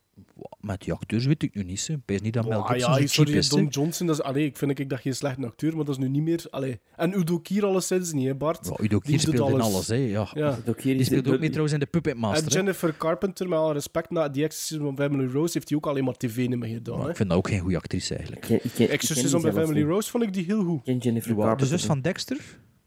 Met 0.60 0.80
die 0.80 0.92
acteurs 0.92 1.26
weet 1.26 1.42
ik 1.42 1.54
nu 1.54 1.62
niet. 1.62 1.86
hè. 1.86 1.94
Ik 1.94 2.00
weet 2.06 2.22
niet 2.22 2.32
dat 2.32 2.48
Mel 2.48 2.60
Ah, 2.62 2.68
Gibson 2.70 2.90
ja, 2.92 2.98
zo 3.00 3.06
sorry, 3.06 3.30
cheap 3.30 3.42
is. 3.42 3.48
Don. 3.48 3.66
Johnson, 3.66 4.06
dat 4.06 4.18
is, 4.18 4.22
allee, 4.22 4.44
ik 4.44 4.56
vind 4.56 4.78
ik 4.78 4.88
dat 4.90 5.00
geen 5.00 5.14
slechte 5.14 5.46
acteur, 5.46 5.76
maar 5.76 5.84
dat 5.84 5.94
is 5.98 6.00
nu 6.04 6.08
niet 6.08 6.22
meer... 6.22 6.46
Allee. 6.50 6.80
En 6.96 7.18
Udo 7.18 7.38
Kier 7.38 7.64
alleszins 7.64 8.12
niet, 8.12 8.26
hè 8.26 8.34
Bart? 8.34 8.66
Ja, 8.66 8.70
Udo 8.84 8.86
Die 8.88 9.00
Kier 9.00 9.20
speelt 9.20 9.50
in 9.50 9.60
alles. 9.60 9.88
Hè. 9.88 9.94
Ja. 9.94 10.28
Ja. 10.34 10.56
Udo 10.58 10.72
Kier 10.72 10.96
Die 10.96 11.04
speelt 11.04 11.24
de- 11.24 11.32
ook 11.32 11.38
mee 11.38 11.48
trouwens 11.48 11.72
in 11.74 11.80
de 11.80 11.86
Puppet 11.86 12.16
Master. 12.16 12.42
En 12.46 12.50
hè. 12.52 12.56
Jennifer 12.56 12.96
Carpenter, 12.96 13.48
met 13.48 13.58
alle 13.58 13.72
respect, 13.72 14.10
na 14.10 14.28
die 14.28 14.44
Exorcism 14.44 14.84
of 14.86 14.94
Family 14.94 15.32
Rose 15.32 15.52
heeft 15.52 15.68
hij 15.68 15.78
ook 15.78 15.86
alleen 15.86 16.04
maar 16.04 16.16
tv 16.16 16.48
nummer 16.48 16.68
gedaan. 16.68 16.94
Maar 16.96 17.04
hè. 17.04 17.10
ik 17.10 17.16
vind 17.16 17.28
dat 17.28 17.38
ook 17.38 17.48
geen 17.48 17.60
goede 17.60 17.76
actrice 17.76 18.14
eigenlijk. 18.14 18.46
Ken- 18.46 18.60
ken- 18.74 18.88
Exorcism 18.88 19.38
zelfs 19.38 19.56
Family 19.56 19.78
niet. 19.80 19.88
Rose 19.88 20.10
vond 20.10 20.22
ik 20.24 20.32
die 20.32 20.44
heel 20.44 20.64
goed. 20.64 20.82
Ken 20.82 20.98
Jennifer 20.98 21.30
Ja, 21.30 21.36
de 21.36 21.42
Carpenter 21.42 21.66
zus 21.78 21.86
van. 21.86 22.00
Dexter? 22.00 22.38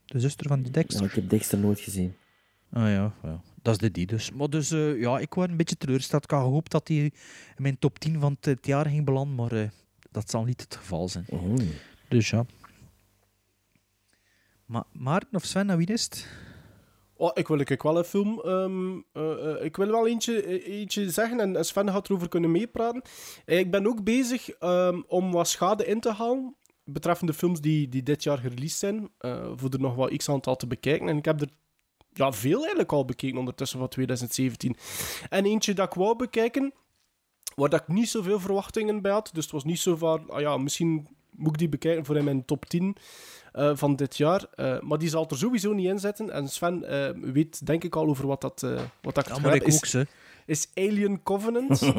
De 0.06 0.20
zuster 0.20 0.46
van 0.48 0.62
die 0.62 0.72
Dexter? 0.72 1.00
Ja, 1.02 1.08
ik 1.08 1.14
heb 1.14 1.28
Dexter 1.28 1.58
nooit 1.58 1.80
gezien. 1.80 2.14
Ah 2.72 2.82
ja, 2.82 3.12
ja, 3.22 3.42
dat 3.62 3.74
is 3.74 3.80
de 3.80 3.90
die 3.90 4.06
dus. 4.06 4.30
Maar 4.30 4.48
dus, 4.50 4.70
eh, 4.70 5.00
ja, 5.00 5.18
ik 5.18 5.34
was 5.34 5.48
een 5.48 5.56
beetje 5.56 5.76
teleurgesteld. 5.76 6.24
Ik 6.24 6.30
had 6.30 6.42
gehoopt 6.42 6.70
dat 6.70 6.88
hij 6.88 6.96
in 6.96 7.12
mijn 7.56 7.78
top 7.78 7.98
10 7.98 8.20
van 8.20 8.32
het, 8.32 8.44
het 8.44 8.66
jaar 8.66 8.86
ging 8.86 9.04
belanden, 9.04 9.34
maar 9.34 9.52
eh, 9.52 9.68
dat 10.10 10.30
zal 10.30 10.44
niet 10.44 10.60
het 10.60 10.76
geval 10.76 11.08
zijn. 11.08 11.24
Oh. 11.28 11.54
Dus 12.08 12.30
ja. 12.30 12.44
Maar 14.66 14.84
Maarten 14.92 15.34
of 15.34 15.44
Sven, 15.44 15.66
nou 15.66 15.78
wie 15.78 15.86
is 15.86 16.04
het? 16.04 16.28
Oh, 17.14 17.30
ik 17.34 17.48
wil 17.48 17.58
ik 17.58 17.82
wel 17.82 17.98
een 17.98 18.04
film. 18.04 18.40
ehm, 18.40 19.00
eh, 19.12 19.50
eh, 19.56 19.64
ik 19.64 19.76
wil 19.76 19.86
wel 19.86 20.06
eentje, 20.08 20.64
eentje 20.66 21.10
zeggen 21.10 21.40
en 21.40 21.56
en 21.56 21.64
Sven 21.64 21.88
gaat 21.90 22.08
erover 22.08 22.28
kunnen 22.28 22.50
meepraten. 22.50 23.02
Eh, 23.44 23.58
ik 23.58 23.70
ben 23.70 23.86
ook 23.86 24.04
bezig 24.04 24.50
ehm, 24.50 25.00
om 25.06 25.32
wat 25.32 25.48
schade 25.48 25.86
in 25.86 26.00
te 26.00 26.12
halen 26.12 26.56
betreffende 26.84 27.32
films 27.34 27.60
die, 27.60 27.88
die 27.88 28.02
dit 28.02 28.22
jaar 28.22 28.38
gereleased 28.38 28.78
zijn. 28.78 29.08
eh, 29.18 29.52
voor 29.56 29.70
er 29.70 29.80
nog 29.80 29.94
wat 29.94 30.16
x 30.16 30.28
aantal 30.28 30.56
te 30.56 30.66
bekijken. 30.66 31.08
En 31.08 31.16
ik 31.16 31.24
heb 31.24 31.40
er 31.40 31.48
ja, 32.14 32.32
veel 32.32 32.58
eigenlijk 32.58 32.92
al 32.92 33.04
bekeken 33.04 33.38
ondertussen 33.38 33.78
van 33.78 33.88
2017. 33.88 34.76
En 35.28 35.44
eentje 35.44 35.74
dat 35.74 35.86
ik 35.86 35.94
wou 35.94 36.16
bekijken, 36.16 36.72
waar 37.54 37.68
dat 37.68 37.80
ik 37.80 37.88
niet 37.88 38.08
zoveel 38.08 38.40
verwachtingen 38.40 39.02
bij 39.02 39.12
had. 39.12 39.30
Dus 39.32 39.44
het 39.44 39.52
was 39.52 39.64
niet 39.64 39.80
zo 39.80 39.96
van, 39.96 40.30
ah 40.30 40.40
ja, 40.40 40.56
misschien 40.56 41.08
moet 41.30 41.52
ik 41.52 41.58
die 41.58 41.68
bekijken 41.68 42.04
voor 42.04 42.16
in 42.16 42.24
mijn 42.24 42.44
top 42.44 42.64
10 42.64 42.96
eh, 43.52 43.70
van 43.74 43.96
dit 43.96 44.16
jaar. 44.16 44.46
Eh, 44.54 44.80
maar 44.80 44.98
die 44.98 45.08
zal 45.08 45.28
er 45.28 45.36
sowieso 45.36 45.72
niet 45.72 45.86
in 45.86 45.98
zitten. 45.98 46.30
En 46.30 46.48
Sven 46.48 46.84
eh, 46.84 47.32
weet 47.32 47.66
denk 47.66 47.84
ik 47.84 47.96
al 47.96 48.06
over 48.08 48.26
wat, 48.26 48.40
dat, 48.40 48.60
wat 49.02 49.14
dat 49.14 49.26
Ja, 49.26 49.32
het 49.32 49.42
maar 49.42 49.52
gaat. 49.52 49.60
ik 49.60 49.66
is, 49.66 49.96
ook, 49.96 50.04
is 50.46 50.68
Alien 50.74 51.22
Covenant. 51.22 51.80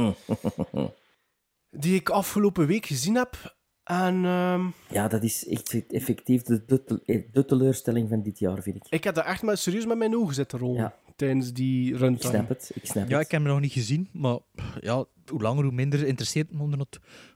die 1.70 1.96
ik 1.96 2.10
afgelopen 2.10 2.68
week 2.68 2.86
gezien 2.86 3.16
heb. 3.16 3.56
En 3.84 4.26
ehm, 4.26 4.66
Ja, 4.90 5.08
dat 5.08 5.24
is 5.24 5.48
echt 5.48 5.86
effectief 5.88 6.42
de, 6.42 6.64
de, 6.66 7.26
de 7.32 7.46
teleurstelling 7.46 8.10
van 8.10 8.22
dit 8.24 8.40
jaar, 8.40 8.62
vind 8.62 8.76
ik. 8.76 8.84
ik 8.90 9.04
heb 9.04 9.16
dat 9.16 9.26
echt 9.26 9.42
maar 9.42 9.58
serieus 9.58 9.86
met 9.86 9.98
mijn 9.98 10.16
ogen 10.16 10.34
zitten 10.34 10.60
rollen. 10.60 10.82
Ja. 10.82 10.96
Tijdens 11.16 11.54
die 11.54 11.94
Ik 11.94 12.00
runtime. 12.00 12.34
snap 12.34 12.50
het, 12.50 12.72
ik 12.74 12.86
snap 12.86 13.10
Ja, 13.10 13.18
het. 13.18 13.26
ik 13.26 13.32
heb 13.32 13.42
hem 13.42 13.52
nog 13.52 13.60
niet 13.60 13.72
gezien, 13.72 14.10
maar 14.12 14.38
ja, 14.82 15.06
hoe 15.28 15.42
langer 15.42 15.64
hoe 15.64 15.74
minder 15.74 16.06
interesseert 16.08 16.52
me 16.54 16.62
om 16.62 16.72
er 16.72 16.78
nog, 16.78 16.88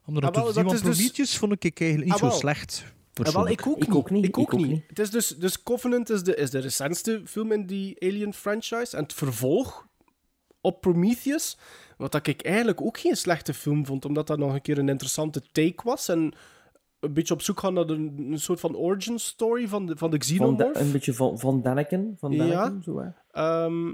om 0.06 0.18
er 0.18 0.24
Ah, 0.24 0.34
wel, 0.36 0.46
te 0.46 0.54
zien. 0.54 0.64
dat 0.64 0.72
Want 0.74 0.84
dus- 0.86 0.96
Prometheus 0.96 1.38
vond 1.38 1.64
ik 1.64 1.80
eigenlijk 1.82 2.12
niet 2.12 2.22
Ah, 2.22 2.32
zo 2.32 2.38
slecht. 2.38 2.78
Ah, 2.78 2.84
wel, 2.84 2.94
persoonlijk. 3.14 3.60
ik 3.60 3.68
ook 3.68 3.78
Ik 3.78 3.88
niet. 3.88 3.98
ook 3.98 4.10
niet, 4.10 4.26
Ik 4.26 4.38
ook 4.38 4.48
ik 4.48 4.54
ook 4.54 4.60
niet. 4.60 4.70
niet. 4.70 4.84
Het 4.88 5.00
is 5.00 5.10
dus, 5.10 5.28
dus 5.28 5.64
Covenant 5.64 6.10
is 6.10 6.24
de, 6.24 6.36
is 6.36 6.50
de 6.50 6.60
recentste 6.60 7.22
film 7.26 7.52
in 7.52 7.66
die 7.66 7.96
Alien 8.02 8.34
franchise. 8.34 8.98
En 8.98 9.04
het 9.04 9.14
vervolg 9.14 9.88
op 10.62 10.82
Prometheus, 10.82 11.58
wat 11.98 12.12
dat 12.12 12.28
ik 12.28 12.42
eigenlijk 12.42 12.82
ook 12.82 12.98
geen 12.98 13.16
slechte 13.16 13.54
film 13.54 13.86
vond, 13.86 14.06
omdat 14.06 14.28
dat 14.28 14.38
nog 14.38 14.54
een 14.54 14.62
keer 14.62 14.78
een 14.78 14.90
interessante 14.90 15.42
take 15.52 15.82
was. 15.84 16.10
En 16.10 16.34
een 17.00 17.14
beetje 17.14 17.34
op 17.34 17.42
zoek 17.42 17.60
gaan 17.60 17.74
naar 17.74 17.90
een, 17.90 18.28
een 18.32 18.40
soort 18.40 18.60
van 18.60 18.76
origin 18.76 19.20
story 19.20 19.68
van 19.68 19.86
de, 19.86 19.98
van 19.98 20.10
de 20.12 20.18
Van 20.18 20.26
Xenomorph. 20.28 20.80
een 20.80 20.92
beetje 20.92 21.14
van, 21.14 21.40
van 21.40 21.62
Danneken. 21.62 22.16
Van 22.20 22.32
Ja. 22.32 22.74
Zo, 22.82 23.00
hè. 23.00 23.10
Ehm, 23.32 23.94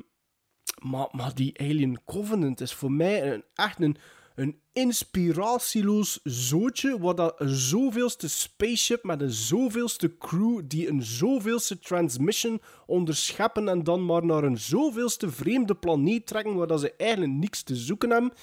maar, 0.79 1.07
maar 1.11 1.35
die 1.35 1.59
Alien 1.59 2.03
Covenant 2.05 2.61
is 2.61 2.73
voor 2.73 2.91
mij 2.91 3.33
een, 3.33 3.43
echt 3.53 3.81
een, 3.81 3.97
een 4.35 4.59
inspiratieloos 4.73 6.19
zootje, 6.23 6.99
waar 6.99 7.15
dat 7.15 7.39
een 7.39 7.55
zoveelste 7.55 8.29
spaceship 8.29 9.03
met 9.03 9.21
een 9.21 9.31
zoveelste 9.31 10.17
crew 10.17 10.61
die 10.67 10.89
een 10.89 11.03
zoveelste 11.03 11.79
transmission 11.79 12.61
onderscheppen 12.85 13.69
en 13.69 13.83
dan 13.83 14.05
maar 14.05 14.25
naar 14.25 14.43
een 14.43 14.57
zoveelste 14.57 15.31
vreemde 15.31 15.75
planeet 15.75 16.25
trekken 16.25 16.55
waar 16.55 16.67
dat 16.67 16.79
ze 16.79 16.93
eigenlijk 16.97 17.31
niks 17.31 17.63
te 17.63 17.75
zoeken 17.75 18.09
hebben. 18.09 18.33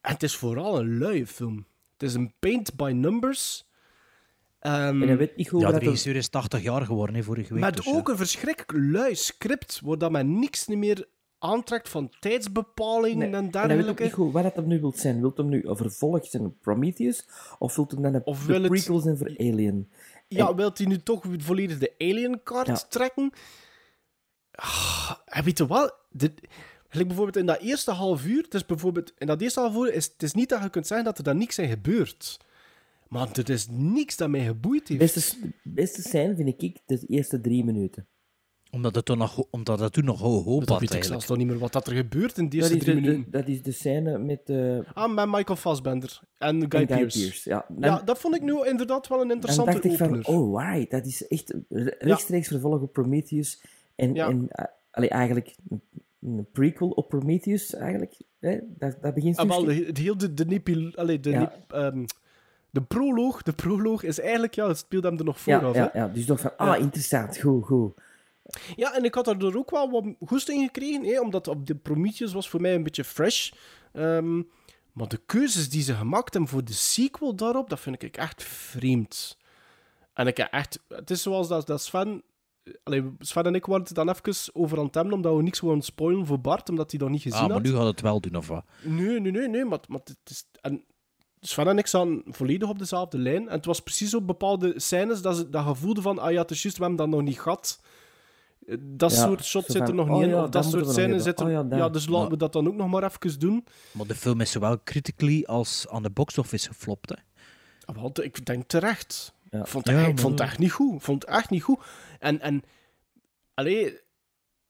En 0.00 0.12
het 0.12 0.22
is 0.22 0.36
vooral 0.36 0.78
een 0.78 0.98
luie 0.98 1.26
film. 1.26 1.66
Het 1.92 2.02
is 2.08 2.14
een 2.14 2.32
paint 2.38 2.76
by 2.76 2.92
numbers. 2.94 3.66
Ehm, 4.58 5.02
En 5.02 5.08
hij 5.08 5.16
weet 5.16 5.36
niet 5.36 5.48
hoe 5.48 5.60
Ja, 5.60 5.70
dat 5.70 5.80
de 5.80 5.84
regisseur 5.84 6.16
is 6.16 6.28
80 6.28 6.62
jaar 6.62 6.86
geworden 6.86 7.16
hè, 7.16 7.22
vorige 7.22 7.54
week. 7.54 7.62
met 7.62 7.76
dus, 7.76 7.84
ja. 7.84 7.92
ook 7.92 8.08
een 8.08 8.16
verschrikkelijk 8.16 8.72
lui 8.92 9.14
script, 9.14 9.80
waar 9.84 9.98
dat 9.98 10.10
men 10.10 10.38
niks 10.38 10.66
meer 10.66 11.08
aantrekt 11.38 11.88
van 11.88 12.10
tijdsbepalingen 12.20 13.30
Nee, 13.30 13.40
en 13.40 13.50
En 13.52 13.52
hij 13.52 13.60
weet 13.68 13.70
ook 13.70 13.76
dergelijke. 13.76 14.02
niet 14.02 14.12
goed 14.12 14.32
wat 14.32 14.54
dat 14.54 14.66
nu 14.66 14.80
wil 14.80 14.92
zijn. 14.96 15.20
Wilt 15.20 15.36
hem 15.36 15.48
nu 15.48 15.62
een 15.66 15.76
vervolg 15.76 16.26
zijn 16.26 16.44
op 16.44 16.54
Prometheus? 16.60 17.28
Of 17.58 17.76
wilt 17.76 17.90
hem 17.90 18.02
dan 18.02 18.14
een 18.14 18.24
Of 18.26 18.40
de 18.40 18.46
wil 18.46 18.62
het- 18.62 19.02
zijn 19.02 19.16
voor 19.18 19.28
Alien? 19.38 19.90
Ja, 20.28 20.48
En- 20.48 20.56
wilt 20.56 20.78
hij 20.78 20.86
nu 20.86 20.98
toch 21.02 21.24
volledig 21.38 21.78
de 21.78 21.92
Alien-kaart 21.98 22.66
Ja. 22.66 22.74
trekken? 22.88 23.32
Ah, 24.52 25.10
en 25.24 25.44
weet 25.44 25.58
je 25.58 25.66
wel, 25.66 25.90
gelijk 26.88 27.08
bijvoorbeeld 27.08 27.36
in 27.36 27.46
dat 27.46 27.60
eerste 27.60 27.90
half 27.90 28.26
uur, 28.26 28.42
het 28.42 28.54
is 28.54 28.66
bijvoorbeeld, 28.66 29.12
in 29.18 29.26
dat 29.26 29.40
eerste 29.40 29.60
half 29.60 29.74
uur 29.76 29.92
is 29.94 30.04
het 30.06 30.22
is 30.22 30.32
niet 30.32 30.48
dat 30.48 30.62
je 30.62 30.70
kunt 30.70 30.86
zeggen 30.86 31.06
dat 31.06 31.18
er 31.18 31.24
dan 31.24 31.38
niks 31.38 31.58
in 31.58 31.68
gebeurt. 31.68 32.40
Maar 33.08 33.28
er 33.32 33.50
is 33.50 33.66
niks 33.70 34.16
dat 34.16 34.28
mij 34.28 34.44
geboeid 34.44 34.88
heeft. 34.88 35.00
beste, 35.00 35.36
beste 35.62 36.02
scène 36.02 36.34
vind 36.36 36.62
ik 36.62 36.78
de 36.86 37.00
eerste 37.06 37.40
drie 37.40 37.64
minuten. 37.64 38.06
Omdat 38.70 38.94
het 38.94 39.04
toen 39.04 39.18
nog, 39.18 39.44
omdat 39.50 39.80
het 39.80 39.92
toen 39.92 40.04
nog 40.04 40.20
ho 40.20 40.42
hoop 40.42 40.58
dat 40.60 40.68
had 40.68 40.78
weet 40.80 40.88
ik 40.88 40.94
eigenlijk. 40.94 41.04
zelfs 41.04 41.26
nog 41.28 41.36
niet 41.38 41.46
meer 41.46 41.58
wat 41.58 41.72
dat 41.72 41.86
er 41.86 41.92
gebeurt 41.96 42.38
in 42.38 42.48
die 42.48 42.60
Dat 42.60 42.70
eerste 42.70 42.86
is, 42.86 42.92
drie 42.98 43.10
minuten. 43.10 43.30
dat 43.30 43.48
is 43.48 43.62
de 43.62 43.72
scène 43.72 44.18
met, 44.18 44.40
eh 44.44 44.78
Ah, 44.94 45.14
met 45.14 45.26
Michael 45.26 45.56
Fassbender 45.56 46.20
en 46.38 46.48
Guy, 46.48 46.80
en 46.80 46.86
Guy 46.86 46.86
Pearce. 46.86 47.18
Pearce. 47.20 47.48
Ja, 47.50 47.64
dan, 47.68 47.90
Ja, 47.90 48.02
dat 48.04 48.18
vond 48.18 48.34
ik 48.34 48.42
nu 48.42 48.66
inderdaad 48.66 49.08
wel 49.08 49.20
een 49.20 49.26
dan 49.28 49.36
interessante 49.36 49.72
dacht 49.72 49.84
ik 49.84 49.96
van, 49.96 50.06
opener. 50.06 50.26
oh 50.26 50.62
right, 50.62 50.90
dat 50.90 51.06
is 51.06 51.26
echt 51.26 51.54
een 51.68 51.94
rechtstreeks 51.98 52.48
vervolg 52.48 52.80
op 52.80 52.92
Prometheus. 52.92 53.62
En, 53.94 54.14
Ja. 54.14 54.28
en 54.28 54.48
allee, 54.90 55.08
eigenlijk 55.08 55.54
een, 56.20 56.46
prequel 56.52 56.88
op 56.88 57.08
Prometheus, 57.08 57.74
eigenlijk. 57.74 58.14
Hè? 58.40 58.58
Dat, 58.78 58.96
dat 59.02 59.14
begint 59.14 59.36
Ah, 59.36 59.48
wel, 59.48 59.64
de, 59.64 59.90
heel 59.92 60.16
de, 60.18 60.34
de, 60.34 60.92
allee, 60.94 61.20
de, 61.20 61.30
Ja. 61.30 61.52
ehm, 61.68 62.04
de 62.70 62.82
proloog, 62.82 63.42
de 63.42 63.52
proloog 63.52 64.02
is 64.02 64.20
eigenlijk, 64.20 64.54
ja, 64.54 64.68
het 64.68 64.78
speelt 64.78 65.02
hem 65.04 65.18
er 65.18 65.24
nog 65.24 65.38
ja, 65.44 65.58
vooraf. 65.58 65.74
ja, 65.76 65.90
ja, 65.94 66.08
dus 66.08 66.24
toch 66.26 66.40
van, 66.40 66.50
Ja. 66.58 66.74
ah, 66.74 66.80
interessant, 66.80 67.38
goed, 67.38 67.64
goed. 67.64 67.92
Ja, 68.76 68.94
en 68.94 69.04
ik 69.04 69.14
had 69.14 69.26
er 69.26 69.56
ook 69.56 69.70
wel 69.70 69.90
wat 69.90 70.04
goesting 70.26 70.60
in 70.60 70.66
gekregen, 70.66 71.04
hè, 71.04 71.20
omdat 71.20 71.48
op 71.48 71.66
de 71.66 71.74
Prometheus 71.74 72.32
was 72.32 72.48
voor 72.48 72.60
mij 72.60 72.74
een 72.74 72.82
beetje 72.82 73.04
fresh. 73.04 73.50
Ehm, 73.92 74.42
maar 74.92 75.08
de 75.08 75.20
keuzes 75.26 75.68
die 75.68 75.82
ze 75.82 75.94
gemaakt 75.94 76.32
hebben 76.32 76.50
voor 76.50 76.64
de 76.64 76.72
sequel 76.72 77.34
daarop, 77.34 77.70
dat 77.70 77.80
vind 77.80 78.02
ik 78.02 78.16
echt 78.16 78.42
vreemd. 78.42 79.36
En 80.12 80.26
ik 80.26 80.36
heb 80.36 80.52
echt... 80.52 80.84
Het 80.88 81.10
is 81.10 81.22
zoals 81.22 81.48
dat, 81.48 81.66
dat 81.66 81.82
Sven... 81.82 82.22
Allee, 82.82 83.04
Sven 83.18 83.44
en 83.44 83.54
ik 83.54 83.66
waren 83.66 83.84
het 83.84 83.94
dan 83.94 84.08
even 84.08 84.54
over 84.54 84.78
aan 84.78 84.84
het 84.84 84.94
hebben, 84.94 85.12
omdat 85.12 85.36
we 85.36 85.42
niks 85.42 85.60
wilden 85.60 85.82
spoilen 85.82 86.26
voor 86.26 86.40
Bart, 86.40 86.68
omdat 86.68 86.90
hij 86.90 86.98
dat 87.00 87.08
niet 87.08 87.22
gezien 87.22 87.38
Ah, 87.38 87.46
maar 87.46 87.52
had. 87.56 87.62
nu 87.62 87.72
gaat 87.72 87.84
het 87.84 88.00
wel 88.00 88.20
doen, 88.20 88.36
of 88.36 88.48
wat? 88.48 88.64
Nee, 88.82 89.20
nee, 89.20 89.32
nee, 89.32 89.48
nee, 89.48 89.64
maar, 89.64 89.80
maar 89.88 90.00
het 90.04 90.16
is... 90.24 90.44
En 90.60 90.84
Sven 91.40 91.68
en 91.68 91.78
ik 91.78 91.86
zaten 91.86 92.22
volledig 92.26 92.68
op 92.68 92.78
dezelfde 92.78 93.18
lijn. 93.18 93.48
En 93.48 93.54
het 93.56 93.64
was 93.64 93.80
precies 93.80 94.14
op 94.14 94.26
bepaalde 94.26 94.80
scènes 94.80 95.22
dat, 95.22 95.36
ze, 95.36 95.50
dat 95.50 95.66
je 95.66 95.74
voelde 95.74 96.02
van, 96.02 96.18
ah 96.18 96.32
ja, 96.32 96.40
het 96.40 96.50
is 96.50 96.62
juist, 96.62 96.78
we 96.78 96.84
hebben 96.84 97.00
dat 97.10 97.14
nog 97.18 97.26
niet 97.28 97.40
gehad. 97.40 97.80
Dat 98.78 99.10
Ja, 99.12 99.16
soort 99.16 99.44
shot 99.44 99.64
zo 99.64 99.72
zit 99.72 99.88
er 99.88 99.94
nog 99.94 100.08
oh 100.08 100.14
niet 100.14 100.22
in. 100.22 100.28
ja, 100.28 100.42
Of 100.44 100.48
dat 100.50 100.64
soort 100.64 100.88
scènes 100.90 101.22
zitten... 101.22 101.46
Oh 101.46 101.70
ja, 101.78 101.88
dus 101.88 102.06
laten 102.08 102.30
we 102.30 102.36
dat 102.36 102.52
dan 102.52 102.66
ook 102.68 102.74
nog 102.74 102.88
maar 102.90 103.02
even 103.04 103.38
doen. 103.38 103.66
Maar 103.92 104.06
de 104.06 104.14
film 104.14 104.40
is 104.40 104.50
zowel 104.50 104.82
critically 104.84 105.44
als 105.44 105.88
aan 105.88 106.02
de 106.02 106.10
box 106.10 106.38
office 106.38 106.68
geflopt. 106.68 107.08
Hè. 107.08 107.16
Ah, 107.84 107.94
wel, 107.96 108.12
ik 108.22 108.46
denk 108.46 108.68
terecht. 108.68 109.32
Ja. 109.50 109.60
Ik, 109.60 109.66
vond 109.66 109.86
Ja, 109.88 109.92
het, 109.94 110.02
ik 110.06 110.12
maar- 110.12 110.22
vond 110.22 110.38
het 110.38 110.48
echt 110.48 110.58
niet 110.58 110.72
goed. 110.72 110.94
Ik 110.94 111.00
vond 111.02 111.22
het 111.22 111.30
echt 111.34 111.50
niet 111.50 111.62
goed. 111.62 111.78
En, 112.18 112.40
en 112.40 112.62
allee, 113.54 113.98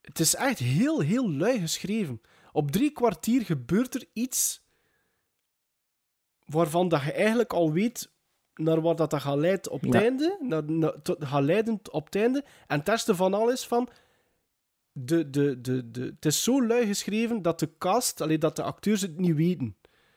het 0.02 0.20
is 0.20 0.34
echt 0.34 0.58
heel, 0.58 1.00
heel 1.00 1.30
lui 1.32 1.60
geschreven. 1.60 2.20
Op 2.52 2.70
drie 2.70 2.90
kwartier 2.92 3.42
gebeurt 3.44 3.94
er 3.94 4.04
iets 4.12 4.62
waarvan 6.46 6.88
dat 6.88 7.02
je 7.02 7.12
eigenlijk 7.12 7.52
al 7.52 7.72
weet 7.72 8.10
naar 8.58 8.80
waar 8.80 8.96
dat, 8.96 9.10
dat 9.10 9.20
gaat 9.20 9.36
leiden 9.38 9.72
op 9.72 9.80
het 9.80 9.92
Ja. 9.92 10.00
einde. 10.00 10.36
Naar, 10.40 10.64
naar, 10.70 11.02
tot, 11.02 11.16
gaat 11.24 11.42
leiden 11.42 11.80
op 11.90 12.04
het 12.04 12.14
einde. 12.16 12.44
En 12.66 12.78
het 12.78 12.88
eerste 12.88 13.14
van 13.14 13.34
alles 13.34 13.66
van... 13.66 13.88
De, 14.92 15.30
de, 15.30 15.60
de, 15.60 15.90
de, 15.90 16.00
het 16.00 16.24
is 16.24 16.42
zo 16.42 16.66
lui 16.66 16.86
geschreven 16.86 17.42
dat 17.42 17.58
de 17.58 17.70
cast, 17.78 18.20
allee, 18.20 18.38
dat 18.38 18.56
de 18.56 18.62
acteurs 18.62 19.00
het 19.00 19.18
niet 19.18 19.34
weten. 19.36 19.76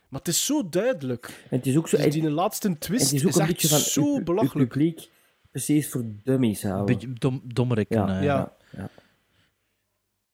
Maar 0.09 0.19
het 0.19 0.27
is 0.29 0.45
zo 0.45 0.69
duidelijk. 0.69 1.45
En 1.49 1.57
het 1.57 1.67
is 1.67 1.77
ook 1.77 1.87
zo... 1.87 1.97
Dus 1.97 2.13
die 2.13 2.29
laatste 2.29 2.67
en 2.67 2.77
twist 2.77 3.03
het 3.03 3.13
is 3.13 3.23
ook 3.23 3.29
is 3.29 3.35
een 3.35 3.41
echt 3.41 3.51
beetje 3.51 3.67
van 3.67 3.79
zo 3.79 4.15
uw 4.17 4.23
belachelijk. 4.23 4.69
publiek 4.69 5.09
precies 5.51 5.89
voor 5.89 6.03
dummies 6.23 6.63
Een 6.63 6.69
houden. 6.71 6.95
beetje 6.95 7.13
dom, 7.13 7.41
dommerikken. 7.43 7.97
Ja, 8.07 8.17
eh. 8.17 8.23
Ja. 8.23 8.55
ja. 8.71 8.89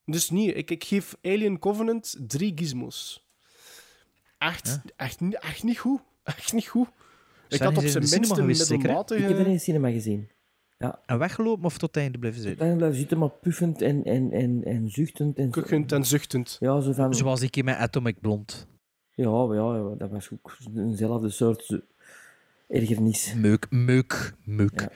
Dus 0.06 0.30
niet, 0.30 0.56
ik, 0.56 0.72
ik 0.72 0.84
geef 0.84 1.16
Alien 1.22 1.60
Covenant 1.60 2.16
drie 2.28 2.52
gizmos. 2.56 3.24
Echt, 4.38 4.80
echt, 4.96 5.20
niet- 5.20 5.40
echt 5.40 5.64
niet 5.64 5.78
goed. 5.80 6.02
Echt 6.24 6.54
niet 6.54 6.68
goed. 6.68 6.88
Ik 7.50 7.60
had 7.62 7.78
op 7.78 7.84
zijn 7.84 8.04
minst 8.10 8.38
een 8.38 8.46
middelmatige... 8.46 9.24
Ik 9.24 9.28
heb 9.28 9.40
er 9.40 9.46
in 9.48 9.54
de 9.54 9.60
cinema 9.60 9.90
gezien. 9.90 10.30
Ja. 10.78 11.00
En 11.06 11.18
weggelopen 11.18 11.66
of 11.66 11.78
tot 11.78 11.96
het 11.96 12.04
einde 12.04 12.18
blijven 12.18 12.42
zitten? 12.42 12.68
Dan 12.68 12.78
blijven 12.78 12.98
zitten, 12.98 13.18
maar 13.18 13.30
puffend 13.30 13.82
en, 13.82 14.04
en, 14.04 14.32
en, 14.32 14.64
en 14.64 14.90
zuchtend. 14.90 15.38
En 15.38 15.50
Kuchend 15.50 15.92
en 15.92 16.06
zuchtend. 16.06 16.58
Ja, 16.60 16.82
zo 16.82 16.94
van... 16.94 17.14
Zoals 17.14 17.42
ik 17.42 17.56
in 17.56 17.66
mijn 17.66 17.78
Atomic 17.78 18.20
Blond. 18.22 18.68
Ja, 19.12 19.30
ja, 19.54 19.76
ja, 19.76 19.96
dat 19.98 20.10
was 20.10 20.30
ook 20.34 20.58
eenzelfde 20.76 21.30
soort 21.30 21.80
ergernis. 22.68 23.34
Meuk, 23.34 23.68
meuk, 23.70 24.34
meuk. 24.44 24.82
Ja. 24.82 24.90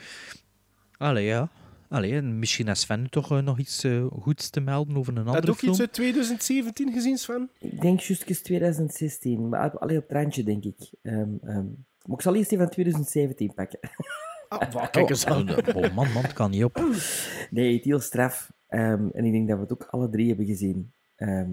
Allee, 0.97 1.25
ja. 1.25 1.49
Allee, 1.89 2.13
en 2.13 2.39
misschien 2.39 2.67
heeft 2.67 2.79
Sven 2.79 3.09
toch 3.09 3.31
eh, 3.31 3.37
nog 3.39 3.59
iets 3.59 3.83
eh, 3.83 4.05
goeds 4.11 4.49
te 4.49 4.59
melden 4.59 4.97
over 4.97 5.11
een 5.11 5.17
Heb 5.17 5.27
andere 5.27 5.45
je 5.45 5.51
ook 5.51 5.57
film. 5.57 5.71
iets 5.71 5.81
uit 5.81 5.93
2017 5.93 6.93
gezien, 6.93 7.17
Sven? 7.17 7.49
Ik 7.59 7.81
denk 7.81 7.99
justjes 7.99 8.41
2016, 8.41 9.49
maar 9.49 9.77
alleen 9.77 9.97
op 9.97 10.07
het 10.07 10.17
randje, 10.17 10.43
denk 10.43 10.63
ik. 10.63 10.93
Ehm, 11.01 11.29
ehm, 11.41 11.65
maar 12.05 12.17
ik 12.17 12.21
zal 12.21 12.35
eerst 12.35 12.49
die 12.49 12.57
van 12.57 12.69
2017 12.69 13.53
pakken. 13.53 13.79
Ah, 14.47 14.89
kijk 14.91 15.09
eens 15.09 15.25
aan. 15.25 15.49
Oh, 15.49 15.75
oh, 15.75 15.93
man, 15.93 16.11
man, 16.11 16.23
het 16.23 16.33
kan 16.33 16.51
niet 16.51 16.63
op. 16.63 16.85
Nee, 17.49 17.75
het 17.75 17.83
heel 17.83 17.99
straf. 17.99 18.51
Ehm, 18.67 19.07
en 19.13 19.25
ik 19.25 19.31
denk 19.31 19.47
dat 19.47 19.57
we 19.57 19.63
het 19.63 19.71
ook 19.73 19.83
alle 19.83 20.09
drie 20.09 20.27
hebben 20.27 20.45
gezien. 20.45 20.91
Ehm, 21.15 21.51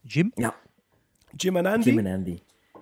Jim? 0.00 0.30
ja, 0.34 0.56
Jim 1.36 1.56
en 1.56 1.66
Andy? 1.66 1.88
Jim 1.88 1.98
en 1.98 2.14
Andy. 2.14 2.38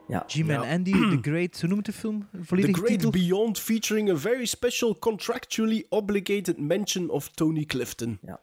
Ja. 0.09 0.25
Jim 0.27 0.47
Ja. 0.51 0.63
en 0.63 0.71
Andy, 0.77 0.91
The 0.91 1.19
Great, 1.21 1.61
hoe 1.61 1.69
noemt 1.69 1.85
de 1.87 1.93
film? 1.93 2.29
The 2.33 2.45
Volledige 2.45 2.75
Great 2.75 2.89
titel? 2.89 3.11
Beyond 3.11 3.59
featuring 3.61 4.11
a 4.11 4.17
very 4.17 4.45
special 4.45 4.99
contractually 4.99 5.87
obligated 5.89 6.59
mention 6.59 7.11
of 7.11 7.29
Tony 7.29 7.65
Clifton. 7.65 8.19
Ja, 8.23 8.41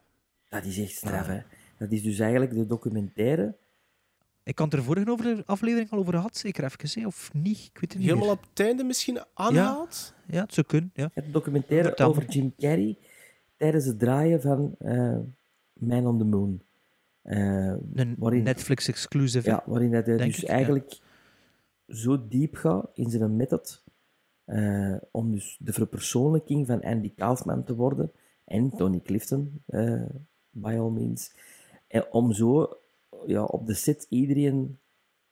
dat 0.49 0.65
is 0.65 0.79
echt 0.79 0.91
straf, 0.91 1.27
hè. 1.27 1.39
Dat 1.77 1.91
is 1.91 2.03
dus 2.03 2.19
eigenlijk 2.19 2.53
de 2.53 2.65
documentaire. 2.65 3.55
Ik 4.49 4.59
had 4.59 4.73
er 4.73 4.83
vorige 4.83 5.11
over, 5.11 5.43
aflevering 5.45 5.91
al 5.91 5.99
over 5.99 6.13
gehad, 6.13 6.37
zeker 6.37 6.63
even, 6.63 7.01
hè, 7.01 7.07
of 7.07 7.29
niet? 7.33 7.57
Ik 7.57 7.79
weet 7.79 7.91
het 7.91 7.93
niet 7.93 8.01
Helemaal 8.09 8.27
meer. 8.27 8.35
op 8.37 8.49
het 8.49 8.59
einde 8.59 8.83
misschien 8.83 9.19
aangehaald? 9.33 10.13
Ja, 10.27 10.41
het 10.41 10.53
zou 10.53 10.65
kunnen, 10.67 10.89
ja. 10.93 11.09
Het 11.13 11.33
documentaire 11.33 11.87
Vertel. 11.87 12.07
over 12.09 12.25
Jim 12.29 12.53
Carrey 12.57 12.97
tijdens 13.57 13.85
het 13.85 13.99
draaien 13.99 14.41
van 14.41 14.75
eh, 14.79 15.17
Man 15.73 16.05
on 16.07 16.17
the 16.17 16.23
Moon. 16.23 16.61
Eh, 17.21 17.73
Een 17.93 18.15
waarin, 18.17 18.43
Netflix-exclusive. 18.43 19.49
ja, 19.49 19.63
waarin 19.65 19.91
dat 19.91 20.05
hij 20.05 20.17
dus 20.17 20.27
ik, 20.27 20.35
ja. 20.35 20.47
eigenlijk 20.47 20.99
zo 21.87 22.27
diep 22.27 22.55
gaat 22.55 22.89
in 22.93 23.09
zijn 23.09 23.35
method 23.35 23.83
eh, 24.45 24.95
om 25.11 25.31
dus 25.31 25.57
de 25.59 25.73
verpersoonlijking 25.73 26.67
van 26.67 26.81
Andy 26.81 27.13
Kaufman 27.15 27.63
te 27.63 27.75
worden 27.75 28.11
en 28.45 28.69
Tony 28.69 29.01
Clifton, 29.01 29.63
eh, 29.65 30.01
by 30.49 30.75
all 30.79 30.89
means. 30.91 31.31
En 31.87 32.05
om 32.11 32.33
zo 32.33 32.77
ja, 33.25 33.43
op 33.43 33.67
de 33.67 33.73
set 33.73 34.05
iedereen 34.09 34.77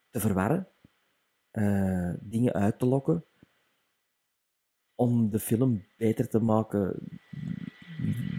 te 0.09 0.19
verwarren, 0.19 0.67
eh, 1.51 2.13
dingen 2.19 2.53
uit 2.53 2.79
te 2.79 2.85
lokken, 2.85 3.23
om 4.95 5.29
de 5.29 5.39
film 5.39 5.83
beter 5.97 6.29
te 6.29 6.39
maken 6.39 6.95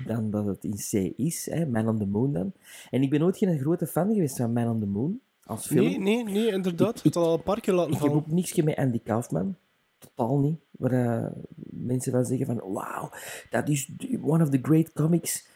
dan 0.07 0.31
dat 0.31 0.47
het 0.47 0.65
in 0.65 0.77
C 0.77 1.19
is, 1.19 1.51
hè, 1.51 1.67
Man 1.67 1.89
on 1.89 1.99
the 1.99 2.07
Moon 2.07 2.33
dan. 2.33 2.53
En 2.91 3.03
ik 3.03 3.11
ben 3.11 3.21
nooit 3.21 3.37
geen 3.37 3.59
grote 3.59 3.87
fan 3.87 4.13
geweest 4.13 4.37
van 4.37 4.53
Man 4.53 4.69
on 4.69 4.81
the 4.81 4.87
Moon 4.87 5.21
als 5.45 5.67
film. 5.67 5.85
Nee, 5.85 5.99
nee, 5.99 6.25
nee, 6.25 6.53
inderdaad. 6.53 6.97
Je 6.97 7.03
hebt 7.03 7.15
het 7.15 7.17
al 7.17 7.35
een 7.35 7.43
paar 7.43 7.61
keer 7.61 7.75
laten 7.75 7.93
Ik 7.93 8.03
heb 8.03 8.13
ook 8.13 8.27
niks 8.27 8.55
met 8.55 8.77
Andy 8.77 9.01
Kaufman. 9.01 9.57
Totaal 9.99 10.39
niet. 10.39 10.61
Waar 10.71 10.93
eh, 10.93 11.31
mensen 11.71 12.13
van 12.13 12.25
zeggen 12.25 12.47
van... 12.47 12.73
Wauw, 12.73 13.11
dat 13.51 13.69
is 13.69 13.91
one 14.23 14.43
of 14.43 14.51
the 14.51 14.59
great 14.63 14.93
comics. 14.93 15.49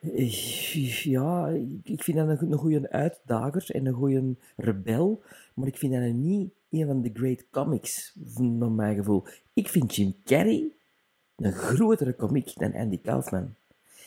Eh, 0.00 1.04
Ja, 1.04 1.48
ik- 1.82 2.02
vind 2.02 2.16
dat 2.16 2.40
een, 2.42 2.52
goede 2.52 2.90
uitdager 2.90 3.70
en 3.70 3.86
een 3.86 3.92
goede 3.94 4.34
rebel. 4.56 5.22
Maar 5.54 5.66
ik 5.66 5.76
vind 5.76 5.92
dat 5.92 6.12
niet 6.12 6.50
een 6.70 6.86
van 6.86 7.02
de 7.02 7.10
great 7.14 7.44
comics, 7.50 8.12
naar 8.38 8.70
mijn 8.70 8.96
gevoel. 8.96 9.24
Ik 9.52 9.68
vind 9.68 9.94
Jim 9.94 10.14
Carrey 10.24 10.70
een 11.36 11.52
grotere 11.52 12.16
comic 12.16 12.52
dan 12.54 12.74
Andy 12.74 12.98
Kaufman. 13.00 13.54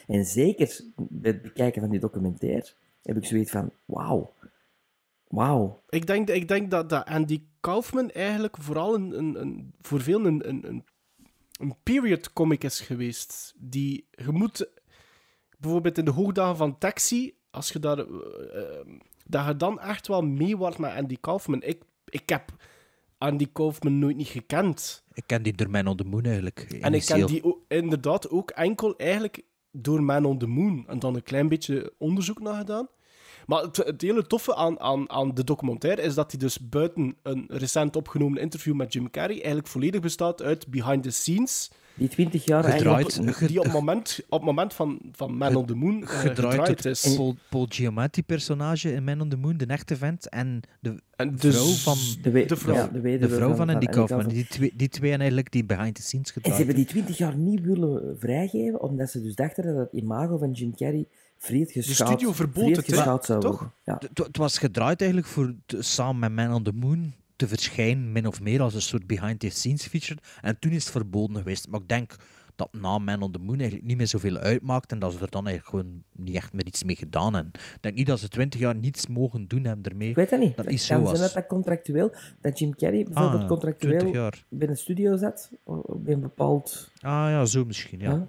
En 0.07 0.25
zeker 0.25 0.81
bij 0.95 1.31
het 1.31 1.41
bekijken 1.41 1.81
van 1.81 1.89
die 1.89 1.99
documentaire 1.99 2.67
heb 3.03 3.17
ik 3.17 3.25
zoiets 3.25 3.51
van... 3.51 3.71
Wauw. 3.85 4.33
Wauw. 5.27 5.81
Ik 5.89 6.07
denk, 6.07 6.29
ik 6.29 6.47
denk 6.47 6.71
dat, 6.71 6.89
dat 6.89 7.05
Andy 7.05 7.41
Kaufman 7.59 8.09
eigenlijk 8.11 8.57
vooral 8.59 8.95
een, 8.95 9.17
een, 9.17 9.41
een, 9.41 9.73
voor 9.81 10.01
veel 10.01 10.25
een, 10.25 10.47
een, 10.49 10.83
een 11.59 11.75
period 11.83 12.33
comic 12.33 12.63
is 12.63 12.79
geweest. 12.79 13.53
Die, 13.57 14.05
je 14.11 14.31
moet 14.31 14.69
bijvoorbeeld 15.61 15.97
in 15.97 16.05
de 16.05 16.11
hoogdagen 16.11 16.57
van 16.57 16.77
Taxi, 16.77 17.33
als 17.51 17.69
je 17.69 17.79
daar, 17.79 17.97
eh, 17.97 18.05
dat 19.25 19.45
je 19.45 19.55
dan 19.55 19.79
echt 19.79 20.07
wel 20.07 20.21
mee 20.21 20.57
wordt 20.57 20.77
met 20.77 20.95
Andy 20.95 21.17
Kaufman. 21.21 21.61
Ik, 21.61 21.81
ik 22.05 22.29
heb 22.29 22.53
Andy 23.17 23.47
Kaufman 23.53 23.99
nooit 23.99 24.15
niet 24.15 24.27
gekend. 24.27 25.03
Ik 25.13 25.23
ken 25.25 25.43
die 25.43 25.53
door 25.53 25.69
Man 25.69 25.87
on 25.87 25.97
the 25.97 26.03
Moon 26.03 26.23
eigenlijk. 26.23 26.59
En 26.59 26.93
ik 26.93 27.05
ken 27.05 27.27
die 27.27 27.43
ook, 27.43 27.59
inderdaad 27.67 28.29
ook 28.29 28.49
enkel 28.49 28.97
eigenlijk 28.97 29.41
door 29.71 30.03
Man 30.03 30.25
on 30.25 30.37
the 30.37 30.47
Moon. 30.47 30.85
En 30.87 30.99
dan 30.99 31.15
een 31.15 31.23
klein 31.23 31.49
beetje 31.49 31.93
onderzoek 31.97 32.39
naar 32.39 32.55
gedaan. 32.55 32.87
Maar 33.45 33.61
het, 33.61 33.77
het 33.77 34.01
hele 34.01 34.27
toffe 34.27 34.55
aan, 34.55 34.79
aan, 34.79 35.09
aan 35.09 35.33
de 35.33 35.43
documentaire 35.43 36.01
is 36.01 36.13
dat 36.13 36.31
hij 36.31 36.39
dus 36.39 36.59
buiten 36.59 37.15
een 37.21 37.45
recent 37.47 37.95
opgenomen 37.95 38.41
interview 38.41 38.75
met 38.75 38.93
Jim 38.93 39.09
Carrey 39.09 39.35
eigenlijk 39.35 39.67
volledig 39.67 40.01
bestaat 40.01 40.41
uit 40.41 40.67
behind 40.67 41.03
the 41.03 41.09
scenes. 41.09 41.71
Die 41.93 42.07
20 42.07 42.45
jaar 42.45 42.63
Gedraaid. 42.63 43.03
eigenlijk... 43.19 43.47
Die 43.47 43.57
op 43.59 43.63
het 43.63 43.73
moment, 43.73 44.19
op 44.29 44.37
het 44.39 44.41
moment 44.47 44.73
van, 44.73 44.99
van 45.11 45.37
Man 45.37 45.55
on 45.55 45.65
the 45.65 45.75
Moon 45.75 46.01
eh, 46.01 46.07
gedraaid, 46.09 46.85
is. 46.85 47.03
het 47.03 47.15
Paul, 47.15 47.35
Paul 47.49 47.65
Giamatti-personage 47.69 48.93
in 48.93 49.03
Man 49.03 49.21
on 49.21 49.29
the 49.29 49.37
Moon, 49.37 49.57
de 49.57 49.65
echte 49.65 49.95
vent, 49.97 50.29
en 50.29 50.61
de 50.79 50.95
En 51.15 51.35
dus 51.35 51.55
vrouw 51.55 51.65
van, 51.93 51.97
De, 52.21 52.45
De 52.45 52.55
vrouw. 52.55 52.75
ja, 52.75 52.87
de, 52.87 53.17
de 53.17 53.29
vrouw 53.29 53.55
van, 53.55 53.69
Andy 53.69 53.85
Kaufman. 53.85 54.27
Die 54.27 54.47
twee, 54.47 54.73
die 54.75 54.89
twee 54.89 55.09
eigenlijk 55.11 55.51
die 55.51 55.65
behind 55.65 55.95
the 55.95 56.01
scenes 56.01 56.27
En 56.27 56.33
gedraaid. 56.33 56.57
ze 56.57 56.63
hebben 56.65 56.83
die 56.83 56.91
20 56.91 57.17
jaar 57.17 57.35
niet 57.37 57.61
willen 57.61 58.15
vrijgeven, 58.19 58.81
omdat 58.81 59.09
ze 59.09 59.21
dus 59.21 59.35
dachten 59.35 59.63
dat 59.63 59.75
het 59.75 59.91
imago 60.01 60.37
van 60.37 60.51
Jim 60.51 60.75
Carrey 60.75 61.05
vreed 61.37 61.71
geschaad, 61.71 62.07
studio 62.07 62.31
verbood 62.31 62.75
het, 62.75 62.85
geschaad 62.85 63.25
zou 63.25 63.41
Toch? 63.41 63.71
Ja. 63.85 64.01
Het- 64.13 64.37
was 64.37 64.57
gedraaid 64.57 65.01
eigenlijk 65.01 65.31
voor 65.31 65.53
samen 65.67 66.19
met 66.19 66.45
Man 66.45 66.55
on 66.55 66.63
the 66.63 66.71
Moon 66.73 67.13
te 67.41 67.47
verschijnen, 67.47 68.11
min 68.11 68.27
of 68.27 68.41
meer 68.41 68.61
als 68.61 68.73
een 68.73 68.81
soort 68.81 69.07
behind-the-scenes 69.07 69.87
feature. 69.87 70.19
En 70.41 70.59
toen 70.59 70.71
is 70.71 70.83
het 70.83 70.91
verboden 70.91 71.35
geweest. 71.37 71.67
Maar 71.67 71.79
ik 71.79 71.87
denk 71.87 72.15
dat 72.55 72.73
na 72.73 72.97
Man 72.97 73.21
on 73.21 73.31
the 73.31 73.39
Moon 73.39 73.57
eigenlijk 73.59 73.87
niet 73.87 73.97
meer 73.97 74.07
zoveel 74.07 74.37
uitmaakt 74.37 74.91
en 74.91 74.99
dat 74.99 75.13
ze 75.13 75.19
er 75.19 75.29
dan 75.29 75.47
eigenlijk 75.47 75.75
gewoon 75.77 76.03
niet 76.15 76.35
echt 76.35 76.53
meer 76.53 76.65
iets 76.65 76.83
mee 76.83 76.95
gedaan 76.95 77.33
hebben. 77.33 77.51
Ik 77.53 77.77
denk 77.81 77.95
niet 77.95 78.07
dat 78.07 78.19
ze 78.19 78.27
twintig 78.27 78.59
jaar 78.59 78.75
niets 78.75 79.07
mogen 79.07 79.47
doen 79.47 79.63
hebben 79.63 79.91
ermee. 79.91 80.09
Ik 80.09 80.15
weet 80.15 80.29
dat 80.29 80.39
niet. 80.39 80.55
Dat 80.55 80.65
is 80.67 80.85
zo 80.85 81.05
zijn 81.05 81.17
dat 81.21 81.33
dat 81.33 81.47
contractueel, 81.47 82.13
dat 82.41 82.59
Jim 82.59 82.75
Carrey 82.75 83.03
bijvoorbeeld 83.03 83.41
Ah, 83.41 83.47
contractueel 83.47 83.99
20 83.99 84.21
jaar. 84.21 84.45
bij 84.49 84.67
een 84.67 84.77
studio 84.77 85.17
zat, 85.17 85.51
op 85.63 86.07
een 86.07 86.21
bepaald... 86.21 86.91
Ah 86.95 87.11
ja, 87.29 87.45
zo 87.45 87.65
misschien, 87.65 87.99
ja. 87.99 88.11
Ja. 88.11 88.27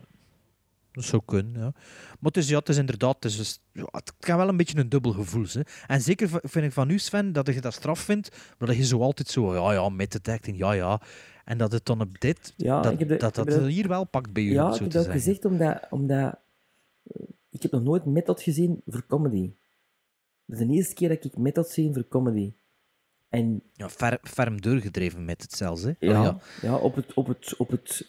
Dat 0.92 1.04
zou 1.04 1.22
kunnen, 1.24 1.60
ja. 1.60 1.70
Maar 1.72 2.32
het 2.32 2.36
is, 2.36 2.48
ja, 2.48 2.58
het 2.58 2.68
is 2.68 2.76
inderdaad... 2.76 3.14
Het, 3.14 3.24
is, 3.24 3.36
dus- 3.36 3.60
ja, 3.72 3.86
het 3.90 4.12
kan 4.18 4.36
wel 4.36 4.48
een 4.48 4.56
beetje 4.56 4.78
een 4.78 4.88
dubbel 4.88 5.12
gevoel 5.12 5.46
zijn. 5.46 5.64
En 5.86 6.00
zeker 6.00 6.28
vind 6.28 6.64
ik 6.64 6.72
van 6.72 6.90
u, 6.90 6.98
Sven, 6.98 7.32
dat 7.32 7.46
je 7.46 7.60
dat 7.60 7.74
straf 7.74 8.00
vindt, 8.00 8.30
maar 8.58 8.68
dat 8.68 8.76
je 8.76 8.84
zo 8.84 9.00
altijd 9.00 9.28
zo... 9.28 9.54
Ja, 9.54 9.72
ja, 9.72 9.88
met 9.88 10.12
het 10.12 10.28
acting, 10.28 10.58
ja, 10.58 10.72
ja. 10.72 11.00
En 11.44 11.58
dat 11.58 11.72
het 11.72 11.86
dan 11.86 12.00
op 12.00 12.20
dit... 12.20 12.54
Ja, 12.56 12.80
dat, 12.80 12.98
de- 12.98 13.16
dat, 13.16 13.34
dat 13.34 13.46
de- 13.46 13.68
hier 13.70 13.88
wel 13.88 14.04
pakt 14.04 14.32
bij 14.32 14.42
u, 14.42 14.52
Ja, 14.52 14.74
ik 14.74 14.80
heb 14.80 14.90
dat 14.90 15.06
gezegd 15.06 15.44
omdat, 15.44 15.86
omdat... 15.90 16.38
eh, 17.02 17.26
Ik 17.50 17.62
heb 17.62 17.70
nog 17.70 17.82
nooit 17.82 18.04
Method 18.04 18.42
gezien 18.42 18.82
voor 18.86 19.06
comedy. 19.06 19.52
Dat 20.46 20.60
is 20.60 20.66
de 20.66 20.72
eerste 20.72 20.94
keer 20.94 21.08
dat 21.08 21.24
ik 21.24 21.36
Method 21.36 21.68
zie 21.68 21.92
voor 21.92 22.08
comedy. 22.08 22.52
En 23.28 23.62
Ja, 23.72 23.88
fer, 23.88 24.18
ferm 24.22 24.60
doorgedreven 24.60 25.24
met 25.24 25.42
het 25.42 25.52
zelfs, 25.52 25.82
hè. 25.82 25.92
ja, 25.98 26.26
Ah, 26.26 26.36
ja. 26.62 26.76
op 26.76 26.94
het, 26.94 27.14
op 27.14 27.26
het, 27.26 27.54
op 27.56 27.70
het 27.70 28.08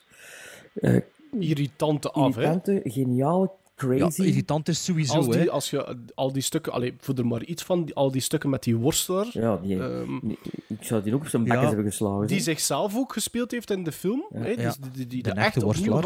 eh, 0.74 1.02
Irritante 1.40 2.12
af, 2.12 2.36
hè? 2.36 2.42
irritante, 2.42 2.82
geniale, 2.84 3.52
Ja, 3.76 3.88
crazy... 3.90 4.22
irritant 4.22 4.68
is 4.68 4.84
sowieso, 4.84 5.14
Als, 5.16 5.26
die, 5.30 5.40
hè. 5.40 5.50
als 5.50 5.70
je 5.70 5.98
al 6.16 6.32
die 6.34 6.42
stukken, 6.42 6.72
allee, 6.74 6.94
voor 7.00 7.16
er 7.16 7.28
maar 7.28 7.44
iets 7.44 7.64
van, 7.64 7.86
die- 7.86 7.96
al 7.96 8.12
die 8.12 8.22
stukken 8.22 8.50
met 8.50 8.64
die 8.64 8.76
worstelaar, 8.78 9.28
Ja, 9.32 9.58
die, 9.58 9.80
ehm, 9.84 10.20
die- 10.22 10.38
ik 10.68 10.78
zou 10.84 11.04
die 11.04 11.14
ook 11.14 11.22
op 11.22 11.28
zijn 11.28 11.44
bakkes 11.44 11.62
Ja, 11.62 11.68
hebben 11.68 11.86
geslagen. 11.86 12.28
die 12.28 12.40
zichzelf 12.40 12.96
ook 12.98 13.14
gespeeld 13.14 13.52
heeft 13.52 13.72
in 13.72 13.84
de 13.84 13.92
film, 13.92 14.26
Ja. 14.34 14.40
hè, 14.40 14.48
Ja. 14.50 14.56
dus 14.56 14.76
die, 14.78 14.92
die, 14.92 15.08
die 15.08 15.24
De 15.24 15.30
de 15.34 15.36
echte 15.40 15.60
worstelaar. 15.66 16.04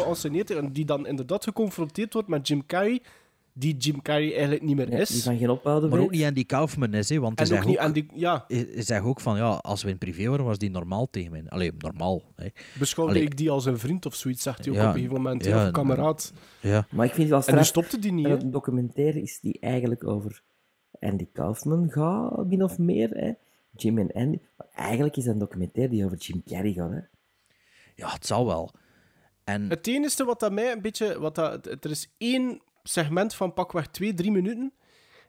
en 0.50 0.72
die 0.72 0.84
dan 0.84 1.06
inderdaad 1.06 1.44
geconfronteerd 1.44 2.12
wordt 2.12 2.28
met 2.28 2.48
Jim 2.48 2.66
Carrey, 2.66 3.00
die 3.58 3.76
Jim 3.76 4.02
Carrey 4.02 4.30
eigenlijk 4.32 4.62
niet 4.62 4.76
meer 4.76 4.90
Ja, 4.90 4.98
is. 4.98 5.08
die 5.08 5.22
van 5.22 5.38
geen 5.38 5.50
ophouden 5.50 5.90
Maar 5.90 5.98
ook 5.98 6.10
niet 6.10 6.24
Andy 6.24 6.46
Kaufman 6.46 6.94
is, 6.94 7.08
hè. 7.08 7.18
Want 7.18 7.38
hij 7.38 7.48
en 7.48 7.52
ook 7.52 7.58
zegt 7.58 7.68
niet 7.68 7.78
ook, 7.78 7.84
aan 7.84 7.92
die, 7.92 8.06
ja, 8.14 8.44
hij 8.48 8.68
hij 8.72 8.82
zegt 8.82 9.04
ook 9.04 9.20
van, 9.20 9.36
ja, 9.36 9.48
als 9.50 9.82
we 9.82 9.90
in 9.90 9.98
privé 9.98 10.28
waren, 10.28 10.44
was 10.44 10.58
die 10.58 10.70
normaal 10.70 11.10
tegen 11.10 11.30
mij. 11.30 11.42
Allee, 11.48 11.72
normaal, 11.78 12.22
hè. 12.36 12.46
beschouwde 12.78 13.12
Allee. 13.12 13.24
ik 13.24 13.36
die 13.36 13.50
als 13.50 13.64
een 13.64 13.78
vriend 13.78 14.06
of 14.06 14.14
zoiets, 14.14 14.42
zegt 14.42 14.64
hij 14.64 14.68
ook 14.68 14.74
Ja, 14.74 14.82
op 14.82 14.88
een 14.88 14.94
gegeven 14.94 15.22
moment, 15.22 15.44
ja, 15.44 15.66
of 15.66 15.70
kameraad. 15.70 16.32
Ja. 16.60 16.86
Maar 16.90 17.06
ik 17.06 17.14
vind 17.14 17.30
het 17.30 17.46
wel 17.46 17.56
En 17.56 17.64
straf 17.64 17.66
stopte 17.66 17.98
die 17.98 18.12
niet, 18.12 18.26
hè. 18.26 18.32
het 18.32 18.42
een 18.42 18.50
documentaire 18.50 19.22
is 19.22 19.40
die 19.40 19.58
eigenlijk 19.60 20.06
over 20.06 20.42
Andy 21.00 21.26
Kaufman 21.32 21.90
gaat, 21.90 22.46
min 22.46 22.62
of 22.62 22.78
meer. 22.78 23.10
Hè? 23.10 23.32
Jim 23.76 23.98
en 23.98 24.12
Andy. 24.12 24.38
Maar 24.56 24.66
eigenlijk 24.74 25.16
is 25.16 25.24
dat 25.24 25.32
een 25.32 25.40
documentaire 25.40 25.92
die 25.92 26.04
over 26.04 26.16
Jim 26.16 26.42
Carrey 26.46 26.72
gaat. 26.72 26.90
Hè? 26.90 27.00
Ja, 27.94 28.12
het 28.12 28.26
zal 28.26 28.46
wel. 28.46 28.70
En 29.44 29.68
Het 29.68 29.86
enige 29.86 30.24
wat 30.24 30.40
dat 30.40 30.52
mij 30.52 30.72
een 30.72 30.82
beetje... 30.82 31.18
Wat 31.20 31.34
dat, 31.34 31.66
er 31.66 31.90
is 31.90 32.10
één 32.18 32.60
segment 32.88 33.34
van 33.34 33.52
pakweg 33.54 33.86
twee, 33.86 34.14
drie 34.14 34.30
minuten 34.30 34.72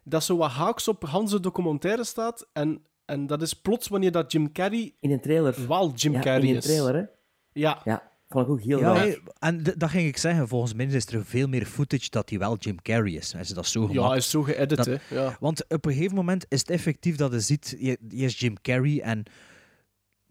dat 0.03 0.23
zo 0.23 0.37
wat 0.37 0.51
haaks 0.51 0.87
op 0.87 1.03
Hans' 1.03 1.31
documentaire 1.41 2.03
staat. 2.03 2.47
En 2.53 2.83
En 3.05 3.27
dat 3.27 3.41
is 3.41 3.53
plots 3.53 3.87
wanneer 3.87 4.11
dat 4.11 4.31
Jim 4.31 4.51
Carrey 4.51 4.93
In 4.99 5.11
een 5.11 5.19
trailer. 5.21 5.67
wel 5.67 5.93
Jim 5.93 6.13
ja, 6.13 6.19
Carrey 6.19 6.41
in 6.43 6.49
een 6.49 6.55
is. 6.55 6.63
trailer, 6.63 6.95
hè? 6.95 7.03
Ja. 7.51 7.81
Ja, 7.85 8.11
vond 8.29 8.45
ik 8.45 8.51
ook 8.51 8.61
heel 8.61 8.79
Ja, 8.79 9.13
en 9.39 9.63
dat 9.77 9.89
ging 9.89 10.07
ik 10.07 10.17
zeggen. 10.17 10.47
Volgens 10.47 10.73
mij 10.73 10.85
is 10.85 11.05
er 11.05 11.25
veel 11.25 11.47
meer 11.47 11.65
footage 11.65 12.09
dat 12.09 12.29
hij 12.29 12.39
wel 12.39 12.57
Jim 12.57 12.81
Carrey 12.81 13.11
is. 13.11 13.31
Hij 13.31 13.41
is 13.41 13.47
dat 13.49 13.67
zo 13.67 13.81
Ja, 13.81 13.87
gemaakt. 13.87 14.07
hij 14.09 14.17
is 14.17 14.29
zo 14.29 14.43
geëdit, 14.43 14.77
dat- 14.77 14.85
hè. 14.85 14.95
Ja. 15.09 15.37
Want 15.39 15.63
op 15.67 15.85
een 15.85 15.91
gegeven 15.93 16.15
moment 16.15 16.45
is 16.49 16.59
het 16.59 16.69
effectief 16.69 17.15
dat 17.15 17.31
je 17.31 17.39
ziet, 17.39 17.75
je, 17.79 17.97
je 18.09 18.25
is 18.25 18.39
Jim 18.39 18.61
Carrey 18.61 19.01
en 19.01 19.23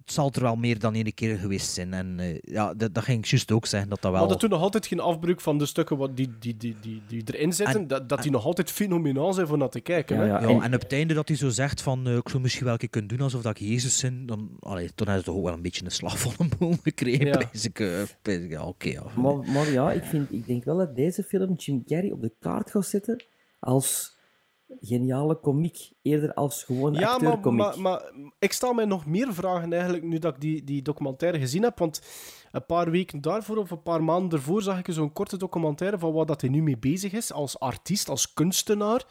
het 0.09 0.17
zal 0.17 0.31
er 0.33 0.43
wel 0.43 0.57
meer 0.57 0.79
dan 0.79 0.95
één 0.95 1.15
keer 1.15 1.39
geweest 1.39 1.71
zijn. 1.73 1.93
En 1.95 2.21
eh, 2.21 2.39
ja, 2.41 2.75
dat, 2.75 2.95
dat 2.95 3.05
ging 3.05 3.19
ik 3.19 3.31
juist 3.31 3.53
ook 3.53 3.67
zeggen, 3.67 3.89
dat 3.89 4.03
dat 4.03 4.11
wel... 4.11 4.21
Maar 4.21 4.29
dat 4.31 4.41
doet 4.41 4.51
nog 4.51 4.61
altijd 4.61 4.87
geen 4.87 5.01
afbreuk 5.01 5.41
van 5.41 5.59
de 5.59 5.67
stukken 5.67 5.97
wat 5.97 6.17
die, 6.17 6.31
die, 6.39 6.57
die, 6.57 6.77
die, 6.81 7.03
die 7.09 7.23
erin 7.35 7.53
zitten. 7.53 7.81
En- 7.81 7.87
dat, 7.87 8.09
dat 8.09 8.23
die 8.23 8.31
nog 8.31 8.45
altijd 8.45 8.71
fenomenaal 8.71 9.33
zijn 9.33 9.47
voor 9.47 9.59
naar 9.59 9.69
te 9.69 9.81
kijken. 9.81 10.17
Ja, 10.17 10.23
hè. 10.23 10.29
ja. 10.29 10.41
Ja, 10.41 10.49
En- 10.49 10.63
en 10.63 10.75
op 10.75 10.81
het 10.81 10.93
einde 10.93 11.15
dat 11.15 11.29
hij 11.29 11.37
zo 11.37 11.49
zegt 11.49 11.83
van 11.83 12.07
eh, 12.07 12.17
ik 12.17 12.29
zou 12.29 12.43
misschien 12.43 12.65
wel 12.65 12.73
een 12.73 12.79
keer 12.79 12.89
kunnen 12.89 13.11
doen 13.11 13.21
alsof 13.21 13.43
dat 13.43 13.61
ik 13.61 13.67
Jezus 13.69 14.01
ben, 14.01 14.27
dan, 14.27 14.51
allee, 14.61 14.91
toen 14.95 15.07
heeft 15.09 15.17
hij 15.19 15.23
toch 15.23 15.37
ook 15.37 15.45
wel 15.45 15.55
een 15.55 15.63
beetje 15.63 15.85
een 15.85 15.91
slag 15.91 16.19
van 16.19 16.33
een 16.39 16.51
boom 16.59 16.79
gekregen. 16.83 17.27
Ja. 17.27 17.41
ik, 17.63 17.81
eh, 17.81 18.01
ik, 18.43 18.51
ja, 18.51 18.65
oké. 18.67 18.89
ja. 18.89 19.03
Maar, 19.17 19.37
maar 19.37 19.71
ja, 19.71 19.93
ik, 19.93 20.05
vind, 20.05 20.33
ik 20.33 20.47
denk 20.47 20.65
wel 20.65 20.77
dat 20.77 20.97
deze 20.97 21.23
film 21.23 21.55
Jim 21.55 21.85
Carrey 21.87 22.11
op 22.11 22.21
de 22.23 22.33
kaart 22.41 22.71
gaat 22.71 22.87
zetten 22.87 23.25
als 23.59 24.17
geniale 24.81 25.35
komiek, 25.41 25.93
eerder 26.03 26.35
als 26.35 26.63
gewoon 26.65 26.93
Ja, 26.95 27.01
maar, 27.01 27.11
acteur-komiek. 27.11 27.59
maar, 27.65 27.81
maar 27.81 28.13
ik 28.39 28.53
stel 28.53 28.73
mij 28.73 28.85
nog 28.85 29.07
meer 29.07 29.35
vragen 29.35 29.73
eigenlijk 29.73 30.05
nu 30.05 30.19
dat 30.19 30.35
ik 30.35 30.41
die, 30.41 30.65
die 30.65 30.83
documentaire 30.83 31.39
gezien 31.39 31.63
heb. 31.63 31.79
Want 31.79 32.03
een 32.53 32.67
paar 32.67 32.91
weken 32.91 33.21
daarvoor 33.21 33.57
of 33.57 33.71
een 33.71 33.83
paar 33.83 34.05
maanden 34.05 34.39
ervoor 34.39 34.63
zag 34.63 34.79
ik 34.79 34.87
zo'n 34.89 35.13
korte 35.13 35.37
documentaire 35.37 35.99
van 35.99 36.13
wat 36.13 36.29
dat 36.29 36.41
hij 36.41 36.51
nu 36.51 36.63
mee 36.63 36.79
bezig 36.79 37.13
is 37.13 37.33
als 37.33 37.59
artiest, 37.59 38.09
als 38.09 38.35
kunstenaar. 38.35 39.05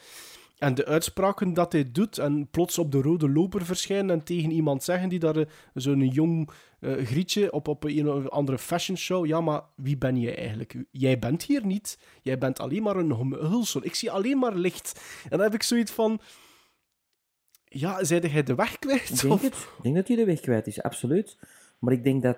En 0.57 0.75
de 0.75 0.85
uitspraken 0.85 1.53
dat 1.53 1.71
hij 1.71 1.91
doet 1.91 2.17
en 2.17 2.47
plots 2.49 2.77
op 2.77 2.91
de 2.91 3.01
rode 3.01 3.29
loper 3.29 3.65
verschijnen 3.65 4.09
en 4.15 4.23
tegen 4.23 4.51
iemand 4.51 4.83
zeggen 4.83 5.09
die 5.09 5.19
daar 5.19 5.37
eh, 5.37 5.45
zo'n 5.73 6.07
jong 6.07 6.49
eh, 6.79 7.05
grietje 7.05 7.51
op, 7.51 7.67
op 7.67 7.83
een 7.83 8.09
of 8.09 8.29
andere 8.29 8.57
fashion 8.57 8.97
show. 8.97 9.25
Ja, 9.25 9.41
maar 9.41 9.61
wie 9.75 9.97
ben 9.97 10.17
jij 10.19 10.37
eigenlijk? 10.37 10.75
Jij 10.91 11.19
bent 11.19 11.43
hier 11.43 11.65
niet. 11.65 11.99
Jij 12.21 12.37
bent 12.37 12.59
alleen 12.59 12.83
maar 12.83 12.95
een 12.95 13.11
omhulsel. 13.11 13.85
Ik 13.85 13.95
zie 13.95 14.11
alleen 14.11 14.37
maar 14.37 14.55
licht. 14.55 15.01
En 15.23 15.29
dan 15.29 15.39
heb 15.39 15.53
ik 15.53 15.63
zoiets 15.63 15.91
van... 15.91 16.19
Ja, 17.69 18.03
zeide 18.03 18.27
hij 18.27 18.43
de 18.43 18.55
weg 18.55 18.79
kwijt? 18.79 19.09
Ik 19.09 19.21
denk 19.21 19.33
Of- 19.33 19.41
het. 19.41 19.53
Ik 19.53 19.83
denk 19.83 19.95
dat 19.95 20.07
hij 20.07 20.15
de 20.17 20.25
weg 20.25 20.39
kwijt 20.39 20.67
is, 20.67 20.81
absoluut. 20.81 21.37
Maar 21.79 21.93
ik 21.93 22.03
denk 22.03 22.23
dat, 22.23 22.37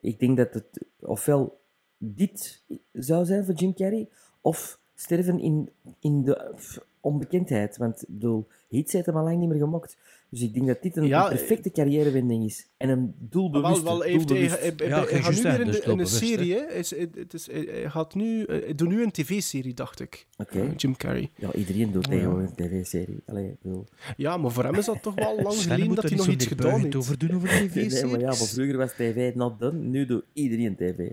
ik 0.00 0.18
denk 0.18 0.36
dat 0.36 0.54
het 0.54 0.84
ofwel 1.00 1.60
dit 1.98 2.62
zou 2.92 3.24
zijn 3.24 3.44
voor 3.44 3.54
Jim 3.54 3.74
Carrey, 3.74 4.08
of 4.40 4.78
sterven 4.94 5.38
in, 5.40 5.70
in 6.00 6.22
de 6.22 6.54
onbekendheid. 7.00 7.76
Want 7.76 8.02
ik 8.02 8.08
bedoel, 8.08 8.48
hits 8.68 8.92
heeft 8.92 9.06
hem 9.06 9.16
al 9.16 9.24
lang 9.24 9.38
niet 9.38 9.48
meer 9.48 9.58
gemokt. 9.58 9.96
Dus 10.28 10.40
ik 10.42 10.54
denk 10.54 10.66
dat 10.66 10.82
dit 10.82 10.96
een, 10.96 11.06
Ja, 11.06 11.22
een 11.30 11.36
perfecte 11.36 11.70
carrièrewending 11.70 12.44
is. 12.44 12.66
En 12.76 12.88
een 12.88 13.00
Wel, 13.04 13.14
doelbewust. 13.30 13.82
wel, 13.82 14.00
hij, 14.00 14.10
heeft, 14.10 14.28
hij, 14.28 14.38
hij, 14.38 14.48
hij- 14.76 14.88
Ja, 14.88 15.04
hij 15.04 15.22
gaat 15.22 15.34
nu 15.34 15.42
weer 15.42 15.60
in, 15.60 15.66
dus 15.66 15.76
de, 15.76 15.82
in 15.82 15.90
een 15.90 15.96
doelbewust, 15.96 16.14
serie, 16.16 16.52
hè. 16.54 16.58
Hij, 16.66 16.78
is, 16.78 16.90
het 16.96 17.34
is, 17.34 17.46
hij, 17.46 17.68
hij 17.70 17.90
gaat 17.90 18.14
nu, 18.14 18.42
eh, 18.44 18.60
hij 18.62 18.74
doet 18.74 18.88
nu 18.88 19.02
een 19.02 19.10
tv-serie, 19.10 19.74
dacht 19.74 20.00
ik. 20.00 20.26
Oké. 20.36 20.60
Eh, 20.60 20.68
Jim 20.76 20.96
Carrey. 20.96 21.30
Ja, 21.36 21.52
iedereen 21.52 21.92
doet 21.92 22.04
tegenwoordig 22.10 22.48
een 22.50 22.54
tv-serie. 22.56 23.22
Bedoel... 23.62 23.84
Ja, 24.16 24.36
maar 24.36 24.50
voor 24.50 24.64
hem 24.64 24.74
is 24.74 24.84
dat 24.84 25.02
toch 25.02 25.14
wel 25.14 25.36
lang 25.42 25.54
geleden 25.56 25.86
moet 25.86 25.96
dat 25.96 26.04
hij 26.08 26.16
nog 26.16 26.28
iets 26.28 26.46
gedaan 26.46 26.80
heeft. 26.80 26.94
over 26.94 27.18
doen 27.18 27.34
over 27.34 27.48
Nee, 27.58 27.68
tv-series. 27.68 28.10
maar 28.10 28.20
ja, 28.20 28.32
van 28.34 28.46
vroeger 28.46 28.76
was 28.76 28.92
tv 28.92 29.34
not 29.34 29.58
done, 29.60 29.78
nu 29.78 30.06
doet 30.06 30.24
iedereen 30.32 30.76
tv. 30.76 31.10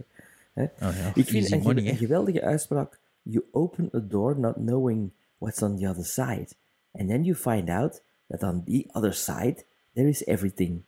Hè? 0.53 0.63
Oh 0.63 0.69
ja, 0.79 1.11
Ik 1.13 1.27
vind 1.27 1.51
een, 1.51 1.61
money, 1.61 1.83
hè. 1.83 1.89
een 1.89 1.97
geweldige 1.97 2.41
uitspraak. 2.41 2.99
You 3.21 3.45
open 3.51 3.89
a 3.95 3.99
door 3.99 4.39
not 4.39 4.53
knowing 4.55 5.11
what's 5.37 5.61
on 5.61 5.77
the 5.77 5.87
other 5.87 6.05
side. 6.05 6.47
And 6.91 7.09
then 7.09 7.23
you 7.23 7.35
find 7.35 7.69
out 7.69 8.01
that 8.37 8.43
on 8.43 8.63
the 8.65 8.85
other 8.91 9.13
side 9.13 9.65
there 9.93 10.07
is 10.07 10.25
everything. 10.25 10.81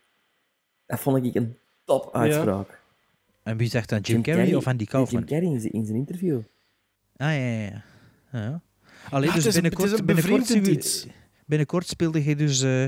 Dat 0.86 1.00
vond 1.00 1.24
ik 1.24 1.34
een 1.34 1.56
top 1.84 2.14
uitspraak. 2.14 2.80
En 3.42 3.56
wie 3.56 3.68
zegt 3.68 3.88
dan, 3.88 4.00
Jim, 4.00 4.22
Carrey, 4.22 4.54
of 4.54 4.66
Andy 4.66 4.84
Kaufman? 4.84 5.20
Jim 5.20 5.28
Carrey 5.30 5.48
in 5.54 5.60
zijn, 5.60 5.72
in 5.72 5.84
zijn 5.84 5.98
interview. 5.98 6.36
Ah, 7.16 7.28
ja, 7.28 7.32
ja, 7.32 7.60
ja. 7.60 7.82
ja. 8.32 8.60
Allee, 9.10 9.28
Ja, 9.28 9.34
dus 9.34 9.46
is 9.46 9.52
binnenkort, 9.54 10.06
binnenkort, 10.06 11.06
binnenkort 11.46 11.86
speelde 11.86 12.22
hij 12.22 12.34
dus 12.34 12.62
eh 12.62 12.84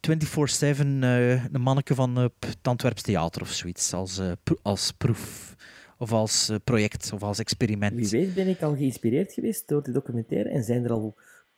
24-7 0.00 1.02
eh 1.02 1.44
een 1.44 1.60
manneke 1.60 1.94
van 1.94 2.18
eh, 2.18 2.24
p- 2.38 2.44
het 2.46 2.58
Antwerps 2.62 3.02
Theater 3.02 3.42
of 3.42 3.48
zoiets, 3.50 3.92
als, 3.92 4.18
eh, 4.18 4.32
pro- 4.42 4.58
als 4.62 4.92
proef. 4.92 5.54
Of 5.98 6.12
als 6.12 6.50
project, 6.64 7.12
of 7.12 7.22
als 7.22 7.38
experiment. 7.38 7.94
Wie 7.94 8.08
weet 8.20 8.34
ben 8.34 8.48
ik 8.48 8.62
al 8.62 8.76
geïnspireerd 8.76 9.32
geweest 9.32 9.68
door 9.68 9.82
die 9.82 9.92
documentaire 9.92 10.48
en 10.48 10.64
zijn 10.64 10.84
er 10.84 10.90
al 10.90 11.14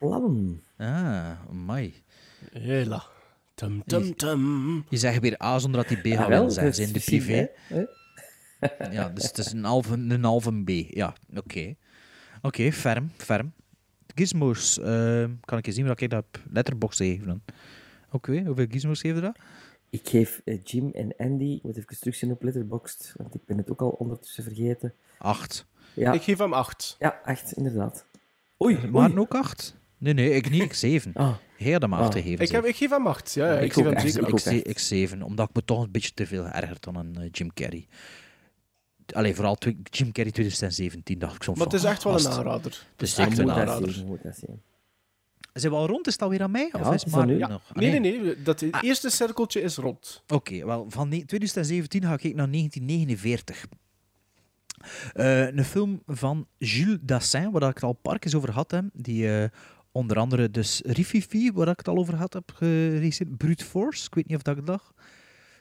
plannen. 0.07 0.63
Ah, 0.77 1.31
amai. 1.49 1.93
Hela. 2.51 3.03
Tum, 3.55 3.83
tum, 3.85 4.15
tum. 4.15 4.85
Je 4.89 4.97
zegt 4.97 5.19
weer 5.19 5.43
A 5.43 5.59
zonder 5.59 5.85
dat 5.85 5.89
die 5.89 5.97
B 6.01 6.05
Ah, 6.13 6.19
gaat 6.19 6.27
wel, 6.27 6.43
dat 6.53 6.57
is 6.63 6.79
in 6.79 6.93
de 6.93 6.99
privé. 6.99 7.49
hè, 7.67 7.85
Ja, 8.91 9.09
dus 9.09 9.23
het 9.27 9.37
is 9.37 9.51
een 9.51 9.63
halve, 9.63 9.93
een 9.93 10.23
halve 10.23 10.63
B. 10.63 10.69
Ja, 10.69 11.13
oké. 11.35 11.75
Oké, 12.41 12.71
ferm, 12.71 13.11
ferm. 13.17 13.53
Gizmos, 14.15 14.79
eh, 14.79 15.25
kan 15.45 15.57
ik 15.57 15.67
eens 15.67 15.75
zien 15.75 15.87
wat 15.87 16.01
ik 16.01 16.09
dat 16.09 16.23
op 16.25 16.39
Letterboxd 16.51 16.97
gegeven 16.97 17.27
dan? 17.27 17.41
Oké, 18.11 18.43
hoeveel 18.45 18.65
gizmos 18.69 19.01
geef 19.01 19.15
je 19.15 19.21
dat? 19.21 19.37
Ik 19.89 20.07
geef 20.09 20.41
eh, 20.45 20.59
Jim 20.63 20.89
en 20.91 21.13
Andy, 21.17 21.43
ik 21.53 21.63
moet 21.63 21.77
even 21.77 21.99
terugzien 21.99 22.31
op 22.31 22.43
Letterboxd, 22.43 23.13
want 23.17 23.35
ik 23.35 23.45
ben 23.45 23.57
het 23.57 23.71
ook 23.71 23.81
al 23.81 23.89
ondertussen 23.89 24.43
vergeten. 24.43 24.93
Acht. 25.17 25.65
Ja, 25.93 26.11
Ik 26.13 26.21
geef 26.21 26.37
hem 26.37 26.53
acht. 26.53 26.95
ja 26.99 27.19
acht, 27.23 27.51
inderdaad. 27.51 28.05
Oei, 28.63 28.87
Maar 28.87 29.09
oei. 29.09 29.19
ook 29.19 29.35
acht? 29.35 29.75
Nee, 29.97 30.13
nee, 30.13 30.29
ik 30.31 30.49
niet, 30.49 30.61
ik 30.61 30.73
zeven. 30.73 31.13
Ah. 31.13 31.35
Hij 31.57 31.71
had 31.71 31.81
hem 31.81 31.93
acht 31.93 32.07
Ah. 32.15 32.21
gegeven. 32.21 32.45
Ik, 32.45 32.51
heb, 32.51 32.65
ik 32.65 32.75
geef 32.75 32.89
hem 32.89 33.07
acht. 33.07 33.33
Ja, 33.33 33.53
ik, 33.57 33.63
ik 33.63 33.73
geef 33.73 33.83
hem 33.85 33.99
zeker 33.99 34.27
Ik 34.29 34.45
ik, 34.45 34.65
ik 34.67 34.79
zeven, 34.79 35.21
omdat 35.23 35.49
ik 35.49 35.55
me 35.55 35.63
toch 35.65 35.83
een 35.83 35.91
beetje 35.91 36.13
te 36.13 36.25
veel 36.27 36.43
geërgerd 36.43 36.83
dan 36.83 36.97
aan 36.97 37.15
eh, 37.17 37.27
Jim 37.31 37.53
Carrey. 37.53 37.87
Allee, 39.13 39.35
vooral 39.35 39.57
Jim 39.83 40.11
Carrey 40.11 40.31
2017 40.31 41.19
dacht 41.19 41.35
ik 41.35 41.43
soms 41.43 41.57
Maar 41.57 41.67
het 41.67 41.75
van, 41.75 41.85
is 41.89 41.93
echt 41.95 42.03
wel 42.03 42.13
een 42.13 42.19
gast, 42.19 42.37
aanrader. 42.37 42.85
Het 42.91 43.01
is 43.01 43.17
echt 43.17 43.37
een 43.37 43.45
dat 43.45 43.55
aanrader. 43.55 44.05
dat. 44.23 44.39
Zijn 45.53 45.71
we 45.71 45.77
al 45.77 45.87
rond? 45.87 46.07
Is 46.07 46.13
het 46.13 46.21
alweer 46.21 46.41
aan 46.41 46.51
mij? 46.51 46.69
Ja, 46.73 46.79
of 46.79 46.93
is 46.93 47.03
het 47.03 47.11
maar 47.11 47.21
aan 47.21 47.29
u. 47.29 47.37
nog? 47.37 47.49
Ah, 47.69 47.75
Nee, 47.75 47.99
nee, 47.99 48.19
nee. 48.21 48.41
Dat 48.43 48.59
het 48.59 48.81
eerste 48.83 49.09
cirkeltje 49.09 49.61
is 49.61 49.75
rond. 49.75 50.23
Oké, 50.27 50.65
wel, 50.65 50.85
van 50.89 51.09
ne- 51.09 51.25
2017 51.25 52.01
ga 52.03 52.13
ik 52.13 52.35
naar 52.35 52.49
1949. 52.51 53.65
Eh, 55.13 55.47
een 55.55 55.63
film 55.65 56.01
van 56.05 56.47
Jules 56.57 56.97
Dassin, 57.01 57.51
waar 57.51 57.61
ik 57.69 57.73
het 57.75 57.83
al 57.83 57.89
een 57.89 58.01
paar 58.01 58.19
keer 58.19 58.35
over 58.35 58.51
had. 58.51 58.71
Hè, 58.71 58.79
die 58.93 59.37
eh, 59.37 59.49
onder 59.95 60.17
andere 60.17 60.51
dus 60.51 60.81
Rififi, 60.85 61.51
waar 61.51 61.67
ik 61.67 61.77
het 61.77 61.87
al 61.87 61.97
over 61.97 62.15
had, 62.15 62.33
heb 62.33 62.51
geregisseerd. 62.51 63.37
Brute 63.37 63.65
Force, 63.65 64.05
ik 64.05 64.15
weet 64.15 64.27
niet 64.27 64.37
of 64.37 64.41
dat 64.41 64.57
ik 64.57 64.65
dacht. 64.65 64.93
Dat 64.95 65.03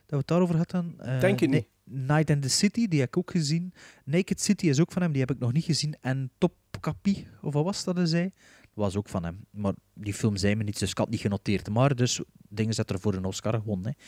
we 0.06 0.16
het 0.16 0.27
daarover 0.27 0.56
hadden. 0.56 0.94
Eh, 0.98 1.20
Denk 1.20 1.40
je 1.40 1.48
nee, 1.48 1.69
niet. 1.85 2.06
Night 2.06 2.31
in 2.31 2.40
the 2.40 2.48
City, 2.48 2.89
die 2.89 3.01
heb 3.01 3.09
ik 3.09 3.16
ook 3.16 3.31
gezien. 3.31 3.73
Naked 4.05 4.40
City 4.40 4.69
is 4.69 4.81
ook 4.81 4.93
van 4.93 5.02
hem, 5.02 5.12
die 5.12 5.20
heb 5.20 5.31
ik 5.31 5.39
nog 5.39 5.52
niet 5.52 5.65
gezien. 5.65 5.97
En 6.01 6.31
Top 6.39 6.55
Capi, 6.81 7.27
of 7.43 7.52
wat 7.52 7.65
was 7.65 7.85
dat 7.85 7.97
hij 7.97 8.06
zei? 8.06 8.23
Dat 8.61 8.85
was 8.85 8.97
ook 8.97 9.09
van 9.09 9.24
hem. 9.24 9.44
Maar 9.51 9.74
die 9.94 10.15
film 10.15 10.36
zei 10.36 10.55
me 10.55 10.65
niet, 10.65 10.78
dus 10.78 10.90
ik 10.90 10.97
had 10.97 11.06
het 11.06 11.15
niet 11.15 11.24
genoteerd. 11.24 11.69
Maar 11.69 11.94
dus, 11.94 12.20
dingen 12.48 12.74
zet 12.74 12.90
er 12.90 13.01
voor 13.01 13.15
een 13.15 13.24
Oscar 13.24 13.55
gewonnen. 13.55 13.86
Hè. 13.97 14.05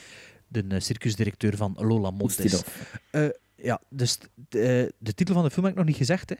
De 0.47 0.75
eh, 0.75 0.79
circusdirecteur 0.79 1.57
van 1.57 1.75
Lola 1.79 2.11
Montes. 2.11 2.39
Ustinov. 2.39 2.67
Eh 3.11 3.29
ja, 3.55 3.81
dus 3.89 4.17
de, 4.49 4.93
de 4.97 5.13
titel 5.13 5.33
van 5.33 5.43
de 5.43 5.51
film 5.51 5.65
heb 5.65 5.73
ik 5.73 5.79
nog 5.79 5.87
niet 5.87 5.97
gezegd, 5.97 6.29
hè? 6.29 6.35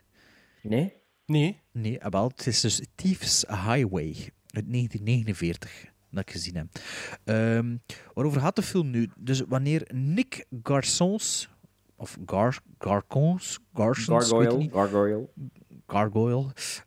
Nee? 0.62 0.94
Nee. 1.28 1.62
Nee, 1.72 2.00
wel, 2.10 2.28
het 2.28 2.48
is 2.48 2.62
dus 2.62 2.82
Thieves 2.96 3.46
Highway 3.48 4.16
uit 4.50 4.72
1949 4.72 5.86
dat 6.12 6.22
ik 6.22 6.32
gezien 6.32 6.56
heb. 6.56 6.68
Ehm, 7.24 7.76
waarover 8.14 8.42
gaat 8.42 8.56
de 8.56 8.62
film 8.62 8.90
nu? 8.90 9.10
Dus 9.18 9.42
wanneer 9.48 9.90
Nick 9.94 10.46
Garçons, 10.64 11.50
of 11.96 12.18
Gar, 12.26 12.60
Garcons, 12.78 13.60
Garsons, 13.74 14.30
ik 14.30 14.38
weet 14.38 14.52
het 14.52 14.52
Gargoyle. 14.52 14.58
niet, 14.58 14.72
Gargoyle. 14.72 15.30
Gargoyle, 15.88 16.46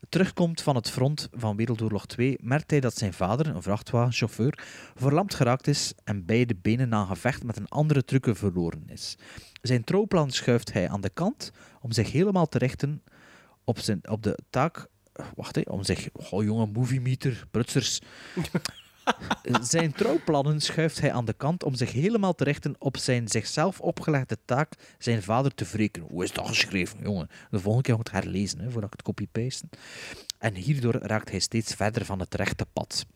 terugkomt 0.09 0.62
van 0.62 0.77
het 0.77 0.91
front 0.91 1.29
van 1.33 1.57
Wereldoorlog 1.57 2.07
2, 2.07 2.39
merkt 2.43 2.71
hij 2.71 2.81
dat 2.81 2.97
zijn 2.97 3.12
vader, 3.12 3.47
een 3.47 3.62
vrachtwagenchauffeur, 3.62 4.65
verlamd 4.95 5.35
geraakt 5.35 5.67
is 5.67 5.93
en 6.05 6.25
beide 6.25 6.55
benen 6.62 6.89
na 6.89 7.01
een 7.01 7.07
gevecht 7.07 7.45
met 7.45 7.57
een 7.57 7.69
andere 7.69 8.05
trucker 8.05 8.37
verloren 8.37 8.83
is. 8.89 9.19
Zijn 9.62 9.85
trouwplan 9.85 10.31
schuift 10.31 10.73
hij 10.73 10.89
aan 10.89 11.01
de 11.01 11.11
kant 11.11 11.53
om 11.81 11.93
zich 11.93 12.12
helemaal 12.12 12.47
te 12.49 12.59
richten 12.59 13.03
op, 13.70 13.78
zijn, 13.78 14.09
op 14.09 14.22
de 14.22 14.38
taak... 14.51 14.88
Wacht, 15.36 15.55
hè, 15.55 15.62
om 15.64 15.84
zich... 15.84 16.09
Oh, 16.30 16.44
jonge 16.44 16.66
moviemeter, 16.66 17.47
prutsers... 17.51 18.01
Zijn 19.62 19.92
trouwplannen 19.92 20.60
schuift 20.60 21.01
hij 21.01 21.12
aan 21.12 21.24
de 21.24 21.32
kant 21.32 21.64
om 21.64 21.74
zich 21.74 21.92
helemaal 21.92 22.34
te 22.34 22.44
richten 22.44 22.74
op 22.78 22.97
zijn 22.97 23.28
zichzelf 23.28 23.80
opgelegde 23.80 24.38
taak 24.44 24.72
zijn 24.98 25.22
vader 25.22 25.55
te 25.55 25.64
wreken. 25.64 26.02
Hoe 26.02 26.24
is 26.24 26.32
dat 26.32 26.48
geschreven, 26.48 26.98
jongen? 27.02 27.28
De 27.51 27.59
volgende 27.59 27.86
keer 27.86 27.97
moet 27.97 28.09
ik 28.09 28.14
het 28.14 28.24
herlezen, 28.24 28.59
hè, 28.59 28.70
voordat 28.70 28.92
ik 28.92 28.92
het 28.92 29.02
copy-paste. 29.02 29.68
En 30.38 30.55
hierdoor 30.55 30.94
raakt 30.94 31.30
hij 31.30 31.38
steeds 31.38 31.74
verder 31.74 32.05
van 32.05 32.20
het 32.20 32.34
rechte 32.34 32.66
pad. 32.72 33.06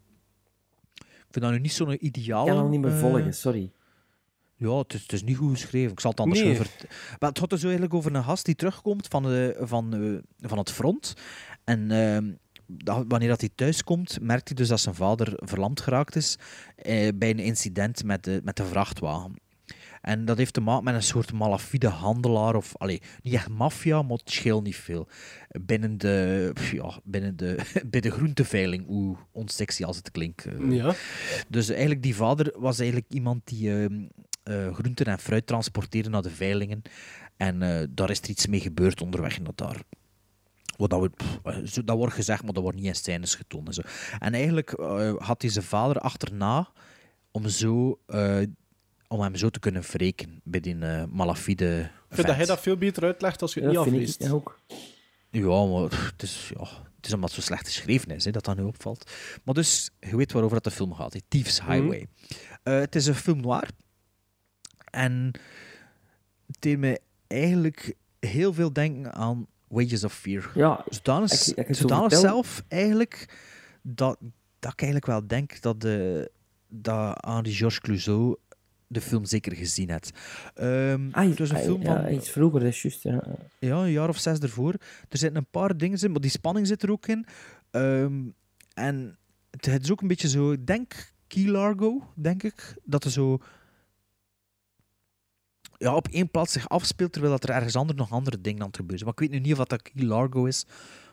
Ik 0.95 1.31
vind 1.31 1.45
dat 1.45 1.51
nu 1.51 1.59
niet 1.59 1.73
zo'n 1.73 2.07
ideaal... 2.07 2.47
Ik 2.47 2.53
kan 2.53 2.63
hem 2.63 2.71
niet 2.71 2.81
meer 2.81 2.93
eh, 2.93 3.01
volgen, 3.01 3.35
sorry. 3.35 3.71
Ja, 4.71 4.79
het 4.79 4.95
is, 4.95 5.03
het 5.03 5.13
is 5.13 5.23
niet 5.23 5.37
goed 5.37 5.51
geschreven. 5.51 5.91
Ik 5.93 6.01
zal 6.01 6.11
het 6.11 6.21
anders 6.21 6.41
Nee. 6.41 6.51
over. 6.51 6.67
Maar 7.21 7.29
het 7.29 7.39
gaat 7.39 7.51
dus 7.51 7.63
eigenlijk 7.63 7.95
over 7.95 8.15
een 8.15 8.25
gast 8.25 8.45
die 8.45 8.55
terugkomt 8.55 9.07
van, 9.09 9.23
de, 9.23 9.57
van, 9.61 9.95
eh, 9.95 10.49
van 10.49 10.59
het 10.59 10.71
front. 10.71 11.15
En 11.65 11.91
ehm, 11.91 12.31
dat- 12.67 13.05
wanneer 13.09 13.29
dat 13.29 13.41
hij 13.41 13.51
thuis 13.55 13.85
komt, 13.85 14.19
merkt 14.21 14.49
hij 14.49 14.57
dus 14.57 14.69
dat 14.69 14.81
zijn 14.81 14.95
vader 14.95 15.33
verlamd 15.37 15.81
geraakt 15.81 16.17
is 16.17 16.39
eh, 16.77 17.09
bij 17.15 17.31
een 17.31 17.39
incident 17.39 18.05
met 18.05 18.25
de, 18.25 18.41
met 18.45 18.57
de 18.57 18.65
vrachtwagen. 18.65 19.43
En 20.01 20.25
dat 20.25 20.37
heeft 20.39 20.53
te 20.53 20.61
maken 20.61 20.85
met 20.85 20.95
een 20.95 21.03
soort 21.03 21.33
malafide 21.33 21.89
handelaar, 21.89 22.55
of 22.57 22.77
allee, 22.77 23.03
niet 23.23 23.35
echt 23.35 23.49
maffia, 23.49 24.03
maar 24.03 24.17
het 24.17 24.31
scheelt 24.31 24.65
niet 24.65 24.77
veel. 24.77 25.09
Binnen 25.61 25.99
de, 25.99 26.53
ja, 26.73 26.99
binnen 27.05 27.37
de, 27.37 27.57
bij 27.91 28.01
de 28.01 28.11
groenteveiling, 28.11 28.87
hoe 28.87 29.17
onsexy 29.33 29.85
als 29.85 29.97
het 29.97 30.11
klinkt. 30.11 30.47
eh. 30.47 30.71
Ja. 30.71 30.95
Dus 31.49 31.69
eigenlijk, 31.69 32.03
die 32.03 32.15
vader 32.15 32.55
was 32.59 32.79
eigenlijk 32.79 33.13
iemand 33.13 33.41
die 33.45 33.71
ehm, 33.71 33.93
eh, 33.95 34.07
groenten 34.73 35.07
en 35.07 35.19
fruit 35.19 35.47
transporteerde 35.47 36.09
naar 36.09 36.23
de 36.23 36.31
veilingen. 36.31 36.83
En 37.37 37.63
eh, 37.63 37.87
daar 37.91 38.11
is 38.11 38.21
er 38.21 38.29
iets 38.29 38.47
mee 38.47 38.61
gebeurd 38.61 39.01
onderweg 39.03 39.41
naar 39.41 39.53
daar. 39.55 39.83
Wat 40.77 40.91
dat, 40.91 40.99
wordt, 40.99 41.17
pff, 41.17 41.39
eh, 41.43 41.85
dat 41.85 41.97
wordt 41.97 42.15
gezegd, 42.15 42.43
maar 42.43 42.53
dat 42.53 42.63
wordt 42.63 42.79
niet 42.79 42.87
in 42.87 42.95
scènes 42.95 43.35
getoond. 43.35 43.67
En, 43.69 43.75
zo. 43.75 43.83
en 44.19 44.35
eigenlijk 44.35 44.73
eh, 44.73 45.15
had 45.19 45.43
hij 45.43 45.51
zijn 45.51 45.65
vader 45.65 45.99
achterna 45.99 46.73
om, 47.31 47.49
zo, 47.49 48.01
eh, 48.07 48.41
om 49.09 49.21
hem 49.21 49.37
zo 49.37 49.49
te 49.51 49.59
kunnen 49.59 49.83
wreken 49.83 50.41
bij 50.45 50.61
die 50.61 50.79
eh, 50.79 51.05
malafide 51.11 51.91
Ik 52.09 52.15
vind 52.15 52.27
dat 52.27 52.37
hij 52.37 52.47
dat 52.47 52.61
veel 52.61 52.77
beter 52.77 53.05
uitlegt 53.05 53.43
als 53.43 53.55
je 53.55 53.61
het 53.61 53.73
Ja, 53.73 53.85
niet 53.85 53.87
ik 53.87 53.93
afleest. 54.01 54.31
ook. 54.33 54.61
Ja, 55.31 55.65
maar 55.65 55.89
pff, 55.89 56.11
het 56.11 56.23
is, 56.23 56.51
ja, 56.59 56.65
het 56.97 57.07
is 57.07 57.13
omdat 57.13 57.31
het 57.31 57.39
zo 57.41 57.47
slecht 57.47 57.67
geschreven 57.67 58.11
is, 58.11 58.25
hè, 58.25 58.31
dat 58.31 58.45
dat 58.45 58.57
nu 58.57 58.63
opvalt. 58.63 59.11
Maar 59.45 59.55
dus, 59.55 59.91
je 60.01 60.17
weet 60.17 60.33
waarover 60.33 60.61
dat 60.63 60.65
de 60.73 60.79
film 60.79 60.95
gaat. 60.95 61.13
hè. 61.13 61.21
Thieves 61.29 61.61
Highway. 61.61 62.07
Eh, 62.63 62.79
het 62.79 62.95
is 62.95 63.07
een 63.07 63.15
film 63.15 63.41
noir. 63.41 63.69
En 64.95 65.31
het 66.47 66.57
deed 66.59 66.79
me 66.79 67.01
eigenlijk 67.27 67.95
heel 68.21 68.53
veel 68.53 68.73
denken 68.73 69.13
aan 69.15 69.47
Wages 69.69 70.05
of 70.05 70.15
Fear. 70.15 70.51
Ja, 70.55 70.85
zodanig, 70.89 71.33
ik- 71.47 71.57
ik- 71.69 71.75
zo 71.75 71.87
vertel- 71.89 72.11
zelf 72.21 72.65
eigenlijk 72.69 73.39
dat, 73.83 74.19
dat 74.59 74.73
ik 74.73 74.81
eigenlijk 74.83 75.11
wel 75.11 75.27
denk 75.27 75.61
dat, 75.61 75.81
de, 75.81 76.31
dat 76.69 77.25
Henri 77.27 77.53
Georges 77.53 77.81
Clouseau 77.81 78.37
de 78.87 79.01
film 79.01 79.25
zeker 79.25 79.57
gezien 79.57 79.91
heeft. 79.91 80.11
Ehm, 80.55 81.09
Ah, 81.11 81.29
het 81.29 81.39
was 81.39 81.51
een 81.51 81.57
ah, 81.57 81.63
film 81.63 81.83
ja, 81.83 82.03
van 82.03 82.13
iets 82.13 82.31
vroeger, 82.31 82.61
dat 82.61 82.69
is 82.69 82.83
juist. 82.83 83.03
Ja. 83.03 83.23
ja, 83.59 83.77
een 83.77 83.91
jaar 83.91 84.09
of 84.09 84.19
zes 84.19 84.39
ervoor. 84.39 84.73
Er 85.09 85.19
zitten 85.19 85.37
een 85.39 85.51
paar 85.51 85.77
dingen 85.77 85.99
in, 86.03 86.11
maar 86.11 86.21
die 86.21 86.31
spanning 86.31 86.67
zit 86.67 86.83
er 86.83 86.91
ook 86.91 87.07
in. 87.07 87.27
Ehm, 87.71 88.21
en 88.75 89.17
het 89.51 89.65
het 89.67 89.83
is 89.83 89.91
ook 89.93 90.01
een 90.01 90.09
beetje 90.09 90.29
zo, 90.29 90.53
ik 90.53 90.67
denk 90.67 91.13
Key 91.27 91.47
Largo, 91.47 92.09
denk 92.15 92.43
ik, 92.43 92.75
dat 92.85 93.05
er 93.05 93.11
zo 93.11 93.39
ja, 95.85 95.95
op 95.95 96.09
één 96.09 96.31
plaats 96.31 96.53
zich 96.53 96.69
afspeelt, 96.69 97.13
terwijl 97.13 97.33
dat 97.33 97.49
er 97.49 97.55
ergens 97.55 97.77
anders 97.77 97.99
nog 97.99 98.11
andere 98.11 98.41
dingen 98.41 98.61
aan 98.61 98.67
het 98.67 98.77
gebeuren 98.77 98.99
zijn. 98.99 99.15
Maar 99.15 99.25
ik 99.25 99.31
weet 99.31 99.41
nu 99.41 99.49
niet 99.49 99.59
of 99.59 99.67
dat 99.67 99.83
Key 99.83 100.05
Largo 100.05 100.45
is 100.45 100.67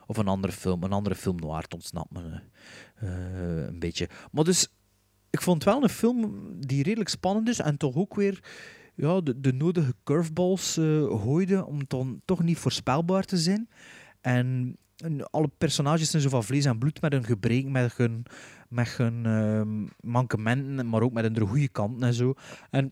of 0.08 0.18
een 0.18 0.28
andere 0.28 0.54
film, 0.54 0.84
een 0.84 0.92
andere 0.92 1.16
film 1.16 1.40
noir, 1.40 1.66
ontsnapt 1.70 2.12
me 2.12 2.42
eh, 2.96 3.08
eh, 3.08 3.68
een 3.68 3.80
beetje. 3.80 4.10
Maar 4.32 4.44
dus, 4.44 4.68
ik 5.30 5.42
vond 5.42 5.64
het 5.64 5.74
wel 5.74 5.84
een 5.84 5.90
film 5.90 6.46
die 6.60 6.84
redelijk 6.84 7.10
spannend 7.10 7.50
is 7.50 7.60
en 7.60 7.78
toch 7.78 7.96
ook 7.96 8.16
weer 8.16 8.44
ja, 8.96 9.22
de, 9.22 9.40
de 9.40 9.54
nodige 9.54 9.94
curveballs 10.04 10.78
eh 10.78 11.24
gooide 11.24 11.66
om 11.66 11.88
toch 12.26 12.44
niet 12.44 12.58
voorspelbaar 12.58 13.24
te 13.24 13.38
zijn. 13.38 13.70
En, 14.22 14.76
alle 15.30 15.50
personages 15.58 16.10
zijn 16.10 16.22
zo 16.22 16.30
van 16.30 16.44
vlees 16.44 16.66
en 16.66 16.80
bloed 16.80 17.02
met 17.02 17.12
hun 17.12 17.24
gebreken, 17.24 17.72
met 17.72 17.98
hun, 17.98 18.26
met 18.70 18.98
hun 18.98 19.26
ehm, 19.26 19.88
mankementen, 20.12 20.90
maar 20.90 21.02
ook 21.02 21.14
met 21.14 21.24
hun 21.24 21.48
goede 21.48 21.68
kanten 21.68 22.08
en 22.08 22.14
zo. 22.14 22.34
En 22.70 22.92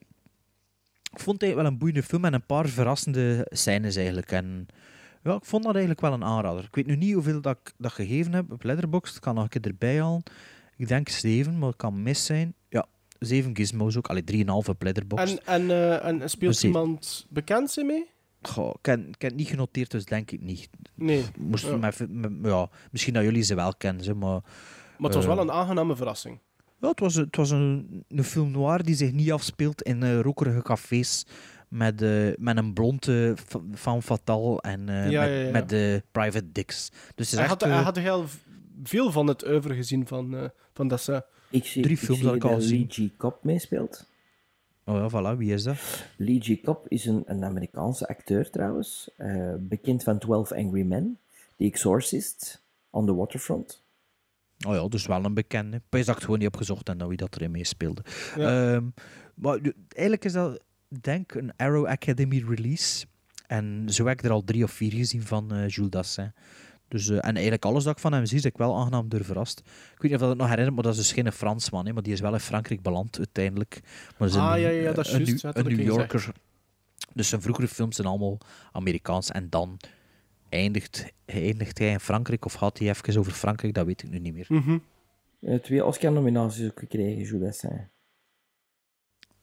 ik 1.11 1.19
vond 1.19 1.41
het 1.41 1.53
wel 1.53 1.65
een 1.65 1.77
boeiende 1.77 2.03
film 2.03 2.26
en 2.26 2.34
een 2.34 2.45
paar 2.45 2.68
verrassende 2.68 3.48
scènes 3.49 3.95
eigenlijk. 3.95 4.31
En 4.31 4.68
ja, 5.23 5.36
ik 5.36 5.45
vond 5.45 5.64
dat 5.64 5.72
eigenlijk 5.72 6.02
wel 6.02 6.14
een 6.14 6.23
aanrader. 6.23 6.64
Ik 6.64 6.76
weet 6.76 6.86
nu 6.86 6.95
niet 6.95 7.14
hoeveel 7.14 7.41
dat 7.41 7.57
ik 7.64 7.73
dat 7.77 7.91
gegeven 7.91 8.34
heb 8.34 8.52
op 8.52 8.64
Letterboxd. 8.64 9.15
Ik 9.15 9.22
kan 9.22 9.36
nog 9.36 9.44
een 9.44 9.49
keer 9.49 9.72
erbij 9.72 10.02
halen. 10.02 10.23
Ik 10.77 10.88
denk 10.88 11.10
7, 11.10 11.57
maar 11.57 11.68
het 11.68 11.77
kan 11.77 12.03
mis 12.03 12.26
zijn. 12.26 12.53
Ja, 12.69 12.86
7 13.19 13.56
gizmos 13.56 13.98
ook. 13.98 14.07
Allee, 14.07 14.45
3,5 14.45 14.48
op 14.48 14.84
Letterboxd. 14.84 15.38
En, 15.38 15.45
en, 15.45 15.69
eh, 15.72 16.06
en 16.06 16.30
speelt 16.30 16.53
Dus 16.53 16.64
iemand 16.64 17.26
bekend 17.30 17.72
ze 17.72 17.84
mee? 17.84 18.06
Goh, 18.41 18.73
ik, 18.80 18.86
heb, 18.86 18.99
ik 18.99 19.22
heb 19.22 19.30
het 19.31 19.40
niet 19.40 19.48
genoteerd, 19.48 19.91
dus 19.91 20.06
denk 20.06 20.31
ik 20.31 20.41
niet. 20.41 20.69
Nee. 20.95 21.26
Moest, 21.38 21.65
Ja. 21.65 21.91
ja, 22.44 22.69
misschien 22.91 23.14
dat 23.14 23.23
jullie 23.23 23.44
ze 23.44 23.56
wel 23.56 23.76
kennen, 23.76 24.18
maar... 24.18 24.41
Maar 24.98 25.10
het 25.10 25.14
was 25.14 25.23
eh, 25.26 25.34
wel 25.34 25.40
een 25.40 25.52
aangename 25.52 25.95
verrassing. 25.95 26.40
Ja, 26.81 26.89
het 26.89 26.99
was, 26.99 27.15
het 27.15 27.35
was 27.35 27.49
een, 27.51 28.03
een 28.07 28.23
film 28.23 28.51
noir 28.51 28.84
die 28.84 28.95
zich 28.95 29.11
niet 29.11 29.31
afspeelt 29.31 29.81
in 29.81 30.03
eh, 30.03 30.19
rokerige 30.19 30.61
cafés 30.61 31.26
met, 31.68 32.01
eh, 32.01 32.27
met 32.38 32.57
een 32.57 32.73
blonde 32.73 33.35
van 33.72 34.01
Fatal 34.03 34.61
en 34.61 34.89
eh, 34.89 35.10
Ja, 35.10 35.22
met, 35.22 35.30
ja, 35.30 35.35
ja. 35.35 35.51
met 35.51 35.69
de 35.69 36.03
Private 36.11 36.51
Dicks. 36.51 36.91
Dus 37.15 37.31
Hij 37.31 37.39
echt, 37.39 37.49
had, 37.49 37.61
hij 37.61 37.81
had 37.81 37.95
heel 37.97 38.26
veel 38.84 39.11
van 39.11 39.27
het 39.27 39.47
oeuvre 39.47 39.73
gezien 39.76 40.07
van, 40.07 40.35
eh 40.35 40.43
van 40.73 40.88
Dessa. 40.88 41.26
Ik 41.49 41.65
zie, 41.65 41.81
Drie 41.84 41.95
ik 41.95 42.01
films 42.01 42.19
zie 42.19 42.27
dat 42.27 42.35
ik 42.38 42.43
al 42.43 42.49
dat 42.49 42.61
gezien. 42.61 42.89
Lee 42.95 43.10
G. 43.10 43.18
Cobb 43.18 43.43
meespeelt. 43.43 44.07
Oh 44.85 44.95
ja, 44.95 45.10
voilà, 45.10 45.38
wie 45.38 45.53
is 45.53 45.64
dat? 45.64 45.77
Lee 46.18 46.39
G. 46.41 46.61
Cobb 46.61 46.85
is 46.88 47.06
een, 47.06 47.23
een 47.26 47.43
Amerikaanse 47.43 48.07
acteur 48.07 48.49
trouwens. 48.49 49.10
eh, 49.18 49.53
bekend 49.60 50.03
van 50.03 50.18
12 50.19 50.51
Angry 50.51 50.84
Men. 50.84 51.18
The 51.57 51.64
Exorcist. 51.65 52.61
On 52.89 53.06
the 53.06 53.15
Waterfront. 53.15 53.84
Oh 54.68 54.76
ja, 54.76 54.88
dus 54.88 55.06
wel 55.06 55.26
een 55.26 55.34
bekende. 55.34 55.81
Heb 55.90 56.06
het 56.06 56.23
gewoon 56.23 56.40
niet 56.40 56.48
opgezocht 56.48 56.90
en 56.90 56.98
dan 56.98 57.07
wie 57.07 57.18
dat 57.18 57.36
erin 57.36 57.52
meespeelde. 57.52 58.03
Ja. 58.36 58.73
Ehm, 58.73 58.86
maar 59.34 59.60
eigenlijk 59.88 60.26
is 60.26 60.34
dat, 60.34 60.61
denk 61.02 61.34
een 61.34 61.56
Arrow 61.56 61.86
Academy 61.86 62.44
release. 62.48 63.06
En 63.48 63.86
zo 63.90 64.06
heb 64.06 64.18
ik 64.18 64.26
er 64.26 64.31
al 64.31 64.44
drie 64.44 64.64
of 64.64 64.72
vier 64.72 64.91
gezien 64.91 65.23
van 65.23 65.53
eh 65.53 65.68
Jules 65.68 65.91
Dassin. 65.91 66.34
Dus, 66.88 67.10
eh, 67.10 67.15
en 67.15 67.34
eigenlijk 67.34 67.65
alles 67.65 67.84
dat 67.84 67.94
ik 67.94 67.99
van 67.99 68.14
hem 68.14 68.26
zie, 68.26 68.38
is 68.38 68.45
ik 68.45 68.57
wel 68.57 68.77
aangenaam 68.77 69.10
door 69.10 69.23
verrast. 69.23 69.60
Ik 69.60 69.65
weet 70.02 70.02
niet 70.02 70.14
of 70.14 70.19
dat 70.19 70.30
het 70.30 70.38
nog 70.38 70.48
herinnert, 70.48 70.76
maar 70.76 70.84
dat 70.84 70.94
is 70.94 70.99
dus 70.99 71.11
geen 71.11 71.31
Fransman. 71.31 71.86
Hè, 71.86 71.94
maar 71.94 72.03
die 72.03 72.14
is 72.14 72.19
wel 72.19 72.34
in 72.34 72.40
Frankrijk 72.40 72.81
beland 72.81 73.18
uiteindelijk. 73.18 73.80
Maar 74.18 74.27
is 74.27 74.36
Ah, 74.36 74.53
een, 74.53 74.60
ja, 74.61 74.69
ja, 74.69 74.81
ja, 74.81 74.91
dat 74.94 75.06
is 75.06 75.11
een, 75.11 75.26
juist, 75.26 75.44
een 75.44 75.52
had 75.53 75.65
New. 75.65 75.81
Yorker. 75.81 76.31
Dus 77.14 77.30
zijn 77.30 77.41
vroegere 77.41 77.68
films 77.68 77.95
zijn 77.95 78.07
allemaal 78.07 78.38
Amerikaans. 78.72 79.31
En 79.31 79.49
dan 79.49 79.80
eindigt, 80.49 81.05
eindigt 81.26 81.77
hij 81.77 81.91
in 81.91 81.99
Frankrijk, 81.99 82.45
of 82.45 82.53
had 82.53 82.77
hij 82.77 82.89
even 82.89 83.19
over 83.19 83.31
Frankrijk, 83.31 83.73
dat 83.73 83.85
weet 83.85 84.03
ik 84.03 84.09
nu 84.09 84.19
niet 84.19 84.34
meer. 84.34 84.45
Mhm. 84.49 84.77
Eh, 85.39 85.59
twee 85.59 85.85
Oscar-nominaties 85.85 86.65
ook 86.65 86.80
gekregen, 86.80 87.23
Jules 87.23 87.41
Dessin. 87.41 87.89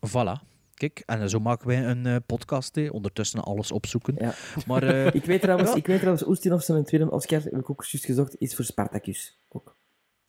Voilà. 0.07 0.55
Kijk, 0.75 1.03
en 1.07 1.31
zo 1.31 1.39
maken 1.39 1.67
wij 1.67 1.85
een 1.85 2.07
eh, 2.07 2.17
podcast, 2.27 2.75
hè. 2.75 2.89
ondertussen 2.89 3.41
alles 3.41 3.73
opzoeken. 3.73 4.15
Ja. 4.19 4.35
Maar, 4.67 4.83
eh, 5.07 5.15
ik, 5.15 5.25
weet 5.25 5.41
trouwens, 5.41 5.71
ja. 5.71 5.77
ik 5.77 5.87
weet 5.87 5.99
trouwens, 5.99 6.27
Oestinov 6.27 6.63
zijn 6.63 6.85
tweede 6.85 7.11
Oscar, 7.11 7.43
heb 7.43 7.53
ik 7.53 7.71
ook 7.71 7.85
juist 7.85 8.07
gezocht, 8.07 8.37
is 8.39 8.55
voor 8.55 8.65
Spartacus. 8.65 9.39
Ook. 9.49 9.77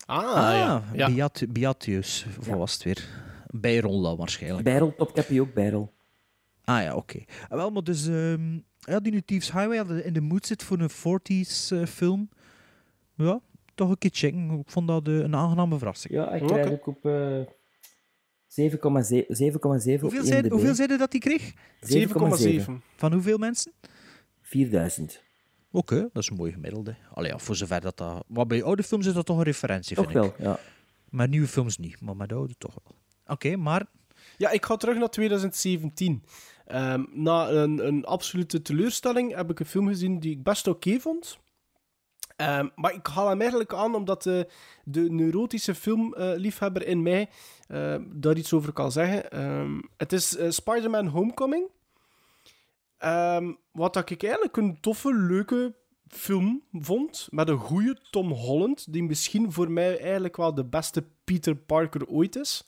Ah, 0.06 0.34
Ah, 0.34 0.82
ja. 0.92 1.10
Beat, 1.10 1.44
Beatius, 1.52 2.26
of 2.38 2.46
wat 2.46 2.58
was 2.58 2.72
het 2.72 2.82
weer? 2.82 3.08
Bijrol 3.46 4.02
dan 4.02 4.16
waarschijnlijk. 4.16 4.64
Bijrol, 4.64 4.94
Topkappie 4.94 5.40
ook, 5.40 5.54
Bijrol. 5.54 5.92
Ah 6.68 6.82
ja, 6.82 6.94
oké. 6.94 7.24
Ah, 7.48 7.56
Wel, 7.58 7.70
maar 7.70 7.82
dus... 7.82 8.06
ehm 8.06 8.58
ja, 8.78 9.00
die 9.00 9.12
nu 9.12 9.20
Thieves 9.20 9.52
Highway 9.52 9.76
had 9.76 9.90
in 9.90 10.12
de 10.12 10.20
mood 10.20 10.46
zit 10.46 10.62
voor 10.62 10.78
een 10.80 10.90
40s 10.90 11.68
eh, 11.76 11.86
film. 11.86 12.28
Ja, 13.14 13.40
toch 13.74 13.90
een 13.90 13.98
keer 13.98 14.10
checken. 14.12 14.50
Ik 14.50 14.70
vond 14.70 14.88
dat 14.88 15.08
eh, 15.08 15.14
een 15.14 15.34
aangename 15.36 15.78
verrassing. 15.78 16.14
Ja, 16.14 16.32
ik 16.32 16.46
krijg 16.46 16.70
ook 16.70 16.86
op 16.86 17.04
eh 17.06 17.40
7,7 18.60 18.66
7,7 18.66 18.74
op 18.74 20.00
Hoeveel 20.00 20.24
zeiden 20.24 20.24
IMDb. 20.24 20.50
hoeveel 20.50 20.74
zeiden 20.74 20.98
dat 20.98 21.12
hij 21.12 21.20
kreeg? 21.20 21.52
7,7. 22.66 22.72
Van 22.96 23.12
hoeveel 23.12 23.38
mensen? 23.38 23.72
4000. 24.42 25.22
Oké, 25.70 26.08
dat 26.12 26.22
is 26.22 26.28
een 26.30 26.36
mooi 26.36 26.52
gemiddelde. 26.52 26.96
Allee, 27.12 27.30
ja, 27.30 27.38
voor 27.38 27.56
zover 27.56 27.80
dat 27.80 27.96
dat... 27.96 28.24
Maar 28.28 28.46
bij 28.46 28.62
oude 28.62 28.82
films 28.82 29.06
is 29.06 29.12
dat 29.12 29.26
toch 29.26 29.38
een 29.38 29.44
referentie, 29.44 29.96
Toch 29.96 30.10
vind 30.12 30.24
ik. 30.24 30.32
wel, 30.36 30.48
ja. 30.50 30.58
Maar 31.10 31.28
nieuwe 31.28 31.46
films 31.46 31.78
niet, 31.78 32.00
maar 32.00 32.16
met 32.16 32.32
oude 32.32 32.54
toch 32.58 32.74
wel. 32.84 32.96
Oké, 33.26 33.56
maar 33.56 33.86
Ja, 34.36 34.50
ik 34.50 34.64
ga 34.64 34.76
terug 34.76 34.98
naar 34.98 35.08
2017. 35.10 36.22
Ehm, 36.68 37.04
na 37.10 37.48
een, 37.48 38.04
absolute 38.04 38.62
teleurstelling 38.62 39.34
heb 39.34 39.50
ik 39.50 39.60
een 39.60 39.66
film 39.66 39.86
gezien 39.86 40.18
die 40.18 40.30
ik 40.30 40.42
best 40.42 40.66
oké 40.66 40.98
vond. 41.00 41.38
Ehm, 42.36 42.68
maar 42.74 42.94
ik 42.94 43.06
haal 43.06 43.28
hem 43.28 43.40
eigenlijk 43.40 43.74
aan 43.74 43.94
omdat 43.94 44.22
de, 44.22 44.46
neurotische 44.84 45.74
filmliefhebber 45.74 46.86
in 46.86 47.02
mij 47.02 47.28
eh, 47.68 47.96
daar 48.12 48.36
iets 48.36 48.52
over 48.52 48.72
kan 48.72 48.92
zeggen. 48.92 49.24
Het 49.96 50.12
is 50.12 50.36
eh, 50.36 50.50
Spider-Man 50.50 51.06
Homecoming. 51.06 51.68
Wat 53.72 53.94
dat 53.94 54.10
ik 54.10 54.22
eigenlijk 54.22 54.56
een 54.56 54.80
toffe, 54.80 55.14
leuke 55.14 55.74
film 56.08 56.62
vond. 56.72 57.28
Met 57.30 57.48
een 57.48 57.58
goede 57.58 57.98
Tom 58.10 58.30
Holland, 58.30 58.92
die 58.92 59.02
misschien 59.02 59.52
voor 59.52 59.70
mij 59.70 60.00
eigenlijk 60.00 60.36
wel 60.36 60.54
de 60.54 60.64
beste 60.64 61.04
Peter 61.24 61.56
Parker 61.56 62.06
ooit 62.06 62.36
is. 62.36 62.66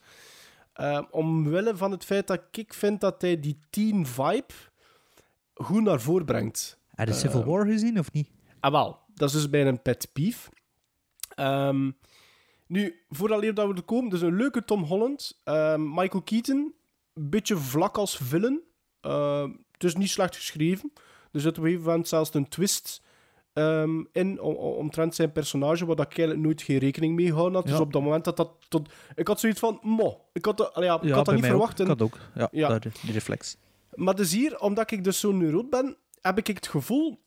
Uh, 0.81 1.02
omwille 1.11 1.77
van 1.77 1.90
het 1.90 2.05
feit 2.05 2.27
dat 2.27 2.40
ik 2.51 2.74
vind 2.74 3.01
dat 3.01 3.23
hij 3.23 3.40
die 3.40 3.61
teen 3.70 4.07
vibe 4.07 4.55
goed 5.55 5.82
naar 5.82 6.01
voren 6.01 6.27
brengt. 6.27 6.78
heb 6.90 7.09
je 7.09 7.15
Civil 7.15 7.40
Eh, 7.40 7.47
War 7.47 7.66
gezien 7.66 7.98
of 7.98 8.12
niet? 8.12 8.28
Ah, 8.61 8.73
wel. 8.73 8.98
Dat 9.15 9.28
is 9.28 9.35
dus 9.35 9.51
bij 9.51 9.66
een 9.66 9.82
pet 9.82 10.09
peeve. 10.12 10.51
Ehm, 11.35 11.90
nu, 12.66 13.02
voordat 13.09 13.57
dat 13.57 13.69
we 13.69 13.74
er 13.74 13.82
komen, 13.82 14.11
dus 14.11 14.20
een 14.20 14.36
leuke 14.36 14.65
Tom 14.65 14.82
Holland. 14.82 15.40
Ehm, 15.44 15.89
Michael 15.89 16.23
Keaton, 16.23 16.74
een 17.15 17.31
beetje 17.31 17.57
vlak 17.57 17.97
als 17.97 18.16
villain. 18.16 18.61
Ehm, 19.01 19.51
het 19.73 19.85
is 19.85 19.97
niet 19.97 20.11
slecht 20.11 20.36
geschreven. 20.36 20.93
Er 21.32 21.40
zit 21.40 21.59
op 21.59 21.65
een 21.65 21.70
gegeven 21.70 21.86
moment 21.86 22.09
zelfs 22.09 22.35
een 22.35 22.48
twist 22.48 23.02
in 24.12 24.40
om, 24.40 24.55
om- 24.55 24.74
omtrent 24.74 25.14
zijn 25.14 25.32
personage, 25.32 25.86
waar 25.86 25.98
ik 25.98 26.05
eigenlijk 26.18 26.40
nooit 26.40 26.62
geen 26.62 26.78
rekening 26.78 27.14
mee 27.14 27.27
gehouden 27.27 27.55
had. 27.60 27.66
Dus 27.66 27.81
op 27.81 27.93
dat 27.93 28.02
moment 28.02 28.24
dat 28.24 28.36
dat 28.36 28.51
tot... 28.68 28.93
Ik 29.14 29.27
had 29.28 29.40
zoiets 29.40 29.59
van, 29.60 29.78
mo. 29.82 30.24
Ik 30.32 30.44
had, 30.44 30.56
dat- 30.56 30.74
allee, 30.74 30.89
ja, 30.89 30.97
ik 30.97 31.02
Ja, 31.02 31.14
had 31.14 31.24
dat 31.24 31.35
niet 31.35 31.44
ook. 31.44 31.51
verwacht. 31.51 31.78
en- 31.81 31.85
Ik 31.85 31.90
had 31.90 32.02
ook. 32.02 32.18
Ja, 32.51 32.78
die 32.78 33.12
reflex. 33.12 33.56
Maar 33.94 34.14
dus 34.16 34.32
hier, 34.32 34.60
omdat 34.60 34.90
ik 34.90 35.05
dus 35.05 35.20
zo'n 35.20 35.39
neuroot 35.39 35.70
ben, 35.70 35.97
heb 36.20 36.39
ik 36.39 36.47
het 36.47 36.66
gevoel 36.68 37.20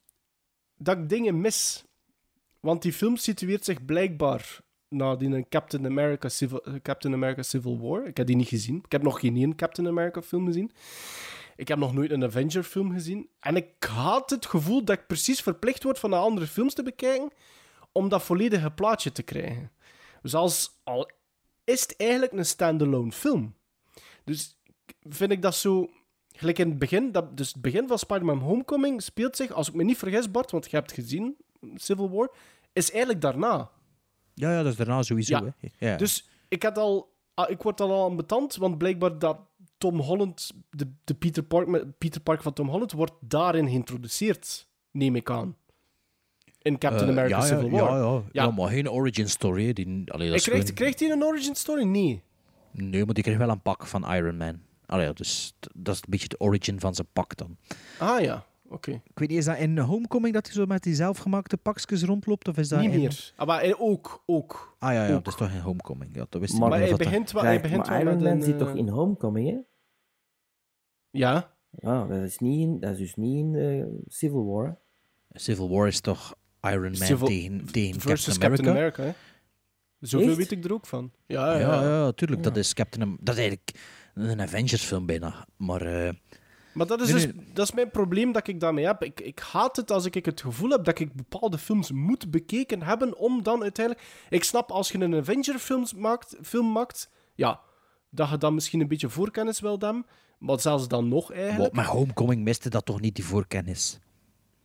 dat 0.78 0.98
ik 0.98 1.10
dingen 1.10 1.41
mis. 1.41 1.84
Want 2.60 2.82
die 2.82 2.94
film 2.94 3.16
situeert 3.18 3.66
zich 3.66 3.86
blijkbaar 3.86 4.60
na 4.90 5.16
die 5.16 5.45
Captain 5.50 5.86
America, 5.86 6.30
Civil, 6.30 6.64
eh, 6.64 6.74
Captain 6.82 7.14
America 7.14 7.41
Civil 7.41 7.80
War. 7.80 8.06
Ik 8.08 8.18
heb 8.18 8.28
die 8.28 8.36
niet 8.36 8.48
gezien. 8.48 8.82
Ik 8.86 8.91
heb 8.91 9.02
nog 9.04 9.20
geen 9.20 9.36
één 9.36 9.56
Captain 9.56 9.88
America 9.88 10.22
film 10.22 10.45
gezien. 10.45 10.72
Ik 11.56 11.68
heb 11.68 11.78
nog 11.78 11.94
nooit 11.94 12.12
een 12.12 12.24
Avenger 12.24 12.64
film 12.64 12.92
gezien. 12.92 13.30
En 13.40 13.56
ik 13.56 13.84
had 13.84 14.30
het 14.30 14.46
gevoel 14.46 14.84
dat 14.84 14.98
ik 15.00 15.08
precies 15.08 15.42
verplicht 15.42 15.84
word 15.84 16.00
van 16.00 16.10
de 16.10 16.16
andere 16.16 16.48
films 16.48 16.74
te 16.74 16.84
bekijken 16.84 17.32
om 17.92 18.10
dat 18.10 18.24
volledige 18.24 18.72
plaatje 18.72 19.12
te 19.12 19.24
krijgen. 19.24 19.72
Dus 20.22 20.36
als, 20.36 20.80
al 20.84 21.10
is 21.64 21.82
het 21.82 21.96
eigenlijk 21.98 22.32
een 22.32 22.46
standalone 22.46 23.12
film. 23.12 23.56
Dus 24.24 24.58
vind 25.02 25.32
ik 25.32 25.42
dat 25.42 25.56
zo... 25.56 25.90
Gelijk 26.36 26.60
in 26.60 26.70
het 26.70 26.80
begin, 26.80 27.12
dat, 27.12 27.38
dus 27.38 27.48
het 27.48 27.62
begin 27.62 27.88
van 27.88 28.00
Spider-Man 28.00 28.40
Homecoming 28.40 29.02
speelt 29.02 29.36
zich, 29.36 29.52
als 29.52 29.68
ik 29.68 29.74
me 29.74 29.84
niet 29.84 29.98
vergis, 29.98 30.32
Bart, 30.32 30.52
want 30.52 30.70
je 30.70 30.76
hebt 30.76 30.92
gezien, 30.92 31.38
Civil 31.76 32.10
War, 32.10 32.32
is 32.74 32.92
eigenlijk 32.92 33.22
daarna. 33.22 33.70
Ja, 34.34 34.52
ja, 34.52 34.64
dat 34.64 34.72
is 34.72 34.78
daarna 34.78 35.04
sowieso. 35.04 35.36
Ja. 35.36 35.56
Hè. 35.58 35.88
Ja. 35.88 35.98
Dus 35.98 36.30
ik, 36.48 36.64
had 36.64 36.78
al, 36.78 37.14
ah, 37.34 37.50
ik 37.50 37.62
word 37.62 37.82
al 37.82 38.06
aan 38.06 38.16
betant, 38.16 38.56
want 38.56 38.78
blijkbaar 38.78 39.20
dat 39.20 39.38
Tom 39.89 39.99
Holland, 39.99 40.51
de, 40.69 40.88
de 41.03 41.14
Peter, 41.14 41.43
Park, 41.43 41.85
Peter 41.97 42.22
Parker 42.22 42.43
van 42.43 42.53
Tom 42.53 42.68
Holland, 42.69 42.91
wordt 42.91 43.14
daarin 43.19 43.68
geïntroduceerd, 43.68 44.68
neem 44.91 45.15
ik 45.15 45.30
aan. 45.30 45.55
In 46.61 46.77
Captain 46.77 47.03
Eh, 47.10 47.10
America 47.18 47.38
ja, 47.38 47.41
Civil 47.45 47.65
ja, 47.69 47.72
War. 47.72 47.89
Ja, 47.91 47.97
ja. 47.97 48.22
Ja. 48.31 48.43
ja, 48.43 48.51
maar 48.51 48.69
geen 48.69 48.89
origin 48.89 49.30
story. 49.30 49.73
Die, 49.73 49.85
allee, 50.11 50.30
dat 50.30 50.41
krijgt, 50.41 50.45
gewoon- 50.61 50.73
krijgt 50.76 50.99
hij 50.99 51.10
een 51.10 51.23
origin 51.23 51.55
story? 51.55 51.84
Nee. 51.84 52.23
Nee, 52.72 53.05
maar 53.05 53.14
die 53.14 53.23
kreeg 53.23 53.38
wel 53.38 53.49
een 53.49 53.61
pak 53.61 53.85
van 53.88 54.11
Iron 54.14 54.38
Man. 54.38 54.60
Allee, 54.85 55.14
dus 55.14 55.53
dat 55.76 55.95
is 55.95 56.01
een 56.01 56.10
beetje 56.10 56.27
de 56.27 56.39
origin 56.39 56.80
van 56.80 56.95
zijn 56.95 57.07
pak 57.14 57.38
dan. 57.38 57.57
Ah 57.99 58.22
ja, 58.22 58.45
oké. 58.69 58.91
Ik 58.91 59.19
weet 59.19 59.30
niet, 59.30 59.38
is 59.38 59.45
dat 59.45 59.57
in 59.57 59.77
Homecoming 59.77 60.34
dat 60.34 60.45
hij 60.45 60.55
zo 60.55 60.65
met 60.65 60.84
die 60.84 60.95
zelfgemaakte 60.95 61.57
pakjes 61.57 62.03
rondloopt? 62.03 62.47
Of 62.47 62.57
is 62.57 62.68
dat 62.69 62.80
Niet 62.80 62.91
in- 62.93 62.99
meer. 62.99 63.34
Ah, 63.35 63.47
maar 63.47 63.60
hij 63.60 63.77
ook, 63.77 64.23
ook. 64.26 64.76
Ah 64.80 64.93
ja, 64.93 65.05
ja, 65.07 65.15
Ook. 65.15 65.23
dat 65.23 65.34
is 65.34 65.39
toch 65.39 65.51
in 65.51 65.60
Homecoming. 65.60 66.15
Ja, 66.15 66.26
dat 66.30 66.41
wist 66.41 66.53
ik 66.53 66.60
Maar 66.60 66.80
niet 66.80 66.88
hij 66.88 66.97
begint 66.97 67.31
wel- 67.31 67.43
hij 67.43 67.61
begint 67.61 67.88
maar 67.88 67.89
wel 67.89 67.99
Iron 68.01 68.14
met 68.14 68.23
Man 68.23 68.31
een, 68.38 68.43
zit 68.43 68.53
eh, 68.53 68.60
toch 68.60 68.76
in 68.76 68.88
Homecoming, 68.88 69.49
hè? 69.49 69.57
Ja. 71.14 71.52
Ja, 71.69 72.06
dat 72.06 72.22
is, 72.22 72.38
niet 72.40 72.60
in, 72.60 72.80
dat 72.80 72.91
is 72.91 72.98
dus 72.98 73.15
niet 73.15 73.35
in 73.38 73.56
eh, 73.56 73.85
Civil 74.07 74.45
War. 74.45 74.77
Civil 75.31 75.69
War 75.69 75.88
is 75.88 75.99
toch 76.02 76.35
Iron 76.61 76.81
Man 76.81 76.95
Civil- 76.95 77.27
tegen, 77.27 77.65
Captain 77.65 78.02
America? 78.02 78.38
Captain 78.48 78.69
America, 78.69 79.03
hè. 79.03 79.11
Zoveel 79.99 80.27
Echt? 80.27 80.38
weet 80.38 80.52
ik 80.52 80.65
er 80.65 80.73
ook 80.73 80.85
van. 80.85 81.11
Ja, 81.26 81.53
Ja, 81.53 81.60
ja. 81.60 81.84
ja, 81.84 82.11
tuurlijk. 82.11 82.44
Dat 82.44 82.57
is 82.57 82.73
Captain 82.73 83.18
Dat 83.19 83.35
is 83.35 83.41
eigenlijk 83.41 83.80
een 84.14 84.41
Avengers 84.41 84.84
film 84.84 85.06
bijna. 85.06 85.48
Maar 85.57 85.81
eh, 85.81 86.14
Maar 86.73 86.88
dat 86.88 87.02
is, 87.02 87.07
Nee, 87.11 87.15
dus, 87.26 87.35
nee. 87.35 87.53
dat 87.53 87.65
is 87.68 87.73
mijn 87.73 87.90
probleem 87.91 88.31
dat 88.31 88.48
ik 88.48 88.60
daarmee 88.60 88.85
heb. 88.85 89.03
Ik, 89.03 89.19
ik 89.19 89.40
haat 89.40 89.76
het 89.76 89.91
als 89.91 90.06
ik 90.06 90.26
het 90.26 90.41
gevoel 90.41 90.69
heb 90.69 90.84
dat 90.84 90.99
ik 90.99 91.14
bepaalde 91.14 91.57
films 91.57 91.91
moet 91.91 92.31
bekeken 92.31 92.81
hebben 92.84 93.18
om 93.18 93.44
dan 93.44 93.61
uiteindelijk... 93.61 94.06
Ik 94.30 94.44
snap, 94.44 94.72
als 94.72 94.91
je 94.91 94.99
een 94.99 95.15
Avenger-film 95.15 95.85
maakt, 95.98 96.35
film 96.41 96.72
maakt, 96.72 97.10
ja, 97.35 97.60
dat 98.10 98.30
je 98.30 98.38
dan 98.38 98.53
misschien 98.53 98.81
een 98.81 98.88
beetje 98.88 99.10
voorkennis 99.10 99.60
wil 99.60 99.72
hebben. 99.80 100.06
Maar 100.44 100.60
zelfs 100.60 100.88
dan 100.88 101.07
nog 101.07 101.32
eigenlijk. 101.34 101.74
maar 101.74 101.86
Homecoming 101.86 102.44
miste 102.44 102.70
dat 102.70 102.86
toch 102.86 103.02
niet, 103.02 103.15
die 103.15 103.26
voorkennis? 103.26 103.99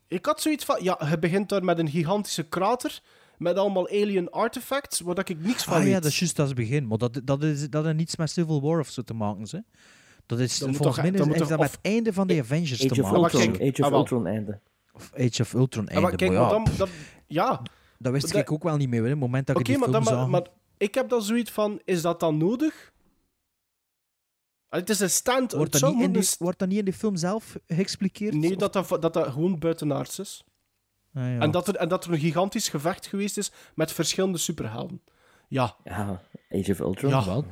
Ik 0.08 0.26
had 0.26 0.40
zoiets 0.40 0.64
van... 0.64 0.76
Ja, 0.82 0.98
je 1.10 1.18
begint 1.18 1.48
daar 1.48 1.64
met 1.64 1.78
een 1.78 1.88
gigantische 1.90 2.42
krater 2.42 3.00
met 3.36 3.56
allemaal 3.56 3.88
alien 3.88 4.30
artifacts, 4.30 5.00
waar 5.00 5.14
dat 5.14 5.28
ik 5.28 5.40
niks 5.44 5.64
van 5.64 5.72
Ah 5.74 5.78
weet. 5.82 5.88
ja, 5.88 6.00
dat 6.00 6.10
is 6.10 6.18
juist 6.18 6.38
als 6.38 6.48
het 6.48 6.56
begin. 6.56 6.86
Maar 6.86 6.98
dat, 6.98 7.20
dat, 7.24 7.42
is, 7.42 7.70
dat 7.70 7.84
heeft 7.84 7.96
niets 7.96 8.16
met 8.16 8.30
Civil 8.30 8.62
War 8.62 8.78
of 8.78 8.88
zo 8.88 9.02
te 9.02 9.14
maken. 9.14 9.46
Hè. 9.50 9.58
Dat 10.26 10.38
is, 10.38 10.58
Dat 10.58 10.76
volgens 10.76 10.96
mij 10.96 11.10
is, 11.10 11.48
dat 11.48 11.58
met 11.58 11.70
het 11.70 11.78
einde 11.82 12.12
van 12.12 12.26
de 12.26 12.40
Avengers 12.40 12.72
Age 12.84 12.86
te 12.94 13.02
of 13.02 13.10
maken. 13.10 13.22
Ultron, 13.22 13.52
kijk, 13.56 13.72
Age 13.72 13.82
of 13.82 13.92
ah. 13.92 13.98
Ultron 13.98 14.26
einde. 14.26 14.60
Of 14.92 15.10
Age 15.18 15.42
of 15.42 15.52
Ultron 15.52 15.84
Ja, 15.84 15.90
einde. 15.90 16.08
maar 16.08 16.16
kijk, 16.16 16.30
maar 16.32 16.40
maar 16.40 16.50
ja, 16.50 16.64
dan... 16.64 16.76
dat- 16.76 16.88
ja, 17.26 17.62
dat 17.98 18.12
wist 18.12 18.32
dat- 18.32 18.40
ik 18.40 18.52
ook 18.52 18.62
wel 18.62 18.76
niet 18.76 18.88
meer. 18.88 19.02
hè, 19.02 19.08
Het 19.08 19.18
moment 19.18 19.46
dat 19.46 19.56
Oké, 19.56 19.64
ik 19.64 19.78
die 19.78 19.78
maar, 19.78 19.88
film 19.92 20.04
dan, 20.04 20.14
maar, 20.14 20.22
zag. 20.22 20.30
maar 20.30 20.46
ik 20.76 20.94
heb 20.94 21.08
dan 21.08 21.22
zoiets 21.22 21.50
van, 21.50 21.80
is 21.84 22.02
dat 22.02 22.20
dan 22.20 22.36
nodig? 22.36 22.92
Het 24.68 24.90
is 24.90 25.00
een 25.00 25.10
stand. 25.10 25.52
wordt, 25.52 25.80
dat 25.80 25.94
niet 25.94 26.02
in 26.02 26.12
die, 26.12 26.28
wordt 26.38 26.58
dat 26.58 26.68
niet 26.68 26.78
in 26.78 26.84
de 26.84 26.92
film 26.92 27.16
zelf 27.16 27.58
geëxpliqueerd? 27.66 28.34
Nee, 28.34 28.56
dat 28.56 28.72
dat, 28.72 28.88
dat 28.88 29.12
dat 29.12 29.28
gewoon 29.28 29.58
buitenaards 29.58 30.18
is. 30.18 30.44
Ah, 31.14 31.22
ja. 31.22 31.38
En, 31.38 31.50
dat 31.50 31.68
er, 31.68 31.76
en 31.76 31.88
dat 31.88 32.04
er 32.04 32.12
een 32.12 32.18
gigantisch 32.18 32.68
gevecht 32.68 33.06
geweest 33.06 33.36
is 33.36 33.52
met 33.74 33.92
verschillende 33.92 34.38
superhelden. 34.38 35.02
Ja, 35.48 35.76
Ja, 35.84 36.20
Age 36.50 36.70
of 36.70 36.78
Ultron. 36.78 37.10
Ja. 37.10 37.24
Wel, 37.24 37.44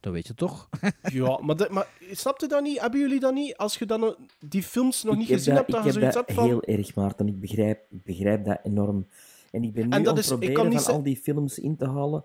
dat 0.00 0.12
weet 0.12 0.26
je 0.26 0.34
toch? 0.34 0.68
ja 1.12 1.38
maar, 1.42 1.56
de, 1.56 1.68
maar 1.70 1.86
snapte 2.10 2.46
dat 2.46 2.62
niet? 2.62 2.80
Hebben 2.80 3.00
jullie 3.00 3.20
dat 3.20 3.34
niet? 3.34 3.56
Als 3.56 3.78
je 3.78 3.86
dan 3.86 4.16
die 4.38 4.62
films 4.62 5.02
nog 5.02 5.12
Ik 5.12 5.18
niet 5.18 5.28
heb 5.28 5.38
gezien 5.38 5.54
dat, 5.54 5.66
hebt, 5.66 5.76
dat 5.76 5.86
ik 5.86 5.92
je 5.92 6.00
heb 6.00 6.12
zoiets 6.12 6.28
hebt 6.28 6.40
van... 6.40 6.44
heel 6.44 6.62
erg, 6.62 6.94
Maarten. 6.94 7.28
Ik 7.28 7.40
begrijp, 7.40 7.80
ik 7.90 8.02
begrijp 8.02 8.44
dat 8.44 8.58
enorm. 8.62 9.06
En 9.50 9.64
ik 9.64 9.72
ben 9.72 9.88
nu 9.88 9.96
En 9.96 10.02
dat 10.02 10.12
aan 10.12 10.16
het 10.16 10.30
ik 10.30 10.52
proberen 10.52 10.80
van 10.80 10.94
al 10.94 11.02
die 11.02 11.16
films 11.16 11.58
in 11.58 11.76
te 11.76 11.86
halen, 11.86 12.24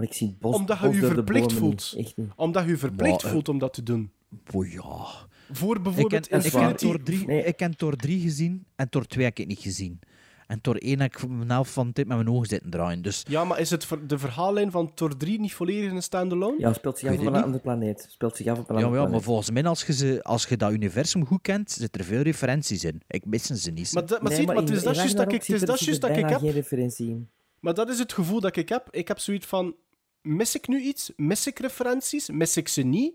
maar 0.00 0.08
ik 0.08 0.14
zie 0.14 0.26
het 0.26 0.38
bos, 0.38 0.54
Omdat 0.56 0.78
je 0.78 0.86
bos 0.86 0.94
je 0.96 1.06
verplicht 1.06 1.52
voelt. 1.52 1.92
niet. 1.96 2.06
Echt 2.06 2.16
niet. 2.16 2.28
Omdat 2.36 2.64
je 2.64 2.68
je 2.70 2.76
verplicht 2.76 3.22
Maar, 3.22 3.32
voelt 3.32 3.48
om 3.48 3.58
dat 3.58 3.72
te 3.72 3.82
doen. 3.82 4.10
Oh 4.52 4.66
ja. 4.72 5.06
Voor 5.52 5.76
Ik 5.76 5.82
bijvoorbeeld 5.82 6.30
heb, 6.30 6.42
ik, 6.44 6.52
heb 6.52 6.60
Infinity... 6.62 6.84
Thor 6.84 7.02
3, 7.02 7.26
Nee. 7.26 7.42
ik 7.44 7.58
heb 7.60 7.72
Thor 7.72 7.96
3 7.96 8.20
gezien 8.20 8.64
en 8.76 8.88
Thor 8.88 9.06
2 9.06 9.24
heb 9.24 9.38
ik 9.38 9.46
niet 9.46 9.58
gezien. 9.58 9.98
En 10.46 10.60
Thor 10.60 10.76
1 10.76 11.00
heb 11.00 11.16
ik 11.16 11.28
mijn 11.28 11.50
helft 11.50 11.70
van 11.72 11.92
tijd 11.92 12.06
met 12.06 12.16
mijn 12.16 12.30
ogen 12.30 12.46
zitten 12.46 12.70
draaien. 12.70 13.02
Dus 13.02 13.24
Ja, 13.28 13.44
maar 13.44 13.60
is 13.60 13.70
het 13.70 13.84
ver- 13.84 14.06
de 14.06 14.18
verhaallijn 14.18 14.70
van 14.70 14.94
Thor 14.94 15.16
3 15.16 15.40
niet 15.40 15.52
volledig 15.54 15.90
een 15.90 16.02
standalone? 16.02 16.54
Ja, 16.58 16.72
speelt 16.72 16.98
zich 16.98 17.10
Ik 17.10 17.18
af 17.20 17.26
op 17.26 17.34
een 17.34 17.42
andere 17.42 17.62
planeet. 17.62 18.06
Speelt 18.10 18.36
zich 18.36 18.46
af 18.46 18.58
op 18.58 18.70
een 18.70 18.78
ja, 18.78 18.84
andere 18.84 19.02
ja, 19.02 19.08
maar 19.08 19.20
volgens 19.20 19.50
mij, 19.50 19.64
als 19.64 19.84
je, 19.84 19.92
ze, 19.92 20.20
als 20.22 20.46
je 20.46 20.56
dat 20.56 20.72
universum 20.72 21.26
goed 21.26 21.42
kent, 21.42 21.70
zitten 21.70 22.00
er 22.00 22.06
veel 22.06 22.22
referenties 22.22 22.84
in. 22.84 23.02
Ik 23.06 23.24
missen 23.24 23.56
ze 23.56 23.70
niet. 23.70 23.92
Maar, 23.92 24.06
dat- 24.06 24.22
maar, 24.22 24.28
Nee, 24.30 24.38
zie 24.38 24.46
je, 24.46 24.52
maar 24.52 24.62
het 24.62 24.70
is 24.70 24.82
dat 24.82 24.96
juist 24.96 25.16
dat 25.16 25.32
ik, 25.32 25.32
het 25.32 25.48
is 25.48 25.60
dat 25.60 25.76
zit 25.78 25.86
juist 25.86 26.00
dat 26.00 26.10
ik 26.16 26.28
heb. 26.28 26.38
geen 26.38 26.50
referentie 26.50 27.08
in. 27.08 27.28
Maar 27.60 27.74
dat 27.74 27.88
is 27.88 27.98
het 27.98 28.12
gevoel 28.12 28.40
dat 28.40 28.56
ik 28.56 28.68
heb. 28.68 28.88
Ik 28.90 29.08
heb 29.08 29.18
zoiets 29.18 29.46
van: 29.46 29.74
mis 30.22 30.54
ik 30.54 30.68
nu 30.68 30.80
iets? 30.80 31.12
Mis 31.16 31.46
ik 31.46 31.58
referenties? 31.58 32.28
Mis 32.30 32.56
ik 32.56 32.68
ze 32.68 32.82
niet? 32.82 33.14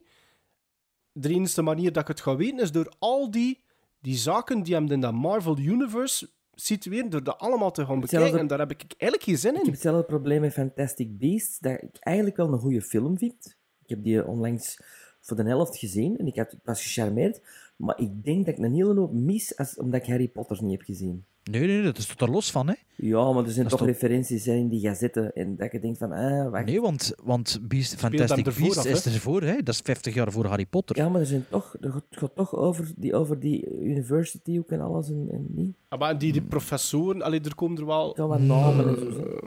De 1.11 1.29
enige 1.29 1.61
manier 1.61 1.91
dat 1.91 2.01
ik 2.01 2.07
het 2.07 2.21
ga 2.21 2.35
weten 2.35 2.59
is 2.59 2.71
door 2.71 2.93
al 2.99 3.31
die, 3.31 3.61
die 4.01 4.15
zaken 4.15 4.63
die 4.63 4.73
hem 4.73 4.91
in 4.91 4.99
dat 5.01 5.13
Marvel 5.13 5.57
Universe 5.57 6.29
situeren, 6.55 7.09
door 7.09 7.23
dat 7.23 7.37
allemaal 7.37 7.71
te 7.71 7.85
gaan 7.85 8.01
Hetzelfde- 8.01 8.15
bekijken. 8.31 8.39
En 8.39 8.47
daar 8.47 8.67
heb 8.67 8.71
ik 8.71 8.93
eigenlijk 8.97 9.23
geen 9.29 9.37
zin 9.37 9.51
Ik 9.51 9.57
heb 9.57 9.65
in. 9.65 9.71
hetzelfde 9.71 10.03
probleem 10.03 10.41
met 10.41 10.53
Fantastic 10.53 11.17
Beasts, 11.17 11.59
dat 11.59 11.81
ik 11.81 11.97
eigenlijk 11.99 12.37
wel 12.37 12.53
een 12.53 12.59
goede 12.59 12.81
film 12.81 13.17
vind. 13.17 13.55
Ik 13.83 13.89
heb 13.89 14.03
die 14.03 14.25
onlangs 14.27 14.79
voor 15.21 15.37
de 15.37 15.43
helft 15.43 15.77
gezien 15.77 16.17
en 16.17 16.27
ik, 16.27 16.35
had, 16.35 16.51
ik 16.53 16.59
was 16.63 16.81
gecharmeerd. 16.83 17.41
Maar 17.75 17.99
ik 17.99 18.23
denk 18.23 18.45
dat 18.45 18.57
ik 18.57 18.63
een 18.63 18.73
hele 18.73 18.93
hoop 18.99 19.13
mis 19.13 19.57
als, 19.57 19.77
omdat 19.77 20.01
ik 20.01 20.07
Harry 20.07 20.27
Potter 20.27 20.63
niet 20.63 20.71
heb 20.71 20.81
gezien. 20.81 21.25
Nee, 21.51 21.67
nee, 21.67 21.81
dat 21.83 21.97
is 21.97 22.05
tot 22.05 22.21
er 22.21 22.31
los 22.31 22.51
van, 22.51 22.67
hè? 22.67 22.73
Ja, 22.95 23.31
maar 23.31 23.43
er 23.43 23.51
zijn 23.51 23.63
Dat 23.63 23.73
is 23.73 23.79
toch 23.79 23.79
toch- 23.79 23.87
referenties 23.87 24.45
hè, 24.45 24.53
in 24.53 24.67
die 24.69 24.79
gazetten 24.79 25.33
en 25.33 25.55
dat 25.55 25.71
je 25.71 25.79
denkt 25.79 25.97
van, 25.97 26.11
ah, 26.11 26.49
wacht. 26.51 26.65
Nee, 26.65 26.81
want, 26.81 27.13
want 27.23 27.59
Beast, 27.61 27.95
Fantastic 27.95 28.43
Beasts 28.43 28.77
af, 28.77 28.85
is 28.85 29.05
hè? 29.05 29.11
ervoor, 29.11 29.41
hè? 29.41 29.55
Dat 29.63 29.73
is 29.73 29.79
50 29.83 30.13
jaar 30.13 30.31
voor 30.31 30.45
Harry 30.45 30.65
Potter. 30.65 30.97
Ja, 30.97 31.09
maar 31.09 31.19
er 31.21 31.27
zijn 31.27 31.45
toch, 31.49 31.75
er 31.81 32.03
gaat, 32.09 32.35
toch 32.35 32.55
over 32.55 32.91
die, 32.97 33.13
over 33.15 33.39
die 33.39 33.71
university 33.81 34.57
ook 34.59 34.69
en 34.69 34.81
alles 34.81 35.09
en, 35.09 35.27
en 35.31 35.45
niet. 35.49 35.75
Ah, 35.89 35.99
maar 35.99 36.17
die, 36.17 36.31
die 36.31 36.41
professoren, 36.41 37.21
allee, 37.21 37.41
er 37.41 37.55
komen 37.55 37.77
er 37.77 37.85
wel. 37.85 38.13
Ja, 38.17 38.27
wat 38.27 38.39
namen 38.39 38.87
en 38.87 39.13
zo. 39.13 39.39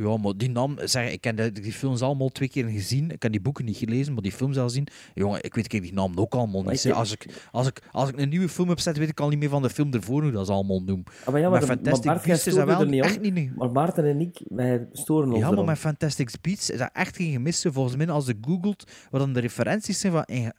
Ja, 0.00 0.16
maar 0.16 0.36
die 0.36 0.50
naam, 0.50 0.76
zeg, 0.84 1.12
ik 1.12 1.24
heb 1.24 1.36
de- 1.36 1.52
die 1.52 1.72
films 1.72 2.02
allemaal 2.02 2.28
twee 2.28 2.48
keer 2.48 2.64
gezien. 2.68 3.10
Ik 3.10 3.22
heb 3.22 3.32
die 3.32 3.40
boeken 3.40 3.64
niet 3.64 3.76
gelezen, 3.76 4.12
maar 4.12 4.22
die 4.22 4.32
films 4.32 4.56
al 4.58 4.70
zien. 4.70 4.86
Jongen, 5.14 5.42
ik 5.44 5.54
weet 5.54 5.72
ik 5.72 5.82
die 5.82 5.92
naam 5.92 6.12
ook 6.18 6.34
allemaal 6.34 6.62
niet. 6.62 6.84
ik-. 6.84 6.92
Als 6.92 7.12
ik, 7.12 7.26
als, 7.52 7.66
ik, 7.66 7.82
als 7.92 8.08
ik 8.08 8.18
een 8.20 8.28
nieuwe 8.28 8.48
film 8.48 8.68
heb 8.68 8.80
zet, 8.80 8.96
weet 8.96 9.08
ik 9.08 9.20
al 9.20 9.28
niet 9.28 9.38
meer 9.38 9.48
van 9.48 9.62
de 9.62 9.70
film 9.70 9.92
ervoor 9.92 10.22
hoe 10.22 10.30
dat 10.30 10.46
ze 10.46 10.52
allemaal 10.52 10.82
noemen. 10.82 11.04
Ah, 11.24 11.32
maar 11.32 11.40
ja, 11.40 11.48
maar, 11.50 11.62
Fantastic 11.62 12.12
Beasts 12.24 12.46
is 12.46 12.54
dat 12.54 12.66
wel 12.66 12.84
niet 12.84 13.02
echt 13.04 13.20
niet... 13.20 13.34
niet- 13.34 13.56
Maar 13.56 13.70
Maarten 13.70 14.04
en 14.04 14.20
ik, 14.20 14.40
wij 14.48 14.86
storen 14.92 15.28
ons 15.30 15.38
Ja, 15.38 15.50
maar 15.50 15.64
met 15.64 15.78
Fantastic 15.78 16.30
Beasts 16.40 16.70
is 16.70 16.78
dat 16.78 16.90
echt 16.92 17.16
geen 17.16 17.32
gemiste. 17.32 17.72
Volgens 17.72 17.96
mij, 17.96 18.08
als 18.08 18.26
je 18.26 18.36
googelt 18.40 18.84
wat 19.10 19.20
dan 19.20 19.32
de 19.32 19.40
referenties 19.40 20.00
zijn 20.00 20.12
van 20.12 20.52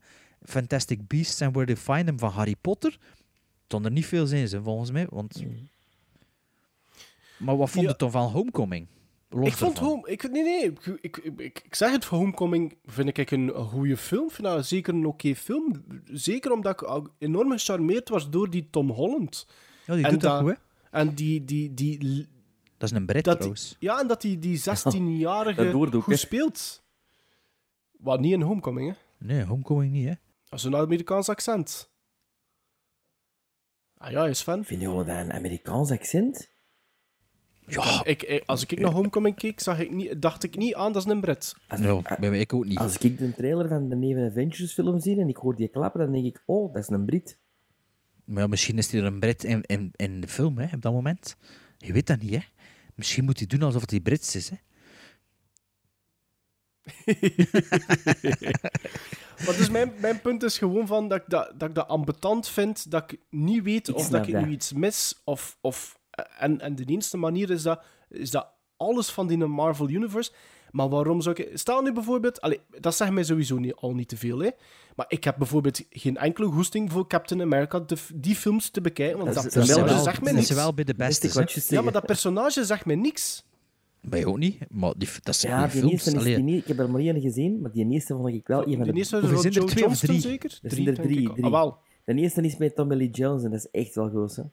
Fantastic 0.43 1.07
Beasts 1.07 1.41
and 1.41 1.55
Where 1.55 1.73
They 1.73 1.95
Find 1.95 2.05
Them 2.05 2.19
van 2.19 2.29
Harry 2.31 2.55
Potter, 2.61 2.97
dan 3.67 3.85
er 3.85 3.91
niet 3.91 4.05
veel 4.05 4.25
zijn, 4.25 4.47
ze, 4.47 4.61
volgens 4.61 4.91
mij. 4.91 5.07
Want... 5.09 5.43
Maar 7.37 7.57
wat 7.57 7.69
vond 7.69 7.85
Ja. 7.85 7.91
je 7.91 7.97
dan 7.97 8.11
van 8.11 8.31
Homecoming? 8.31 8.87
Los 9.30 9.47
Ik 9.47 9.53
vond 9.53 9.72
ervan. 9.77 9.88
Home... 9.89 10.07
Ik, 10.10 10.31
nee, 10.31 10.43
nee. 10.43 10.64
Ik, 10.72 10.85
ik, 11.01 11.18
ik, 11.18 11.61
ik 11.65 11.76
zeg 11.76 11.91
het, 11.91 12.06
voor 12.06 12.18
Homecoming 12.18 12.77
vind 12.85 13.18
ik 13.18 13.31
een, 13.31 13.57
een 13.57 13.65
goede 13.65 13.97
film. 13.97 14.30
Vind 14.31 14.47
dat 14.47 14.65
zeker 14.65 14.93
een 14.93 15.06
oké 15.06 15.35
film. 15.35 15.84
Zeker 16.06 16.51
omdat 16.51 16.81
ik 16.81 16.88
ook 16.89 17.14
enorm 17.18 17.51
gecharmeerd 17.51 18.10
was 18.10 18.30
door 18.30 18.49
die 18.49 18.68
Tom 18.69 18.89
Holland. 18.89 19.47
Ja, 19.85 19.95
die 19.95 20.06
En 20.06 20.11
doet 20.11 20.22
dat 20.22 20.31
dat- 20.31 20.41
goed, 20.41 20.57
hè? 20.91 20.97
En 20.99 21.14
die... 21.15 21.45
die, 21.45 21.73
die 21.73 22.27
Dat 22.77 22.91
is 22.91 22.95
een 22.97 23.06
Brit 23.06 23.23
trouwens. 23.23 23.76
ja, 23.80 23.99
en 23.99 24.07
dat 24.07 24.22
die, 24.22 24.39
die 24.39 24.60
16-jarige 24.60 25.64
dat 25.64 25.72
doet 25.72 25.95
ook, 25.95 26.03
goed 26.03 26.19
speelt. 26.19 26.84
Wat 27.91 28.19
niet 28.19 28.31
in 28.34 28.41
Homecoming, 28.41 28.89
hè. 28.95 29.26
Nee, 29.26 29.43
Homecoming 29.43 29.91
niet, 29.91 30.07
hè? 30.07 30.14
Dat 30.49 30.60
is 30.60 30.65
een 30.65 30.76
Amerikaans 30.76 31.30
accent. 31.30 31.91
Ah 33.97 34.11
ja, 34.11 34.19
hij 34.19 34.30
is 34.30 34.41
fan. 34.41 34.64
Vind 34.65 34.81
je 34.81 34.88
wel 34.88 35.06
dat 35.06 35.18
een 35.18 35.34
Amerikaans 35.34 35.91
accent? 35.91 36.49
Ja. 37.69 38.05
Ik, 38.05 38.23
ik- 38.23 38.43
als 38.45 38.63
ik 38.65 38.79
naar 38.79 38.91
Homecoming 38.91 39.35
keek, 39.35 39.59
zag 39.59 39.79
ik 39.79 39.91
niet, 39.91 40.21
dacht 40.21 40.43
ik 40.43 40.55
niet 40.55 40.75
aan, 40.75 40.93
dat 40.93 41.05
is 41.05 41.11
een 41.11 41.21
Brit. 41.21 41.55
Nou, 41.77 42.01
bij 42.19 42.29
mij 42.29 42.39
ik 42.39 42.53
ook 42.53 42.65
niet. 42.65 42.77
Als 42.77 42.97
ik 42.97 43.17
de 43.17 43.33
trailer 43.35 43.67
van 43.67 43.89
de 43.89 43.95
nieuwe 43.95 44.29
Avengers 44.29 44.73
film 44.73 44.99
zie 44.99 45.19
en 45.19 45.29
ik 45.29 45.37
hoor 45.37 45.55
die 45.55 45.67
klappen, 45.67 45.99
dan 45.99 46.11
denk 46.11 46.25
ik, 46.25 46.43
oh, 46.45 46.73
dat 46.73 46.81
is 46.83 46.89
een 46.89 47.05
Brit. 47.05 47.37
Maar 48.23 48.41
ja, 48.41 48.47
misschien 48.47 48.77
is 48.77 48.91
hij 48.91 48.99
er 49.01 49.05
een 49.07 49.19
Brit 49.19 49.43
in, 49.43 49.61
in, 49.65 49.91
in 49.95 50.21
de 50.21 50.27
film, 50.27 50.57
hè, 50.57 50.75
op 50.75 50.81
dat 50.81 50.93
moment. 50.93 51.35
Je 51.77 51.93
weet 51.93 52.07
dat 52.07 52.19
niet, 52.21 52.31
hè. 52.35 52.41
Misschien 52.95 53.25
moet 53.25 53.37
hij 53.37 53.47
doen 53.47 53.61
alsof 53.63 53.89
hij 53.89 53.99
Brits 53.99 54.35
is, 54.35 54.49
hè. 54.49 54.55
Maar 59.45 59.57
dus 59.57 59.69
mijn, 59.69 59.93
mijn 59.99 60.21
punt 60.21 60.43
is 60.43 60.57
gewoon 60.57 60.87
van 60.87 61.07
dat 61.07 61.17
ik 61.21 61.23
dat, 61.27 61.51
dat 61.59 61.69
ik 61.69 61.75
dat 61.75 61.87
ambetant 61.87 62.47
vind, 62.47 62.91
dat 62.91 63.11
ik 63.11 63.19
niet 63.29 63.63
weet 63.63 63.87
Ik 63.87 63.95
of 63.95 64.09
dat 64.09 64.27
ik 64.27 64.33
dat. 64.33 64.45
nu 64.45 64.51
iets 64.51 64.73
mis, 64.73 65.21
of... 65.23 65.57
of 65.61 65.98
en, 66.39 66.59
en 66.61 66.75
de 66.75 66.83
enige 66.85 67.17
manier 67.17 67.49
is 67.49 67.61
dat, 67.61 67.81
is 68.09 68.31
dat 68.31 68.47
alles 68.77 69.09
van 69.09 69.27
die 69.27 69.37
Marvel 69.37 69.89
Universe... 69.89 70.31
Maar 70.71 70.89
waarom 70.89 71.21
zou 71.21 71.35
ik... 71.35 71.57
Stel 71.57 71.81
nu 71.81 71.93
bijvoorbeeld... 71.93 72.41
Allee, 72.41 72.59
dat 72.79 72.95
zegt 72.95 73.11
mij 73.11 73.23
sowieso 73.23 73.57
niet, 73.57 73.73
al 73.75 73.93
niet 73.93 74.07
te 74.07 74.17
veel, 74.17 74.39
hè. 74.39 74.49
Maar 74.95 75.05
ik 75.09 75.23
heb 75.23 75.37
bijvoorbeeld 75.37 75.81
geen 75.89 76.17
enkele 76.17 76.47
goesting 76.47 76.91
voor 76.91 77.07
Captain 77.07 77.41
America 77.41 77.79
de, 77.79 77.95
die 78.15 78.35
films 78.35 78.69
te 78.69 78.81
bekijken, 78.81 79.17
want 79.19 79.33
dat, 79.33 79.43
Dat 79.43 79.53
personage 79.53 79.93
wel- 79.93 80.03
zegt 80.03 80.21
mij 80.23 80.33
Dat 80.33 80.41
is 80.41 80.49
niks. 80.49 80.61
wel 80.61 80.73
bij 80.73 80.83
de 80.83 80.93
beste, 80.95 81.21
Beste 81.21 81.39
hè. 81.39 81.45
wat 81.45 81.53
je 81.53 81.75
Ja, 81.75 81.81
maar 81.81 81.93
dat 81.93 82.05
personage 82.05 82.65
zegt 82.65 82.85
mij 82.85 82.95
niks. 82.95 83.45
Bij 84.01 84.25
ook 84.25 84.37
niet, 84.37 84.57
maar 84.69 84.93
die, 84.97 85.09
dat 85.23 85.35
zijn 85.35 85.53
Ja, 85.53 85.61
die 85.61 85.69
films. 85.71 85.91
eerste 85.91 86.15
is 86.15 86.23
die 86.23 86.57
ik 86.57 86.65
heb 86.67 86.79
er 86.79 86.89
maar 86.89 87.01
één 87.01 87.21
gezien, 87.21 87.61
maar 87.61 87.71
die 87.71 87.91
eerste 87.91 88.13
vond 88.15 88.33
ik 88.33 88.47
wel 88.47 88.65
Die 88.65 88.77
de... 88.83 88.93
eerste 88.93 89.17
is 89.17 89.41
zijn 89.41 89.53
er, 89.53 89.65
twee 89.65 89.85
of 89.85 89.97
drie? 89.97 90.19
zeker? 90.19 90.59
Er 90.61 90.71
zijn 90.71 90.87
er 90.87 90.93
drie, 90.95 91.21
ik. 91.21 91.31
drie. 91.31 91.45
Ah, 91.45 91.51
wel. 91.51 91.77
De 92.05 92.13
eerste 92.13 92.41
is 92.41 92.57
met 92.57 92.75
Tommy 92.75 92.95
Lee 92.95 93.09
Jones 93.09 93.43
en 93.43 93.51
dat 93.51 93.59
is 93.59 93.67
echt 93.81 93.95
wel 93.95 94.09
goed, 94.09 94.35
hè. 94.35 94.43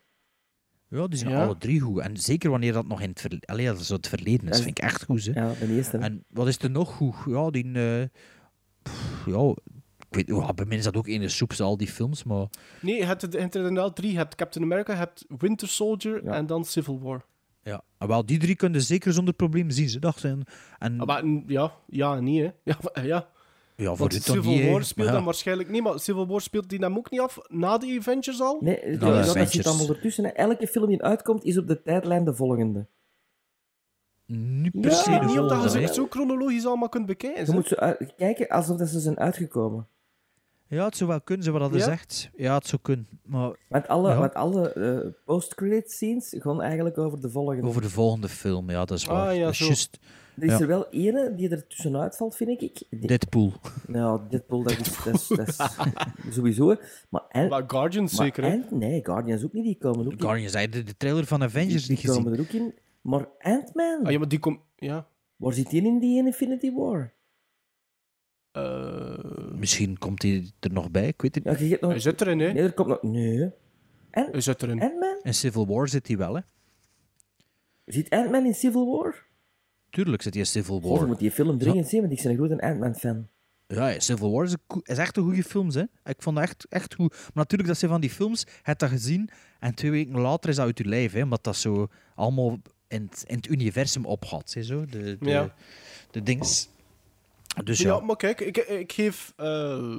Ja, 0.89 1.07
die 1.07 1.19
zijn 1.19 1.31
Ja. 1.31 1.45
alle 1.45 1.59
drie 1.59 1.81
goed. 1.81 1.99
En 2.01 2.17
zeker 2.17 2.51
wanneer 2.51 2.73
dat 2.73 2.87
nog 2.87 3.01
in 3.01 3.09
het, 3.09 3.21
verle 3.21 3.41
Allee, 3.45 3.67
dat 3.67 3.83
zo 3.85 3.95
het 3.95 4.09
verleden 4.09 4.41
is, 4.43 4.47
Dat 4.49 4.55
is- 4.59 4.65
vind 4.65 4.79
ik 4.79 4.85
echt 4.85 5.05
goed, 5.05 5.25
hè. 5.25 5.41
Ja, 5.41 5.53
de 5.61 5.75
eerste. 5.77 5.99
En 5.99 6.25
wat 6.29 6.47
is 6.49 6.59
er 6.59 6.71
nog 6.71 6.93
goed? 6.95 7.15
Ja, 7.27 7.51
die... 7.51 7.73
eh, 7.73 8.05
pff, 8.83 9.23
ja, 9.27 9.55
ik 10.09 10.15
weet, 10.27 10.27
ja, 10.27 10.53
bij 10.55 10.65
mij 10.67 10.77
is 10.77 10.85
dat 10.85 10.97
ook 10.97 11.07
ene 11.07 11.29
soep, 11.29 11.53
al 11.53 11.77
die 11.77 11.89
films, 11.89 12.25
maar... 12.25 12.47
Nee, 12.81 12.95
je 12.97 13.05
hebt 13.05 13.23
er 13.23 13.35
er 13.35 13.41
inderdaad 13.41 13.97
drie. 13.97 14.11
Je 14.11 14.17
hebt 14.17 14.35
Captain 14.35 14.65
America, 14.65 14.93
je 14.93 14.99
hebt 14.99 15.25
Winter 15.39 15.69
Soldier 15.69 16.25
Ja. 16.25 16.33
en 16.33 16.47
dan 16.47 16.65
Civil 16.65 17.01
War. 17.01 17.25
Ja, 17.63 17.83
en 17.99 18.09
wel, 18.09 18.27
die 18.27 18.39
drie 18.39 18.55
kunnen 18.57 18.83
zeker 18.83 19.13
zonder 19.13 19.35
probleem 19.35 19.71
zien, 19.71 19.89
ze 19.89 19.99
dacht 19.99 20.21
zijn. 20.21 20.43
En 20.79 21.01
Ah, 21.01 21.07
Maar 21.07 21.27
mm, 21.27 21.45
ja, 21.47 21.73
ja, 21.87 22.21
niet 22.21 22.41
hè. 22.43 22.51
Ja, 22.95 23.03
ja. 23.03 23.29
Ja, 23.77 23.95
voor 23.95 24.13
Civil. 24.13 24.71
War 24.73 24.85
speelt 24.85 25.09
ja. 25.09 25.23
waarschijnlijk 25.23 25.69
niet, 25.71 25.83
maar 25.83 26.01
Civil 26.01 26.27
War 26.27 26.41
speelt 26.41 26.69
die 26.69 26.79
dan 26.79 26.97
ook 26.97 27.11
niet 27.11 27.21
af 27.21 27.39
na 27.49 27.79
de 27.79 27.97
Avengers 27.99 28.41
al? 28.41 28.59
Nee, 28.61 28.77
Nou, 28.77 29.15
ja, 29.15 29.23
de 29.33 29.39
dat 29.39 29.51
zit 29.51 29.67
allemaal 29.67 29.89
ertussen. 29.89 30.25
hè. 30.25 30.31
Elke 30.31 30.67
film 30.67 30.87
die 30.87 31.03
uitkomt, 31.03 31.45
is 31.45 31.59
op 31.59 31.67
de 31.67 31.83
tijdlijn 31.83 32.25
de 32.25 32.35
volgende. 32.35 32.87
Niet 34.27 34.81
per 34.81 34.91
Ja, 34.91 34.97
se 34.97 35.11
de 35.21 35.25
niet 35.27 35.39
omdat 35.39 35.63
je 35.63 35.71
ze 35.71 35.79
echt 35.79 35.95
zo 35.95 36.07
chronologisch 36.11 36.67
allemaal 36.67 36.89
kunt 36.89 37.07
bekijken. 37.07 37.41
Je 37.41 37.47
hè. 37.47 37.53
moet 37.53 37.77
uit- 37.77 38.15
kijken 38.17 38.49
alsof 38.49 38.77
dat 38.77 38.89
ze 38.89 39.01
zijn 39.01 39.19
uitgekomen. 39.19 39.87
Ja, 40.69 40.85
het 40.85 40.97
zou 40.97 41.11
wel 41.11 41.21
kunnen, 41.21 41.45
zo 41.45 41.53
wat 41.53 41.61
hadden 41.61 41.79
Ja? 41.79 41.85
zegt. 41.85 42.31
Ja, 42.37 42.55
het 42.55 42.67
zou 42.67 42.83
kunnen. 42.83 43.09
Maar 43.25 43.57
Want 43.69 43.89
alle, 43.89 44.11
Ja. 44.11 44.27
alle 44.27 44.73
eh, 44.73 45.11
post-credit 45.25 45.91
scenes 45.91 46.35
gaan 46.39 46.63
eigenlijk 46.63 46.99
over 46.99 47.21
de 47.21 47.31
volgende. 47.31 47.67
over 47.69 47.83
de 47.83 47.91
volgende 47.91 48.29
film, 48.29 48.71
ja, 48.71 48.85
dat 48.85 48.99
is 48.99 49.05
waar. 49.05 49.29
Ah, 49.29 49.37
ja, 49.37 49.45
dat 49.45 49.53
is 49.53 49.59
juist 49.59 49.99
Er 50.37 50.43
is 50.43 50.51
Ja. 50.53 50.59
er 50.61 50.67
wel 50.67 50.89
ene 50.91 51.35
die 51.35 51.49
er 51.49 51.67
tussenuit 51.67 52.17
valt, 52.17 52.37
vind 52.37 52.51
ik. 52.63 52.83
Die- 52.91 53.07
Deadpool. 53.07 53.53
Nou, 53.87 54.21
Deadpool, 54.29 54.63
dat 54.63 54.79
is, 54.79 54.97
dat 55.05 55.15
is, 55.15 55.27
dat 55.29 55.49
is 55.49 55.57
sowieso. 56.37 56.77
Maar, 57.09 57.23
Maar 57.49 57.65
Guardians 57.67 58.17
maar 58.17 58.25
zeker, 58.27 58.45
hè? 58.45 58.51
Ant- 58.53 58.71
nee, 58.71 59.05
Guardians 59.05 59.45
ook 59.45 59.53
niet. 59.53 59.65
Die 59.65 59.79
komen 59.79 60.07
ook 60.07 60.13
in. 60.13 60.21
Guardians, 60.21 60.53
hij 60.53 60.69
de 60.69 60.97
trailer 60.97 61.25
van 61.27 61.43
Avengers 61.43 61.83
Die 61.87 61.91
niet 61.91 62.01
gezien. 62.01 62.17
komen 62.17 62.33
er 62.33 62.41
ook 62.41 62.49
in. 62.53 62.75
Maar 63.01 63.29
Ant-Man, 63.39 64.01
Ah, 64.05 64.13
ja, 64.13 64.19
maar 64.19 64.29
die 64.29 64.39
komt... 64.39 64.61
Ja. 64.77 65.07
waar 65.37 65.53
zit 65.53 65.71
die 65.71 65.83
in 65.83 65.99
die 65.99 66.19
in 66.19 66.27
Infinity 66.27 66.73
War? 66.73 67.13
Eh, 68.53 69.53
Misschien 69.53 69.99
komt 69.99 70.23
hij 70.23 70.51
er 70.61 70.73
nog 70.73 70.91
bij, 70.91 71.07
ik 71.09 71.23
weet 71.23 71.35
het 71.35 71.45
Ja, 71.45 71.51
niet. 71.51 71.61
je 71.61 71.67
hebt 71.69 71.81
nog... 71.81 71.91
hij 71.91 72.01
zit 72.01 72.21
erin, 72.21 72.39
hè? 72.39 72.53
Nee, 72.53 72.63
er 72.63 72.73
komt 72.73 72.89
nog... 72.89 73.03
Nee. 73.03 73.43
Ant- 74.11 74.31
Hij 74.33 74.41
zit 74.41 74.63
erin. 74.63 74.81
Ant-Man? 74.83 75.19
In 75.23 75.35
Civil 75.35 75.67
War 75.67 75.89
zit 75.89 76.07
hij 76.07 76.17
wel, 76.17 76.35
hè. 76.35 76.41
Zit 77.85 78.11
Ant-Man 78.11 78.45
in 78.47 78.55
Civil 78.55 78.87
War? 78.91 79.25
Tuurlijk 79.97 80.23
zit 80.23 80.37
in 80.37 80.47
Civil 80.47 80.81
Goh, 80.81 80.93
je 80.93 80.99
War. 80.99 81.07
moet 81.07 81.19
die 81.19 81.31
film 81.31 81.59
dringend 81.59 81.89
zien, 81.89 82.01
want 82.01 82.13
ik 82.13 82.23
ben 82.23 82.31
een 82.31 82.37
grote 82.37 82.61
Ant-Man-fan. 82.63 83.29
Ja, 83.67 83.89
ja, 83.89 84.01
Civil 84.01 84.31
War 84.33 84.45
is, 84.45 84.53
een 84.53 84.81
is 84.83 84.99
echt 84.99 85.17
een 85.17 85.23
goede 85.23 85.43
film, 85.43 85.71
hè. 85.71 85.81
Ik 86.05 86.17
vond 86.23 86.37
dat 86.37 86.45
echt, 86.45 86.67
echt 86.69 86.95
goed. 86.95 87.11
Maar 87.13 87.31
natuurlijk, 87.35 87.69
dat 87.69 87.79
zijn 87.79 87.91
van 87.91 88.01
die 88.01 88.11
films, 88.11 88.41
je 88.41 88.47
hebt 88.63 88.81
dat 88.81 88.89
gezien, 88.91 89.29
en 89.61 89.75
twee 89.75 89.91
weken 89.91 90.21
later 90.21 90.51
is 90.51 90.57
dat 90.57 90.65
uit 90.65 90.79
je 90.79 90.85
lijf, 90.85 91.13
hè. 91.13 91.23
Omdat 91.23 91.45
dat 91.45 91.57
zo 91.57 91.89
allemaal 92.15 92.59
in 92.89 93.03
het, 93.11 93.25
in 93.27 93.37
het 93.37 93.49
universum 93.49 94.05
opgaat, 94.07 94.53
hè, 94.55 94.63
zo. 94.63 94.85
De, 94.85 95.17
de, 95.21 95.31
Ja. 95.31 95.55
de 96.11 96.23
dings. 96.23 96.69
Dus 97.65 97.79
ja. 97.79 97.95
ja. 97.95 98.01
maar 98.01 98.17
kijk, 98.17 98.41
ik, 98.41 98.57
ik 98.57 98.93
geef... 98.93 99.33
eh, 99.37 99.97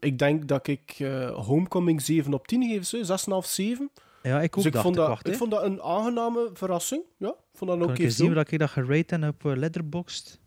ik 0.00 0.18
denk 0.18 0.48
dat 0.48 0.66
ik 0.66 0.94
eh, 0.98 1.30
Homecoming 1.46 2.02
7 2.02 2.34
op 2.34 2.46
10 2.46 2.62
geef, 2.68 2.84
zo. 2.86 3.42
6,5, 3.42 3.46
7. 3.48 3.90
Ja, 4.28 4.42
ik 4.42 4.56
ook 4.56 4.64
Dus 4.64 4.72
ik 4.72 4.78
vond, 4.80 4.94
ik 4.94 5.00
dat, 5.00 5.08
wacht, 5.08 5.28
ik 5.28 5.34
vond 5.34 5.50
dat 5.50 5.62
een 5.62 5.82
aangename 5.82 6.50
verrassing. 6.52 7.02
Ja, 7.18 7.34
vond 7.54 7.70
dat 7.70 7.82
oké 7.82 8.02
ik 8.02 8.10
zien 8.10 8.34
dat 8.34 8.50
ik 8.50 8.58
dat 8.58 8.70
gerate 8.70 9.14
heb 9.18 9.44
op 9.44 9.50
eh, 9.52 9.56
Letterboxd? 9.56 10.40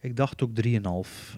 Ik 0.00 0.16
dacht 0.16 0.42
ook 0.42 0.50
3,5. 0.66 0.70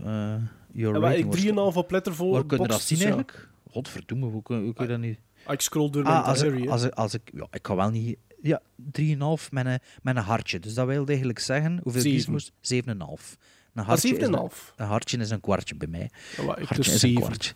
Eh 0.04 0.34
your 0.72 0.94
Ja, 0.94 1.00
maar 1.00 1.16
ik 1.16 1.24
was- 1.24 1.44
3,5 1.44 1.76
op 1.76 1.90
Letterboxd. 1.90 2.32
Waar 2.32 2.46
kun 2.46 2.60
je 2.60 2.68
dat 2.68 2.80
zien 2.80 2.98
dus 2.98 3.06
ja. 3.06 3.12
eigenlijk? 3.14 3.48
Godverdomme, 3.70 4.26
hoe 4.26 4.42
kun, 4.42 4.62
hoe 4.62 4.72
kun 4.72 4.84
je 4.84 4.90
dat 4.90 5.00
niet... 5.00 5.18
Ah, 5.44 5.52
Ik 5.52 5.60
scroll 5.60 5.90
door 5.90 6.04
Ah, 6.04 6.12
mijn 6.12 6.24
als 6.24 6.42
ik, 6.42 6.68
als, 6.68 6.82
ik, 6.82 6.92
als 6.92 7.14
ik... 7.14 7.30
Ja, 7.34 7.46
ik 7.50 7.62
kan 7.62 7.76
wel 7.76 7.90
niet... 7.90 8.16
Ja, 8.42 8.62
3,5 9.00 9.48
met 9.50 9.66
een, 9.66 9.78
met 10.02 10.16
een 10.16 10.22
hartje. 10.22 10.58
Dus 10.58 10.74
dat 10.74 10.86
wil 10.86 11.06
eigenlijk 11.06 11.38
zeggen... 11.38 11.80
Hoeveel 11.82 12.02
kies 12.02 12.26
moest? 12.26 12.52
7,5. 12.74 13.36
Een 13.74 13.84
hartje, 13.84 14.16
is 14.16 14.26
een, 14.26 14.50
7,5. 14.50 14.72
een 14.76 14.86
hartje 14.86 15.18
is 15.18 15.30
een 15.30 15.40
kwartje 15.40 15.74
bij 15.74 15.88
mij. 15.88 16.10
Ik 16.36 16.44
hartje 16.46 16.74
dus 16.74 16.86
is 16.86 16.92
een 16.92 16.98
7. 16.98 17.22
kwartje. 17.22 17.52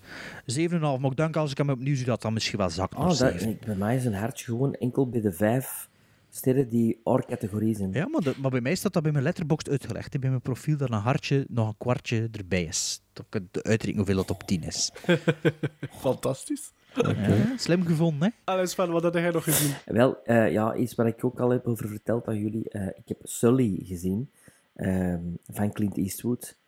7,5. 0.69 1.01
Maar 1.01 1.11
ik 1.11 1.17
denk 1.17 1.37
als 1.37 1.51
ik 1.51 1.59
hem 1.59 1.71
opnieuw 1.71 1.97
zie, 1.97 2.05
dat 2.05 2.23
dan 2.23 2.33
misschien 2.33 2.59
wel 2.59 2.71
zakt 2.71 2.95
Ah, 2.95 3.07
dat, 3.07 3.17
7. 3.17 3.49
ik- 3.49 3.61
bij 3.65 3.75
mij 3.77 3.97
is 3.97 4.05
een 4.05 4.15
hartje 4.15 4.45
gewoon 4.45 4.75
enkel 4.75 5.09
bij 5.09 5.21
de 5.21 5.33
vijf 5.33 5.89
sterren 6.31 6.69
die 6.69 7.01
R-categorie 7.05 7.77
zijn. 7.77 7.93
Ja, 7.93 8.09
maar, 8.09 8.21
de- 8.21 8.35
maar 8.41 8.51
bij 8.51 8.61
mij 8.61 8.75
staat 8.75 8.93
dat 8.93 9.03
bij 9.03 9.13
mijn 9.13 9.25
letterbox 9.25 9.65
uitgelegd. 9.71 10.13
hè. 10.13 10.19
Bij 10.19 10.29
mijn 10.31 10.43
profiel 10.43 10.77
dat 10.77 10.91
een 10.91 10.99
hartje 10.99 11.47
nog 11.49 11.69
een 11.69 11.75
kwartje 11.79 12.29
erbij 12.33 12.65
is. 12.65 13.01
Dat 13.13 13.27
ik 13.31 13.33
het 13.53 13.65
uitrekenen 13.65 13.97
hoeveel 13.97 14.17
dat 14.17 14.31
op 14.31 14.43
10 14.43 14.63
is. 14.63 14.91
Fantastisch. 16.01 16.73
Ja, 16.95 17.15
slim 17.57 17.87
gevonden, 17.87 18.29
hè? 18.29 18.53
Allee, 18.53 18.67
Sven, 18.67 18.91
wat 18.91 19.03
had 19.03 19.15
jij 19.15 19.31
nog 19.31 19.45
gezien? 19.45 19.75
Wel, 19.85 20.17
eh, 20.25 20.53
ja, 20.53 20.75
iets 20.75 20.95
waar 20.95 21.07
ik 21.07 21.25
ook 21.25 21.41
al 21.41 21.51
heb 21.51 21.67
over 21.67 21.89
verteld 21.89 22.27
aan 22.29 22.39
jullie. 22.39 22.69
Eh, 22.69 22.87
ik 22.87 23.03
heb 23.09 23.19
Sully 23.23 23.81
gezien, 23.85 24.31
ehm, 24.75 25.23
van 25.51 25.73
Clint 25.73 25.97
Eastwood, 25.97 26.59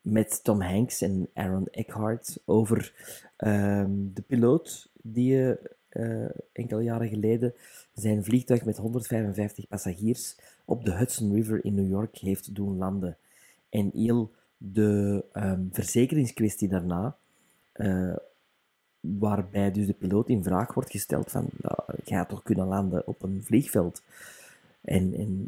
met 0.00 0.44
Tom 0.44 0.60
Hanks 0.60 1.00
en 1.00 1.28
Aaron 1.34 1.68
Eckhart, 1.70 2.38
over 2.44 2.92
ehm, 3.36 3.90
de 4.14 4.22
piloot 4.22 4.90
die 5.02 5.56
eh, 5.90 6.24
enkele 6.52 6.82
jaren 6.82 7.08
geleden 7.08 7.54
zijn 7.94 8.24
vliegtuig 8.24 8.64
met 8.64 8.76
155 8.76 9.68
passagiers 9.68 10.36
op 10.64 10.84
de 10.84 10.96
Hudson 10.96 11.34
River 11.34 11.64
in 11.64 11.74
New 11.74 11.88
York 11.88 12.18
heeft 12.18 12.54
doen 12.54 12.76
landen. 12.76 13.16
En 13.68 13.90
heel 13.94 14.30
de 14.56 15.24
ehm, 15.32 15.62
verzekeringskwestie 15.72 16.68
daarna, 16.68 17.16
eh, 17.72 18.16
waarbij 19.00 19.72
dus 19.72 19.86
de 19.86 19.92
piloot 19.92 20.28
in 20.28 20.42
vraag 20.42 20.74
wordt 20.74 20.90
gesteld 20.90 21.30
van, 21.30 21.48
nou, 21.56 21.78
je 22.04 22.14
gaat 22.14 22.28
toch 22.28 22.42
kunnen 22.42 22.66
landen 22.66 23.06
op 23.06 23.22
een 23.22 23.42
vliegveld. 23.44 24.02
En, 24.80 25.14
en 25.14 25.46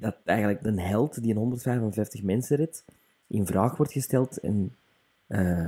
dat 0.00 0.16
eigenlijk 0.24 0.64
een 0.64 0.78
held 0.78 1.22
die 1.22 1.30
een 1.30 1.36
155 1.36 2.22
mensen 2.22 2.56
redt, 2.56 2.84
in 3.26 3.46
vraag 3.46 3.76
wordt 3.76 3.92
gesteld 3.92 4.38
en 4.38 4.76
eh, 5.26 5.66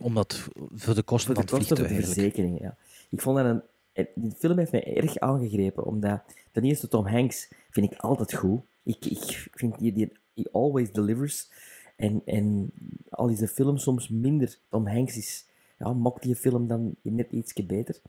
Omdat 0.00 0.48
voor 0.74 0.94
de 0.94 1.02
kosten 1.02 1.34
de 1.34 1.40
van 1.40 1.58
kosten 1.58 1.76
de 1.76 1.82
eigenlijk. 1.82 2.12
verzekeringen, 2.12 2.62
ja. 2.62 2.76
Ik 3.10 3.20
vond 3.20 3.36
dat 3.36 3.46
een... 3.46 3.62
en 3.92 4.08
Die 4.14 4.32
film 4.38 4.58
heeft 4.58 4.72
mij 4.72 4.96
erg 4.96 5.18
aangegrepen, 5.18 5.84
omdat 5.84 6.22
ten 6.52 6.64
eerste 6.64 6.88
Tom 6.88 7.06
Hanks 7.06 7.48
vind 7.70 7.92
ik 7.92 7.98
altijd 7.98 8.34
goed. 8.34 8.60
Ik, 8.82 9.04
ik 9.04 9.48
vind 9.52 9.78
die, 9.78 9.92
die 9.92 10.12
he 10.34 10.44
always 10.52 10.92
delivers. 10.92 11.50
En, 11.96 12.22
en 12.24 12.72
al 13.08 13.28
is 13.28 13.38
de 13.38 13.48
film 13.48 13.78
soms 13.78 14.08
minder, 14.08 14.58
Tom 14.68 14.86
Hanks 14.86 15.16
is, 15.16 15.46
ja, 15.78 15.92
maakt 15.92 16.22
die 16.22 16.36
film 16.36 16.66
dan 16.66 16.96
net 17.02 17.32
ietsje 17.32 17.64
beter. 17.64 18.00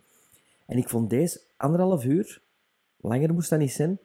En 0.65 0.77
ik 0.77 0.89
vond 0.89 1.09
deze 1.09 1.41
anderhalf 1.57 2.05
uur, 2.05 2.41
langer 2.97 3.33
moest 3.33 3.49
dat 3.49 3.59
niet 3.59 3.71
zijn, 3.71 3.99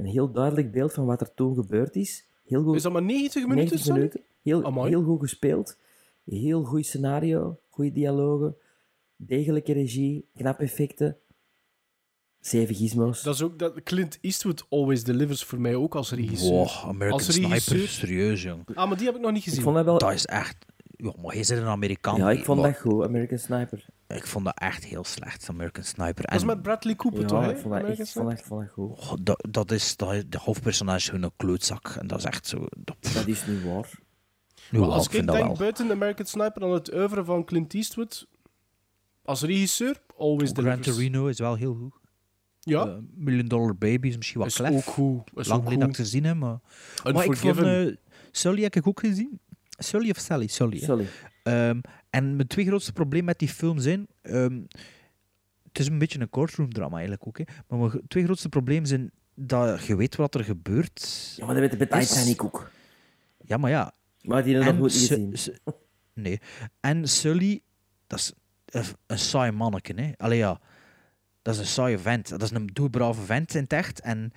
een 0.00 0.06
heel 0.10 0.32
duidelijk 0.32 0.72
beeld 0.72 0.92
van 0.92 1.06
wat 1.06 1.20
er 1.20 1.34
toen 1.34 1.54
gebeurd 1.54 1.96
is. 1.96 2.24
Heel 2.44 2.62
goed, 2.62 2.76
Is 2.76 2.82
dat 2.82 2.92
maar 2.92 3.02
90 3.02 3.34
minuten, 3.42 3.56
90 3.56 3.80
Sonny? 3.80 3.98
minuten. 4.00 4.20
Heel, 4.42 4.64
Amai. 4.64 4.88
heel 4.88 5.02
goed 5.02 5.20
gespeeld. 5.20 5.78
Heel 6.24 6.62
goed 6.64 6.86
scenario, 6.86 7.58
goede 7.68 7.92
dialogen, 7.92 8.56
degelijke 9.16 9.72
regie, 9.72 10.28
knap 10.36 10.60
effecten. 10.60 11.16
Zeven 12.40 12.74
gizmos. 12.74 13.22
Dat 13.22 13.34
is 13.34 13.42
ook 13.42 13.58
dat 13.58 13.82
Clint 13.82 14.18
Eastwood 14.20 14.66
always 14.68 15.04
delivers 15.04 15.44
voor 15.44 15.60
mij 15.60 15.74
ook 15.74 15.94
als 15.94 16.12
regisseur. 16.12 16.50
Wow, 16.50 16.68
American 16.84 17.12
als 17.18 17.32
Sniper, 17.34 17.88
serieus, 17.88 18.42
jong. 18.42 18.62
Ah, 18.74 18.88
maar 18.88 18.96
die 18.96 19.06
heb 19.06 19.14
ik 19.14 19.20
nog 19.20 19.32
niet 19.32 19.42
gezien. 19.42 19.58
Ik 19.58 19.64
vond 19.64 19.76
dat 19.76 19.84
wel... 19.84 19.98
Dat 19.98 20.12
is 20.12 20.26
echt... 20.26 20.56
Ja, 20.96 21.12
maar 21.22 21.32
hij 21.34 21.42
zit 21.44 21.58
een 21.58 21.64
Amerikaan. 21.64 22.16
Ja, 22.16 22.30
ik 22.30 22.44
vond 22.44 22.60
maar- 22.60 22.70
dat 22.72 22.80
goed, 22.80 23.04
American 23.04 23.38
Sniper. 23.38 23.86
Ik 24.16 24.26
vond 24.26 24.44
dat 24.44 24.58
echt 24.58 24.84
heel 24.84 25.04
slecht, 25.04 25.48
American 25.48 25.84
Sniper. 25.84 26.24
Dat 26.26 26.34
is 26.34 26.40
En- 26.40 26.46
met 26.46 26.62
Bradley 26.62 26.94
Cooper, 26.96 27.20
Ja, 27.20 27.26
toch? 27.26 27.46
ik 27.50 27.56
vond 27.56 27.74
dat 27.74 27.98
echt, 27.98 28.12
vond 28.12 28.30
dat, 28.30 28.40
vond 28.42 28.60
dat 28.60 28.70
goed. 28.70 28.98
Oh, 28.98 29.12
dat, 29.22 29.46
dat 29.50 29.70
is, 29.70 29.96
dat, 29.96 30.24
de 30.28 30.38
hoofdpersonage 30.38 30.96
is 30.98 31.04
gewoon 31.08 31.22
een 31.22 31.32
klootzak. 31.36 31.88
En 32.00 32.06
dat 32.06 32.18
is 32.18 32.24
echt 32.24 32.46
zo... 32.46 32.66
Dat, 32.78 32.96
Dat 33.14 33.26
is 33.26 33.46
niet 33.46 33.62
waar. 33.64 33.90
nu 34.70 34.78
Maar 34.78 34.88
wel, 34.88 34.92
als 34.92 35.04
ik 35.04 35.10
ik 35.10 35.14
vind 35.16 35.26
dat 35.26 35.36
denk 35.36 35.48
wel. 35.48 35.56
buiten 35.56 35.90
American 35.90 36.26
Sniper 36.26 36.62
aan 36.62 36.72
het 36.72 36.94
oeuvre 36.94 37.24
van 37.24 37.44
Clint 37.44 37.74
Eastwood, 37.74 38.26
als 39.24 39.42
regisseur, 39.42 40.00
always 40.16 40.50
Gran 40.50 40.64
delivers. 40.64 40.96
Torino 40.96 41.26
is 41.26 41.38
wel 41.38 41.54
heel 41.54 41.74
goed. 41.74 41.98
Ja, 42.60 42.86
Eh, 42.86 42.94
Million 43.14 43.46
Dollar 43.46 43.76
Baby 43.76 44.08
is 44.08 44.16
misschien 44.16 44.38
wat 44.40 44.48
is 44.48 44.54
klef. 44.54 44.72
ook 44.72 44.82
goed. 44.84 45.30
Is 45.34 45.46
Lang 45.46 45.58
ook 45.60 45.64
geleden 45.64 45.78
dat 45.78 45.88
ik 45.88 46.04
gezien 46.04 46.24
heb, 46.24 46.36
maar... 46.36 46.58
Maar 47.12 47.24
ik 47.24 47.36
vond... 47.36 47.58
Eh, 47.58 47.86
Sully 48.30 48.62
heb 48.62 48.74
ik 48.76 48.86
ook 48.86 49.00
gezien. 49.00 49.40
Sully 49.78 50.10
of 50.10 50.18
Sally? 50.18 50.46
Sully. 50.46 50.78
hè? 50.78 50.84
Sorry. 50.84 51.06
En 52.10 52.36
mijn 52.36 52.48
twee 52.48 52.66
grootste 52.66 52.92
problemen 52.92 53.26
met 53.26 53.38
die 53.38 53.48
film 53.48 53.78
zijn... 53.78 54.06
ehm, 54.22 54.60
het 55.62 55.78
is 55.78 55.86
een 55.86 55.98
beetje 55.98 56.20
een 56.20 56.30
courtroom 56.30 56.72
drama 56.72 56.92
eigenlijk 56.92 57.26
ook. 57.26 57.38
Hè. 57.38 57.44
Maar 57.68 57.78
mijn 57.78 58.02
twee 58.08 58.24
grootste 58.24 58.48
problemen 58.48 58.86
zijn 58.88 59.10
dat 59.34 59.84
je 59.84 59.96
weet 59.96 60.16
wat 60.16 60.34
er 60.34 60.44
gebeurt. 60.44 61.32
Ja, 61.36 61.44
maar 61.46 61.54
dat 61.54 61.78
weet 61.78 61.90
de 61.90 61.98
Is- 61.98 62.08
Titanic 62.08 62.44
ook. 62.44 62.70
Ja, 63.44 63.56
maar 63.56 63.70
ja. 63.70 63.92
Maar 64.22 64.44
die 64.44 64.56
nog 64.56 64.66
En 64.66 64.76
goed 64.78 64.92
gezien. 64.92 65.36
Nee. 66.12 66.40
En 66.80 67.08
Sully, 67.08 67.60
dat 68.06 68.18
is 68.18 68.32
een, 68.66 68.84
een 69.06 69.18
saai 69.18 69.50
manneke. 69.50 69.92
Hè. 70.00 70.12
Allee, 70.16 70.38
ja. 70.38 70.60
Dat 71.42 71.54
is 71.54 71.60
een 71.60 71.66
saaie 71.66 71.98
vent. 71.98 72.28
Dat 72.28 72.42
is 72.42 72.50
een 72.50 72.66
doelbrave 72.66 73.20
vent 73.20 73.54
in 73.54 73.62
het 73.62 73.72
echt. 73.72 74.00
En 74.00 74.32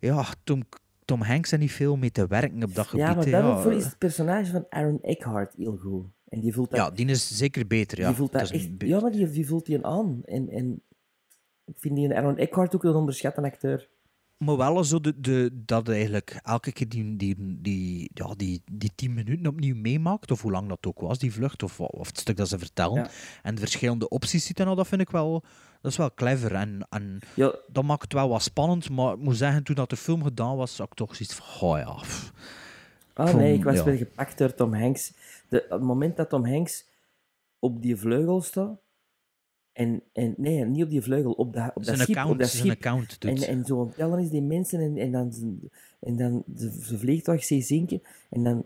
ja, 0.00 0.24
Tom, 0.44 0.62
Tom 1.04 1.22
Hanks 1.22 1.50
heeft 1.50 1.62
niet 1.62 1.72
veel 1.72 1.96
mee 1.96 2.10
te 2.10 2.26
werken 2.26 2.62
op 2.62 2.74
dat 2.74 2.86
gebied. 2.86 3.06
Ja, 3.06 3.14
maar 3.14 3.30
daarvoor 3.30 3.72
ja, 3.72 3.78
is 3.78 3.84
het 3.84 3.98
personage 3.98 4.50
van 4.50 4.66
Aaron 4.68 5.00
Eckhart 5.02 5.54
heel 5.56 5.76
goed. 5.76 6.06
En 6.32 6.40
die 6.40 6.52
voelt 6.52 6.70
dat, 6.70 6.78
ja, 6.78 6.90
die 6.90 7.06
is 7.06 7.36
zeker 7.36 7.66
beter. 7.66 7.98
Ja, 8.00 8.06
die 8.06 8.16
voelt 8.16 8.32
dat 8.32 8.40
Dat 8.40 8.50
is 8.52 8.60
echt, 8.60 8.70
ja 8.78 9.00
maar 9.00 9.10
die, 9.10 9.30
die 9.30 9.46
voelt 9.46 9.66
die 9.66 9.76
een 9.76 9.84
aan. 9.84 10.20
En, 10.24 10.48
en 10.48 10.82
ik 11.64 11.74
vind 11.78 11.96
die 11.96 12.14
Aaron 12.14 12.36
Eckhart 12.38 12.74
ook 12.74 12.84
een 12.84 12.94
onderschatte 12.94 13.42
acteur. 13.42 13.88
Maar 14.36 14.56
wel 14.56 14.84
zo 14.84 15.00
de, 15.00 15.20
de, 15.20 15.50
dat 15.66 15.88
eigenlijk 15.88 16.40
elke 16.42 16.72
keer 16.72 16.88
die, 16.88 17.16
die, 17.16 17.34
die, 17.60 18.10
ja, 18.14 18.34
die, 18.36 18.62
die 18.72 18.90
tien 18.94 19.14
minuten 19.14 19.46
opnieuw 19.46 19.76
meemaakt, 19.76 20.30
of 20.30 20.42
hoe 20.42 20.50
lang 20.50 20.68
dat 20.68 20.86
ook 20.86 21.00
was, 21.00 21.18
die 21.18 21.32
vlucht, 21.32 21.62
of, 21.62 21.80
of 21.80 22.06
het 22.06 22.18
stuk 22.18 22.36
dat 22.36 22.48
ze 22.48 22.58
vertellen, 22.58 22.96
Ja. 23.02 23.10
en 23.42 23.54
de 23.54 23.60
verschillende 23.60 24.08
opties 24.08 24.46
ziet 24.46 24.60
en 24.60 24.66
al, 24.66 24.74
dat 24.74 24.88
vind 24.88 25.00
ik 25.00 25.10
wel, 25.10 25.42
dat 25.80 25.90
is 25.90 25.96
wel 25.96 26.14
clever. 26.14 26.54
En, 26.54 26.86
en 26.90 27.18
Ja, 27.34 27.54
dat 27.72 27.84
maakt 27.84 28.02
het 28.02 28.12
wel 28.12 28.28
wat 28.28 28.42
spannend, 28.42 28.90
maar 28.90 29.12
ik 29.12 29.20
moet 29.20 29.36
zeggen, 29.36 29.62
toen 29.64 29.74
dat 29.74 29.90
de 29.90 29.96
film 29.96 30.22
gedaan 30.22 30.56
was, 30.56 30.76
zag 30.76 30.86
ik 30.86 30.94
toch 30.94 31.16
zoiets 31.16 31.34
van, 31.34 31.68
oh 31.70 31.78
ja. 31.78 31.92
pff. 31.94 32.32
Ah 33.14 33.26
Vond- 33.28 33.38
nee, 33.42 33.54
ik 33.54 33.64
was 33.64 33.76
ja. 33.76 33.84
weer 33.84 33.96
gepakt 33.96 34.38
door 34.38 34.54
Tom 34.54 34.74
Hanks. 34.74 35.12
De, 35.52 35.66
het 35.68 35.82
moment 35.82 36.16
dat 36.16 36.28
Tom 36.28 36.46
Hanks 36.46 36.88
op 37.58 37.82
die 37.82 37.96
vleugel 37.96 38.40
staat. 38.40 38.80
En, 39.72 40.02
en 40.12 40.34
nee, 40.36 40.64
niet 40.64 40.82
op 40.82 40.90
die 40.90 41.02
vleugel, 41.02 41.32
op, 41.32 41.54
dat 41.54 41.70
op 41.74 41.84
dat 41.84 41.98
schip. 41.98 42.08
account, 42.08 42.30
op 42.30 42.38
dat 42.38 42.48
schip. 42.48 42.70
account 42.70 43.20
doet. 43.20 43.30
En, 43.30 43.48
en 43.48 43.64
zo 43.64 43.92
tellen 43.96 44.18
is 44.18 44.30
die 44.30 44.42
mensen 44.42 44.80
en, 44.80 44.96
en 44.96 45.12
dan, 45.12 45.32
en 46.00 46.16
dan 46.16 46.44
ze, 46.56 46.98
vliegtuig 46.98 47.44
zie 47.44 47.62
zinken. 47.62 48.02
En 48.30 48.42
dan, 48.44 48.62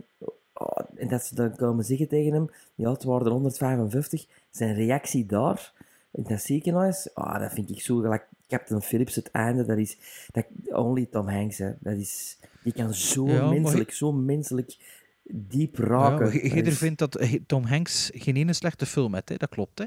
oh, 0.52 0.78
en 0.94 1.08
dat 1.08 1.24
ze 1.24 1.34
dan 1.34 1.56
komen 1.56 1.84
zeggen 1.84 2.08
tegen 2.08 2.32
hem, 2.32 2.50
ja, 2.74 2.92
het 2.92 3.04
waren 3.04 3.26
er 3.26 3.32
155. 3.32 4.26
Zijn 4.50 4.74
reactie 4.74 5.26
daar, 5.26 5.72
in 6.10 6.22
dat 6.22 6.40
ziekenhuis, 6.40 7.14
ah, 7.14 7.40
dat 7.40 7.52
vind 7.52 7.70
ik 7.70 7.80
zo 7.80 7.96
gelijk 7.96 8.28
Captain 8.48 8.82
Phillips, 8.82 9.14
het 9.14 9.30
einde, 9.30 9.64
dat 9.64 9.78
is 9.78 9.98
dat, 10.32 10.46
only 10.64 11.06
Tom 11.10 11.28
Hanks. 11.28 11.58
Hè. 11.58 11.72
Dat 11.78 11.96
is, 11.96 12.38
die 12.62 12.72
kan 12.72 12.94
zo 12.94 13.28
Ja, 13.28 13.48
menselijk, 13.48 13.92
zo 13.92 14.12
menselijk 14.12 14.76
diep 15.32 15.78
raken. 15.78 16.27
Ja, 16.27 16.55
je 16.55 16.62
is- 16.62 16.78
vindt 16.78 16.98
dat 16.98 17.28
Tom 17.47 17.65
Hanks 17.65 18.11
geen 18.15 18.36
ene 18.36 18.53
slechte 18.53 18.86
film 18.86 19.15
heeft, 19.15 19.28
hè? 19.28 19.36
dat 19.36 19.48
klopt. 19.48 19.78
Hè? 19.78 19.85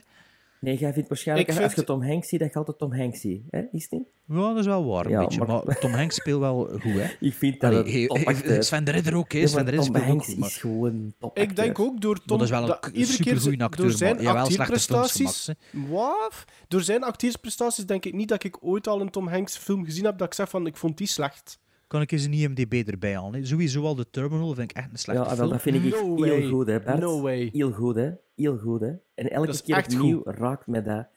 Nee, 0.62 0.78
jij 0.78 0.94
vindt 0.94 1.10
waarschijnlijk, 1.10 1.50
Ik 1.50 1.56
als 1.56 1.64
vind- 1.66 1.76
je 1.76 1.84
Tom 1.94 2.04
Hanks 2.04 2.28
ziet, 2.28 2.40
dat 2.40 2.52
je 2.52 2.58
altijd 2.58 2.78
Tom 2.78 2.94
Hanks 2.94 3.20
ziet. 3.22 3.42
Hè? 3.50 3.60
Is 3.72 3.84
het 3.84 3.92
niet? 3.92 4.08
Ja, 4.26 4.48
dat 4.48 4.58
is 4.58 4.66
wel 4.66 4.86
waar, 4.86 5.06
een 5.06 5.12
Ja, 5.12 5.20
beetje. 5.20 5.40
Maar... 5.46 5.48
maar- 5.66 5.80
Tom 5.80 5.92
Hanks 5.92 6.16
speelt 6.16 6.40
wel 6.40 6.66
goed, 6.66 6.82
hè? 6.94 7.08
Ik 7.28 7.34
vind 7.34 7.62
dat 7.62 7.72
Allee, 7.74 7.94
een 7.94 8.02
he- 8.02 8.08
topacteur. 8.08 8.56
he- 8.56 8.62
Sven 8.62 8.84
de 8.84 8.92
Ridder 8.92 9.16
ook, 9.16 9.32
hè? 9.32 9.40
Ja, 9.40 9.48
Sven 9.48 9.56
maar 9.64 9.72
de 9.72 9.78
Ridder 9.78 9.94
Tom 9.94 10.04
Hanks 10.04 10.26
goed. 10.26 10.38
Maar... 10.38 10.50
is 10.50 10.58
gewoon 10.58 11.14
top 11.20 11.38
Ik 11.38 11.56
denk 11.56 11.80
ook 11.80 12.02
door 12.02 12.16
Tom... 12.18 12.38
dat 12.38 12.42
is 12.42 12.50
wel 12.50 12.70
een 12.70 12.80
keer 12.92 13.06
supergoeie 13.06 13.58
door 13.58 13.68
acteur, 13.68 13.92
zijn 13.92 14.16
maar 14.16 14.24
jawel, 14.24 14.46
slechte 14.52 14.80
films 14.80 14.90
acteerprestaties... 15.10 15.50
Wat? 15.90 16.46
Door 16.68 16.82
zijn 16.82 17.04
acteerprestaties 17.04 17.86
denk 17.86 18.06
ik 18.06 18.14
niet 18.14 18.30
dat 18.30 18.44
ik 18.44 18.58
ooit 18.64 18.88
al 18.88 19.02
een 19.02 19.10
Tom 19.10 19.28
Hanks 19.28 19.58
film 19.58 19.86
gezien 19.86 20.06
heb 20.06 20.18
dat 20.18 20.28
ik 20.28 20.34
zeg 20.34 20.50
van, 20.50 20.68
ik 20.68 20.78
vond 20.78 20.98
die 20.98 21.08
slecht. 21.08 21.60
Kan 21.90 22.02
ik 22.02 22.12
eens 22.12 22.24
een 22.24 22.34
IMDb 22.34 22.88
erbij 22.88 23.16
halen? 23.16 23.34
Hè? 23.34 23.46
Sowieso 23.46 23.84
al 23.84 23.96
de 23.96 24.10
Terminal 24.10 24.54
vind 24.54 24.72
ik 24.72 24.78
echt 24.78 24.88
een 24.92 24.98
slechte 25.00 25.24
Ja, 25.30 25.36
film. 25.36 25.50
dat 25.50 25.62
vind 25.62 25.76
ik 25.76 25.94
echt 25.94 26.04
No 26.04 26.24
heel 26.24 26.40
way. 26.40 26.48
goed, 26.50 26.68
hè, 26.68 26.80
Bert? 26.82 27.00
No 27.00 27.22
way. 27.22 27.50
Heel 27.54 27.72
goed, 27.72 27.96
hè? 27.96 28.10
Heel 28.36 28.58
goed, 28.58 28.82
hè? 28.82 28.92
En 29.16 29.30
elke 29.32 29.48
Dat 29.48 29.62
keer 29.64 29.78
opnieuw 29.78 30.22
raakt 30.26 30.68
me 30.68 30.82
dat. 30.82 31.08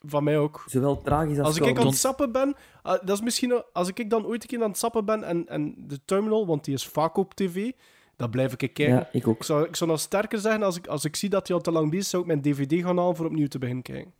Van 0.00 0.24
mij 0.24 0.38
ook. 0.38 0.64
Zowel 0.66 1.02
tragisch 1.02 1.38
als 1.38 1.46
Als 1.46 1.56
ik 1.56 1.62
aan 1.62 1.68
komisch. 1.74 1.90
het 1.90 1.98
sappen 2.00 2.32
ben, 2.32 2.54
ah, 2.82 3.06
dat 3.06 3.16
is 3.16 3.22
misschien 3.22 3.62
als 3.72 3.88
ik 3.88 4.10
dan 4.10 4.26
ooit 4.26 4.42
een 4.42 4.48
keer 4.48 4.62
aan 4.62 4.68
het 4.68 4.78
sappen 4.78 5.04
ben 5.04 5.24
en, 5.24 5.48
en 5.48 5.74
de 5.78 5.98
terminal, 6.04 6.46
want 6.46 6.64
die 6.64 6.74
is 6.74 6.86
vaak 6.86 7.16
op 7.16 7.34
tv, 7.34 7.70
dan 8.16 8.30
blijf 8.30 8.52
ik 8.52 8.58
kijken. 8.58 8.88
Ja, 8.88 9.08
ik 9.12 9.28
ook. 9.28 9.36
Ik 9.36 9.42
zou, 9.42 9.66
ik 9.68 9.76
zou 9.76 9.90
nog 9.90 10.00
sterker 10.00 10.38
zeggen, 10.38 10.62
als 10.62 10.76
ik, 10.76 10.86
als 10.86 11.04
ik 11.04 11.16
zie 11.16 11.28
dat 11.28 11.46
hij 11.48 11.56
al 11.56 11.62
te 11.62 11.70
lang 11.72 11.84
bezig 11.90 12.04
is, 12.04 12.10
zou 12.10 12.22
ik 12.22 12.28
mijn 12.28 12.42
dvd 12.42 12.82
gaan 12.84 12.98
halen 12.98 13.16
voor 13.16 13.26
opnieuw 13.26 13.48
te 13.48 13.58
beginnen 13.58 13.84
kijken. 13.84 14.12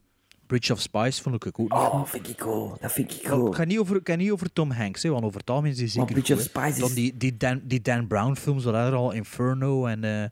Bridge 0.46 0.72
of 0.72 0.80
Spies 0.80 1.20
vond 1.20 1.34
ik 1.34 1.46
ook 1.46 1.54
goed. 1.54 1.70
Oh, 1.72 2.04
vind 2.04 2.28
ik 2.28 2.40
goed. 2.40 2.80
Dat 2.80 2.92
vind 2.92 3.12
ik 3.14 3.22
Maar 3.22 3.32
goed. 3.32 3.46
Het 3.46 3.56
gaat 3.56 3.66
niet 3.66 3.78
over, 3.78 4.00
gaat 4.04 4.16
niet 4.16 4.30
over 4.30 4.52
Tom 4.52 4.70
Hanks, 4.70 5.02
hè, 5.02 5.10
want 5.10 5.24
over 5.24 5.40
het 5.40 5.50
algemeen 5.50 5.72
is 5.72 5.78
hij 5.78 5.88
zeker 5.88 6.12
Bridge 6.12 6.32
of 6.34 6.40
goed, 6.42 6.52
hè. 6.52 6.60
Spies 6.60 6.74
is- 6.74 6.80
Dan 6.80 6.94
die, 6.94 7.16
die, 7.16 7.36
Dan, 7.36 7.60
die 7.64 7.80
Dan 7.82 8.06
Brown 8.06 8.34
films, 8.34 8.64
wat 8.64 8.74
er 8.74 8.94
al 8.94 9.12
Inferno 9.12 9.86
en 9.86 10.04
eh, 10.04 10.24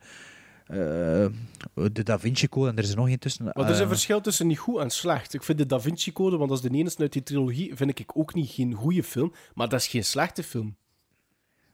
eh, 1.25 1.31
de 1.93 2.03
Da 2.03 2.19
Vinci 2.19 2.49
Code, 2.49 2.69
en 2.71 2.77
er 2.77 2.83
is 2.85 2.91
er 2.91 2.97
nog 2.97 3.09
één 3.09 3.19
tussen. 3.19 3.45
Maar 3.45 3.55
er 3.57 3.71
is 3.71 3.77
een 3.77 3.83
Eh, 3.83 3.89
verschil 3.89 4.21
tussen 4.21 4.47
niet 4.47 4.59
goed 4.59 4.81
en 4.81 4.91
slecht. 4.91 5.35
Ik 5.35 5.43
vind 5.43 5.59
de 5.59 5.67
Da 5.67 5.81
Vinci 5.81 6.13
Code, 6.13 6.37
want 6.37 6.49
dat 6.51 6.65
is 6.65 6.71
de 6.71 6.77
enige 6.77 6.99
uit 6.99 7.13
die 7.13 7.23
trilogie, 7.23 7.77
vind 7.77 7.99
ik 7.99 8.11
ook 8.17 8.35
niet 8.35 8.51
geen 8.51 8.75
goede 8.75 9.03
film, 9.03 9.33
maar 9.55 9.69
dat 9.69 9.81
is 9.81 9.87
geen 9.87 10.05
slechte 10.05 10.43
film. 10.43 10.77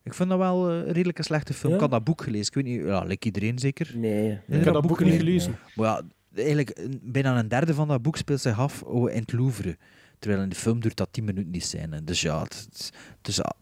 Ik 0.03 0.15
vind 0.15 0.29
dat 0.29 0.39
wel 0.39 0.69
eh, 0.71 0.77
een 0.77 0.93
redelijk 0.93 1.19
een 1.19 1.25
slechte 1.25 1.55
film. 1.55 1.69
Ja? 1.71 1.75
Ik 1.75 1.81
had 1.83 1.91
dat 1.91 2.05
boek 2.05 2.23
gelezen. 2.23 2.47
Ik 2.47 2.55
weet 2.55 2.65
niet, 2.65 2.85
ja, 2.87 3.03
like 3.05 3.27
iedereen 3.27 3.59
zeker. 3.59 3.91
Nee. 3.95 4.31
Ik 4.49 4.65
heb 4.65 4.73
dat 4.75 4.87
boek 4.87 5.01
niet 5.05 5.15
gelezen? 5.15 5.19
gelezen. 5.55 5.59
Maar 5.75 5.87
ja, 5.87 6.03
eigenlijk 6.37 6.79
een- 6.79 7.01
bijna 7.03 7.39
een 7.39 7.49
derde 7.49 7.75
van 7.75 7.89
dat 7.89 8.03
boek 8.03 8.17
speelt 8.17 8.41
zich 8.41 8.59
af 8.59 8.83
oh, 8.83 9.11
in 9.11 9.21
het 9.21 9.33
Louvre. 9.33 9.77
Terwijl 10.19 10.43
in 10.43 10.49
de 10.49 10.55
film 10.57 10.81
duurt 10.81 10.97
dat 10.97 11.09
10 11.13 11.25
minuten 11.25 11.53
die 11.53 11.61
scène. 11.61 12.05
Dus 12.05 12.21
ja, 12.21 12.43
het, 12.43 12.91
dus, 13.21 13.37
ja, 13.37 13.53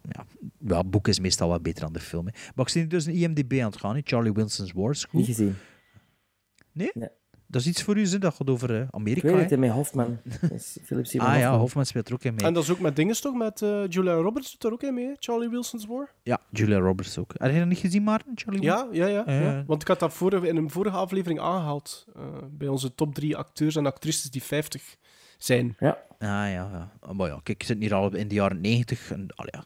ja, 0.66 0.76
het 0.76 0.90
boek 0.90 1.08
is 1.08 1.18
meestal 1.18 1.48
wat 1.48 1.62
beter 1.62 1.80
dan 1.84 1.92
de 1.92 2.00
film. 2.00 2.26
Hè. 2.26 2.32
Maar 2.54 2.64
ik 2.64 2.70
zie 2.72 2.86
dus 2.86 3.06
een 3.06 3.14
IMDb 3.14 3.52
aan 3.52 3.70
het 3.70 3.76
gaan. 3.80 3.94
hè. 3.94 4.00
Charlie 4.04 4.32
Wilson's 4.32 4.72
Wars. 4.72 5.00
Niet 5.00 5.10
Goed. 5.10 5.24
gezien. 5.24 5.54
Nee? 6.72 6.90
Nee. 6.94 7.08
Dat 7.54 7.62
is 7.62 7.68
iets 7.68 7.82
voor 7.82 7.96
u, 7.96 8.06
hè? 8.08 8.18
dat 8.18 8.34
gaat 8.34 8.50
over 8.50 8.74
eh, 8.74 8.80
Ik 8.80 8.86
Amerika. 8.90 9.32
weet 9.32 9.50
het, 9.50 9.58
met 9.58 9.70
is 10.52 10.78
Philip 10.84 11.06
Seymour 11.06 11.32
Ah 11.32 11.38
ja, 11.38 11.42
Hoffman. 11.42 11.60
Hofman 11.60 11.86
speelt 11.86 12.08
er 12.08 12.14
ook 12.14 12.22
in 12.24 12.34
mee. 12.34 12.44
En 12.46 12.54
dat 12.54 12.62
is 12.62 12.70
ook 12.70 12.78
met 12.80 12.96
dinges 12.96 13.20
toch? 13.20 13.34
Met 13.34 13.62
eh, 13.62 13.82
Julia 13.88 14.14
Roberts 14.14 14.50
doet 14.50 14.60
daar 14.60 14.72
ook 14.72 14.82
in 14.82 14.94
mee? 14.94 15.12
Charlie 15.18 15.48
Wilson's 15.48 15.86
War. 15.86 16.10
Ja, 16.22 16.40
Julia 16.50 16.78
Roberts 16.78 17.18
ook. 17.18 17.32
Heb 17.36 17.52
je 17.52 17.58
dat 17.58 17.68
niet 17.68 17.78
gezien, 17.78 18.02
Maarten? 18.02 18.32
Charlie 18.34 18.62
Ja, 18.62 18.88
ja, 18.92 19.06
ja, 19.06 19.26
Eh. 19.26 19.42
ja. 19.42 19.64
Want 19.66 19.82
ik 19.82 19.88
had 19.88 19.98
dat 20.00 20.12
vorige, 20.14 20.48
in 20.48 20.56
een 20.56 20.70
vorige 20.70 20.96
aflevering 20.96 21.40
aangehaald. 21.40 22.04
eh, 22.16 22.22
bij 22.50 22.68
onze 22.68 22.94
top 22.94 23.14
drie 23.14 23.36
acteurs 23.36 23.76
en 23.76 23.86
actrices 23.86 24.30
die 24.30 24.42
50 24.42 24.96
zijn. 25.38 25.76
Ja. 25.78 25.98
Ah 26.18 26.28
ja, 26.28 26.48
ja. 26.50 26.90
Maar 27.12 27.28
ja, 27.28 27.34
kijk, 27.42 27.60
ik 27.60 27.62
zit 27.66 27.78
hier 27.78 27.94
al 27.94 28.14
in 28.14 28.28
de 28.28 28.34
jaren 28.34 28.60
90. 28.60 29.10
En, 29.10 29.26
allee, 29.34 29.50
ja. 29.52 29.64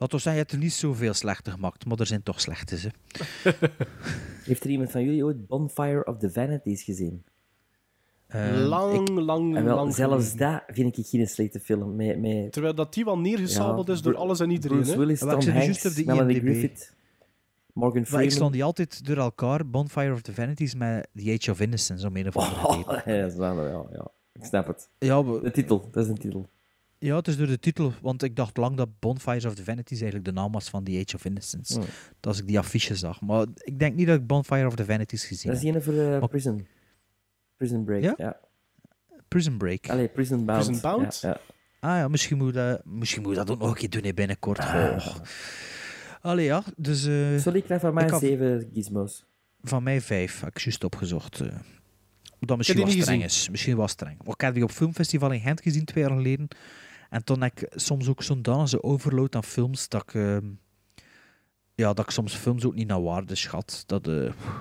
Laten 0.00 0.16
we 0.16 0.22
zeggen, 0.22 0.32
je 0.32 0.38
hebt 0.38 0.52
er 0.52 0.58
niet 0.58 0.72
zoveel 0.72 1.14
slechte 1.14 1.50
gemaakt, 1.50 1.84
maar 1.86 1.98
er 1.98 2.06
zijn 2.06 2.22
toch 2.22 2.40
slechte. 2.40 2.76
Hè. 2.76 2.88
Heeft 4.44 4.64
er 4.64 4.70
iemand 4.70 4.90
van 4.90 5.04
jullie 5.04 5.24
ooit 5.24 5.46
Bonfire 5.46 6.04
of 6.04 6.18
the 6.18 6.30
Vanities 6.30 6.82
gezien? 6.82 7.24
Eh, 8.26 8.66
lang, 8.66 9.08
ik- 9.08 9.18
lang, 9.18 9.56
En 9.56 9.64
wel, 9.64 9.76
lang 9.76 9.94
zelfs 9.94 10.28
geleden. 10.30 10.62
dat 10.66 10.76
vind 10.76 10.98
ik 10.98 11.06
geen 11.06 11.26
slechte 11.28 11.60
film. 11.60 11.96
Met, 11.96 12.20
met, 12.20 12.52
Terwijl 12.52 12.74
dat 12.74 12.94
die 12.94 13.04
wel 13.04 13.18
neergesabeld 13.18 13.86
Ja, 13.86 13.92
is 13.92 14.02
door 14.02 14.16
alles 14.16 14.40
en 14.40 14.50
iedereen. 14.50 14.76
Bruce 14.76 14.92
hè? 14.92 14.98
Willis, 14.98 15.18
Tom 15.18 15.28
Hanks, 15.28 15.44
juist 15.46 15.86
op 15.86 15.94
de 15.94 16.04
Melanie 16.04 16.36
IMDb. 16.36 16.46
Griffith, 16.48 16.94
Morgan 17.72 17.92
Maar 17.92 18.02
ik 18.02 18.08
slaan 18.10 18.28
Freeman. 18.30 18.52
die 18.52 18.64
altijd 18.64 19.06
door 19.06 19.16
elkaar, 19.16 19.66
Bonfire 19.70 20.12
of 20.12 20.20
the 20.22 20.34
Vanities, 20.34 20.74
met 20.74 21.08
The 21.14 21.36
Age 21.40 21.50
of 21.50 21.60
Innocence, 21.60 22.06
om 22.06 22.16
een 22.16 22.26
of 22.28 22.36
andere 22.36 22.60
reden. 22.76 22.88
Oh, 22.88 23.06
ja, 23.14 23.20
dat 23.20 23.30
is 23.30 23.36
wel- 23.36 23.66
ja, 23.66 23.84
ja, 23.92 24.10
ik 24.32 24.44
snap 24.44 24.66
het. 24.66 24.88
Ja, 24.98 25.24
we- 25.24 25.40
De 25.42 25.50
titel, 25.50 25.88
dat 25.90 26.04
is 26.04 26.10
een 26.10 26.18
titel. 26.18 26.48
Ja, 27.00 27.16
het 27.16 27.28
is 27.28 27.36
door 27.36 27.46
de 27.46 27.58
titel, 27.58 27.92
want 28.02 28.22
ik 28.22 28.36
dacht 28.36 28.56
lang 28.56 28.76
dat 28.76 28.88
Bonfires 28.98 29.44
of 29.44 29.54
the 29.54 29.64
Vanities 29.64 30.00
eigenlijk 30.00 30.24
de 30.24 30.32
naam 30.40 30.52
was 30.52 30.68
van 30.68 30.84
The 30.84 31.02
Age 31.06 31.16
of 31.16 31.24
Innocence. 31.24 31.72
Hmm. 31.74 31.82
Dat 32.20 32.26
als 32.26 32.38
ik 32.38 32.46
die 32.46 32.58
affiche 32.58 32.94
zag. 32.96 33.20
Maar 33.20 33.46
ik 33.62 33.78
denk 33.78 33.94
niet 33.96 34.06
dat 34.06 34.18
ik 34.18 34.26
Bonfire 34.26 34.66
of 34.66 34.74
the 34.74 34.84
Vanities 34.84 35.24
gezien 35.24 35.50
Dat 35.52 35.60
is 35.60 35.66
heb. 35.66 35.74
die 35.74 35.82
voor 35.82 36.02
eh, 36.02 36.18
Maar- 36.20 36.28
Prison. 36.28 36.66
Prison 37.56 37.84
Break, 37.84 38.02
Ja? 38.02 38.14
ja. 38.16 38.36
Prison 39.28 39.56
Break. 39.58 39.88
Allee, 39.88 40.08
Prison 40.08 40.44
Bound. 40.44 40.64
Prison 40.64 40.80
Bound? 40.82 41.18
Ja, 41.22 41.28
ja. 41.28 41.40
Ah 41.88 41.96
ja, 41.98 42.08
misschien 42.08 42.36
moet, 42.36 42.54
dat, 42.54 42.84
misschien 42.84 43.22
moet 43.22 43.30
ik 43.30 43.36
dat 43.38 43.50
ook 43.50 43.58
nog 43.58 43.68
een 43.68 43.74
keer 43.76 43.90
doen 43.90 44.02
hè, 44.04 44.14
binnenkort. 44.14 44.58
Ah. 44.58 45.06
Allee 46.20 46.44
ja, 46.44 46.62
dus 46.76 47.04
eh, 47.06 47.38
Sorry, 47.38 47.58
ik 47.58 47.64
krijg 47.64 47.80
van 47.80 47.94
mij 47.94 48.18
zeven 48.18 48.70
gizmos. 48.74 49.24
van 49.62 49.82
mij 49.82 50.00
vijf, 50.00 50.40
heb 50.40 50.48
ik 50.56 50.60
juist 50.60 50.84
opgezocht. 50.84 51.40
eh. 51.40 51.46
dat 52.40 52.56
misschien 52.56 52.78
heb 52.80 52.88
wel 52.92 53.02
streng 53.02 53.24
is. 53.24 53.48
Misschien 53.50 53.76
wel 53.76 53.88
streng. 53.88 54.16
Maar 54.24 54.34
ik 54.34 54.40
heb 54.40 54.54
die 54.54 54.62
op 54.62 54.70
filmfestival 54.70 55.30
in 55.32 55.40
Gent 55.40 55.60
gezien 55.62 55.84
twee 55.84 56.04
jaar 56.04 56.12
geleden. 56.16 56.48
En 57.10 57.24
toen 57.24 57.42
heb 57.42 57.60
ik 57.60 57.72
soms 57.74 58.08
ook 58.08 58.22
zo'n 58.22 58.42
danse 58.42 58.82
overload 58.82 59.34
aan 59.34 59.44
films 59.44 59.88
dat 59.88 60.02
ik... 60.02 60.14
ehm, 60.14 60.46
ja, 61.74 61.92
dat 61.92 62.04
ik 62.04 62.10
soms 62.10 62.34
films 62.34 62.64
ook 62.64 62.74
niet 62.74 62.88
naar 62.88 63.02
waarde 63.02 63.34
schat. 63.34 63.82
Dat, 63.86 64.08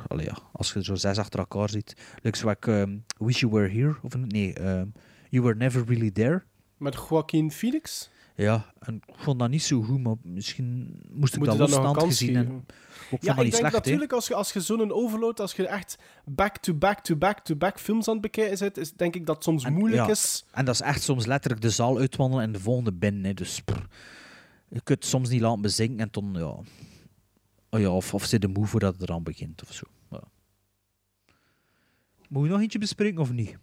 allee, 0.07 0.25
ja, 0.25 0.37
als 0.51 0.73
je 0.73 0.83
zo 0.83 0.95
zes 0.95 1.17
achter 1.17 1.39
elkaar 1.39 1.69
ziet. 1.69 1.93
Like 2.21 2.37
zo 2.37 2.49
ik 2.49 2.67
ehm, 2.67 2.97
Wish 3.17 3.39
You 3.39 3.51
Were 3.51 3.69
Here. 3.69 3.95
Of 4.01 4.15
nee, 4.15 4.53
ehm, 4.53 4.87
You 5.29 5.43
Were 5.43 5.55
Never 5.55 5.85
Really 5.85 6.11
There. 6.11 6.43
Met 6.77 7.05
Joaquin 7.09 7.51
Phoenix? 7.51 8.09
Ja, 8.39 8.73
en 8.79 8.95
ik 8.95 9.15
vond 9.17 9.39
dat 9.39 9.49
niet 9.49 9.63
zo 9.63 9.81
goed, 9.81 9.99
maar 10.03 10.15
misschien 10.23 11.01
moest 11.11 11.33
ik 11.33 11.39
Moet 11.39 11.47
dat 11.47 11.57
dat 11.57 11.69
losstand 11.69 11.97
kans 11.97 12.17
gezien. 12.17 12.35
geven? 12.35 12.51
En, 12.51 12.65
Ja, 13.09 13.33
dat 13.33 13.45
ik 13.45 13.51
denk 13.51 13.53
slecht, 13.53 13.73
natuurlijk 13.73 14.11
als 14.11 14.27
je, 14.27 14.35
als 14.35 14.53
je 14.53 14.61
zo'n 14.61 14.91
overload, 14.91 15.39
als 15.39 15.53
je 15.53 15.67
echt 15.67 15.97
back-to-back-to-back-to-back 16.25 17.79
films 17.79 18.07
aan 18.07 18.13
het 18.13 18.21
bekijken 18.21 18.57
zit, 18.57 18.77
is 18.77 18.93
denk 18.93 19.15
ik 19.15 19.25
dat 19.25 19.35
het 19.35 19.43
soms 19.43 19.69
moeilijk 19.69 20.05
Ja, 20.05 20.09
is. 20.09 20.45
En 20.51 20.65
dat 20.65 20.73
is 20.73 20.81
echt 20.81 21.01
soms 21.01 21.25
letterlijk 21.25 21.61
de 21.61 21.69
zaal 21.69 21.97
uitwandelen 21.97 22.43
en 22.43 22.51
de 22.51 22.59
volgende 22.59 22.93
binnen. 22.93 23.23
Hè. 23.23 23.33
Dus 23.33 23.61
prr, 23.61 23.85
je 24.67 24.81
kunt 24.81 24.99
het 24.99 25.05
soms 25.05 25.29
niet 25.29 25.41
laten 25.41 25.61
bezinken 25.61 25.99
en 25.99 26.07
dan, 26.11 26.33
ja... 26.33 26.57
Oh 27.69 27.79
ja, 27.79 27.89
of, 27.89 28.13
of 28.13 28.25
zit 28.25 28.41
de 28.41 28.47
moe 28.47 28.65
voordat 28.65 28.93
het 28.93 29.01
eraan 29.01 29.23
begint 29.23 29.61
of 29.63 29.73
zo. 29.73 29.85
Ja. 30.11 30.23
Moet 32.29 32.43
je 32.45 32.49
nog 32.49 32.61
eentje 32.61 32.79
bespreken 32.79 33.21
of 33.21 33.31
niet? 33.31 33.57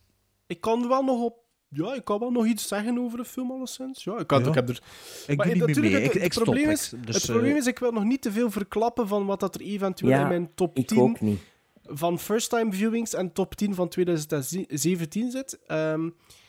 Ik 0.46 0.60
kan 0.60 0.88
wel 0.88 1.02
nog 1.02 1.22
op. 1.22 1.44
Ja, 1.76 1.94
ik 1.94 2.04
kan 2.04 2.18
wel 2.18 2.30
nog 2.30 2.46
iets 2.46 2.68
zeggen 2.68 2.98
over 2.98 3.18
de 3.18 3.24
film, 3.24 3.50
alleszins. 3.50 4.04
Ja, 4.04 4.18
ik, 4.18 4.26
kan, 4.26 4.42
Ja. 4.42 4.48
ik 4.48 4.54
heb 4.54 4.68
er. 4.68 4.82
Ik 5.26 5.36
maar 5.36 5.46
doe 5.46 5.54
niet 5.54 5.64
meer 5.64 5.74
natuurlijk, 5.74 5.94
mee. 5.94 6.04
het, 6.04 6.14
Ik- 6.14 6.22
het 6.22 6.36
ik 6.36 6.42
probleem 6.44 6.70
is, 6.70 6.92
dus, 7.04 7.14
het 7.14 7.26
probleem 7.26 7.56
is, 7.56 7.66
ik 7.66 7.78
wil 7.78 7.92
nog 7.92 8.04
niet 8.04 8.22
te 8.22 8.32
veel 8.32 8.50
verklappen 8.50 9.08
van 9.08 9.26
wat 9.26 9.40
dat 9.40 9.54
er 9.54 9.60
eventueel 9.60 10.10
Ja, 10.10 10.22
in 10.22 10.28
mijn 10.28 10.50
top 10.54 10.76
ik 10.78 10.86
10 10.86 10.98
ook 10.98 11.20
niet. 11.20 11.40
van 11.82 12.18
first-time 12.18 12.72
viewings 12.72 13.14
en 13.14 13.32
top 13.32 13.54
10 13.54 13.74
van 13.74 13.88
2017 13.88 15.30
zit. 15.30 15.58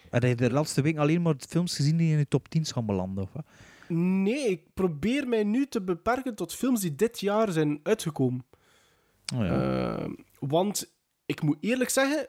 Heb 0.09 0.23
je 0.23 0.35
de 0.35 0.51
laatste 0.51 0.81
week 0.81 0.97
alleen 0.97 1.21
maar 1.21 1.35
films 1.49 1.75
gezien 1.75 1.97
die 1.97 2.11
in 2.11 2.17
de 2.17 2.27
top 2.27 2.47
10 2.49 2.65
gaan 2.65 2.85
belanden? 2.85 3.23
Of 3.23 3.29
nee, 3.87 4.47
ik 4.49 4.61
probeer 4.73 5.27
mij 5.27 5.43
nu 5.43 5.65
te 5.67 5.81
beperken 5.81 6.35
tot 6.35 6.53
films 6.53 6.81
die 6.81 6.95
dit 6.95 7.19
jaar 7.19 7.51
zijn 7.51 7.79
uitgekomen. 7.83 8.45
Oh 9.35 9.39
ja. 9.45 9.97
Ehm, 9.97 10.11
want 10.39 10.93
ik 11.25 11.41
moet 11.41 11.57
eerlijk 11.59 11.89
zeggen, 11.89 12.27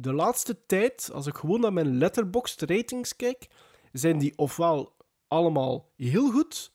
de 0.00 0.12
laatste 0.12 0.58
tijd, 0.66 1.10
als 1.12 1.26
ik 1.26 1.34
gewoon 1.34 1.60
naar 1.60 1.72
mijn 1.72 1.98
letterboxd 1.98 2.62
ratings 2.62 3.16
kijk, 3.16 3.46
zijn 3.92 4.18
die 4.18 4.32
ofwel 4.36 4.92
allemaal 5.28 5.88
heel 5.96 6.30
goed 6.30 6.72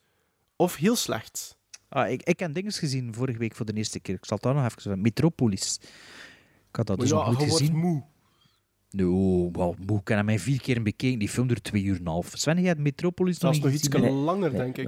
of 0.56 0.76
heel 0.76 0.96
slecht. 0.96 1.58
Ah, 1.90 2.12
ik, 2.12 2.24
ik 2.24 2.40
heb 2.40 2.54
dingen 2.54 2.72
gezien 2.72 3.14
vorige 3.14 3.38
week 3.38 3.56
voor 3.56 3.66
de 3.66 3.74
eerste 3.74 4.00
keer. 4.00 4.16
Ik 4.16 4.26
zal 4.26 4.38
het 4.38 4.46
daar 4.46 4.56
nog 4.56 4.66
even 4.66 4.82
zeggen. 4.82 5.02
Metropolis. 5.02 5.80
Ik 6.70 6.76
had 6.76 6.88
dat 6.88 6.98
Maar 6.98 7.06
dus 7.08 7.16
ja, 7.18 7.26
nog 7.26 7.36
goed 7.36 7.52
gezien. 7.52 7.76
moe. 7.76 8.04
No, 8.90 9.52
wel, 9.52 9.76
moe. 9.86 10.00
Ik 10.00 10.08
heb 10.08 10.18
hem 10.18 10.26
mij 10.26 10.40
vier 10.40 10.62
keer 10.62 10.84
bekeken. 10.84 11.20
Die 11.20 11.30
film 11.30 11.48
duurt 11.48 11.64
twee 11.64 11.84
uur 11.84 11.96
en 11.96 12.00
een 12.02 12.08
half. 12.08 12.32
Sven, 12.36 12.58
jij 12.58 12.68
hebt 12.68 12.80
Metropolis 12.80 13.40
Dat 13.40 13.52
is 13.52 13.56
nog 13.58 13.66
nog 13.66 13.74
niet 13.74 13.86
iets 13.86 13.96
gezien? 13.96 14.12
langer, 14.12 14.52
denk 14.52 14.78
ik. 14.78 14.88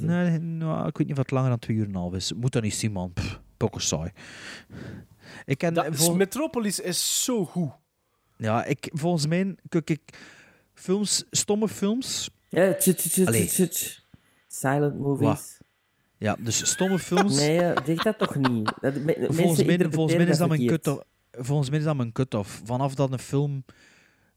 Nee, 0.00 0.38
nou, 0.38 0.88
ik 0.88 0.96
weet 0.98 1.06
niet 1.06 1.16
of 1.16 1.22
het 1.22 1.30
langer 1.30 1.48
dan 1.48 1.58
twee 1.58 1.76
uur 1.76 1.82
en 1.84 1.88
een 1.88 1.96
half 1.96 2.14
is. 2.14 2.32
Moet 2.32 2.52
dat 2.52 2.62
niet 2.62 2.74
zien, 2.74 2.92
man. 2.92 3.12
Pff, 3.12 3.40
saai. 3.76 4.10
Ik 5.44 5.58
ken, 5.58 5.74
Dat, 5.74 5.86
vol- 5.90 6.14
Metropolis 6.16 6.80
is 6.80 7.24
zo 7.24 7.44
goed. 7.44 7.70
ja, 8.36 8.64
ik, 8.64 8.90
volgens 8.92 9.26
mij 9.26 9.54
kijk 9.68 9.90
ik 9.90 10.00
films, 10.74 11.24
stomme 11.30 11.68
films. 11.68 12.30
Ja. 12.48 12.76
Silent 14.48 14.98
movies. 14.98 15.26
Wat? 15.26 15.58
Ja, 16.18 16.36
dus 16.38 16.66
stomme 16.70 16.98
films. 16.98 17.36
Nee, 17.36 17.72
zeg 17.84 18.02
dat 18.02 18.18
toch 18.18 18.34
niet. 18.34 18.72
Dat, 18.80 18.94
volgens, 18.94 19.64
mij, 19.64 19.86
volgens 19.90 20.16
mij 20.16 20.26
is 20.26 20.38
dat 20.38 20.48
mijn 20.48 20.66
cut-off. 20.66 21.02
Volgens 21.32 21.70
mij 21.70 21.78
is 21.78 21.84
dat 21.84 21.96
mijn 21.96 22.12
cut-off. 22.12 22.62
Vanaf 22.64 22.94
dat 22.94 23.12
een 23.12 23.18
film 23.18 23.64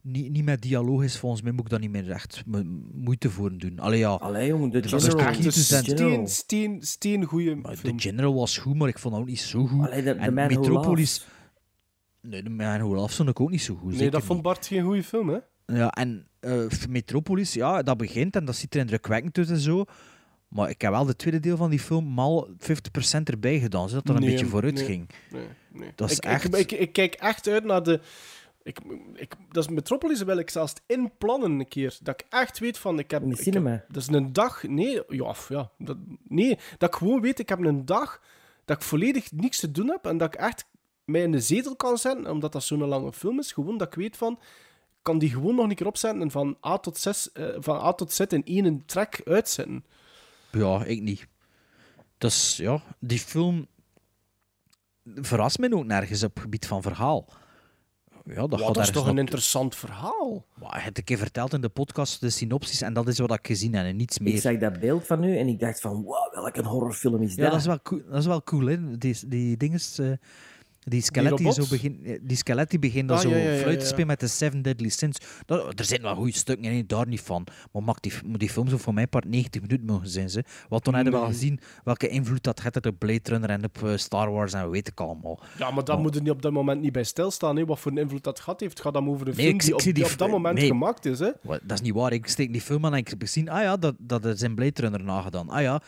niet, 0.08 0.32
niet 0.32 0.44
met 0.46 0.62
dialoog 0.62 1.04
is, 1.04 1.18
volgens 1.18 1.42
mij 1.42 1.52
moet 1.52 1.64
ik 1.64 1.70
daar 1.70 1.80
niet 1.80 1.92
meer 1.92 2.12
echt 2.12 2.44
mo- 2.46 2.64
moeite 2.94 3.30
voor 3.30 3.58
doen. 3.58 3.80
Allee, 3.80 4.00
ja. 4.00 4.10
Allee, 4.10 4.48
jongen, 4.48 4.70
de 4.70 4.88
General. 4.88 5.34
iets 5.34 5.72
een 5.72 5.78
aan- 5.78 5.84
steen, 5.84 6.28
steen, 6.28 6.82
steen 6.84 7.24
goeie 7.24 7.62
De 7.62 7.78
film. 7.78 8.00
General 8.00 8.34
was 8.36 8.58
goed, 8.58 8.76
maar 8.76 8.88
ik 8.88 9.00
vond 9.00 9.14
het 9.14 9.24
ook 9.24 9.30
niet 9.30 9.40
zo 9.40 9.66
goed. 9.68 9.86
Allee, 9.86 10.04
de- 10.04 10.14
de 10.14 10.20
en 10.20 10.34
Man 10.34 10.48
Metropolis... 10.48 11.26
Nee, 12.22 12.44
de 12.44 12.50
Man 12.50 12.80
Who 12.80 12.96
Laughs 12.96 13.16
vond 13.16 13.30
ik 13.30 13.40
ook 13.40 13.50
niet 13.52 13.62
zo 13.62 13.76
goed. 13.76 13.98
Nee, 13.98 14.10
dat 14.10 14.24
vond 14.24 14.42
Bart 14.42 14.68
geen 14.68 14.84
goede 14.84 15.04
film, 15.04 15.30
hè? 15.30 15.38
Ja, 15.66 15.90
en 15.90 16.28
eh, 16.40 16.66
Metropolis, 16.90 17.54
ja, 17.54 17.82
dat 17.82 17.98
begint 17.98 18.36
en 18.36 18.46
dat 18.46 18.56
ziet 18.56 18.74
er 18.74 18.80
indrukwekkend 18.80 19.38
uit 19.38 19.50
en 19.50 19.60
zo. 19.60 19.86
Maar 20.48 20.70
ik 20.70 20.82
heb 20.82 20.92
wel 20.92 21.06
de 21.06 21.16
tweede 21.16 21.40
deel 21.40 21.58
van 21.58 21.70
die 21.70 21.80
film 21.80 22.06
mal 22.06 22.50
50% 22.58 23.30
erbij 23.30 23.60
gedaan, 23.60 23.90
zodat 23.90 24.10
er 24.10 24.16
een 24.16 24.22
Nee, 24.22 24.30
beetje 24.30 24.46
vooruit 24.46 24.74
nee, 24.76 24.86
ging. 24.86 25.10
Nee, 25.32 25.48
nee. 25.72 25.92
Dat 25.96 26.12
is 26.12 26.18
ik, 26.18 26.26
echt... 26.26 26.58
Ik, 26.58 26.72
ik, 26.72 26.80
ik 26.80 26.94
kijk 26.94 27.14
echt 27.14 27.48
uit 27.48 27.64
naar 27.64 27.84
de... 27.84 28.00
Ik, 28.68 28.80
ik, 29.14 29.34
dat 29.52 29.64
is 29.64 29.70
Metropolis 29.70 30.22
wil 30.22 30.38
ik 30.38 30.50
zelfs 30.50 30.74
inplannen 30.86 31.52
een 31.60 31.68
keer. 31.68 31.98
Dat 32.02 32.22
ik 32.22 32.26
echt 32.30 32.60
weet 32.60 32.78
van... 32.78 33.00
Ik 33.00 33.12
heb, 33.12 33.22
In 33.22 33.30
de 33.30 33.36
ik 33.36 33.42
cinema. 33.42 33.70
heb- 33.70 33.86
dat 33.88 34.02
is 34.02 34.08
een 34.08 34.34
dag... 34.34 34.64
Nee, 34.64 35.02
ja, 35.08 35.34
ja 35.50 35.72
dat, 35.78 35.98
nee, 36.28 36.58
dat 36.78 36.90
ik 36.90 36.96
gewoon 36.96 37.22
weet, 37.22 37.40
ik 37.40 37.50
heb 37.50 37.60
een 37.60 37.86
dag 37.86 38.22
dat 38.66 38.78
ik 38.78 38.84
volledig 38.84 39.32
niks 39.32 39.60
te 39.60 39.72
doen 39.72 39.88
heb 39.90 40.06
en 40.06 40.18
dat 40.18 40.34
ik 40.34 40.40
echt 40.40 40.66
mij 41.06 41.22
in 41.22 41.32
de 41.32 41.40
zetel 41.40 41.76
kan 41.76 41.98
zetten, 41.98 42.32
omdat 42.32 42.52
dat 42.52 42.64
zo'n 42.64 42.84
lange 42.86 43.14
film 43.14 43.40
is. 43.40 43.52
Gewoon 43.52 43.78
dat 43.78 43.88
ik 43.88 43.94
weet 43.94 44.18
van... 44.18 44.34
Ik 44.90 45.14
kan 45.14 45.18
die 45.20 45.30
gewoon 45.30 45.56
nog 45.56 45.70
een 45.70 45.76
keer 45.76 45.88
opzetten 45.88 46.22
en 46.22 46.32
van 46.32 46.58
A 46.66 46.78
tot, 46.78 46.98
6, 46.98 47.30
van 47.58 47.76
A 47.82 47.94
tot 47.94 48.14
Z 48.14 48.20
in 48.20 48.44
één 48.46 48.86
track 48.86 49.22
uitzetten. 49.26 49.86
Ja, 50.52 50.84
ik 50.84 51.02
niet. 51.02 51.28
Dus 52.18 52.58
ja, 52.58 52.82
die 53.00 53.20
film 53.20 53.68
verrast 55.16 55.60
me 55.60 55.76
ook 55.76 55.86
nergens 55.86 56.24
op 56.24 56.34
het 56.34 56.44
gebied 56.44 56.68
van 56.68 56.82
verhaal. 56.82 57.26
Ja, 58.28 58.36
dat, 58.36 58.50
Wow, 58.50 58.60
gaat 58.60 58.74
dat 58.74 58.84
is 58.84 58.92
toch 58.92 59.08
een 59.08 59.18
interessant 59.18 59.76
verhaal? 59.76 60.46
Maar 60.62 60.76
je 60.76 60.82
hebt 60.82 60.98
een 60.98 61.04
keer 61.04 61.18
verteld 61.18 61.54
in 61.54 61.62
de 61.62 61.70
podcast 61.70 62.22
de 62.22 62.30
synopsis 62.30 62.82
en 62.82 62.94
dat 62.94 63.08
is 63.08 63.20
wat 63.20 63.34
ik 63.34 63.48
gezien 63.48 63.74
heb 63.74 63.86
en 63.86 63.96
niets 63.96 64.20
meer. 64.20 64.34
Ik 64.34 64.42
zag 64.42 64.58
dat 64.58 64.80
beeld 64.80 65.06
van 65.06 65.24
u 65.24 65.38
en 65.38 65.48
ik 65.48 65.60
dacht 65.60 65.82
van, 65.82 66.04
wow, 66.04 66.34
welke 66.34 66.64
horrorfilm 66.64 67.22
is 67.22 67.36
dat? 67.36 67.46
Ja, 67.46 67.52
dat 67.52 67.60
is 67.60 67.66
wel 67.66 67.82
cool, 67.82 68.02
dat 68.10 68.20
is 68.20 68.26
wel 68.26 68.44
cool 68.44 68.66
hè. 68.66 68.98
Die, 68.98 69.18
die 69.28 69.58
dinges, 69.58 70.00
eh, 70.00 70.12
die 70.90 71.02
skelet 71.02 71.38
die, 71.38 71.52
zo 71.54 71.66
begint, 71.70 72.04
eh, 72.06 72.20
die 72.22 72.38
skelet 72.38 72.70
die 72.70 72.80
begint 72.80 73.08
dan 73.08 73.18
Ah, 73.18 73.24
zo 73.24 73.30
ja, 73.30 73.36
ja, 73.38 73.52
ja, 73.52 73.58
fluit 73.62 73.80
te 73.80 73.86
spelen 73.86 74.08
met 74.08 74.20
de 74.20 74.28
Seven 74.28 74.62
Deadly 74.62 74.90
Sins. 74.90 75.18
Dat, 75.46 75.80
er 75.80 75.86
zijn 75.86 76.02
wel 76.02 76.16
goede 76.16 76.34
stukken 76.34 76.72
in, 76.72 76.84
daar 76.88 77.08
niet 77.08 77.22
van. 77.22 77.48
Maar 77.72 77.84
mag 77.84 78.00
die, 78.00 78.14
moet 78.26 78.40
die 78.40 78.50
film 78.50 78.68
zo 78.70 78.78
voor 78.78 78.94
mij 78.94 79.08
part 79.08 79.26
90 79.26 79.62
minuten 79.62 79.86
mogen 79.86 80.08
zijn. 80.10 80.30
Ze. 80.30 80.44
Want 80.70 80.86
dan 80.86 80.94
hebben 80.96 81.14
we 81.14 81.20
wel 81.20 81.28
gezien 81.28 81.60
welke 81.84 82.08
invloed 82.08 82.44
dat 82.44 82.62
heeft 82.62 82.86
op 82.86 83.00
Blade 83.00 83.20
Runner 83.24 83.50
en 83.50 83.64
op 83.64 83.84
eh, 83.84 83.96
Star 83.98 84.32
Wars 84.32 84.54
en 84.54 84.70
weet 84.70 84.88
ik 84.88 85.00
allemaal. 85.00 85.40
Ja, 85.58 85.72
maar 85.72 85.84
daar 85.84 85.96
Oh. 85.96 86.02
moet 86.02 86.14
je 86.14 86.22
niet 86.22 86.30
op 86.32 86.42
dat 86.42 86.52
moment 86.52 86.82
niet 86.82 86.92
bij 86.92 87.04
stilstaan. 87.04 87.56
Hè. 87.58 87.66
Wat 87.66 87.80
voor 87.80 87.92
een 87.92 87.98
invloed 87.98 88.24
dat 88.24 88.40
gehad 88.40 88.60
heeft. 88.60 88.74
Het 88.74 88.82
gaat 88.82 88.94
dan 88.94 89.10
over 89.10 89.28
een 89.28 89.36
Nee, 89.36 89.46
film 89.46 89.56
ik- 89.58 89.62
die, 89.64 89.74
op, 89.74 89.82
die 89.82 89.94
die 89.94 90.06
op 90.06 90.18
dat 90.18 90.30
moment 90.30 90.60
gemaakt 90.60 91.06
is. 91.06 91.20
Hè. 91.20 91.32
Dat 91.44 91.62
is 91.74 91.82
niet 91.82 91.94
waar. 91.94 92.14
Ik 92.14 92.28
steek 92.28 92.52
die 92.52 92.62
film 92.62 92.86
aan 92.86 92.94
en 92.94 92.98
ik 93.00 93.08
heb 93.08 93.22
gezien, 93.22 93.50
ah 93.50 93.62
ja, 93.62 93.78
dat, 93.78 93.96
dat 94.00 94.26
is 94.26 94.42
in 94.42 94.56
Blade 94.56 94.82
Runner 94.82 95.04
nagedaan. 95.04 95.50
Ah 95.50 95.62
ja, 95.62 95.82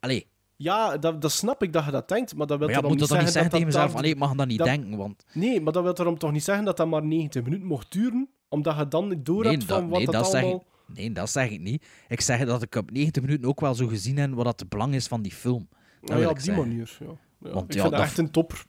allee. 0.00 0.26
Ja, 0.62 0.98
dat, 0.98 1.22
dat 1.22 1.32
snap 1.32 1.62
ik 1.62 1.72
dat 1.72 1.84
je 1.84 1.90
dat 1.90 2.08
denkt. 2.08 2.34
Maar 2.36 2.46
dat 2.46 2.58
wil 2.58 2.66
Maar 2.66 2.76
ja, 2.76 2.82
dat 2.82 2.90
niet 2.90 3.06
zeggen 3.06 3.32
tegen 3.32 3.50
dat 3.50 3.64
mezelf, 3.64 3.86
daar- 3.88 3.96
allee, 3.96 4.10
ik 4.10 4.18
mag 4.18 4.34
dat 4.34 4.46
niet 4.46 4.58
dat- 4.58 4.66
denken, 4.66 4.96
want... 4.96 5.24
Nee, 5.32 5.60
maar 5.60 5.72
dat 5.72 5.82
wil 5.82 5.94
erom 5.94 6.18
toch 6.18 6.32
niet 6.32 6.44
zeggen 6.44 6.64
dat 6.64 6.76
dat 6.76 6.88
maar 6.88 7.04
90 7.04 7.42
minuten 7.42 7.66
mocht 7.66 7.92
duren? 7.92 8.28
Omdat 8.48 8.76
je 8.76 8.88
dan 8.88 9.08
niet 9.08 9.24
door 9.26 9.42
Nee, 9.42 9.52
hebt 9.52 9.64
van 9.64 9.80
dat, 9.80 9.88
wat 9.88 9.96
nee, 9.96 10.04
dat 10.06 10.14
dat 10.14 10.30
zeg 10.30 10.42
allemaal... 10.42 10.64
ik, 10.88 10.96
nee, 10.96 11.12
dat 11.12 11.30
zeg 11.30 11.50
ik 11.50 11.60
niet. 11.60 11.86
Ik 12.08 12.20
zeg 12.20 12.44
dat 12.44 12.62
ik 12.62 12.74
op 12.74 12.90
90 12.90 13.22
minuten 13.22 13.48
ook 13.48 13.60
wel 13.60 13.74
zo 13.74 13.86
gezien 13.86 14.18
heb 14.18 14.32
wat 14.34 14.44
dat 14.44 14.60
het 14.60 14.68
belang 14.68 14.94
is 14.94 15.06
van 15.06 15.22
die 15.22 15.32
film. 15.32 15.68
Dat 15.70 16.08
Ja, 16.08 16.14
wil 16.14 16.16
ja, 16.16 16.22
ik 16.24 16.30
op 16.30 16.36
die 16.36 16.44
zeggen. 16.44 16.68
manier. 16.68 16.96
Ja. 17.00 17.06
Ja, 17.48 17.54
Want 17.54 17.64
ik 17.68 17.74
ja, 17.74 17.80
vind 17.80 17.82
dat 17.82 17.90
dat- 17.92 18.00
echt 18.00 18.18
een 18.18 18.30
topper. 18.30 18.64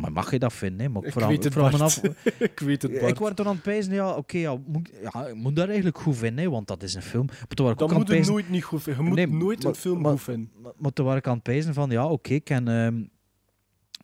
Maar 0.00 0.12
mag 0.12 0.30
je 0.30 0.38
dat 0.38 0.52
vinden? 0.52 0.80
Hè? 0.80 0.88
Maar 0.88 1.04
ik 1.04 1.14
weet 1.14 1.44
het, 1.44 1.56
af. 1.56 2.00
ik 2.38 2.60
weet 2.60 2.82
het, 2.82 2.92
Bart. 2.92 3.10
Ik 3.10 3.18
word 3.18 3.36
dan 3.36 3.46
aan 3.46 3.52
het 3.54 3.62
pijzen, 3.62 3.94
ja, 3.94 4.14
oké, 4.16 4.38
ja, 4.38 4.56
moet, 4.66 4.90
ja, 5.12 5.26
ik 5.26 5.34
moet 5.34 5.56
dat 5.56 5.66
eigenlijk 5.66 5.98
goed 5.98 6.16
vinden, 6.16 6.44
hè, 6.44 6.50
want 6.50 6.66
dat 6.68 6.82
is 6.82 6.94
een 6.94 7.02
film. 7.02 7.26
Maar 7.26 7.46
toen 7.48 7.70
ik 7.70 7.78
Dat 7.78 7.92
moet 7.92 8.04
pijzen- 8.04 8.32
nooit 8.32 8.48
niet 8.50 8.64
goed 8.64 8.82
vinden. 8.82 9.02
Je 9.02 9.08
moet 9.08 9.18
Nee, 9.18 9.28
nooit 9.28 9.62
maar- 9.62 9.72
een 9.72 9.78
film 9.78 10.00
maar- 10.00 10.10
goed 10.12 10.22
vinden. 10.22 10.50
Maar, 10.62 10.72
maar 10.76 10.92
toen 10.92 11.06
was 11.06 11.16
ik 11.16 11.26
aan 11.26 11.34
het 11.34 11.42
pijzen 11.42 11.74
van, 11.74 11.90
ja, 11.90 12.06
oké, 12.06 12.34
ik 12.34 12.50
ehm, 12.50 13.02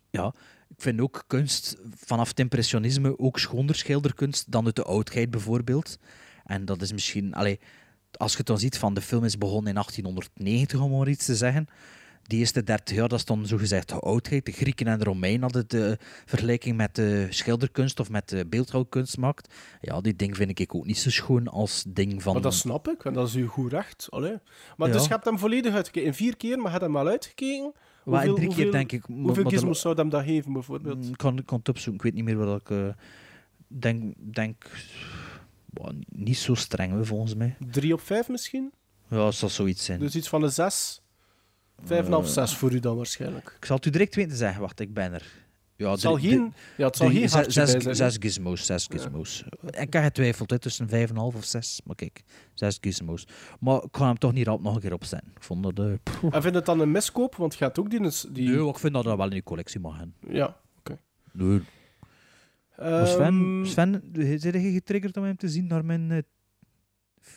ja, 0.09 0.33
ik 0.69 0.81
vind 0.81 0.99
ook 1.01 1.23
kunst 1.27 1.77
vanaf 1.95 2.27
het 2.27 2.39
impressionisme 2.39 3.19
ook 3.19 3.39
schoner 3.39 3.75
schilderkunst 3.75 4.51
dan 4.51 4.65
uit 4.65 4.75
de 4.75 4.83
oudheid 4.83 5.29
bijvoorbeeld. 5.29 5.97
En 6.45 6.65
dat 6.65 6.81
is 6.81 6.91
misschien... 6.91 7.33
Allee, 7.33 7.59
als 8.11 8.31
je 8.31 8.37
het 8.37 8.47
dan 8.47 8.59
ziet 8.59 8.77
van 8.77 8.93
de 8.93 9.01
film 9.01 9.23
is 9.23 9.37
begonnen 9.37 9.67
in 9.67 9.73
1890, 9.73 10.79
om 10.81 10.97
maar 10.97 11.07
iets 11.07 11.25
te 11.25 11.35
zeggen. 11.35 11.67
Die 12.23 12.39
eerste 12.39 12.63
30 12.63 12.95
jaar, 12.95 13.07
dat 13.07 13.19
is 13.19 13.25
dan 13.25 13.45
zogezegd 13.45 13.89
de 13.89 13.95
oudheid. 13.99 14.45
De 14.45 14.51
Grieken 14.51 14.87
en 14.87 14.97
de 14.99 15.03
Romeinen 15.03 15.41
hadden 15.41 15.63
de 15.67 15.97
vergelijking 16.25 16.77
met 16.77 16.95
de 16.95 17.27
schilderkunst 17.29 17.99
of 17.99 18.09
met 18.09 18.29
de 18.29 18.45
beeldhouwkunst 18.45 19.13
gemaakt. 19.13 19.53
Ja, 19.81 20.01
die 20.01 20.15
ding 20.15 20.35
vind 20.35 20.59
ik 20.59 20.75
ook 20.75 20.85
niet 20.85 20.97
zo 20.97 21.09
schoon 21.09 21.47
als 21.47 21.83
ding 21.87 22.23
van... 22.23 22.33
Maar 22.33 22.41
dat 22.41 22.53
snap 22.53 22.87
ik, 22.87 23.05
en 23.05 23.13
dat 23.13 23.27
is 23.27 23.35
uw 23.35 23.47
goed 23.47 23.71
recht. 23.71 24.07
Allee. 24.09 24.37
Maar 24.77 24.87
Ja. 24.87 24.93
dus 24.93 25.03
je 25.03 25.09
hebt 25.09 25.25
hem 25.25 25.39
volledig 25.39 25.73
uitgekeken. 25.73 26.07
In 26.07 26.13
vier 26.13 26.37
keer, 26.37 26.55
maar 26.57 26.65
je 26.65 26.71
hebt 26.71 26.81
hem 26.83 26.97
al 26.97 27.07
uitgekeken. 27.07 27.73
Maar 28.05 28.25
in 28.25 28.35
drie 28.35 28.53
keer, 28.55 28.71
denk 28.71 28.91
ik. 28.91 29.03
Hoeveel 29.05 29.43
de- 29.43 29.49
gizmos 29.49 29.79
zou 29.81 29.95
hem 29.95 30.09
dat 30.09 30.23
geven, 30.23 30.53
bijvoorbeeld? 30.53 31.03
Mm, 31.03 31.09
Ik 31.11 31.17
kan, 31.17 31.43
kan 31.45 31.57
het 31.57 31.69
opzoeken, 31.69 31.93
ik 32.07 32.13
weet 32.13 32.13
niet 32.25 32.35
meer 32.35 32.45
wat 32.45 32.61
ik 32.61 32.69
eh, 32.69 32.87
denk. 33.67 34.13
denk 34.33 34.65
niet 36.09 36.37
zo 36.37 36.55
streng, 36.55 37.07
volgens 37.07 37.35
mij. 37.35 37.55
Drie 37.71 37.93
op 37.93 38.01
vijf 38.01 38.29
misschien? 38.29 38.71
Ja, 39.09 39.25
het 39.25 39.35
zal 39.35 39.49
zoiets 39.49 39.85
zijn. 39.85 39.99
Dus 39.99 40.15
iets 40.15 40.29
van 40.29 40.43
een 40.43 40.51
zes. 40.51 41.01
Vijf 41.83 42.05
en 42.05 42.11
half, 42.11 42.25
Eh. 42.25 42.31
zes 42.31 42.55
voor 42.55 42.71
u 42.71 42.79
dan 42.79 42.95
waarschijnlijk. 42.95 43.53
Ik 43.59 43.65
zal 43.65 43.75
het 43.75 43.85
u 43.85 43.89
direct 43.89 44.15
weten 44.15 44.37
zeggen. 44.37 44.61
Wacht, 44.61 44.79
ik 44.79 44.93
ben 44.93 45.13
er. 45.13 45.41
Ja, 45.75 45.91
Het 45.91 45.99
zal 45.99 46.17
geen- 46.17 46.53
ja, 46.77 46.85
het 46.85 46.95
zal 46.95 47.09
geen 47.09 47.29
zes, 47.29 47.47
zes, 47.47 47.71
zes 47.97 48.17
gizmos, 48.19 48.65
zes 48.65 48.87
gizmos. 48.91 49.43
Ik 49.69 49.93
heb 49.93 50.03
getwijfeld 50.03 50.49
hè, 50.49 50.59
tussen 50.59 50.87
5,5 50.89 51.35
of 51.35 51.43
6, 51.45 51.81
maar 51.85 51.95
kijk, 51.95 52.23
zes 52.53 52.77
gizmos. 52.81 53.27
Maar 53.59 53.83
ik 53.83 53.95
ga 53.97 54.05
hem 54.07 54.17
toch 54.17 54.33
niet 54.33 54.47
rap 54.47 54.61
nog 54.61 54.75
een 54.75 54.81
keer 54.81 54.93
opzetten. 54.93 55.31
Ik 55.35 55.43
vond 55.43 55.63
dat... 55.75 56.03
pff. 56.03 56.23
En 56.31 56.41
vind 56.41 56.55
het 56.55 56.65
dan 56.65 56.79
een 56.79 56.91
miskoop? 56.91 57.35
Want 57.35 57.51
je 57.53 57.57
gaat 57.59 57.79
ook 57.79 57.89
die... 57.89 57.99
die... 58.31 58.49
Nee, 58.49 58.67
ik 58.67 58.77
vind 58.79 58.93
dat 58.93 59.03
dat 59.03 59.17
wel 59.17 59.29
in 59.29 59.35
je 59.35 59.43
collectie 59.43 59.79
mag 59.79 59.97
gaan. 59.97 60.13
Ja, 60.29 60.57
oké. 60.77 60.99
Nee. 61.31 61.61
Maar 62.77 63.07
Sven, 63.07 63.63
Sven, 63.67 64.01
zijn 64.37 64.61
je 64.61 64.71
getriggerd 64.71 65.17
om 65.17 65.23
hem 65.23 65.37
te 65.37 65.49
zien 65.49 65.67
naar 65.67 65.85
mijn, 65.85 66.11
eh, 66.11 66.17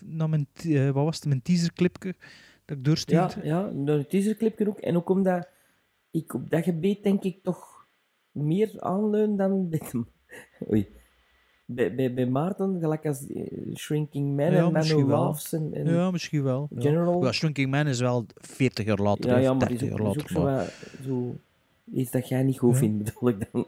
naar 0.04 0.28
mijn 0.28 0.46
eh, 0.54 0.90
wat 0.90 1.04
was 1.04 1.16
het, 1.16 1.24
mijn 1.26 1.42
teaserclipje 1.42 2.14
dat 2.66 2.98
ik 2.98 3.10
Ja, 3.10 3.30
ja, 3.42 3.66
een 3.68 4.06
teaserclipje 4.08 4.68
ook. 4.68 4.78
En 4.78 4.96
ook 4.96 5.08
omdat 5.08 5.48
ik 6.10 6.34
op 6.34 6.50
dat 6.50 6.64
gebied 6.64 7.02
denk 7.02 7.22
ik 7.22 7.42
toch 7.42 7.86
meer 8.30 8.74
aanleun 8.80 9.36
dan 9.36 9.68
bij, 9.68 9.78
de- 9.92 10.04
Oei. 10.72 10.88
bij, 11.64 11.94
bij, 11.94 12.14
bij 12.14 12.26
Maarten, 12.26 12.76
gelijk 12.80 13.06
als 13.06 13.26
eh, 13.26 13.74
Shrinking 13.74 14.36
Man 14.36 14.50
Ja, 14.52 14.56
en 14.56 14.62
Man 14.62 14.72
misschien 14.72 14.98
Who 14.98 15.06
wel. 15.08 15.20
Laughs 15.20 15.52
en, 15.52 15.70
en 15.74 15.86
Ja, 15.86 16.10
misschien 16.10 16.42
wel. 16.42 16.68
ja. 16.70 16.80
General. 16.80 17.24
Ja, 17.24 17.32
Shrinking 17.32 17.70
Man 17.70 17.86
is 17.86 18.00
wel 18.00 18.26
40 18.34 18.84
jaar 18.84 18.98
later, 18.98 19.30
Ja, 19.30 19.36
ja, 19.38 19.50
maar 19.54 19.68
30 19.68 19.78
die 19.78 19.88
is 19.90 19.94
jaar 19.96 20.06
later. 20.06 20.28
zo, 20.28 20.42
maar- 20.42 20.56
wat- 20.56 20.72
zo 21.04 21.34
iets 21.92 22.10
dat 22.10 22.28
jij 22.28 22.42
niet 22.42 22.58
goed 22.58 22.76
vindt, 22.76 23.04
bedoel 23.04 23.28
ik 23.28 23.48
dan. 23.52 23.66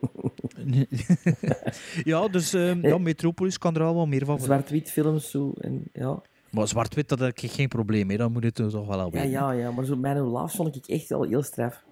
ja, 2.04 2.28
dus 2.28 2.52
ehm, 2.52 2.86
ja, 2.88 2.98
Metropolis 2.98 3.58
kan 3.58 3.74
er 3.74 3.82
al 3.82 3.94
wel 3.94 4.06
meer 4.06 4.24
van. 4.24 4.40
Zwart-wit 4.40 4.90
films 4.90 5.30
zo, 5.30 5.52
en 5.60 5.84
ja. 5.92 6.22
Maar 6.50 6.68
zwart-wit, 6.68 7.08
dat 7.08 7.18
heb 7.18 7.38
ik 7.38 7.50
geen 7.50 7.68
probleem 7.68 8.06
mee. 8.06 8.16
Dan 8.16 8.32
moet 8.32 8.44
het 8.44 8.54
toch 8.54 8.86
wel 8.86 9.00
al 9.00 9.10
Ja, 9.16 9.22
ja, 9.22 9.50
ja, 9.50 9.70
maar 9.70 9.84
zo 9.84 9.96
Man 9.96 10.14
Who 10.14 10.30
Laughs 10.32 10.54
vond 10.54 10.76
ik 10.76 10.86
echt 10.86 11.08
wel 11.08 11.22
heel 11.22 11.42
straf. 11.42 11.84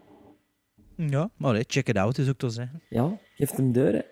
Ja, 0.97 1.31
maar 1.37 1.65
check 1.67 1.89
it 1.89 1.97
out 1.97 2.19
is 2.19 2.29
ook 2.29 2.39
te 2.39 2.49
zeggen. 2.49 2.83
Ja, 2.89 3.19
geeft 3.35 3.57
hem 3.57 3.73
deuren. 3.73 4.05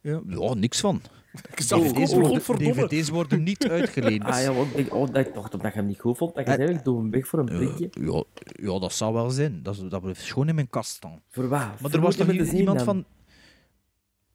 Ja, 0.00 0.20
ja 0.26 0.54
niks 0.54 0.80
van. 0.80 1.00
zag- 1.56 1.80
DVD's, 1.80 2.12
oh, 2.12 2.18
worden. 2.46 2.72
DVD's 2.72 3.08
worden 3.08 3.42
niet 3.42 3.68
uitgeleend. 3.78 4.24
Ah 4.24 4.40
ja, 4.42 4.52
want 4.52 4.78
ik, 4.78 4.94
oh, 4.94 5.06
dat 5.12 5.26
ik 5.26 5.34
dacht 5.34 5.52
dat 5.52 5.60
je 5.62 5.68
hem 5.68 5.86
niet 5.86 6.00
goed 6.00 6.16
vond. 6.16 6.34
Dat 6.34 6.46
je 6.46 6.50
Eh, 6.52 6.58
zei, 6.58 6.70
ik 6.78 6.84
doe 6.84 6.98
hem 6.98 7.10
weg 7.10 7.26
voor 7.26 7.38
een 7.38 7.46
Ja, 7.46 7.56
prikje. 7.74 7.90
ja, 8.12 8.24
ja, 8.72 8.78
dat 8.78 8.92
zou 8.92 9.14
wel 9.14 9.30
zijn. 9.30 9.62
Dat, 9.62 9.74
is- 9.74 9.82
dat 9.88 10.00
blijft 10.00 10.22
gewoon 10.22 10.48
in 10.48 10.54
mijn 10.54 10.68
kast 10.70 10.90
staan. 10.90 11.22
Voor 11.28 11.48
wat? 11.48 11.58
Maar 11.58 11.76
Voor 11.78 11.90
er 11.92 12.00
was 12.00 12.16
toch 12.16 12.28
iemand 12.30 12.76
dan? 12.76 12.84
van... 12.86 13.04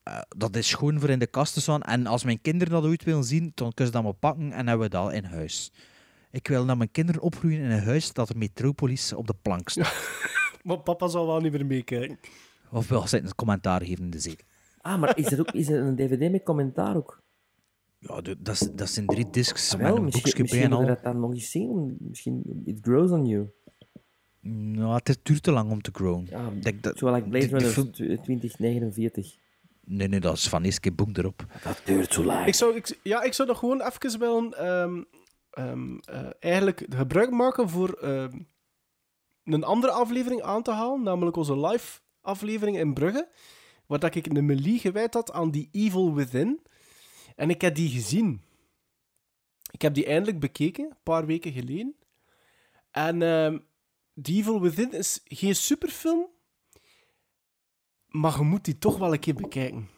Eh, 0.04 0.20
dat 0.38 0.56
is 0.56 0.74
gewoon 0.74 1.00
voor 1.00 1.10
in 1.10 1.20
de 1.20 1.28
kast 1.28 1.54
te 1.54 1.62
staan. 1.62 1.82
En 1.82 2.06
als 2.08 2.24
mijn 2.24 2.42
kinderen 2.42 2.74
dat 2.74 2.84
ooit 2.84 3.04
willen 3.04 3.24
zien, 3.24 3.52
dan 3.56 3.74
kunnen 3.74 3.94
ze 3.94 4.00
dat 4.02 4.04
maar 4.04 4.14
pakken 4.20 4.52
en 4.52 4.68
hebben 4.68 4.86
we 4.86 4.90
dat 4.96 5.14
in 5.14 5.24
huis. 5.24 5.72
Ik 6.32 6.48
wil 6.48 6.66
dat 6.66 6.78
mijn 6.78 6.92
kinderen 6.92 7.22
opgroeien 7.22 7.60
in 7.62 7.72
een 7.72 7.84
huis 7.84 8.14
dat 8.14 8.30
er 8.30 8.38
Metropolis 8.38 9.14
op 9.14 9.28
de 9.28 9.36
plank 9.42 9.70
staat. 9.70 9.94
Maar 10.64 10.80
papa 10.80 11.08
zal 11.08 11.28
wel 11.28 11.40
niet 11.40 11.52
meer 11.52 11.66
meekijken. 11.66 12.20
Of 12.72 12.88
wel 12.88 13.08
ze 13.08 13.18
een 13.22 13.36
commentaar 13.36 13.82
geven 13.84 14.04
in 14.04 14.10
de 14.10 14.20
zee. 14.20 14.36
Ah, 14.82 15.00
maar 15.00 15.18
is 15.18 15.32
er 15.32 15.40
ook 15.40 15.52
is 15.52 15.70
er 15.70 15.82
een 15.82 15.96
dvd 15.96 16.32
met 16.32 16.44
commentaar 16.44 16.96
ook? 16.96 17.22
Ja, 18.00 18.22
de- 18.22 18.36
dat, 18.42 18.54
is- 18.62 18.70
dat 18.76 18.90
zijn 18.90 19.06
drie 19.06 19.30
discs 19.30 19.74
Ah, 19.74 19.80
met 19.80 19.88
wel, 19.88 19.98
een 19.98 20.04
misschien, 20.04 20.24
boekje 20.24 20.44
bij 20.44 20.52
misschien 20.52 20.72
en 20.72 20.78
al. 20.78 20.86
dat 20.96 21.04
dan 21.04 21.20
nog 21.20 21.34
eens 21.34 21.52
zien. 21.52 21.96
Misschien, 22.00 22.62
it 22.66 22.78
grows 22.82 23.12
on 23.12 23.26
you. 23.26 23.50
Nou, 24.42 24.94
het 25.04 25.20
duurt 25.24 25.44
te 25.44 25.52
lang 25.52 25.72
om 25.72 25.82
te 25.82 25.92
growen. 25.94 26.26
Ja, 26.30 26.48
Ik 26.48 26.64
denk 26.64 26.84
dat, 26.84 26.98
Zo 26.98 27.14
like 27.14 27.30
Blade 27.30 27.46
Runner 27.48 27.70
film- 27.72 27.92
2049. 27.92 29.36
Nee, 29.86 30.08
nee, 30.08 30.20
dat 30.20 30.38
is 30.38 30.50
van 30.50 30.64
eerst 30.64 30.80
keer 30.80 30.96
boek 30.96 31.18
erop. 31.18 31.46
Dat 31.64 31.82
duurt 31.86 32.14
zo 32.14 32.24
lang. 32.24 32.46
Ik 32.46 32.54
zou, 32.54 32.76
ik, 32.76 33.00
ja, 33.04 33.22
ik 33.22 33.34
zou 33.34 33.48
nog 33.48 33.60
gewoon 33.60 33.82
even 33.82 34.20
willen 34.20 34.54
ehm, 34.54 35.04
ehm, 35.50 35.98
eh, 35.98 36.30
eigenlijk 36.40 36.86
gebruik 36.90 37.32
maken 37.32 37.70
voor 37.70 37.94
ehm, 37.94 38.40
een 39.44 39.64
andere 39.64 39.94
aflevering 39.94 40.42
aan 40.42 40.64
te 40.64 40.72
halen, 40.72 41.04
namelijk 41.04 41.36
onze 41.36 41.60
live 41.60 42.00
aflevering 42.22 42.78
in 42.78 42.94
Brugge, 42.94 43.30
waar 43.86 44.00
dat 44.00 44.16
ik 44.16 44.26
een 44.26 44.46
melie 44.46 44.80
gewijd 44.80 45.14
had 45.14 45.32
aan 45.32 45.52
die 45.52 45.70
Evil 45.72 46.14
Within. 46.14 46.62
En 47.36 47.50
ik 47.50 47.62
heb 47.62 47.76
die 47.76 47.90
gezien. 47.90 48.42
Ik 49.72 49.82
heb 49.82 49.94
die 49.94 50.06
eindelijk 50.06 50.40
bekeken, 50.40 50.86
een 50.86 51.04
paar 51.04 51.26
weken 51.26 51.52
geleden. 51.52 51.96
En 52.92 53.22
ehm 53.22 53.58
The 54.22 54.32
Evil 54.32 54.62
Within 54.62 54.92
is 54.92 55.22
geen 55.24 55.56
superfilm, 55.56 56.28
maar 58.14 58.38
je 58.38 58.44
moet 58.44 58.66
die 58.66 58.78
toch 58.78 58.98
wel 58.98 59.14
een 59.14 59.20
keer 59.20 59.34
bekijken. 59.34 59.90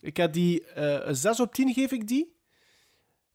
Ik 0.00 0.16
heb 0.16 0.32
die, 0.32 0.64
eh, 0.64 1.06
een 1.06 1.16
6 1.16 1.40
op 1.40 1.54
10 1.54 1.72
geef 1.72 1.92
ik 1.92 2.08
die. 2.08 2.34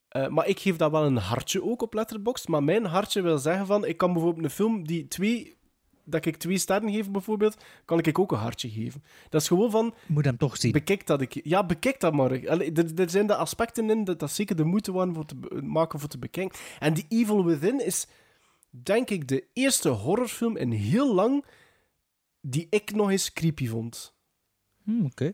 Eh, 0.07 0.27
maar 0.27 0.47
ik 0.47 0.59
geef 0.59 0.75
dat 0.75 0.91
wel 0.91 1.05
een 1.05 1.17
hartje 1.17 1.63
ook 1.63 1.81
op 1.81 1.93
Letterboxd. 1.93 2.47
Maar 2.47 2.63
mijn 2.63 2.85
hartje 2.85 3.21
wil 3.21 3.37
zeggen 3.37 3.65
van, 3.65 3.85
ik 3.85 3.97
kan 3.97 4.13
bijvoorbeeld 4.13 4.45
een 4.45 4.51
film 4.51 4.87
die 4.87 5.07
twee, 5.07 5.57
dat 6.03 6.25
ik 6.25 6.37
twee 6.37 6.57
sterren 6.57 6.91
geef 6.91 7.11
bijvoorbeeld, 7.11 7.63
kan 7.85 7.99
ik 7.99 8.19
ook 8.19 8.31
een 8.31 8.37
hartje 8.37 8.69
geven. 8.69 9.03
Dat 9.29 9.41
is 9.41 9.47
gewoon 9.47 9.71
van... 9.71 9.93
Moet 10.05 10.25
hem 10.25 10.37
toch 10.37 10.57
zien. 10.57 10.71
Bekijk 10.71 11.07
dat 11.07 11.21
ik... 11.21 11.39
Ja, 11.43 11.65
bekijk 11.65 11.99
dat 11.99 12.13
maar. 12.13 12.49
Allee, 12.49 12.71
er, 12.71 12.91
er 12.95 13.09
zijn 13.09 13.27
de 13.27 13.35
aspecten 13.35 13.89
in 13.89 14.03
dat 14.03 14.19
dat 14.19 14.31
zeker 14.31 14.55
de 14.55 14.63
moeite 14.63 14.91
waren 14.91 15.13
voor 15.13 15.25
te 15.25 15.35
maken 15.63 15.99
voor 15.99 16.09
te 16.09 16.17
bekijken. 16.17 16.59
En 16.79 16.93
die 16.93 17.05
Evil 17.09 17.45
Within 17.45 17.85
is, 17.85 18.07
denk 18.69 19.09
ik, 19.09 19.27
de 19.27 19.45
eerste 19.53 19.89
horrorfilm 19.89 20.57
in 20.57 20.71
heel 20.71 21.13
lang 21.13 21.45
die 22.41 22.67
ik 22.69 22.91
nog 22.95 23.09
eens 23.09 23.33
creepy 23.33 23.67
vond. 23.67 24.13
Hm, 24.83 25.05
Oké. 25.05 25.33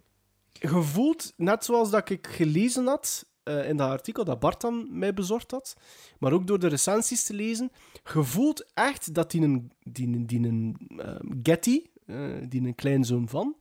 Gevoeld, 0.53 1.33
net 1.35 1.65
zoals 1.65 1.89
dat 1.89 2.09
ik 2.09 2.27
gelezen 2.27 2.85
had 2.87 3.25
eh, 3.43 3.69
in 3.69 3.77
dat 3.77 3.89
artikel 3.89 4.23
dat 4.23 4.39
Bart 4.39 4.61
dan 4.61 4.87
mij 4.89 5.13
bezorgd 5.13 5.51
had, 5.51 5.75
maar 6.19 6.33
ook 6.33 6.47
door 6.47 6.59
de 6.59 6.67
recensies 6.67 7.23
te 7.23 7.33
lezen, 7.33 7.71
gevoeld 8.03 8.71
echt 8.73 9.13
dat 9.13 9.31
die 9.31 9.41
een, 9.41 9.71
die 9.79 10.07
een, 10.07 10.27
die 10.27 10.47
een 10.47 10.77
ehm, 10.97 11.31
Getty, 11.43 11.81
eh, 12.05 12.29
die 12.49 12.61
een 12.61 12.75
kleinzoon 12.75 13.27
van, 13.27 13.55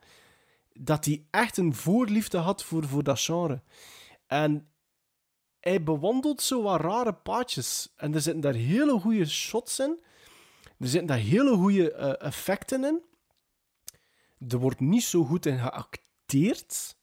dat 0.72 1.04
hij 1.04 1.24
echt 1.30 1.56
een 1.56 1.74
voorliefde 1.74 2.38
had 2.38 2.64
voor, 2.64 2.84
voor 2.84 3.02
dat 3.02 3.20
genre. 3.20 3.62
En 4.26 4.68
hij 5.60 5.82
bewandelt 5.82 6.42
zo 6.42 6.62
wat 6.62 6.80
rare 6.80 7.12
paadjes. 7.12 7.92
En 7.96 8.14
er 8.14 8.20
zitten 8.20 8.42
daar 8.42 8.54
hele 8.54 9.00
goede 9.00 9.24
shots 9.24 9.78
in. 9.78 10.00
Er 10.78 10.88
zitten 10.88 11.06
daar 11.06 11.18
hele 11.18 11.56
goede 11.56 11.92
eh, 11.92 12.26
effecten 12.26 12.84
in. 12.84 13.02
Er 14.48 14.58
wordt 14.58 14.80
niet 14.80 15.02
zo 15.04 15.24
goed 15.24 15.46
in 15.46 15.58
geacteerd. 15.58 16.96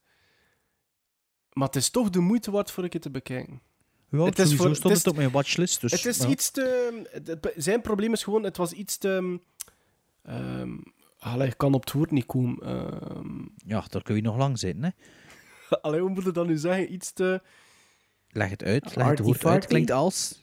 Maar 1.54 1.68
het 1.68 1.76
is 1.76 1.90
toch 1.90 2.10
de 2.10 2.20
moeite 2.20 2.52
waard 2.52 2.72
voor 2.72 2.84
ik 2.84 2.94
het 2.94 3.02
te 3.02 3.12
bekijken. 3.12 3.62
Ja, 4.10 4.20
Het 4.24 4.40
is 4.40 4.44
sowieso 4.50 4.64
voor- 4.66 4.76
stond 4.76 4.84
het 4.84 4.94
het 4.94 5.06
is- 5.06 5.12
op 5.12 5.16
mijn 5.18 5.32
watchlist. 5.32 5.82
Dus, 5.82 5.92
het 5.92 6.06
is 6.06 6.18
ja. 6.18 6.28
iets 6.28 6.52
te... 6.52 7.02
het- 7.24 7.54
Zijn 7.56 7.82
probleem 7.82 8.14
is 8.14 8.24
gewoon, 8.24 8.44
het 8.44 8.58
was 8.58 8.72
iets 8.72 8.98
te... 8.98 9.40
ehm 10.24 10.78
allee, 11.18 11.48
ik 11.48 11.58
kan 11.58 11.74
op 11.74 11.82
het 11.82 11.92
woord 11.94 12.12
niet 12.12 12.26
komen. 12.26 12.58
Ehm 12.62 13.42
Ja, 13.66 13.86
daar 13.90 14.02
kun 14.04 14.16
je 14.16 14.22
nog 14.22 14.38
lang 14.38 14.60
zitten. 14.60 14.84
Hè. 14.84 14.90
allee, 15.82 16.00
hoe 16.02 16.10
moet 16.10 16.28
ik 16.28 16.34
dat 16.34 16.48
nu 16.48 16.58
zeggen? 16.58 16.94
Iets 16.94 17.12
te... 17.14 17.42
Leg 18.30 18.50
het 18.50 18.64
uit. 18.64 18.96
Leg 18.96 19.08
het 19.08 19.20
woord 19.20 19.46
uit. 19.46 19.66
Klinkt 19.66 19.92
als... 19.92 20.42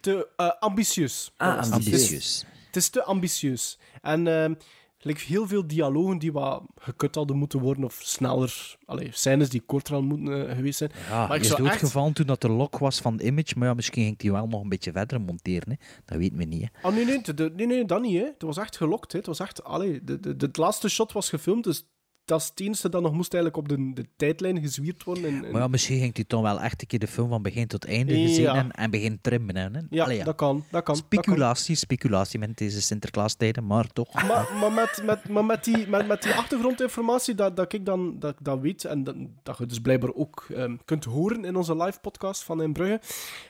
te 0.00 0.28
eh, 0.36 0.50
ambitieus. 0.60 1.32
Ah, 1.36 1.70
ambitieus. 1.72 2.02
Het 2.02 2.10
is, 2.18 2.44
het 2.66 2.76
is 2.76 2.88
te 2.88 3.02
ambitieus. 3.02 3.78
En 4.02 4.26
ehm 4.26 4.54
like 5.00 5.24
heel 5.24 5.46
veel 5.46 5.66
dialogen 5.66 6.18
die 6.18 6.32
wat 6.32 6.62
gekut 6.74 7.14
hadden 7.14 7.36
moeten 7.36 7.60
worden 7.60 7.84
of 7.84 7.98
sneller. 8.02 8.76
Allee, 8.84 9.08
scènes 9.12 9.48
die 9.48 9.60
korter 9.60 9.92
hadden 9.92 10.10
moeten 10.18 10.48
eh, 10.48 10.56
geweest 10.56 10.78
zijn. 10.78 10.90
Ja, 11.08 11.26
maar 11.26 11.36
ik 11.36 11.44
zou 11.44 11.62
echt... 11.62 11.70
doodgevallen 11.70 12.12
toen 12.12 12.26
dat 12.26 12.40
de 12.40 12.48
lock 12.48 12.78
was 12.78 13.00
van 13.00 13.20
Image, 13.20 13.52
maar 13.58 13.68
ja, 13.68 13.74
misschien 13.74 14.04
ging 14.04 14.22
hij 14.22 14.32
wel 14.32 14.46
nog 14.46 14.62
een 14.62 14.68
beetje 14.68 14.92
verder 14.92 15.20
monteren. 15.20 15.70
Hè. 15.70 15.86
Dat 16.04 16.18
weet 16.18 16.32
men 16.34 16.48
niet. 16.48 16.62
Hè. 16.62 16.88
Ah, 16.88 16.94
nee, 16.94 17.04
nee, 17.04 17.34
de- 17.34 17.52
nee, 17.56 17.66
nee, 17.66 17.84
dat 17.84 18.00
niet. 18.02 18.18
Hè. 18.18 18.24
Het 18.24 18.42
was 18.42 18.56
echt 18.56 18.76
gelokt. 18.76 19.12
Hè. 19.12 19.18
Het 19.18 19.26
was 19.26 19.40
echt... 19.40 19.64
Allee, 19.64 20.04
de, 20.04 20.20
de, 20.20 20.36
de, 20.36 20.46
het 20.46 20.56
laatste 20.56 20.88
shot 20.88 21.12
was 21.12 21.28
gefilmd, 21.28 21.64
dus 21.64 21.84
dat 22.26 22.40
is 22.40 22.48
het 22.48 22.60
enige 22.60 22.88
dat 22.88 23.02
nog 23.02 23.12
moest 23.12 23.34
eigenlijk 23.34 23.62
op 23.62 23.68
de, 23.76 23.92
de 23.94 24.06
tijdlijn 24.16 24.60
gezwierd 24.60 25.04
worden. 25.04 25.24
En, 25.24 25.44
en- 25.44 25.52
Maar 25.52 25.60
ja, 25.60 25.68
misschien 25.68 25.98
ging 26.00 26.14
hij 26.16 26.24
dan 26.26 26.42
wel 26.42 26.60
echt 26.60 26.80
een 26.80 26.86
keer 26.86 26.98
de 26.98 27.06
film 27.06 27.28
van 27.28 27.42
begin 27.42 27.66
tot 27.66 27.84
einde 27.86 28.14
gezien 28.20 28.46
en, 28.46 28.70
en 28.70 28.90
begin 28.90 29.18
trimmen. 29.20 29.56
Hè. 29.56 29.80
ja, 29.90 30.04
Allee, 30.04 30.16
ja. 30.16 30.24
dat 30.24 30.34
kan. 30.34 30.64
Dat 30.70 30.82
kan. 30.82 30.94
dat. 30.94 31.04
Speculatie, 31.04 31.74
speculatie 31.76 32.38
met 32.38 32.56
deze 32.58 32.82
Sinterklaastijden, 32.82 33.66
maar 33.66 33.86
toch. 33.92 34.12
Maar, 34.28 34.48
maar, 34.60 34.72
met, 34.72 35.02
met, 35.04 35.28
maar 35.28 35.44
met, 35.44 35.64
die, 35.64 35.88
met, 35.88 36.06
met 36.06 36.22
die 36.22 36.32
achtergrondinformatie 36.32 37.34
dat, 37.34 37.56
dat 37.56 37.72
ik 37.72 37.84
dan 37.86 38.18
dat, 38.18 38.36
dat 38.40 38.60
weet 38.60 38.84
en 38.84 39.04
dat, 39.04 39.14
dat 39.42 39.58
je 39.58 39.66
dus 39.66 39.80
blijkbaar 39.80 40.14
ook 40.14 40.46
ehm, 40.54 40.76
kunt 40.84 41.04
horen 41.04 41.44
in 41.44 41.56
onze 41.56 41.76
live 41.76 42.00
podcast 42.00 42.42
van 42.44 42.62
In 42.62 42.72
Brugge, 42.72 43.00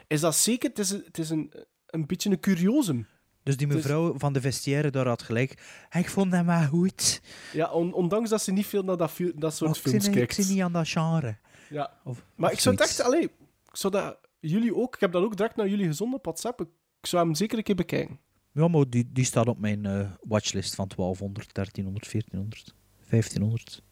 is 0.07 0.21
dat 0.21 0.35
zeker, 0.35 0.69
het 0.69 0.79
is, 0.79 0.91
een- 0.91 1.03
het 1.07 1.19
is 1.19 1.31
een, 1.31 1.53
een 1.87 2.07
beetje 2.07 2.31
een 2.31 2.41
curiosum. 2.41 3.07
Dus 3.47 3.57
die 3.57 3.67
is- 3.69 3.75
mevrouw 3.75 4.19
van 4.19 4.33
de 4.33 4.41
vestiaire 4.41 4.91
daar 4.91 5.07
had 5.07 5.23
gelijk. 5.23 5.51
Ik 5.99 6.09
vond 6.11 6.33
hem 6.33 6.47
wel 6.47 6.67
goed. 6.67 7.21
Ja, 7.53 7.71
on- 7.73 7.93
ondanks 7.93 8.31
dat 8.31 8.43
ze 8.43 8.53
niet 8.53 8.67
veel 8.67 8.83
naar 8.83 8.97
dat, 8.97 9.13
dat 9.35 9.55
soort 9.55 9.71
Maar 9.71 9.79
ik 9.79 9.89
films 9.91 10.07
ik 10.07 10.13
kijkt. 10.13 10.35
zie 10.35 10.55
niet 10.55 10.63
aan 10.63 10.73
dat 10.73 10.89
genre. 10.89 11.37
Ja. 11.71 11.93
Of, 12.05 12.25
Maar 12.35 12.49
of 12.51 12.55
ik 12.57 12.61
zou 12.63 12.77
echt, 12.77 13.01
allee, 13.03 13.23
ik 13.23 13.31
zou 13.77 13.93
dat, 13.93 14.19
jullie 14.41 14.75
ook, 14.77 14.95
ik 14.95 15.01
heb 15.01 15.13
dat 15.13 15.23
ook 15.23 15.37
direct 15.37 15.57
naar 15.57 15.69
jullie 15.69 15.87
gezonden 15.87 16.19
op 16.19 16.25
WhatsApp, 16.25 16.61
ik, 16.61 16.69
ik 17.01 17.07
zou 17.07 17.25
hem 17.25 17.35
zeker 17.35 17.59
een 17.59 17.65
keer 17.65 17.75
bekijken. 17.75 18.19
Ja, 18.53 18.69
maar 18.69 18.85
die, 18.89 19.09
die 19.13 19.25
staat 19.25 19.47
op 19.49 19.59
mijn 19.59 19.87
eh, 19.87 20.11
watchlist 20.23 20.75
van 20.75 20.89
1200, 20.97 21.55
1300, 21.55 22.11
1400, 22.13 22.75
1500. 23.09 23.83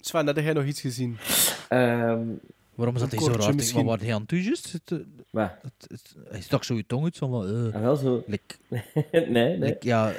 Sven, 0.00 0.26
had 0.26 0.36
jij 0.36 0.52
nog 0.52 0.64
iets 0.64 0.80
gezien? 0.80 1.16
Ehm, 1.68 2.28
Waarom 2.74 2.94
is 2.94 3.00
dat 3.00 3.12
Een 3.12 3.18
niet 3.18 3.26
zo 3.26 3.32
raar? 3.40 3.54
misschien. 3.54 3.84
Maar 3.84 3.96
waar 3.96 4.06
hij 4.06 4.14
aan 4.14 4.26
toe? 4.26 4.38
Het, 4.38 4.80
eh, 4.84 4.98
wat? 5.30 5.50
het, 5.62 5.72
het, 5.90 6.14
hij 6.28 6.40
stak 6.40 6.64
zo 6.64 6.74
je 6.74 6.86
tong 6.86 7.04
uit. 7.04 7.16
Zo 7.16 7.28
van, 7.28 7.72
Ah, 7.74 7.80
wel 7.80 7.96
zo. 7.96 8.22
like- 8.26 8.56
nee, 9.12 9.28
nee. 9.28 9.58
like, 9.58 9.86
ja, 9.86 10.12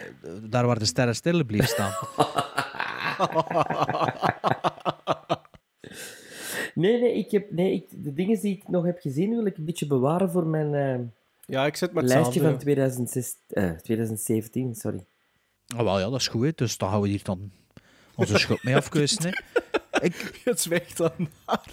daar 0.50 0.66
waar 0.66 0.80
de 0.80 0.86
sterren 0.86 1.16
stil 1.16 1.46
bleef 1.46 1.66
staan. 1.68 1.92
Nee, 6.76 7.00
nee, 7.02 7.14
ik 7.14 7.32
heb, 7.32 7.52
nee 7.52 7.74
ik, 7.74 8.04
de 8.04 8.14
dingen 8.14 8.40
die 8.42 8.56
ik 8.56 8.68
nog 8.68 8.86
heb 8.86 9.00
gezien 9.00 9.30
wil 9.30 9.46
ik 9.46 9.58
een 9.58 9.66
beetje 9.66 9.88
bewaren 9.88 10.32
voor 10.32 10.46
mijn 10.48 10.74
eh, 10.76 11.06
Ja, 11.46 11.66
ik 11.66 11.76
zit 11.76 11.94
met 11.94 12.04
lijstje 12.08 12.42
van 12.42 12.58
2006, 12.58 13.36
eh, 13.48 13.72
2017. 13.72 14.76
Sorry. 14.76 15.06
Ah, 15.76 15.84
wel 15.84 16.00
ja, 16.00 16.10
dat 16.10 16.20
is 16.20 16.28
goed. 16.28 16.44
hè. 16.46 16.52
Dus 16.56 16.78
dan 16.78 16.90
gaan 16.90 17.02
we 17.02 17.08
hier 17.08 17.24
dan 17.24 17.52
onze 18.16 18.38
schuld 18.38 18.64
mee 18.64 18.76
afkeuzen. 18.76 19.24
Hè. 19.24 19.30
Ik... 20.08 20.42
Het 20.44 20.60
zwijgt 20.62 20.98
dan 20.98 21.12
maar. 21.46 21.66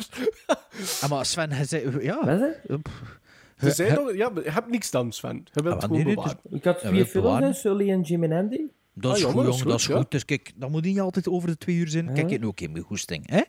Ah, 1.01 1.11
maar 1.11 1.27
Sven, 1.27 1.53
hij 1.53 1.65
zei... 1.65 2.03
Ja. 2.05 2.17
Wat, 2.25 2.39
hè? 2.41 2.49
Ze 3.69 3.71
zijn 3.75 3.95
nog, 3.95 4.15
ja, 4.15 4.29
maar 4.29 4.45
je 4.45 4.51
hebt 4.51 4.71
niks 4.71 4.91
dan, 4.91 5.13
Sven. 5.13 5.47
Je 5.53 5.63
wilt 5.63 5.75
Ah, 5.75 5.81
het 5.83 5.91
maar 5.91 5.99
gewoon 6.01 6.15
bewaren. 6.15 6.39
dus- 6.43 6.59
Ik 6.59 6.65
had 6.65 6.81
vier 6.81 7.07
films, 7.07 7.41
hè. 7.41 7.53
Sully 7.53 7.91
en 7.91 8.01
Jim 8.01 8.23
en 8.25 8.33
Andy. 8.33 8.61
Dat 8.95 9.11
Ah, 9.11 9.17
is 9.17 9.23
jongen, 9.23 9.37
goed, 9.37 9.45
dat 9.45 9.55
is 9.55 9.59
jongen, 9.61 9.71
dat 9.73 9.81
is 9.81 9.87
goed, 9.87 9.97
ja. 9.97 10.07
Dus 10.09 10.25
kijk, 10.25 10.53
dat 10.57 10.71
moet 10.71 10.85
niet 10.85 11.01
altijd 11.01 11.29
over 11.29 11.49
de 11.49 11.59
twee 11.59 11.77
uur 11.77 11.89
zijn. 11.89 12.13
Kijk, 12.13 12.31
je 12.31 12.47
ook 12.47 12.61
in 12.61 12.73
mijn 12.73 12.85
goesting, 12.85 13.31
hè? 13.31 13.41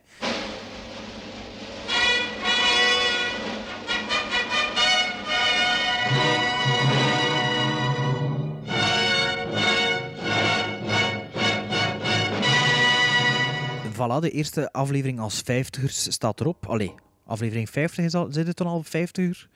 Voilà, 14.00 14.20
de 14.20 14.30
eerste 14.30 14.72
aflevering 14.72 15.20
als 15.20 15.40
vijftigers 15.40 16.12
staat 16.12 16.40
erop. 16.40 16.66
Allee, 16.66 16.94
aflevering 17.26 17.70
50 17.70 18.04
is 18.04 18.14
al, 18.14 18.32
zit 18.32 18.46
het 18.46 18.56
dan 18.56 18.66
al 18.66 18.82
50 18.82 19.24
uur? 19.24 19.48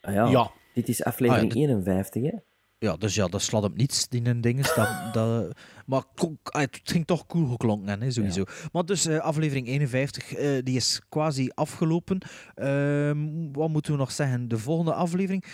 Ah, 0.00 0.14
ja. 0.14 0.26
Ja. 0.26 0.50
Dit 0.74 0.88
is 0.88 1.04
aflevering 1.04 1.52
Ah, 1.52 1.58
ja, 1.58 1.66
51, 1.66 2.22
hè? 2.22 2.36
Ja, 2.78 2.96
dus 2.96 3.14
ja, 3.14 3.28
dat 3.28 3.42
slaat 3.42 3.64
op 3.64 3.76
niets, 3.76 4.08
die 4.08 4.26
een 4.26 4.40
ding 4.40 4.58
is. 4.58 4.74
Dat, 4.74 4.88
dat, 5.12 5.56
maar 5.86 6.02
ah, 6.42 6.60
het 6.60 6.80
ging 6.84 7.06
toch 7.06 7.26
cool 7.26 7.46
geklonken, 7.46 8.00
hè, 8.00 8.10
sowieso. 8.10 8.44
Maar 8.72 8.84
dus 8.84 9.06
eh, 9.06 9.18
aflevering 9.18 9.66
51, 9.66 10.34
eh, 10.34 10.62
die 10.62 10.76
is 10.76 11.00
quasi 11.08 11.50
afgelopen. 11.54 12.18
Ehm, 12.54 13.52
wat 13.52 13.68
moeten 13.68 13.92
we 13.92 13.98
nog 13.98 14.12
zeggen? 14.12 14.48
De 14.48 14.58
volgende 14.58 14.94
aflevering, 14.94 15.44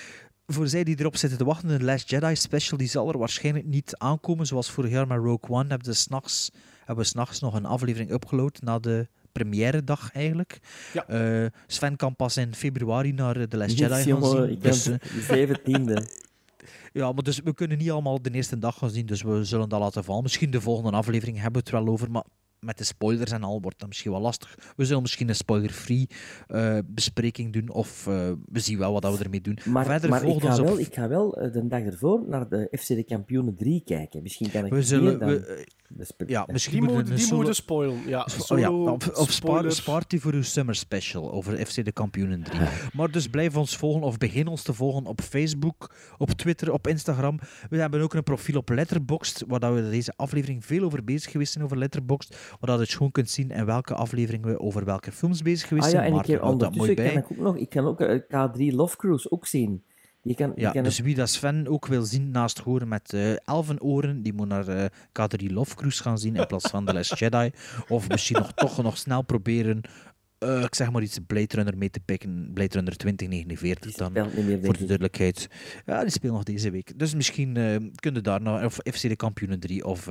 voor 0.46 0.68
zij 0.68 0.84
die 0.84 1.00
erop 1.00 1.16
zitten 1.16 1.38
te 1.38 1.44
wachten, 1.44 1.68
de 1.68 1.84
Last 1.84 2.10
Jedi 2.10 2.36
special, 2.36 2.78
die 2.78 2.88
zal 2.88 3.08
er 3.08 3.18
waarschijnlijk 3.18 3.66
niet 3.66 3.96
aankomen. 3.96 4.46
Zoals 4.46 4.70
vorig 4.70 4.90
jaar 4.90 5.06
met 5.06 5.18
Rogue 5.18 5.56
One 5.56 5.68
hebben, 5.68 5.94
ze 5.94 6.00
's 6.00 6.06
nachts, 6.06 6.50
hebben 6.88 7.04
we 7.04 7.10
s'nachts 7.10 7.40
nog 7.40 7.54
een 7.54 7.64
aflevering 7.64 8.10
upgeload 8.10 8.60
na 8.60 8.78
de 8.78 9.08
première 9.32 9.84
dag 9.84 10.12
eigenlijk. 10.12 10.58
Ja. 10.92 11.06
Eh, 11.06 11.46
Sven 11.66 11.96
kan 11.96 12.16
pas 12.16 12.36
in 12.36 12.54
februari 12.54 13.12
naar 13.12 13.36
eh, 13.36 13.42
The 13.42 13.56
Last 13.56 13.78
Jedi 13.78 13.94
gaan 13.94 14.06
jongen, 14.06 14.30
zien. 14.30 14.50
ik 14.50 14.62
Dus, 14.62 14.86
eh, 14.86 14.98
17e. 15.28 16.02
ja, 17.00 17.12
maar 17.12 17.22
dus 17.22 17.40
we 17.40 17.54
kunnen 17.54 17.78
niet 17.78 17.90
allemaal 17.90 18.22
de 18.22 18.30
eerste 18.30 18.58
dag 18.58 18.78
gaan 18.78 18.90
zien, 18.90 19.06
dus 19.06 19.22
we 19.22 19.44
zullen 19.44 19.68
dat 19.68 19.80
laten 19.80 20.04
vallen. 20.04 20.22
Misschien 20.22 20.50
de 20.50 20.60
volgende 20.60 20.96
aflevering 20.96 21.36
hebben 21.36 21.62
we 21.62 21.70
het 21.70 21.84
wel 21.84 21.92
over, 21.92 22.10
maar 22.10 22.24
met 22.60 22.78
de 22.78 22.84
spoilers 22.84 23.32
en 23.32 23.42
al 23.42 23.60
wordt 23.60 23.78
dat 23.78 23.88
misschien 23.88 24.10
wel 24.10 24.20
lastig. 24.20 24.72
We 24.76 24.84
zullen 24.84 25.02
misschien 25.02 25.28
een 25.28 25.34
spoiler-free 25.34 26.08
eh, 26.46 26.78
bespreking 26.86 27.52
doen, 27.52 27.68
of 27.70 28.06
eh, 28.06 28.32
we 28.52 28.60
zien 28.60 28.78
wel 28.78 28.92
wat 28.92 29.02
dat 29.02 29.18
we 29.18 29.24
ermee 29.24 29.40
doen. 29.40 29.58
Maar, 29.64 29.84
Verder 29.84 30.10
maar 30.10 30.24
ik, 30.24 30.40
ga 30.40 30.58
op... 30.58 30.66
wel, 30.66 30.78
ik 30.78 30.94
ga 30.94 31.08
wel 31.08 31.36
eh, 31.36 31.52
de 31.52 31.66
dag 31.66 31.82
ervoor 31.82 32.24
naar 32.28 32.48
de 32.48 32.68
FC 32.78 32.86
de 32.86 33.04
Kampioenen 33.04 33.56
3 33.56 33.82
kijken. 33.84 34.22
Misschien 34.22 34.50
kan 34.50 34.64
ik 34.64 34.70
We 34.70 34.78
die 34.78 34.86
zullen... 34.86 35.18
dan 35.18 35.28
we, 35.28 35.46
eh. 35.46 35.64
Ja, 36.26 36.46
misschien 36.52 36.80
Die 36.80 36.90
moeten 36.92 37.16
we 37.16 37.34
moeten, 37.34 37.54
spoilen. 37.54 38.02
Ja, 38.06 38.26
Oh 38.48 38.58
ja, 38.58 38.72
of, 38.72 39.08
of 39.08 39.12
spaar, 39.12 39.30
spoilers. 39.32 39.76
spaart 39.76 40.10
die 40.10 40.20
voor 40.20 40.32
uw 40.32 40.42
summer 40.42 40.74
special 40.74 41.32
over 41.32 41.66
FC 41.66 41.84
de 41.84 41.92
Kampioenen 41.92 42.42
3. 42.42 42.60
Maar 42.96 43.10
dus 43.10 43.28
blijf 43.28 43.56
ons 43.56 43.76
volgen 43.76 44.02
of 44.02 44.18
begin 44.18 44.46
ons 44.46 44.62
te 44.62 44.72
volgen 44.74 45.04
op 45.06 45.20
Facebook, 45.20 45.94
op 46.18 46.30
Twitter, 46.30 46.72
op 46.72 46.86
Instagram. 46.86 47.38
We 47.70 47.76
hebben 47.76 48.00
ook 48.00 48.14
een 48.14 48.22
profiel 48.22 48.56
op 48.58 48.68
Letterboxd, 48.68 49.44
waar 49.48 49.60
dat 49.60 49.74
we 49.74 49.90
deze 49.90 50.12
aflevering 50.16 50.64
veel 50.64 50.82
over 50.84 51.04
bezig 51.04 51.30
geweest 51.30 51.52
zijn 51.52 51.64
over 51.64 51.78
Letterboxd, 51.78 52.36
waar 52.60 52.76
dat 52.78 52.88
je 52.90 52.96
gewoon 52.96 53.12
kunt 53.12 53.30
zien 53.30 53.50
in 53.50 53.64
welke 53.64 53.94
aflevering 53.94 54.44
we 54.44 54.60
over 54.60 54.84
welke 54.84 55.12
films 55.12 55.42
bezig 55.42 55.68
geweest 55.68 55.86
Ah 55.86 55.92
ja, 55.92 55.98
zijn. 55.98 56.12
en 56.12 56.18
ik 56.18 56.28
Maarten 56.40 56.58
dat 56.58 56.74
mooi 56.74 56.94
bij. 56.94 57.12
kan 57.12 57.22
ik 57.22 57.30
ook 57.30 57.36
nog, 57.38 57.56
ik 57.56 57.68
kan 57.68 57.86
ook 57.86 58.00
eh, 58.00 58.20
K3 58.20 58.74
Love 58.74 58.96
Cruise 58.96 59.30
ook 59.30 59.46
zien. 59.46 59.84
Kan, 60.34 60.52
Ja, 60.56 60.70
kan 60.70 60.82
dus 60.82 60.98
wie 60.98 61.14
dat 61.14 61.28
Sven 61.28 61.68
ook 61.68 61.86
wil 61.86 62.02
zien 62.02 62.30
naast 62.30 62.58
horen 62.58 62.88
met 62.88 63.12
eh 63.12 63.46
elfen 63.46 63.82
oren, 63.82 64.22
die 64.22 64.32
moet 64.32 64.48
naar 64.48 64.68
eh, 64.68 64.84
K3 65.08 65.52
Love 65.52 65.74
Cruise 65.74 66.02
gaan 66.02 66.18
zien 66.18 66.36
in 66.36 66.46
plaats 66.46 66.70
van 66.70 66.84
The 66.84 66.92
Last 66.92 67.18
Jedi. 67.18 67.50
Of 67.88 68.08
misschien 68.08 68.38
nog 68.38 68.52
toch 68.52 68.82
nog 68.82 68.98
snel 68.98 69.22
proberen, 69.22 69.80
eh, 70.38 70.62
ik 70.62 70.74
zeg 70.74 70.90
maar 70.90 71.02
iets, 71.02 71.18
Blade 71.26 71.54
Runner 71.54 71.78
mee 71.78 71.90
te 71.90 72.00
pikken. 72.00 72.50
Blade 72.54 72.74
Runner 72.74 72.96
2049 72.96 73.94
dan, 73.94 74.12
meer, 74.12 74.58
voor 74.62 74.72
de 74.72 74.84
duidelijkheid. 74.84 75.48
Ja, 75.86 76.00
die 76.02 76.10
speelt 76.10 76.32
nog 76.32 76.42
deze 76.42 76.70
week. 76.70 76.98
Dus 76.98 77.14
misschien 77.14 77.52
kun 77.94 78.14
je 78.14 78.20
daar 78.20 78.40
naar, 78.40 78.64
of 78.64 78.74
FC 78.74 79.00
de 79.00 79.16
Kampioenen 79.16 79.60
3 79.60 79.84
of 79.84 80.08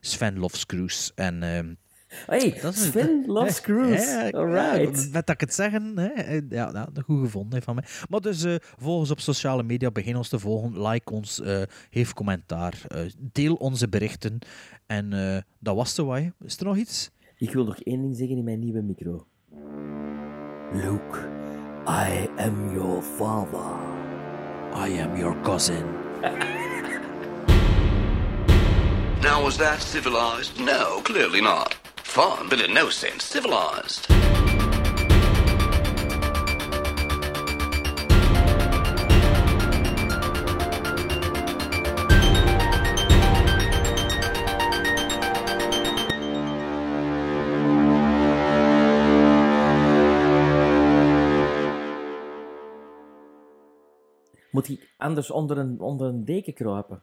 Sven 0.00 0.38
Loves 0.38 0.66
Cruise. 0.66 1.12
En... 1.14 1.78
Hey, 2.26 2.58
dat 2.62 2.74
is- 2.74 2.84
Sven 2.84 3.24
Loves 3.26 3.60
Cruise. 3.60 4.06
Ja, 4.32 4.38
Alright. 4.38 5.02
ja, 5.02 5.08
met 5.12 5.26
dat 5.26 5.28
ik 5.34 5.40
het 5.40 5.54
zeggen, 5.54 5.98
hè, 5.98 6.06
eh, 6.08 6.40
ja, 6.48 6.70
ja, 6.72 6.88
dat 6.92 7.04
goed 7.04 7.20
gevonden 7.24 7.58
hè, 7.58 7.64
van 7.64 7.74
mij. 7.74 7.84
Maar 8.08 8.20
dus 8.20 8.44
eh, 8.44 8.54
volg 8.78 8.98
ons 8.98 9.10
op 9.10 9.20
sociale 9.20 9.62
media, 9.62 9.90
begin 9.90 10.16
ons 10.16 10.28
te 10.28 10.38
volgen, 10.38 10.86
like 10.88 11.12
ons, 11.12 11.40
eh 11.40 11.62
geef 11.90 12.12
commentaar, 12.12 12.74
eh, 12.88 13.00
deel 13.32 13.54
onze 13.54 13.88
berichten. 13.88 14.38
En 14.86 15.12
eh, 15.12 15.38
dat 15.60 15.76
was 15.76 15.94
de 15.94 16.04
waai. 16.04 16.32
Is 16.44 16.58
er 16.58 16.64
nog 16.64 16.76
iets? 16.76 17.10
Ik 17.36 17.52
wil 17.52 17.64
nog 17.64 17.78
één 17.78 18.00
ding 18.02 18.16
zeggen 18.16 18.36
in 18.36 18.44
mijn 18.44 18.58
nieuwe 18.58 18.82
micro. 18.82 19.26
Luke, 20.72 21.18
I 21.88 22.28
am 22.36 22.74
your 22.74 23.02
father. 23.02 23.72
I 24.88 25.00
am 25.00 25.16
your 25.16 25.40
cousin. 25.42 25.84
Now, 29.22 29.42
was 29.42 29.56
that 29.56 29.80
civilized? 29.82 30.58
No, 30.58 31.00
clearly 31.02 31.40
not. 31.40 31.80
Fun, 32.04 32.48
but 32.48 32.60
in 32.60 32.72
no 32.72 32.90
sense 32.90 33.24
civilized. 33.24 34.06
Moet 54.50 54.68
ik 54.68 54.94
anders 54.96 55.30
onder 55.30 55.58
een, 55.58 55.80
onder 55.80 56.06
een 56.06 56.24
deken 56.24 56.54
kruipen? 56.54 57.02